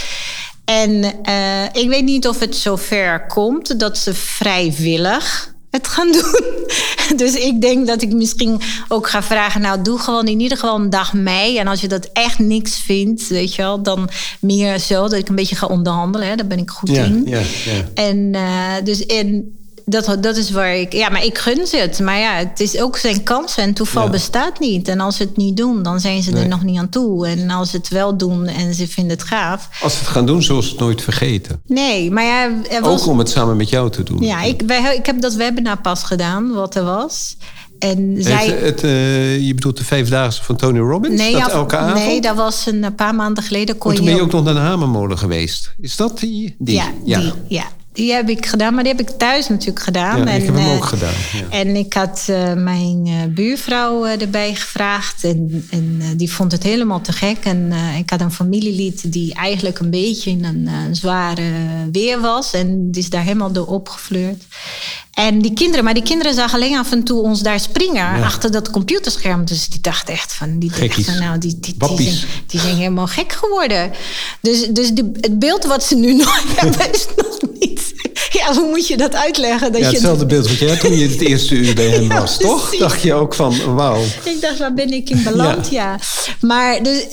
En 0.66 0.92
uh, 1.30 1.64
ik 1.72 1.90
weet 1.90 2.04
niet 2.04 2.28
of 2.28 2.40
het 2.40 2.56
zover 2.56 3.26
komt 3.28 3.80
dat 3.80 3.98
ze 3.98 4.14
vrijwillig 4.14 5.54
het 5.70 5.88
gaan 5.88 6.12
doen. 6.22 6.44
Dus 7.18 7.36
ik 7.36 7.62
denk 7.62 7.88
dat 7.88 8.02
ik 8.02 8.14
misschien 8.14 8.62
ook 8.88 9.10
ga 9.10 9.24
vragen: 9.24 9.62
nou, 9.62 9.82
doe 9.82 10.00
gewoon 10.00 10.28
in 10.28 10.40
ieder 10.40 10.58
geval 10.58 10.76
een 10.76 10.90
dag 10.90 11.14
mee. 11.14 11.60
En 11.60 11.68
als 11.68 11.82
je 11.82 11.88
dat 11.88 12.10
echt 12.14 12.40
niks 12.40 12.80
vindt, 12.80 13.28
weet 13.28 13.56
je 13.56 13.62
wel, 13.62 13.82
dan 13.82 14.10
meer 14.40 14.80
zo 14.80 15.02
dat 15.02 15.14
ik 15.14 15.30
een 15.30 15.36
beetje 15.36 15.56
ga 15.56 15.68
onderhandelen. 15.68 16.28
Hè, 16.28 16.36
daar 16.36 16.48
ben 16.48 16.60
ik 16.60 16.70
goed 16.70 16.90
ja, 16.90 17.04
in. 17.04 17.24
Ja, 17.26 17.40
ja. 17.66 17.84
En 17.94 18.18
uh, 18.18 18.74
dus 18.84 19.00
in 19.00 19.58
dat, 19.86 20.18
dat 20.20 20.38
is 20.38 20.52
waar 20.52 20.76
ik. 20.76 20.94
Ja, 20.94 21.10
maar 21.10 21.24
ik 21.24 21.38
gun 21.38 21.68
ze 21.68 21.78
het. 21.78 22.00
Maar 22.00 22.20
ja, 22.20 22.34
het 22.34 22.60
is 22.60 22.80
ook 22.80 22.98
zijn 22.98 23.24
kans 23.24 23.56
en 23.56 23.74
toeval 23.74 24.04
ja. 24.04 24.10
bestaat 24.10 24.60
niet. 24.60 24.88
En 24.88 25.00
als 25.00 25.16
ze 25.16 25.24
het 25.24 25.38
niet 25.38 25.58
doen, 25.58 25.84
dan 25.84 26.00
zijn 26.00 26.24
ze 26.24 26.32
nee. 26.32 26.44
er 26.44 26.50
nog 26.50 26.64
niet 26.64 26.80
aan 26.80 26.90
toe. 26.90 27.28
En 27.28 27.50
als 27.50 27.70
ze 27.70 27.78
het 27.78 27.88
wel 27.88 28.18
doen 28.18 28.48
en 28.48 28.74
ze 28.74 28.88
vinden 28.88 29.18
het 29.18 29.28
gaaf. 29.28 29.70
Als 29.82 29.94
ze 29.94 30.00
het 30.00 30.08
gaan 30.08 30.26
doen, 30.26 30.44
zullen 30.44 30.64
ze 30.64 30.70
het 30.70 30.80
nooit 30.80 31.02
vergeten. 31.02 31.62
Nee, 31.66 32.12
maar 32.12 32.24
ja. 32.24 32.50
Er 32.70 32.82
was... 32.82 33.02
Ook 33.02 33.08
om 33.08 33.20
het 33.20 33.30
samen 33.30 33.58
met 33.58 33.70
jou 33.70 33.92
te 33.92 34.04
doen. 34.04 34.22
Ja, 34.22 34.44
ik, 34.44 34.62
wij, 34.66 34.96
ik 34.96 35.06
heb 35.06 35.22
dat 35.22 35.34
webinar 35.34 35.82
pas 35.82 36.04
gedaan, 36.04 36.54
wat 36.54 36.76
er 36.76 36.84
was. 36.84 37.38
En 37.80 38.16
zij... 38.20 38.48
het, 38.48 38.62
het, 38.62 38.84
uh, 38.84 39.48
je 39.48 39.54
bedoelt 39.54 39.78
de 39.78 39.84
vijfdaagse 39.84 40.44
van 40.44 40.56
Tony 40.56 40.80
Robbins? 40.80 41.22
Nee, 41.22 41.32
dat 41.32 41.42
ja, 41.42 41.50
elke 41.50 41.78
avond? 41.78 42.06
nee, 42.06 42.22
dat 42.22 42.36
was 42.36 42.66
een 42.66 42.96
paar 42.96 43.16
maanden 43.16 43.44
geleden. 43.44 43.78
Kon 43.78 43.92
oh, 43.92 43.98
toen 43.98 44.06
ben 44.06 44.16
je 44.16 44.22
ook 44.22 44.32
nog 44.32 44.44
naar 44.44 44.54
de 44.54 44.60
Hamermolen 44.60 45.18
geweest. 45.18 45.74
Is 45.80 45.96
dat 45.96 46.20
die? 46.20 46.56
die? 46.60 46.76
Ja, 46.76 46.92
ja. 47.04 47.20
Die, 47.20 47.34
ja. 47.48 47.66
Die 47.96 48.12
heb 48.14 48.30
ik 48.30 48.46
gedaan, 48.46 48.74
maar 48.74 48.84
die 48.84 48.94
heb 48.96 49.10
ik 49.10 49.18
thuis 49.18 49.48
natuurlijk 49.48 49.86
gedaan. 49.86 50.18
Ja, 50.20 50.26
en, 50.26 50.40
ik 50.40 50.46
heb 50.46 50.56
hem 50.56 50.66
uh, 50.66 50.76
ook 50.76 50.86
gedaan. 50.86 51.14
Ja. 51.34 51.50
En 51.50 51.76
ik 51.76 51.94
had 51.94 52.26
uh, 52.30 52.54
mijn 52.54 53.08
uh, 53.08 53.14
buurvrouw 53.30 54.06
erbij 54.06 54.56
gevraagd. 54.56 55.24
En, 55.24 55.68
en 55.70 56.02
die 56.18 56.32
vond 56.32 56.52
het 56.52 56.64
helemaal 56.64 57.02
te 57.02 57.12
gek. 57.12 57.38
En 57.44 57.74
ik 57.98 58.10
had 58.10 58.22
een 58.22 58.32
familielid 58.32 59.12
die 59.12 59.34
eigenlijk 59.34 59.80
een 59.80 59.90
beetje 59.90 60.30
in 60.30 60.46
een 60.46 60.96
zware 60.96 61.52
weer 61.92 62.20
was. 62.20 62.54
En 62.54 62.92
die 62.92 63.02
is 63.02 63.10
daar 63.10 63.24
helemaal 63.24 63.52
door 63.52 63.68
opgefleurd. 63.68 64.44
En 65.16 65.42
die 65.42 65.54
kinderen, 65.54 65.84
maar 65.84 65.94
die 65.94 66.04
kinderen 66.04 66.34
zagen 66.34 66.56
alleen 66.56 66.78
af 66.78 66.92
en 66.92 67.04
toe 67.04 67.22
ons 67.22 67.42
daar 67.42 67.60
springen 67.60 68.18
ja. 68.18 68.24
achter 68.24 68.52
dat 68.52 68.70
computerscherm. 68.70 69.46
Dus 69.46 69.68
die 69.68 69.82
dachten 69.82 70.14
echt 70.14 70.34
van, 70.34 70.60
die, 70.60 70.70
dachten, 70.70 71.20
nou, 71.20 71.38
die, 71.38 71.60
die, 71.60 71.76
die, 71.78 72.12
zijn, 72.12 72.28
die 72.48 72.60
zijn 72.60 72.76
helemaal 72.76 73.08
gek 73.08 73.32
geworden. 73.34 73.92
Dus, 74.42 74.68
dus 74.68 74.90
die, 74.92 75.12
het 75.22 75.40
beeld 75.40 75.66
wat 75.66 75.84
ze 75.84 75.96
nu 75.96 76.14
nog 76.24 76.44
hebben 76.56 76.94
is 76.94 77.08
nog. 77.16 77.40
Ja, 78.46 78.54
hoe 78.54 78.70
moet 78.70 78.88
je 78.88 78.98
dat 78.98 79.16
uitleggen? 79.16 79.72
Dat 79.72 79.82
ja, 79.82 79.88
hetzelfde 79.90 80.20
je... 80.20 80.26
beeld 80.26 80.48
wat 80.48 80.58
jij 80.58 80.78
toen 80.78 80.98
je 80.98 81.08
het 81.08 81.22
eerste 81.22 81.56
uur 81.56 81.76
bij 81.76 81.90
hem 81.90 82.04
Ja, 82.12 82.20
was, 82.20 82.38
toch? 82.38 82.62
precies. 82.62 82.80
Dacht 82.80 83.02
je 83.02 83.14
ook 83.14 83.34
van, 83.34 83.76
wauw. 83.76 84.02
Ik 84.24 84.38
dacht, 84.42 84.58
waar 84.58 84.74
ben 84.74 84.90
ik 84.90 85.10
in 85.10 85.24
beland? 85.24 85.70
Ja. 85.70 85.92
ja. 85.92 86.00
Maar 86.42 86.84
dus, 86.84 87.08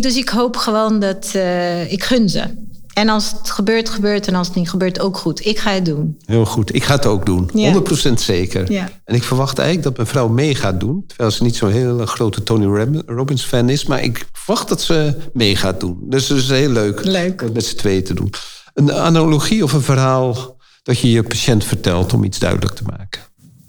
dus 0.00 0.16
ik 0.16 0.28
hoop 0.28 0.56
gewoon 0.56 1.00
dat 1.00 1.32
uh, 1.36 1.92
ik 1.92 2.04
gun 2.04 2.28
ze. 2.28 2.70
En 2.92 3.08
als 3.08 3.32
het 3.38 3.50
gebeurt, 3.50 3.88
gebeurt. 3.88 4.26
En 4.26 4.34
als 4.34 4.46
het 4.46 4.56
niet 4.56 4.70
gebeurt, 4.70 5.00
ook 5.00 5.16
goed. 5.16 5.46
Ik 5.46 5.58
ga 5.58 5.72
het 5.72 5.84
doen. 5.84 6.16
Heel 6.24 6.44
goed. 6.44 6.74
Ik 6.74 6.84
ga 6.84 6.94
het 6.94 7.06
ook 7.06 7.26
doen. 7.26 7.50
Ja. 7.54 7.82
100% 8.08 8.12
zeker. 8.14 8.72
Ja. 8.72 8.88
En 9.04 9.14
ik 9.14 9.22
verwacht 9.22 9.58
eigenlijk 9.58 9.88
dat 9.88 9.96
mijn 9.96 10.08
vrouw 10.08 10.28
mee 10.28 10.54
gaat 10.54 10.80
doen. 10.80 11.04
Terwijl 11.06 11.30
ze 11.30 11.42
niet 11.42 11.56
zo'n 11.56 11.70
hele 11.70 12.06
grote 12.06 12.42
Tony 12.42 13.00
Robbins 13.06 13.42
fan 13.42 13.68
is. 13.68 13.86
Maar 13.86 14.02
ik 14.02 14.26
verwacht 14.32 14.68
dat 14.68 14.82
ze 14.82 15.16
mee 15.32 15.56
gaat 15.56 15.80
doen. 15.80 15.98
Dus 16.02 16.28
het 16.28 16.38
is 16.38 16.48
heel 16.48 16.70
leuk, 16.70 17.04
Leuk. 17.04 17.42
om 17.42 17.52
met 17.52 17.64
z'n 17.64 17.76
tweeën 17.76 18.04
te 18.04 18.14
doen. 18.14 18.32
Een 18.74 18.92
analogie 18.92 19.62
of 19.62 19.72
een 19.72 19.82
verhaal 19.82 20.60
dat 20.82 20.98
je 20.98 21.10
je 21.10 21.22
patiënt 21.22 21.64
vertelt 21.64 22.12
om 22.12 22.24
iets 22.24 22.38
duidelijk 22.38 22.74
te 22.74 22.82
maken. 22.82 23.20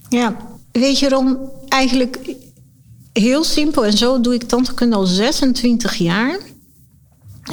Ja, 0.09 0.38
weet 0.72 0.99
je 0.99 1.09
Ron, 1.09 1.38
eigenlijk 1.68 2.20
heel 3.14 3.43
simpel. 3.43 3.86
En 3.86 3.97
zo 3.97 4.22
doe 4.22 4.34
ik 4.34 4.43
tandheelkunde 4.43 4.95
al 4.95 5.05
26 5.05 5.95
jaar. 5.95 6.39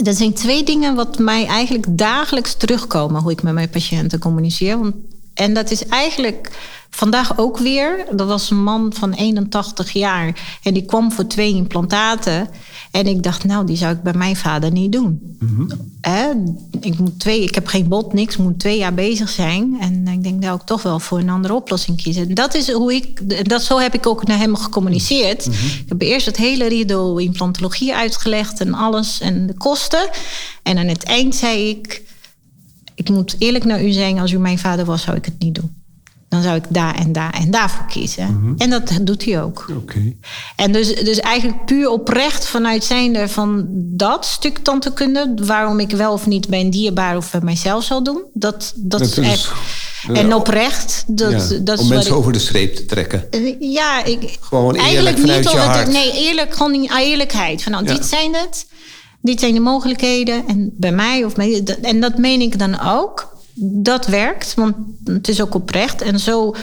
Dat 0.03 0.17
zijn 0.17 0.33
twee 0.33 0.65
dingen 0.65 0.95
wat 0.95 1.19
mij 1.19 1.47
eigenlijk 1.47 1.99
dagelijks 1.99 2.55
terugkomen... 2.55 3.23
hoe 3.23 3.33
ik 3.33 3.43
met 3.43 3.55
mijn 3.55 3.71
patiënten 3.71 4.19
communiceer. 4.19 4.93
En 5.35 5.55
dat 5.55 5.71
is 5.71 5.87
eigenlijk 5.87 6.51
vandaag 6.91 7.39
ook 7.39 7.59
weer. 7.59 8.07
Dat 8.11 8.27
was 8.27 8.51
een 8.51 8.63
man 8.63 8.93
van 8.95 9.13
81 9.13 9.91
jaar. 9.93 10.59
En 10.63 10.75
die 10.75 10.85
kwam 10.85 11.13
voor 11.13 11.27
twee 11.27 11.55
implantaten. 11.55 12.49
En 12.91 13.07
ik 13.07 13.22
dacht, 13.22 13.45
nou, 13.45 13.66
die 13.66 13.76
zou 13.76 13.95
ik 13.95 14.03
bij 14.03 14.14
mijn 14.14 14.36
vader 14.36 14.72
niet 14.72 14.93
doen. 14.93 15.36
Mhm. 15.38 15.66
Ik, 16.80 16.99
moet 16.99 17.18
twee, 17.18 17.43
ik 17.43 17.55
heb 17.55 17.66
geen 17.66 17.88
bot, 17.88 18.12
niks. 18.12 18.36
moet 18.36 18.59
twee 18.59 18.78
jaar 18.78 18.95
bezig 18.95 19.28
zijn. 19.28 19.76
En 19.80 20.09
ik 20.09 20.22
denk, 20.22 20.41
nou, 20.41 20.57
ik 20.61 20.66
toch 20.66 20.82
wel 20.82 21.01
voor 21.01 21.18
een 21.18 21.30
andere 21.30 21.55
oplossing 21.55 22.03
kiezen. 22.03 22.28
En 22.28 22.34
dat 22.34 22.55
is 22.55 22.70
hoe 22.70 22.95
ik... 22.95 23.49
Dat, 23.49 23.62
zo 23.62 23.78
heb 23.78 23.95
ik 23.95 24.07
ook 24.07 24.26
naar 24.26 24.38
hem 24.38 24.57
gecommuniceerd. 24.57 25.47
Mhm. 25.47 25.57
Ik 25.66 25.88
heb 25.88 26.03
eerst 26.03 26.26
het 26.26 26.36
hele 26.36 26.68
riedel 26.68 27.18
implantologie 27.18 27.95
uitgelegd 27.95 28.61
en 28.61 28.74
alles 28.74 29.20
en 29.20 29.47
de 29.47 29.55
kosten. 29.55 30.09
En 30.62 30.78
aan 30.78 30.86
het 30.86 31.03
eind 31.03 31.34
zei 31.34 31.68
ik... 31.68 32.03
Ik 32.95 33.09
moet 33.09 33.36
eerlijk 33.38 33.64
naar 33.64 33.84
u 33.84 33.91
zijn, 33.91 34.18
als 34.18 34.32
u 34.32 34.38
mijn 34.38 34.59
vader 34.59 34.84
was, 34.84 35.03
zou 35.03 35.16
ik 35.16 35.24
het 35.24 35.38
niet 35.38 35.55
doen. 35.55 35.80
Dan 36.31 36.43
zou 36.43 36.57
ik 36.57 36.64
daar 36.68 36.95
en 36.95 37.12
daar 37.12 37.33
en 37.35 37.51
daarvoor 37.51 37.87
kiezen. 37.87 38.41
Mhm. 38.41 38.55
En 38.59 38.70
dat 38.70 38.99
doet 39.03 39.24
hij 39.24 39.43
ook. 39.43 39.66
Oké. 39.76 40.12
En 40.57 40.72
dus, 40.72 40.95
dus 40.95 41.20
eigenlijk 41.20 41.64
puur 41.64 41.89
oprecht 41.91 42.47
vanuit 42.47 42.85
zijnde 42.85 43.28
van 43.28 43.64
dat 43.72 44.24
stuk 44.26 44.59
tandheelkunde... 44.59 45.35
waarom 45.45 45.81
ik 45.81 45.91
wel 45.91 46.12
of 46.12 46.26
niet 46.26 46.49
bij 46.49 46.61
een 46.61 46.70
dierbaar 46.70 47.16
of 47.16 47.31
bij 47.31 47.41
mijzelf 47.41 47.85
zal 47.85 48.03
doen. 48.03 48.22
Dat, 48.33 48.72
dat, 48.76 49.01
Dat 49.01 49.01
is 49.01 49.18
echt... 49.18 49.53
En 50.12 50.35
oprecht, 50.35 51.05
dat, 51.07 51.31
Ja, 51.31 51.39
dat 51.39 51.49
om 51.49 51.59
is 51.59 51.64
wat 51.81 51.89
mensen 51.89 52.11
ik- 52.12 52.16
over 52.18 52.33
de 52.33 52.39
streep 52.39 52.74
te 52.76 52.85
trekken. 52.87 53.26
ja, 53.61 54.05
ik, 54.05 54.39
Gewoon 54.41 54.64
eerlijk 54.74 54.83
eigenlijk 54.85 55.18
vanuit 55.18 55.41
niet 55.45 55.53
je 55.53 55.59
het- 55.59 55.89
nee, 55.93 56.12
eerlijk, 56.12 56.55
gewoon 56.55 56.74
in 56.74 56.91
eerlijkheid. 56.99 57.62
Van 57.62 57.72
nou, 57.72 57.85
Ja. 57.85 57.93
dit 57.95 58.05
zijn 58.07 58.35
het, 58.35 58.66
dit 59.22 59.41
zijn 59.41 59.55
de 59.55 59.61
mogelijkheden. 59.61 60.45
En 60.49 60.70
bij 60.76 60.93
mij 60.93 61.24
of 61.24 61.35
bij, 61.35 61.62
en 61.83 62.01
dat 62.01 62.18
meen 62.18 62.41
ik 62.41 62.59
dan 62.59 62.81
ook. 62.81 63.30
Dat 63.63 64.07
werkt, 64.07 64.55
want 64.55 64.75
het 65.05 65.29
is 65.29 65.41
ook 65.41 65.55
oprecht. 65.55 66.03
En 66.03 66.21
zo 66.21 66.55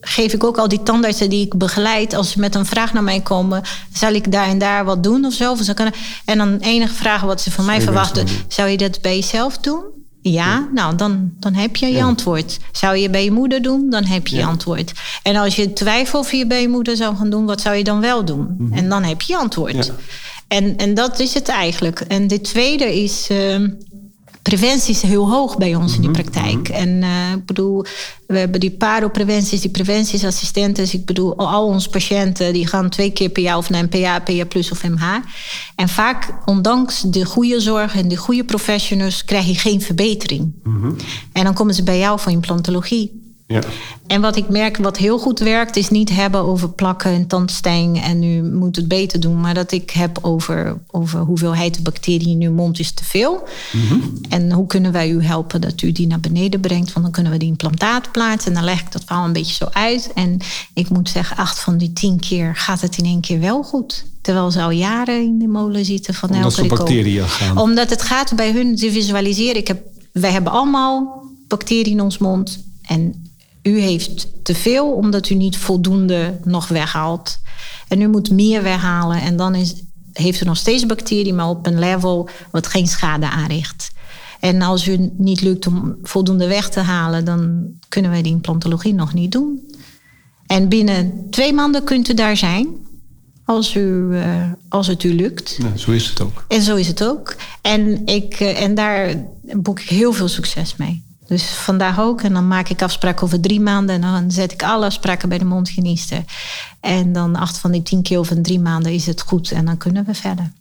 geef 0.00 0.32
ik 0.32 0.44
ook 0.44 0.58
al 0.58 0.68
die 0.68 0.82
tandartsen 0.82 1.30
die 1.30 1.44
ik 1.46 1.56
begeleid, 1.58 2.14
als 2.14 2.30
ze 2.30 2.38
met 2.40 2.54
een 2.54 2.66
vraag 2.66 2.92
naar 2.92 3.02
mij 3.02 3.20
komen, 3.20 3.62
zal 3.92 4.12
ik 4.12 4.32
daar 4.32 4.46
en 4.48 4.58
daar 4.58 4.84
wat 4.84 5.02
doen 5.02 5.24
of 5.24 5.32
zo? 5.32 5.50
Of 5.50 5.60
ze 5.62 5.74
kunnen, 5.74 5.94
en 6.24 6.38
dan 6.38 6.58
enige 6.58 6.94
vragen 6.94 7.26
wat 7.26 7.40
ze 7.40 7.50
van 7.50 7.64
mij 7.64 7.80
verwachten, 7.80 8.26
zou 8.48 8.68
je 8.68 8.76
dat 8.76 9.00
bij 9.00 9.14
jezelf 9.14 9.58
doen? 9.58 9.82
Ja, 10.20 10.68
nou 10.74 10.96
dan, 10.96 11.32
dan 11.40 11.54
heb 11.54 11.76
je 11.76 11.86
je 11.86 12.02
antwoord. 12.02 12.58
Zou 12.72 12.96
je 12.96 13.10
bij 13.10 13.24
je 13.24 13.30
moeder 13.30 13.62
doen, 13.62 13.90
dan 13.90 14.04
heb 14.04 14.26
je 14.26 14.36
je 14.36 14.44
antwoord. 14.44 14.92
En 15.22 15.36
als 15.36 15.56
je 15.56 15.72
twijfelt 15.72 16.24
of 16.24 16.32
je 16.32 16.46
bij 16.46 16.60
je 16.60 16.68
moeder 16.68 16.96
zou 16.96 17.16
gaan 17.16 17.30
doen, 17.30 17.44
wat 17.46 17.60
zou 17.60 17.76
je 17.76 17.84
dan 17.84 18.00
wel 18.00 18.24
doen? 18.24 18.54
Mhm. 18.58 18.72
En 18.72 18.88
dan 18.88 19.02
heb 19.02 19.20
je 19.20 19.32
je 19.32 19.38
antwoord. 19.38 19.92
En, 20.48 20.76
en 20.76 20.94
dat 20.94 21.18
is 21.20 21.34
het 21.34 21.48
eigenlijk. 21.48 22.00
En 22.00 22.26
de 22.26 22.40
tweede 22.40 23.02
is. 23.02 23.26
ehm, 23.30 23.68
preventie 24.42 24.94
is 24.94 25.02
heel 25.02 25.30
hoog 25.30 25.58
bij 25.58 25.74
ons 25.74 25.94
in 25.94 26.00
Mhm, 26.00 26.12
die 26.12 26.22
praktijk. 26.22 26.68
En 26.68 27.02
eh, 27.02 27.32
ik 27.36 27.46
bedoel, 27.46 27.84
we 28.26 28.38
hebben 28.38 28.60
die 28.60 28.70
paropreventies, 28.70 29.60
die 29.60 29.70
preventiesassistenten. 29.70 30.84
Dus 30.84 30.94
ik 30.94 31.04
bedoel, 31.04 31.36
al, 31.36 31.66
onze 31.66 31.88
patiënten 31.88 32.52
die 32.52 32.66
gaan 32.66 32.88
twee 32.88 33.10
keer 33.10 33.28
per 33.28 33.42
jaar 33.42 33.56
of 33.56 33.70
naar 33.70 33.82
een 33.82 33.88
PA, 33.88 34.18
PA 34.18 34.44
plus 34.44 34.70
of 34.70 34.82
MH. 34.82 35.16
En 35.76 35.88
vaak, 35.88 36.34
ondanks 36.44 37.00
de 37.00 37.24
goede 37.24 37.60
zorg 37.60 37.94
en 37.94 38.08
de 38.08 38.16
goede 38.16 38.44
professionals, 38.44 39.24
krijg 39.24 39.46
je 39.46 39.54
geen 39.54 39.80
verbetering. 39.80 40.52
En 41.32 41.44
dan 41.44 41.54
komen 41.54 41.74
ze 41.74 41.82
bij 41.82 41.98
jou 41.98 42.20
voor 42.20 42.32
implantologie. 42.32 43.21
Ja. 43.52 43.60
En 44.06 44.20
wat 44.20 44.36
ik 44.36 44.48
merk, 44.48 44.76
wat 44.76 44.96
heel 44.96 45.18
goed 45.18 45.38
werkt, 45.38 45.76
is 45.76 45.88
niet 45.88 46.10
hebben 46.10 46.40
over 46.40 46.70
plakken 46.70 47.10
en 47.10 47.26
tandstijng 47.26 48.02
en 48.02 48.22
u 48.22 48.42
moet 48.42 48.76
het 48.76 48.88
beter 48.88 49.20
doen, 49.20 49.40
maar 49.40 49.54
dat 49.54 49.72
ik 49.72 49.90
heb 49.90 50.18
over, 50.22 50.78
over 50.90 51.20
hoeveelheid 51.20 51.82
bacteriën 51.82 52.40
in 52.40 52.48
uw 52.48 52.52
mond 52.54 52.78
is 52.78 52.92
te 52.92 53.04
veel. 53.04 53.48
En 54.28 54.52
hoe 54.52 54.66
kunnen 54.66 54.92
wij 54.92 55.10
u 55.10 55.24
helpen 55.24 55.60
dat 55.60 55.82
u 55.82 55.92
die 55.92 56.06
naar 56.06 56.20
beneden 56.20 56.60
brengt? 56.60 56.92
Want 56.92 57.04
dan 57.04 57.14
kunnen 57.14 57.32
we 57.32 57.38
die 57.38 57.48
implantaat 57.48 58.12
plaatsen. 58.12 58.48
En 58.48 58.54
dan 58.54 58.64
leg 58.64 58.80
ik 58.80 58.92
dat 58.92 59.04
verhaal 59.04 59.24
een 59.24 59.32
beetje 59.32 59.54
zo 59.54 59.68
uit. 59.72 60.10
En 60.14 60.38
ik 60.74 60.88
moet 60.88 61.08
zeggen, 61.08 61.36
acht 61.36 61.60
van 61.60 61.76
die 61.76 61.92
tien 61.92 62.20
keer 62.20 62.56
gaat 62.56 62.80
het 62.80 62.98
in 62.98 63.04
één 63.04 63.20
keer 63.20 63.40
wel 63.40 63.62
goed. 63.62 64.04
Terwijl 64.20 64.50
ze 64.50 64.62
al 64.62 64.70
jaren 64.70 65.22
in 65.22 65.38
de 65.38 65.46
molen 65.46 65.84
zitten 65.84 66.14
van 66.14 66.30
Omdat 66.30 66.58
elke 66.58 66.68
bacteriën 66.68 67.28
gaan. 67.28 67.58
Omdat 67.58 67.90
het 67.90 68.02
gaat 68.02 68.34
bij 68.34 68.52
hun, 68.52 68.78
ze 68.78 68.92
visualiseren. 68.92 69.56
Ik 69.56 69.68
heb, 69.68 69.82
wij 70.12 70.30
hebben 70.30 70.52
allemaal 70.52 71.22
bacteriën 71.48 71.92
in 71.92 72.00
ons 72.00 72.18
mond. 72.18 72.64
En 72.82 73.31
u 73.62 73.80
heeft 73.80 74.28
te 74.42 74.54
veel, 74.54 74.92
omdat 74.92 75.28
u 75.28 75.34
niet 75.34 75.56
voldoende 75.56 76.38
nog 76.44 76.68
weghaalt. 76.68 77.38
En 77.88 78.00
u 78.00 78.08
moet 78.08 78.30
meer 78.30 78.62
weghalen. 78.62 79.20
En 79.20 79.36
dan 79.36 79.54
is, 79.54 79.74
heeft 80.12 80.42
u 80.42 80.44
nog 80.44 80.56
steeds 80.56 80.86
bacterie, 80.86 81.34
maar 81.34 81.48
op 81.48 81.66
een 81.66 81.78
level 81.78 82.28
wat 82.50 82.66
geen 82.66 82.86
schade 82.86 83.30
aanricht. 83.30 83.90
En 84.40 84.62
als 84.62 84.88
u 84.88 85.10
niet 85.16 85.40
lukt 85.40 85.66
om 85.66 85.96
voldoende 86.02 86.46
weg 86.46 86.68
te 86.68 86.80
halen, 86.80 87.24
dan 87.24 87.70
kunnen 87.88 88.10
wij 88.10 88.22
die 88.22 88.32
implantologie 88.32 88.94
nog 88.94 89.14
niet 89.14 89.32
doen. 89.32 89.70
En 90.46 90.68
binnen 90.68 91.26
twee 91.30 91.52
maanden 91.52 91.84
kunt 91.84 92.08
u 92.08 92.14
daar 92.14 92.36
zijn, 92.36 92.66
als, 93.44 93.74
u, 93.74 94.16
eh, 94.16 94.52
als 94.68 94.86
het 94.86 95.02
u 95.02 95.14
lukt. 95.14 95.58
Ja, 95.58 95.76
zo 95.76 95.90
is 95.90 96.08
het 96.08 96.20
ook. 96.20 96.44
En 96.48 96.62
zo 96.62 96.76
is 96.76 96.88
het 96.88 97.04
ook. 97.04 97.36
En, 97.60 98.06
ik, 98.06 98.34
eh, 98.34 98.62
en 98.62 98.74
daar 98.74 99.24
boek 99.56 99.80
ik 99.80 99.88
heel 99.88 100.12
veel 100.12 100.28
succes 100.28 100.76
mee. 100.76 101.04
Dus 101.32 101.50
vandaag 101.50 102.00
ook. 102.00 102.22
En 102.22 102.32
dan 102.32 102.48
maak 102.48 102.68
ik 102.68 102.82
afspraken 102.82 103.24
over 103.24 103.40
drie 103.40 103.60
maanden. 103.60 103.94
En 103.94 104.00
dan 104.00 104.30
zet 104.30 104.52
ik 104.52 104.62
alle 104.62 104.86
afspraken 104.86 105.28
bij 105.28 105.38
de 105.38 105.44
mondhygiëniste. 105.44 106.24
En 106.80 107.12
dan 107.12 107.36
acht 107.36 107.58
van 107.58 107.70
die 107.70 107.82
tien 107.82 108.02
keer 108.02 108.18
over 108.18 108.42
drie 108.42 108.60
maanden 108.60 108.92
is 108.92 109.06
het 109.06 109.20
goed. 109.20 109.50
En 109.50 109.64
dan 109.64 109.76
kunnen 109.76 110.04
we 110.04 110.14
verder. 110.14 110.52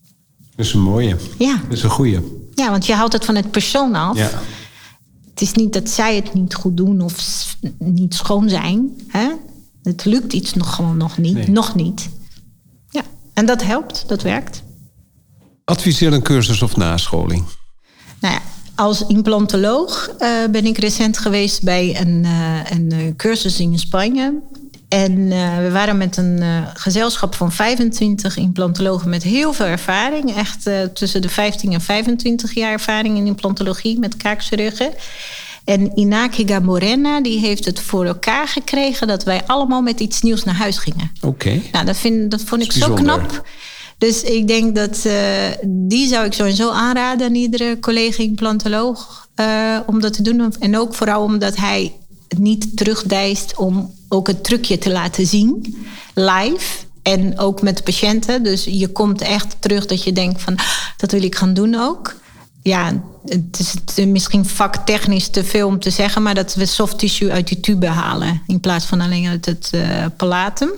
Dat 0.55 0.65
is 0.65 0.73
een 0.73 0.81
mooie. 0.81 1.17
Ja, 1.37 1.55
Dat 1.67 1.77
is 1.77 1.83
een 1.83 1.89
goeie. 1.89 2.49
ja 2.55 2.69
want 2.69 2.85
je 2.85 2.93
houdt 2.93 3.13
het 3.13 3.25
van 3.25 3.35
het 3.35 3.51
persoon 3.51 3.95
af. 3.95 4.17
Ja. 4.17 4.29
Het 5.29 5.41
is 5.41 5.51
niet 5.51 5.73
dat 5.73 5.89
zij 5.89 6.15
het 6.15 6.33
niet 6.33 6.53
goed 6.55 6.77
doen 6.77 7.01
of 7.01 7.55
niet 7.77 8.13
schoon 8.15 8.49
zijn. 8.49 8.89
Hè? 9.07 9.29
Het 9.83 10.05
lukt 10.05 10.33
iets 10.33 10.53
nog 10.53 10.75
gewoon 10.75 10.97
nog 10.97 11.17
niet. 11.17 11.33
Nee. 11.33 11.49
Nog 11.49 11.75
niet. 11.75 12.09
Ja, 12.89 13.01
en 13.33 13.45
dat 13.45 13.63
helpt. 13.63 14.03
Dat 14.07 14.21
werkt. 14.21 14.63
Adviseer 15.63 16.13
een 16.13 16.21
cursus 16.21 16.61
of 16.61 16.75
nascholing. 16.75 17.43
Nou 18.19 18.33
ja, 18.33 18.41
als 18.81 19.05
implantoloog 19.07 20.09
eh, 20.17 20.29
ben 20.51 20.65
ik 20.65 20.77
recent 20.77 21.17
geweest 21.17 21.63
bij 21.63 21.99
een, 21.99 22.25
eh, 22.25 22.71
een 22.77 22.91
eh, 22.91 22.97
cursus 23.17 23.59
in 23.59 23.79
Spanje. 23.79 24.39
En 24.87 25.27
we 25.61 25.69
waren 25.71 25.97
met 25.97 26.17
een 26.17 26.43
gezelschap 26.73 27.35
van 27.35 27.51
25 27.51 28.37
implantologen 28.37 29.09
met 29.09 29.23
heel 29.23 29.53
veel 29.53 29.65
ervaring. 29.65 30.35
Echt 30.35 30.69
tussen 30.93 31.21
de 31.21 31.29
15 31.29 31.73
en 31.73 31.81
25 31.81 32.53
jaar 32.53 32.71
ervaring 32.71 33.17
in 33.17 33.25
implantologie 33.25 33.99
met 33.99 34.17
kaakchirurgen. 34.17 34.93
En 35.63 35.97
Inaki 35.97 36.47
Gamorena 36.47 37.21
die 37.21 37.39
heeft 37.39 37.65
het 37.65 37.79
voor 37.79 38.05
elkaar 38.05 38.47
gekregen 38.47 39.07
dat 39.07 39.23
wij 39.23 39.41
allemaal 39.45 39.81
met 39.81 39.99
iets 39.99 40.21
nieuws 40.21 40.43
naar 40.43 40.55
huis 40.55 40.77
gingen. 40.77 41.11
Oké. 41.21 41.61
Nou, 41.71 41.85
dat, 41.85 41.97
vind, 41.97 42.31
dat 42.31 42.41
vond 42.41 42.61
ik 42.61 42.71
zo 42.71 42.93
knap. 42.93 43.43
Dus 44.01 44.23
ik 44.23 44.47
denk 44.47 44.75
dat 44.75 45.05
eh, 45.05 45.13
die 45.65 46.07
zou 46.07 46.25
ik 46.25 46.33
sowieso 46.33 46.69
aanraden 46.69 47.27
aan 47.27 47.35
iedere 47.35 47.79
collega 47.79 48.23
implantoloog 48.23 49.27
eh, 49.35 49.79
om 49.85 50.01
dat 50.01 50.13
te 50.13 50.21
doen. 50.21 50.53
En 50.59 50.77
ook 50.77 50.93
vooral 50.93 51.23
omdat 51.23 51.55
hij 51.55 51.93
niet 52.37 52.77
terugdijst 52.77 53.57
om 53.57 53.93
ook 54.09 54.27
het 54.27 54.43
trucje 54.43 54.77
te 54.77 54.91
laten 54.91 55.25
zien, 55.25 55.75
live. 56.13 56.85
En 57.01 57.39
ook 57.39 57.61
met 57.61 57.77
de 57.77 57.83
patiënten. 57.83 58.43
Dus 58.43 58.63
je 58.63 58.87
komt 58.87 59.21
echt 59.21 59.55
terug 59.59 59.85
dat 59.85 60.03
je 60.03 60.13
denkt 60.13 60.41
van, 60.41 60.55
"Ah, 60.55 60.65
dat 60.97 61.11
wil 61.11 61.23
ik 61.23 61.35
gaan 61.35 61.53
doen 61.53 61.75
ook. 61.75 62.15
Ja, 62.61 63.01
het 63.25 63.59
is 63.95 64.05
misschien 64.05 64.45
vaktechnisch 64.45 65.27
te 65.27 65.43
veel 65.43 65.67
om 65.67 65.79
te 65.79 65.89
zeggen, 65.89 66.21
maar 66.21 66.35
dat 66.35 66.55
we 66.55 66.65
soft 66.65 66.99
tissue 66.99 67.31
uit 67.31 67.47
die 67.47 67.59
tube 67.59 67.87
halen 67.87 68.41
in 68.47 68.59
plaats 68.59 68.85
van 68.85 69.01
alleen 69.01 69.27
uit 69.27 69.45
het 69.45 69.69
eh, 69.71 70.05
palatum. 70.17 70.69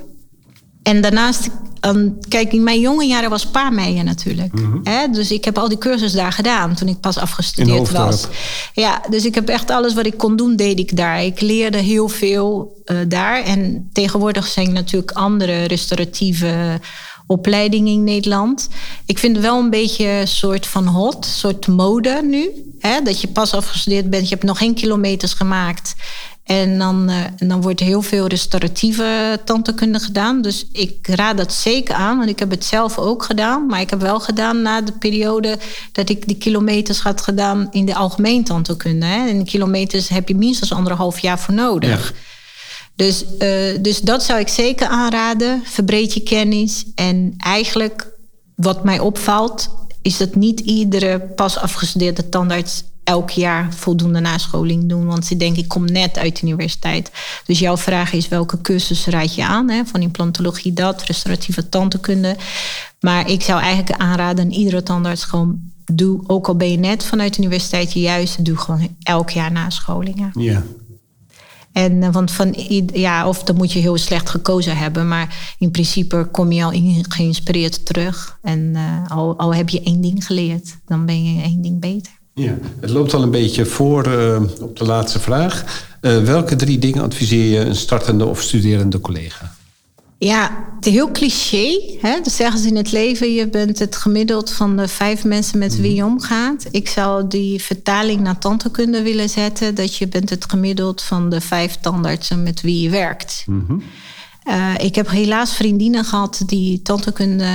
En 0.84 1.01
daarnaast, 1.01 1.49
ehm, 1.79 2.09
kijk, 2.27 2.53
in 2.53 2.63
mijn 2.63 2.79
jonge 2.79 3.05
jaren 3.05 3.29
was 3.29 3.45
paarmeijen 3.45 4.05
natuurlijk. 4.05 4.53
Hè? 4.84 5.07
Dus 5.11 5.31
ik 5.31 5.45
heb 5.45 5.57
al 5.57 5.69
die 5.69 5.77
cursus 5.77 6.11
daar 6.11 6.31
gedaan 6.31 6.75
toen 6.75 6.88
ik 6.88 6.99
pas 6.99 7.17
afgestudeerd 7.17 7.91
was. 7.91 8.27
Ja, 8.73 9.01
dus 9.09 9.25
ik 9.25 9.36
heb 9.36 9.49
echt 9.49 9.69
alles 9.69 9.93
wat 9.93 10.05
ik 10.05 10.17
kon 10.17 10.36
doen, 10.36 10.55
deed 10.55 10.79
ik 10.79 10.97
daar. 10.97 11.23
Ik 11.23 11.41
leerde 11.41 11.77
heel 11.77 12.09
veel 12.09 12.81
eh, 12.86 12.97
daar. 13.07 13.43
En 13.43 13.89
tegenwoordig 13.93 14.47
zijn 14.47 14.73
natuurlijk 14.73 15.11
andere 15.11 15.63
restauratieve 15.63 16.79
opleidingen 17.27 17.93
in 17.93 18.03
Nederland. 18.03 18.69
Ik 19.05 19.19
vind 19.19 19.36
het 19.36 19.45
wel 19.45 19.59
een 19.59 19.69
beetje 19.69 20.07
een 20.07 20.27
soort 20.27 20.67
van 20.67 20.88
hot, 20.88 21.25
een 21.25 21.31
soort 21.31 21.67
mode 21.67 22.21
nu. 22.23 22.49
Hè? 22.79 23.01
Dat 23.01 23.21
je 23.21 23.27
pas 23.27 23.53
afgestudeerd 23.53 24.09
bent, 24.09 24.23
je 24.23 24.34
hebt 24.34 24.47
nog 24.47 24.57
geen 24.57 24.73
kilometers 24.73 25.34
gemaakt. 25.34 25.95
En 26.43 26.77
dan, 26.77 27.09
eh, 27.09 27.23
en 27.37 27.47
dan 27.47 27.61
wordt 27.61 27.79
heel 27.79 28.01
veel 28.01 28.27
restauratieve 28.27 29.39
tandheelkunde 29.45 29.99
gedaan. 29.99 30.41
Dus 30.41 30.65
ik 30.71 31.07
raad 31.07 31.37
dat 31.37 31.53
zeker 31.53 31.95
aan, 31.95 32.17
want 32.17 32.29
ik 32.29 32.39
heb 32.39 32.49
het 32.49 32.65
zelf 32.65 32.97
ook 32.97 33.23
gedaan. 33.23 33.65
Maar 33.65 33.81
ik 33.81 33.89
heb 33.89 34.01
wel 34.01 34.19
gedaan 34.19 34.61
na 34.61 34.81
de 34.81 34.91
periode 34.91 35.57
dat 35.91 36.09
ik 36.09 36.27
die 36.27 36.37
kilometers 36.37 37.01
had 37.01 37.21
gedaan 37.21 37.67
in 37.71 37.85
de 37.85 37.95
algemeen 37.95 38.43
tandheelkunde. 38.43 39.05
Hè. 39.05 39.27
En 39.27 39.45
kilometers 39.45 40.09
heb 40.09 40.27
je 40.27 40.35
minstens 40.35 40.73
anderhalf 40.73 41.19
jaar 41.19 41.39
voor 41.39 41.53
nodig. 41.53 42.13
Dus, 42.95 43.37
eh, 43.37 43.49
dus 43.81 44.01
dat 44.01 44.23
zou 44.23 44.39
ik 44.39 44.47
zeker 44.47 44.87
aanraden. 44.87 45.61
Verbreed 45.65 46.13
je 46.13 46.23
kennis. 46.23 46.85
En 46.95 47.33
eigenlijk 47.37 48.07
wat 48.55 48.84
mij 48.84 48.99
opvalt, 48.99 49.69
is 50.01 50.18
dat 50.18 50.35
niet 50.35 50.59
iedere 50.59 51.19
pas 51.19 51.57
afgestudeerde 51.57 52.30
tandarts 52.30 52.84
elk 53.03 53.30
jaar 53.30 53.73
voldoende 53.73 54.19
nascholing 54.19 54.89
doen. 54.89 55.05
Want 55.05 55.25
ze 55.25 55.38
denken, 55.38 55.63
ik 55.63 55.67
kom 55.67 55.85
net 55.85 56.17
uit 56.17 56.39
de 56.39 56.45
universiteit. 56.47 57.11
Dus 57.45 57.59
jouw 57.59 57.77
vraag 57.77 58.13
is, 58.13 58.27
welke 58.27 58.61
cursus 58.61 59.05
raad 59.05 59.35
je 59.35 59.45
aan? 59.45 59.69
Hè? 59.69 59.85
Van 59.85 60.01
implantologie 60.01 60.73
dat, 60.73 61.03
restauratieve 61.03 61.69
tandheelkunde. 61.69 62.35
Maar 62.99 63.30
ik 63.30 63.41
zou 63.41 63.61
eigenlijk 63.61 64.01
aanraden 64.01 64.45
aan 64.45 64.51
iedere 64.51 64.84
tandarts 64.84 65.23
gewoon... 65.23 65.59
doe, 65.85 66.23
ook 66.27 66.47
al 66.47 66.55
ben 66.55 66.71
je 66.71 66.77
net 66.77 67.03
vanuit 67.03 67.34
de 67.35 67.41
universiteit, 67.41 67.93
juist 67.93 68.45
doe 68.45 68.57
gewoon 68.57 68.95
elk 69.03 69.30
jaar 69.30 69.51
nascholingen. 69.51 70.31
Ja. 70.34 70.63
En, 71.71 72.03
eh, 72.03 72.09
want 72.09 72.31
van, 72.31 72.53
ja, 72.93 73.27
of 73.27 73.43
dan 73.43 73.55
moet 73.55 73.71
je 73.71 73.80
heel 73.80 73.97
slecht 73.97 74.30
gekozen 74.30 74.77
hebben. 74.77 75.07
Maar 75.07 75.55
in 75.59 75.71
principe 75.71 76.27
kom 76.31 76.51
je 76.51 76.63
al 76.63 76.71
in- 76.71 77.05
geïnspireerd 77.09 77.85
terug. 77.85 78.38
En 78.41 78.71
eh, 78.75 79.11
al, 79.17 79.38
al 79.38 79.53
heb 79.53 79.69
je 79.69 79.84
één 79.84 80.01
ding 80.01 80.25
geleerd, 80.25 80.77
dan 80.85 81.05
ben 81.05 81.23
je 81.23 81.41
één 81.41 81.61
ding 81.61 81.80
beter. 81.80 82.11
Ja. 82.34 82.57
Het 82.80 82.89
loopt 82.89 83.14
al 83.14 83.23
een 83.23 83.31
beetje 83.31 83.65
voor 83.65 84.03
eh, 84.03 84.41
op 84.61 84.77
de 84.77 84.85
laatste 84.85 85.19
vraag. 85.19 85.85
Eh, 86.01 86.23
welke 86.23 86.55
drie 86.55 86.80
dingen 86.80 87.03
adviseer 87.03 87.60
je 87.60 87.60
een 87.60 87.76
startende 87.76 88.26
of 88.26 88.41
studerende 88.41 88.99
collega? 88.99 89.55
Ja, 90.18 90.65
het 90.76 90.85
is 90.85 90.93
heel 90.93 91.11
cliché. 91.11 91.80
Hè? 92.01 92.19
Dat 92.23 92.34
zeggen 92.34 92.60
ze 92.60 92.68
in 92.68 92.76
het 92.76 92.91
leven. 92.91 93.34
Je 93.34 93.47
bent 93.47 93.80
het 93.80 93.95
gemiddeld 93.95 94.51
van 94.51 94.77
de 94.77 94.88
vijf 94.88 95.23
mensen 95.23 95.60
met 95.60 95.76
wie 95.80 95.95
je 95.95 96.05
omgaat. 96.05 96.68
Ik 96.72 96.88
zou 96.88 97.27
die 97.27 97.61
vertaling 97.61 98.22
naar 98.22 98.38
tandheelkunde 98.38 99.01
willen 99.01 99.30
zetten. 99.30 99.76
Dat 99.76 99.97
je 99.97 100.07
bent 100.07 100.30
het 100.30 100.45
gemiddeld 100.49 101.01
van 101.01 101.30
de 101.30 101.41
vijf 101.41 101.77
tandartsen 101.81 102.43
met 102.43 102.61
wie 102.61 102.81
je 102.81 102.89
werkt. 102.89 103.45
Eh, 104.43 104.73
ik 104.77 104.95
heb 104.95 105.10
helaas 105.10 105.55
vriendinnen 105.55 106.05
gehad 106.05 106.41
die 106.45 106.81
tandheelkunde 106.81 107.51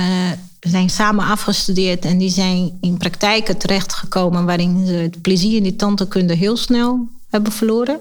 zijn 0.59 0.89
samen 0.89 1.25
afgestudeerd. 1.25 2.05
En 2.05 2.17
die 2.17 2.29
zijn 2.29 2.77
in 2.81 2.97
praktijken 2.97 3.57
terechtgekomen 3.57 4.45
waarin 4.45 4.85
ze 4.85 4.93
het 4.93 5.21
plezier 5.21 5.55
in 5.55 5.63
die 5.63 5.75
tandheelkunde 5.75 6.33
heel 6.33 6.57
snel 6.57 7.07
hebben 7.29 7.51
verloren. 7.51 7.99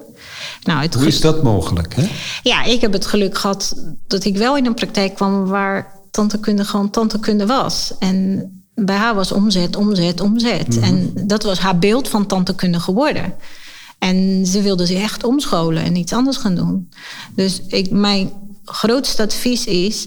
Nou, 0.62 0.82
het 0.82 0.94
Hoe 0.94 1.06
is 1.06 1.20
dat 1.20 1.42
mogelijk? 1.42 1.94
Hè? 1.94 2.08
ja, 2.42 2.64
ik 2.64 2.80
heb 2.80 2.92
het 2.92 3.06
geluk 3.06 3.38
gehad 3.38 3.74
dat 4.06 4.24
ik 4.24 4.36
wel 4.36 4.56
in 4.56 4.66
een 4.66 4.74
praktijk 4.74 5.14
kwam 5.14 5.44
waar 5.44 5.92
tantekunde 6.10 6.64
gewoon 6.64 6.90
tantekunde 6.90 7.46
was. 7.46 7.92
En 7.98 8.50
bij 8.74 8.96
haar 8.96 9.14
was 9.14 9.32
omzet, 9.32 9.76
omzet, 9.76 10.20
omzet. 10.20 10.78
En 10.80 11.12
dat 11.14 11.42
was 11.42 11.58
haar 11.58 11.78
beeld 11.78 12.08
van 12.08 12.26
tantekunde 12.26 12.80
geworden. 12.80 13.34
En 13.98 14.46
ze 14.46 14.62
wilde 14.62 14.86
zich 14.86 15.02
echt 15.02 15.24
omscholen 15.24 15.82
en 15.82 15.96
iets 15.96 16.12
anders 16.12 16.36
gaan 16.36 16.54
doen. 16.54 16.88
Dus 17.34 17.62
ik, 17.66 17.90
mijn 17.90 18.30
grootste 18.64 19.22
advies 19.22 19.64
is: 19.64 20.06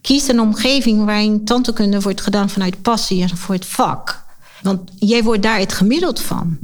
kies 0.00 0.28
een 0.28 0.40
omgeving 0.40 1.04
waarin 1.04 1.44
tantekunde 1.44 2.00
wordt 2.00 2.20
gedaan 2.20 2.50
vanuit 2.50 2.82
passie 2.82 3.22
en 3.22 3.36
voor 3.36 3.54
het 3.54 3.66
vak. 3.66 4.26
Want 4.62 4.90
jij 4.98 5.22
wordt 5.22 5.42
daar 5.42 5.58
het 5.58 5.72
gemiddeld 5.72 6.20
van. 6.20 6.58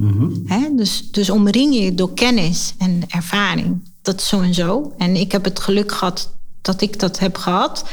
Hè? 0.45 0.75
Dus, 0.75 1.11
dus 1.11 1.29
omring 1.29 1.75
je 1.75 1.95
door 1.95 2.13
kennis 2.13 2.73
en 2.77 3.01
ervaring. 3.09 3.93
Dat 4.01 4.19
is 4.19 4.27
zo 4.27 4.41
en 4.41 4.53
zo. 4.53 4.93
En 4.97 5.15
ik 5.15 5.31
heb 5.31 5.43
het 5.43 5.59
geluk 5.59 5.91
gehad 5.91 6.33
dat 6.61 6.81
ik 6.81 6.99
dat 6.99 7.19
heb 7.19 7.37
gehad. 7.37 7.85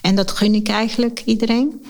En 0.00 0.16
dat 0.16 0.30
gun 0.30 0.54
ik 0.54 0.68
eigenlijk 0.68 1.22
iedereen. 1.24 1.84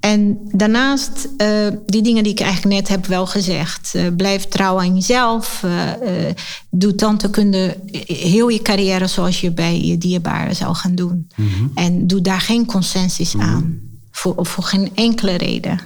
En 0.00 0.38
daarnaast, 0.52 1.28
eh, 1.36 1.66
die 1.86 2.02
dingen 2.02 2.22
die 2.22 2.32
ik 2.32 2.40
eigenlijk 2.40 2.74
net 2.74 2.88
heb 2.88 3.06
wel 3.06 3.26
gezegd. 3.26 3.94
Eh, 3.94 4.06
blijf 4.16 4.44
trouw 4.44 4.78
aan 4.78 4.94
jezelf. 4.94 5.62
eh, 5.62 6.34
doe 6.70 6.94
tantekunde 6.94 7.76
heel 8.06 8.48
je 8.48 8.62
carrière 8.62 9.06
zoals 9.06 9.40
je 9.40 9.50
bij 9.50 9.80
je 9.80 9.98
dierbaren 9.98 10.56
zou 10.56 10.74
gaan 10.74 10.94
doen. 10.94 11.28
En 11.74 12.06
doe 12.06 12.20
daar 12.20 12.40
geen 12.40 12.66
consensus 12.66 13.36
aan. 13.36 13.80
Voor, 14.10 14.46
voor 14.46 14.64
geen 14.64 14.90
enkele 14.94 15.36
reden, 15.36 15.80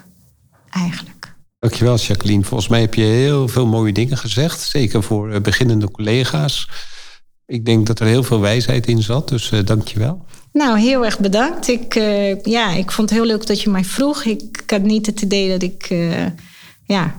eigenlijk. 0.70 1.34
Dankjewel, 1.59 1.97
Jacqueline. 1.97 2.44
Volgens 2.44 2.68
mij 2.68 2.80
heb 2.80 2.94
je 2.94 3.02
heel 3.02 3.48
veel 3.48 3.66
mooie 3.66 3.93
dingen 3.93 4.18
gezegd. 4.18 4.60
Zeker 4.60 5.02
voor 5.02 5.40
beginnende 5.40 5.90
collega's. 5.90 6.68
Ik 7.47 7.64
denk 7.64 7.86
dat 7.86 8.01
er 8.01 8.06
heel 8.06 8.22
veel 8.22 8.40
wijsheid 8.40 8.86
in 8.86 9.02
zat, 9.02 9.28
dus 9.28 9.51
uh, 9.51 9.64
dankjewel. 9.64 10.24
Nou, 10.52 10.78
heel 10.78 11.04
erg 11.04 11.18
bedankt. 11.18 11.68
Ik, 11.68 11.94
uh, 11.94 12.42
ja, 12.42 12.70
ik 12.72 12.90
vond 12.90 13.10
het 13.10 13.18
heel 13.18 13.28
leuk 13.28 13.46
dat 13.46 13.62
je 13.62 13.70
mij 13.70 13.84
vroeg. 13.84 14.24
Ik, 14.24 14.62
had 14.66 14.82
niet 14.82 15.06
het 15.06 15.20
idee 15.20 15.48
dat 15.48 15.62
ik... 15.62 15.90
Uh, 15.90 16.26
ja, 16.86 17.14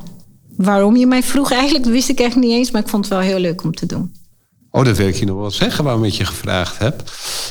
waarom 0.57 0.95
je 0.95 1.07
mij 1.07 1.23
vroeg 1.23 1.51
eigenlijk, 1.51 1.85
wist 1.85 2.10
ik 2.10 2.19
echt 2.19 2.35
niet 2.35 2.51
eens. 2.51 2.72
Maar 2.72 2.81
ik 2.81 2.88
vond 2.88 3.05
het 3.05 3.14
wel 3.14 3.23
heel 3.23 3.39
leuk 3.39 3.64
om 3.64 3.73
te 3.73 3.85
doen. 3.85 4.11
Oh, 4.69 4.85
dat 4.85 4.97
wil 4.97 5.07
ik 5.07 5.15
je 5.15 5.26
nog 5.26 5.38
wel 5.38 5.51
zeggen 5.51 5.84
waarom 5.84 6.03
ik 6.03 6.14
je 6.14 6.26
gevraagd 6.26 6.80
heb. 6.80 7.03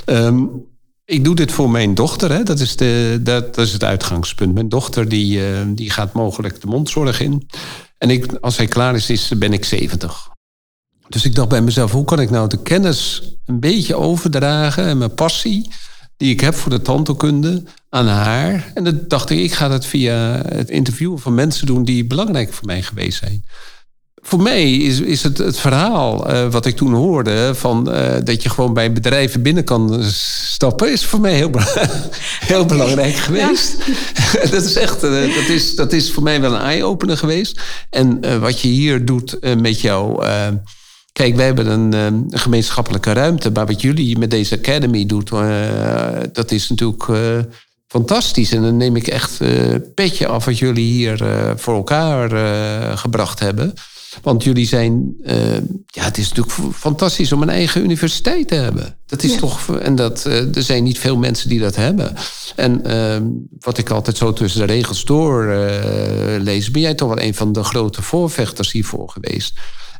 Um, 0.06 0.66
ik 1.04 1.24
doe 1.24 1.34
dit 1.34 1.52
voor 1.52 1.70
mijn 1.70 1.94
dochter. 1.94 2.32
Hè. 2.32 2.42
Dat, 2.42 2.60
is 2.60 2.76
de, 2.76 3.20
dat, 3.22 3.54
dat 3.54 3.66
is 3.66 3.72
het 3.72 3.84
uitgangspunt. 3.84 4.54
Mijn 4.54 4.68
dochter 4.68 5.08
die, 5.08 5.38
uh, 5.38 5.60
die 5.66 5.90
gaat 5.90 6.12
mogelijk 6.12 6.60
de 6.60 6.66
mondzorg 6.66 7.20
in. 7.20 7.48
En 7.98 8.10
ik, 8.10 8.32
als 8.40 8.56
hij 8.56 8.66
klaar 8.66 8.94
is, 8.94 9.10
is, 9.10 9.32
ben 9.38 9.52
ik 9.52 9.64
70. 9.64 10.31
Dus 11.12 11.24
ik 11.24 11.34
dacht 11.34 11.48
bij 11.48 11.62
mezelf, 11.62 11.92
hoe 11.92 12.04
kan 12.04 12.20
ik 12.20 12.30
nou 12.30 12.48
de 12.48 12.62
kennis 12.62 13.22
een 13.46 13.60
beetje 13.60 13.96
overdragen 13.96 14.84
en 14.84 14.98
mijn 14.98 15.14
passie 15.14 15.70
die 16.16 16.30
ik 16.30 16.40
heb 16.40 16.54
voor 16.54 16.70
de 16.70 16.82
tandheelkunde 16.82 17.62
aan 17.88 18.06
haar. 18.06 18.70
En 18.74 18.84
dan 18.84 19.00
dacht 19.08 19.30
ik, 19.30 19.38
ik 19.38 19.52
ga 19.52 19.68
dat 19.68 19.86
via 19.86 20.42
het 20.48 20.70
interviewen 20.70 21.18
van 21.18 21.34
mensen 21.34 21.66
doen 21.66 21.84
die 21.84 22.06
belangrijk 22.06 22.52
voor 22.52 22.66
mij 22.66 22.82
geweest 22.82 23.18
zijn. 23.18 23.44
Voor 24.14 24.42
mij 24.42 24.72
is, 24.72 25.00
is 25.00 25.22
het, 25.22 25.38
het 25.38 25.58
verhaal 25.58 26.30
uh, 26.30 26.50
wat 26.50 26.66
ik 26.66 26.76
toen 26.76 26.94
hoorde, 26.94 27.54
van, 27.54 27.94
uh, 27.94 28.14
dat 28.24 28.42
je 28.42 28.48
gewoon 28.48 28.74
bij 28.74 28.92
bedrijven 28.92 29.42
binnen 29.42 29.64
kan 29.64 30.04
stappen, 30.04 30.92
is 30.92 31.04
voor 31.04 31.20
mij 31.20 31.34
heel, 31.34 31.50
heel 32.52 32.66
belangrijk 32.66 33.14
geweest. 33.14 33.76
Ja. 34.32 34.40
dat 34.54 34.64
is 34.64 34.76
echt, 34.76 35.04
uh, 35.04 35.34
dat, 35.34 35.48
is, 35.48 35.74
dat 35.74 35.92
is 35.92 36.12
voor 36.12 36.22
mij 36.22 36.40
wel 36.40 36.54
een 36.54 36.60
eye-opener 36.60 37.16
geweest. 37.16 37.60
En 37.90 38.40
wat 38.40 38.60
je 38.60 38.68
hier 38.68 39.04
doet 39.04 39.38
met 39.60 39.80
jou. 39.80 40.24
Kijk, 41.12 41.36
wij 41.36 41.44
hebben 41.44 41.66
een, 41.66 41.92
een, 41.92 42.26
gemeenschappelijke 42.30 43.12
ruimte. 43.12 43.50
Maar 43.50 43.66
wat 43.66 43.80
jullie 43.80 44.18
met 44.18 44.30
deze 44.30 44.58
academy 44.58 45.06
doet, 45.06 45.30
uh, 45.30 46.10
dat 46.32 46.50
is 46.50 46.68
natuurlijk 46.68 47.06
uh, 47.06 47.38
fantastisch. 47.86 48.52
En 48.52 48.62
dan 48.62 48.76
neem 48.76 48.96
ik 48.96 49.06
echt 49.06 49.40
uh, 49.40 49.74
petje 49.94 50.26
af 50.26 50.44
wat 50.44 50.58
jullie 50.58 50.92
hier 50.92 51.24
voor 51.56 51.74
elkaar 51.74 52.30
gebracht 52.98 53.40
hebben. 53.40 53.74
Want 54.22 54.44
jullie 54.44 54.66
zijn, 54.66 55.14
ja, 55.86 56.04
het 56.04 56.18
is 56.18 56.32
natuurlijk 56.32 56.74
fantastisch 56.74 57.32
om 57.32 57.42
een 57.42 57.48
eigen 57.48 57.82
universiteit 57.82 58.48
te 58.48 58.54
hebben. 58.54 58.96
Dat 59.06 59.22
is 59.22 59.32
ja. 59.32 59.38
toch, 59.38 59.78
en 59.78 59.94
dat, 59.94 60.24
er 60.24 60.62
zijn 60.62 60.82
niet 60.82 60.98
veel 60.98 61.16
mensen 61.16 61.48
die 61.48 61.60
dat 61.60 61.76
hebben. 61.76 62.14
En 62.56 62.82
wat 63.60 63.78
ik 63.78 63.90
altijd 63.90 64.16
zo 64.16 64.32
tussen 64.32 64.60
de 64.60 64.72
regels 64.72 65.04
door 65.04 65.44
lees, 66.40 66.70
ben 66.70 66.82
jij 66.82 66.94
toch 66.94 67.08
wel 67.08 67.22
een 67.22 67.34
van 67.34 67.52
de 67.52 67.64
grote 67.64 68.02
voorvechters 68.02 68.72
hiervoor 68.72 69.10
geweest. 69.10 69.52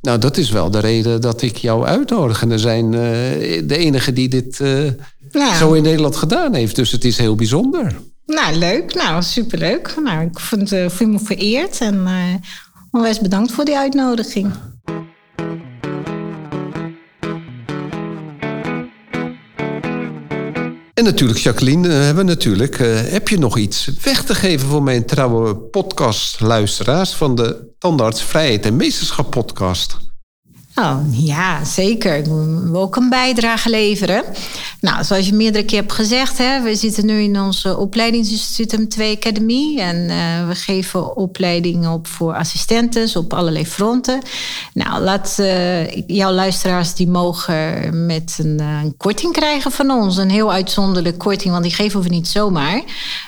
Nou, 0.02 0.18
dat 0.18 0.36
is 0.36 0.50
wel 0.50 0.70
de 0.70 0.78
reden 0.78 1.20
dat 1.20 1.42
ik 1.42 1.56
jou 1.56 1.86
uitnodig. 1.86 2.42
En 2.42 2.50
er 2.50 2.58
zijn 2.58 2.84
uh, 2.84 3.00
de 3.64 3.76
enige 3.76 4.12
die 4.12 4.28
dit 4.28 4.58
uh, 4.60 4.90
nou. 5.32 5.54
zo 5.54 5.72
in 5.72 5.82
Nederland 5.82 6.16
gedaan 6.16 6.54
heeft. 6.54 6.76
Dus 6.76 6.90
het 6.90 7.04
is 7.04 7.18
heel 7.18 7.34
bijzonder. 7.34 7.94
Nou, 8.26 8.54
leuk. 8.54 8.94
Nou, 8.94 9.22
superleuk. 9.22 9.94
Nou, 10.02 10.26
ik 10.26 10.40
vond, 10.40 10.72
uh, 10.72 10.88
voel 10.88 11.08
me 11.08 11.18
vereerd. 11.18 11.80
En 11.80 12.06
onwijs 12.90 13.20
bedankt 13.20 13.52
voor 13.52 13.64
die 13.64 13.76
uitnodiging. 13.76 14.52
En 21.02 21.08
natuurlijk, 21.08 21.38
Jacqueline, 21.38 21.88
hebben 21.88 22.24
we 22.26 22.30
natuurlijk, 22.30 22.78
uh, 22.78 23.00
heb 23.00 23.28
je 23.28 23.38
nog 23.38 23.58
iets 23.58 23.90
weg 24.02 24.24
te 24.24 24.34
geven 24.34 24.68
voor 24.68 24.82
mijn 24.82 25.06
trouwe 25.06 25.56
podcastluisteraars 25.56 27.12
van 27.12 27.34
de 27.34 27.74
Tandarts 27.78 28.22
Vrijheid 28.22 28.66
en 28.66 28.76
Meesterschap 28.76 29.30
podcast? 29.30 30.11
Oh, 30.74 30.98
ja, 31.10 31.64
zeker. 31.64 32.16
Ik 32.16 32.24
wil 32.24 32.80
ook 32.80 32.96
een 32.96 33.08
bijdrage 33.08 33.70
leveren. 33.70 34.24
Nou, 34.80 35.04
zoals 35.04 35.26
je 35.26 35.34
meerdere 35.34 35.64
keer 35.64 35.80
hebt 35.80 35.92
gezegd, 35.92 36.38
hè, 36.38 36.62
we 36.62 36.74
zitten 36.74 37.06
nu 37.06 37.20
in 37.20 37.40
onze 37.40 37.76
opleidingsinstituut 37.76 38.80
M2 38.80 39.02
Academy. 39.02 39.78
En 39.78 39.96
uh, 39.96 40.48
we 40.48 40.54
geven 40.54 41.16
opleidingen 41.16 41.90
op 41.90 42.06
voor 42.06 42.34
assistentes 42.34 43.16
op 43.16 43.32
allerlei 43.32 43.66
fronten. 43.66 44.22
Nou, 44.74 45.02
laat 45.02 45.36
uh, 45.40 45.90
jouw 46.06 46.32
luisteraars, 46.32 46.94
die 46.94 47.08
mogen 47.08 48.06
met 48.06 48.36
een, 48.38 48.60
uh, 48.60 48.80
een, 48.82 48.96
korting 48.96 49.32
krijgen 49.32 49.72
van 49.72 49.90
ons. 49.90 50.16
Een 50.16 50.30
heel 50.30 50.52
uitzonderlijke 50.52 51.18
korting, 51.18 51.50
want 51.50 51.62
die 51.62 51.74
geven 51.74 52.02
we 52.02 52.08
niet 52.08 52.28
zomaar. 52.28 52.82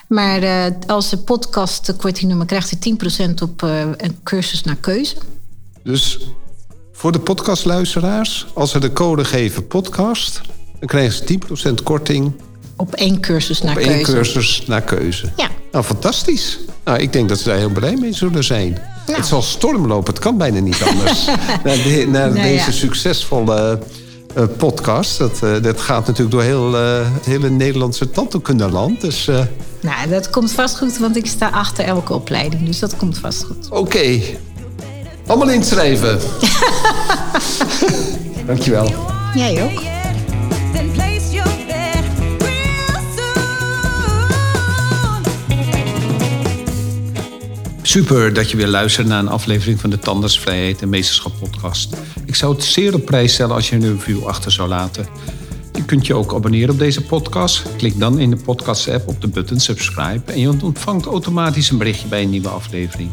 Maar 0.09 0.73
als 0.87 1.11
de 1.11 1.19
podcast 1.19 1.87
de 1.87 1.95
kortingnummer 1.95 2.47
krijgt, 2.47 2.77
hij 2.81 2.95
10% 3.31 3.35
op 3.43 3.63
een 3.63 4.19
cursus 4.23 4.63
naar 4.63 4.77
keuze. 4.77 5.17
Dus 5.83 6.19
voor 7.05 7.13
de 7.13 7.21
podcastluisteraars, 7.21 8.47
als 8.55 8.71
ze 8.71 8.79
de 8.79 8.93
code 8.93 9.25
geven 9.25 9.67
podcast, 9.67 10.41
dan 10.79 10.89
krijgen 10.89 11.13
ze 11.13 11.39
10% 11.71 11.83
korting. 11.83 12.33
Op 12.77 12.95
één 12.95 13.21
cursus 13.21 13.63
naar 13.63 13.77
op 13.77 13.83
keuze. 13.83 13.91
Op 13.91 14.07
één 14.07 14.15
cursus 14.15 14.67
naar 14.67 14.83
keuze. 14.83 15.33
Ja. 15.37 15.49
Nou, 15.73 15.85
fantastisch. 15.85 16.59
Nou, 16.85 16.99
ik 16.99 17.13
denk 17.13 17.29
dat 17.29 17.39
ze 17.39 17.49
daar 17.49 17.57
heel 17.57 17.71
blij 17.71 17.97
mee 17.97 18.13
zullen 18.13 18.45
zijn. 18.45 18.73
Nou. 19.07 19.19
Het 19.19 19.27
zal 19.27 19.43
stormlopen, 19.43 20.15
het 20.15 20.23
kan 20.23 20.39
bijna 20.39 20.61
niet 20.61 20.83
anders. 20.83 21.27
naar 21.65 21.77
de, 21.77 22.07
nou, 22.11 22.33
deze 22.33 22.55
ja. 22.55 22.71
succesvolle 22.71 23.79
uh, 24.37 24.45
podcast. 24.57 25.19
Dat, 25.19 25.41
uh, 25.45 25.63
dat 25.63 25.81
gaat 25.81 26.07
natuurlijk 26.07 26.31
door 26.31 26.43
heel, 26.43 26.75
uh, 26.75 27.15
het 27.15 27.25
hele 27.25 27.51
Nederlandse 27.51 28.11
tandheelkundeland. 28.11 29.01
Dus, 29.01 29.31
nou, 29.81 30.09
dat 30.09 30.31
komt 30.31 30.53
vast 30.53 30.79
goed, 30.79 30.99
want 30.99 31.17
ik 31.17 31.27
sta 31.27 31.49
achter 31.49 31.85
elke 31.85 32.15
opleiding. 32.15 32.67
Dus 32.67 32.79
dat 32.79 32.97
komt 32.97 33.19
vast 33.19 33.45
goed. 33.45 33.67
Oké. 33.71 33.79
Okay. 33.79 34.39
Allemaal 35.27 35.51
inschrijven. 35.51 36.19
Dankjewel. 38.47 38.95
Jij 39.35 39.63
ook. 39.63 39.83
Super 47.83 48.35
dat 48.35 48.51
je 48.51 48.57
weer 48.57 48.67
luistert 48.67 49.07
naar 49.07 49.19
een 49.19 49.29
aflevering 49.29 49.81
van 49.81 49.91
de 49.91 49.99
Tandartsvrijheid 49.99 50.83
en 50.83 50.89
Meesterschap 50.89 51.33
podcast. 51.39 51.97
Ik 52.25 52.35
zou 52.35 52.55
het 52.55 52.65
zeer 52.65 52.95
op 52.95 53.05
prijs 53.05 53.33
stellen 53.33 53.55
als 53.55 53.69
je 53.69 53.77
een 53.77 53.93
review 53.93 54.27
achter 54.27 54.53
zou 54.53 54.69
laten. 54.69 55.07
Je 55.73 55.85
kunt 55.85 56.07
je 56.07 56.15
ook 56.15 56.35
abonneren 56.35 56.71
op 56.71 56.79
deze 56.79 57.03
podcast. 57.03 57.63
Klik 57.77 57.99
dan 57.99 58.19
in 58.19 58.31
de 58.31 58.37
podcast-app 58.37 59.09
op 59.09 59.21
de 59.21 59.29
button 59.29 59.61
subscribe 59.61 60.33
en 60.33 60.41
je 60.41 60.63
ontvangt 60.63 61.07
automatisch 61.07 61.71
een 61.71 61.79
berichtje 61.79 62.09
bij 62.09 62.23
een 62.23 62.31
nieuwe 62.31 62.49
aflevering. 62.49 63.11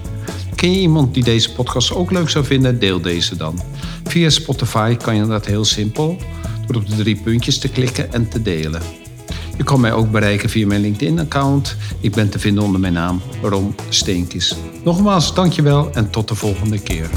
Ken 0.62 0.72
je 0.72 0.80
iemand 0.80 1.14
die 1.14 1.24
deze 1.24 1.54
podcast 1.54 1.94
ook 1.94 2.12
leuk 2.12 2.30
zou 2.30 2.46
vinden? 2.46 2.80
Deel 2.80 3.02
deze 3.02 3.38
dan. 3.38 3.60
Via 4.04 4.30
Spotify 4.30 4.96
kan 4.96 5.16
je 5.16 5.26
dat 5.26 5.46
heel 5.46 5.66
simpel 5.66 6.18
door 6.68 6.76
op 6.76 6.90
de 6.90 6.96
drie 6.96 7.16
puntjes 7.16 7.60
te 7.60 7.70
klikken 7.70 8.14
en 8.14 8.30
te 8.30 8.42
delen. 8.42 8.82
Je 9.58 9.64
kan 9.64 9.80
mij 9.80 9.94
ook 9.94 10.12
bereiken 10.12 10.50
via 10.50 10.68
mijn 10.68 10.82
LinkedIn-account. 10.82 11.76
Ik 12.00 12.12
ben 12.12 12.30
te 12.30 12.40
vinden 12.40 12.64
onder 12.64 12.80
mijn 12.82 12.94
naam 12.94 13.22
Rom 13.42 13.76
Steenkis. 13.90 14.56
Nogmaals, 14.84 15.34
dankjewel 15.34 15.92
en 15.94 16.10
tot 16.10 16.28
de 16.28 16.36
volgende 16.36 16.80
keer. 16.80 17.10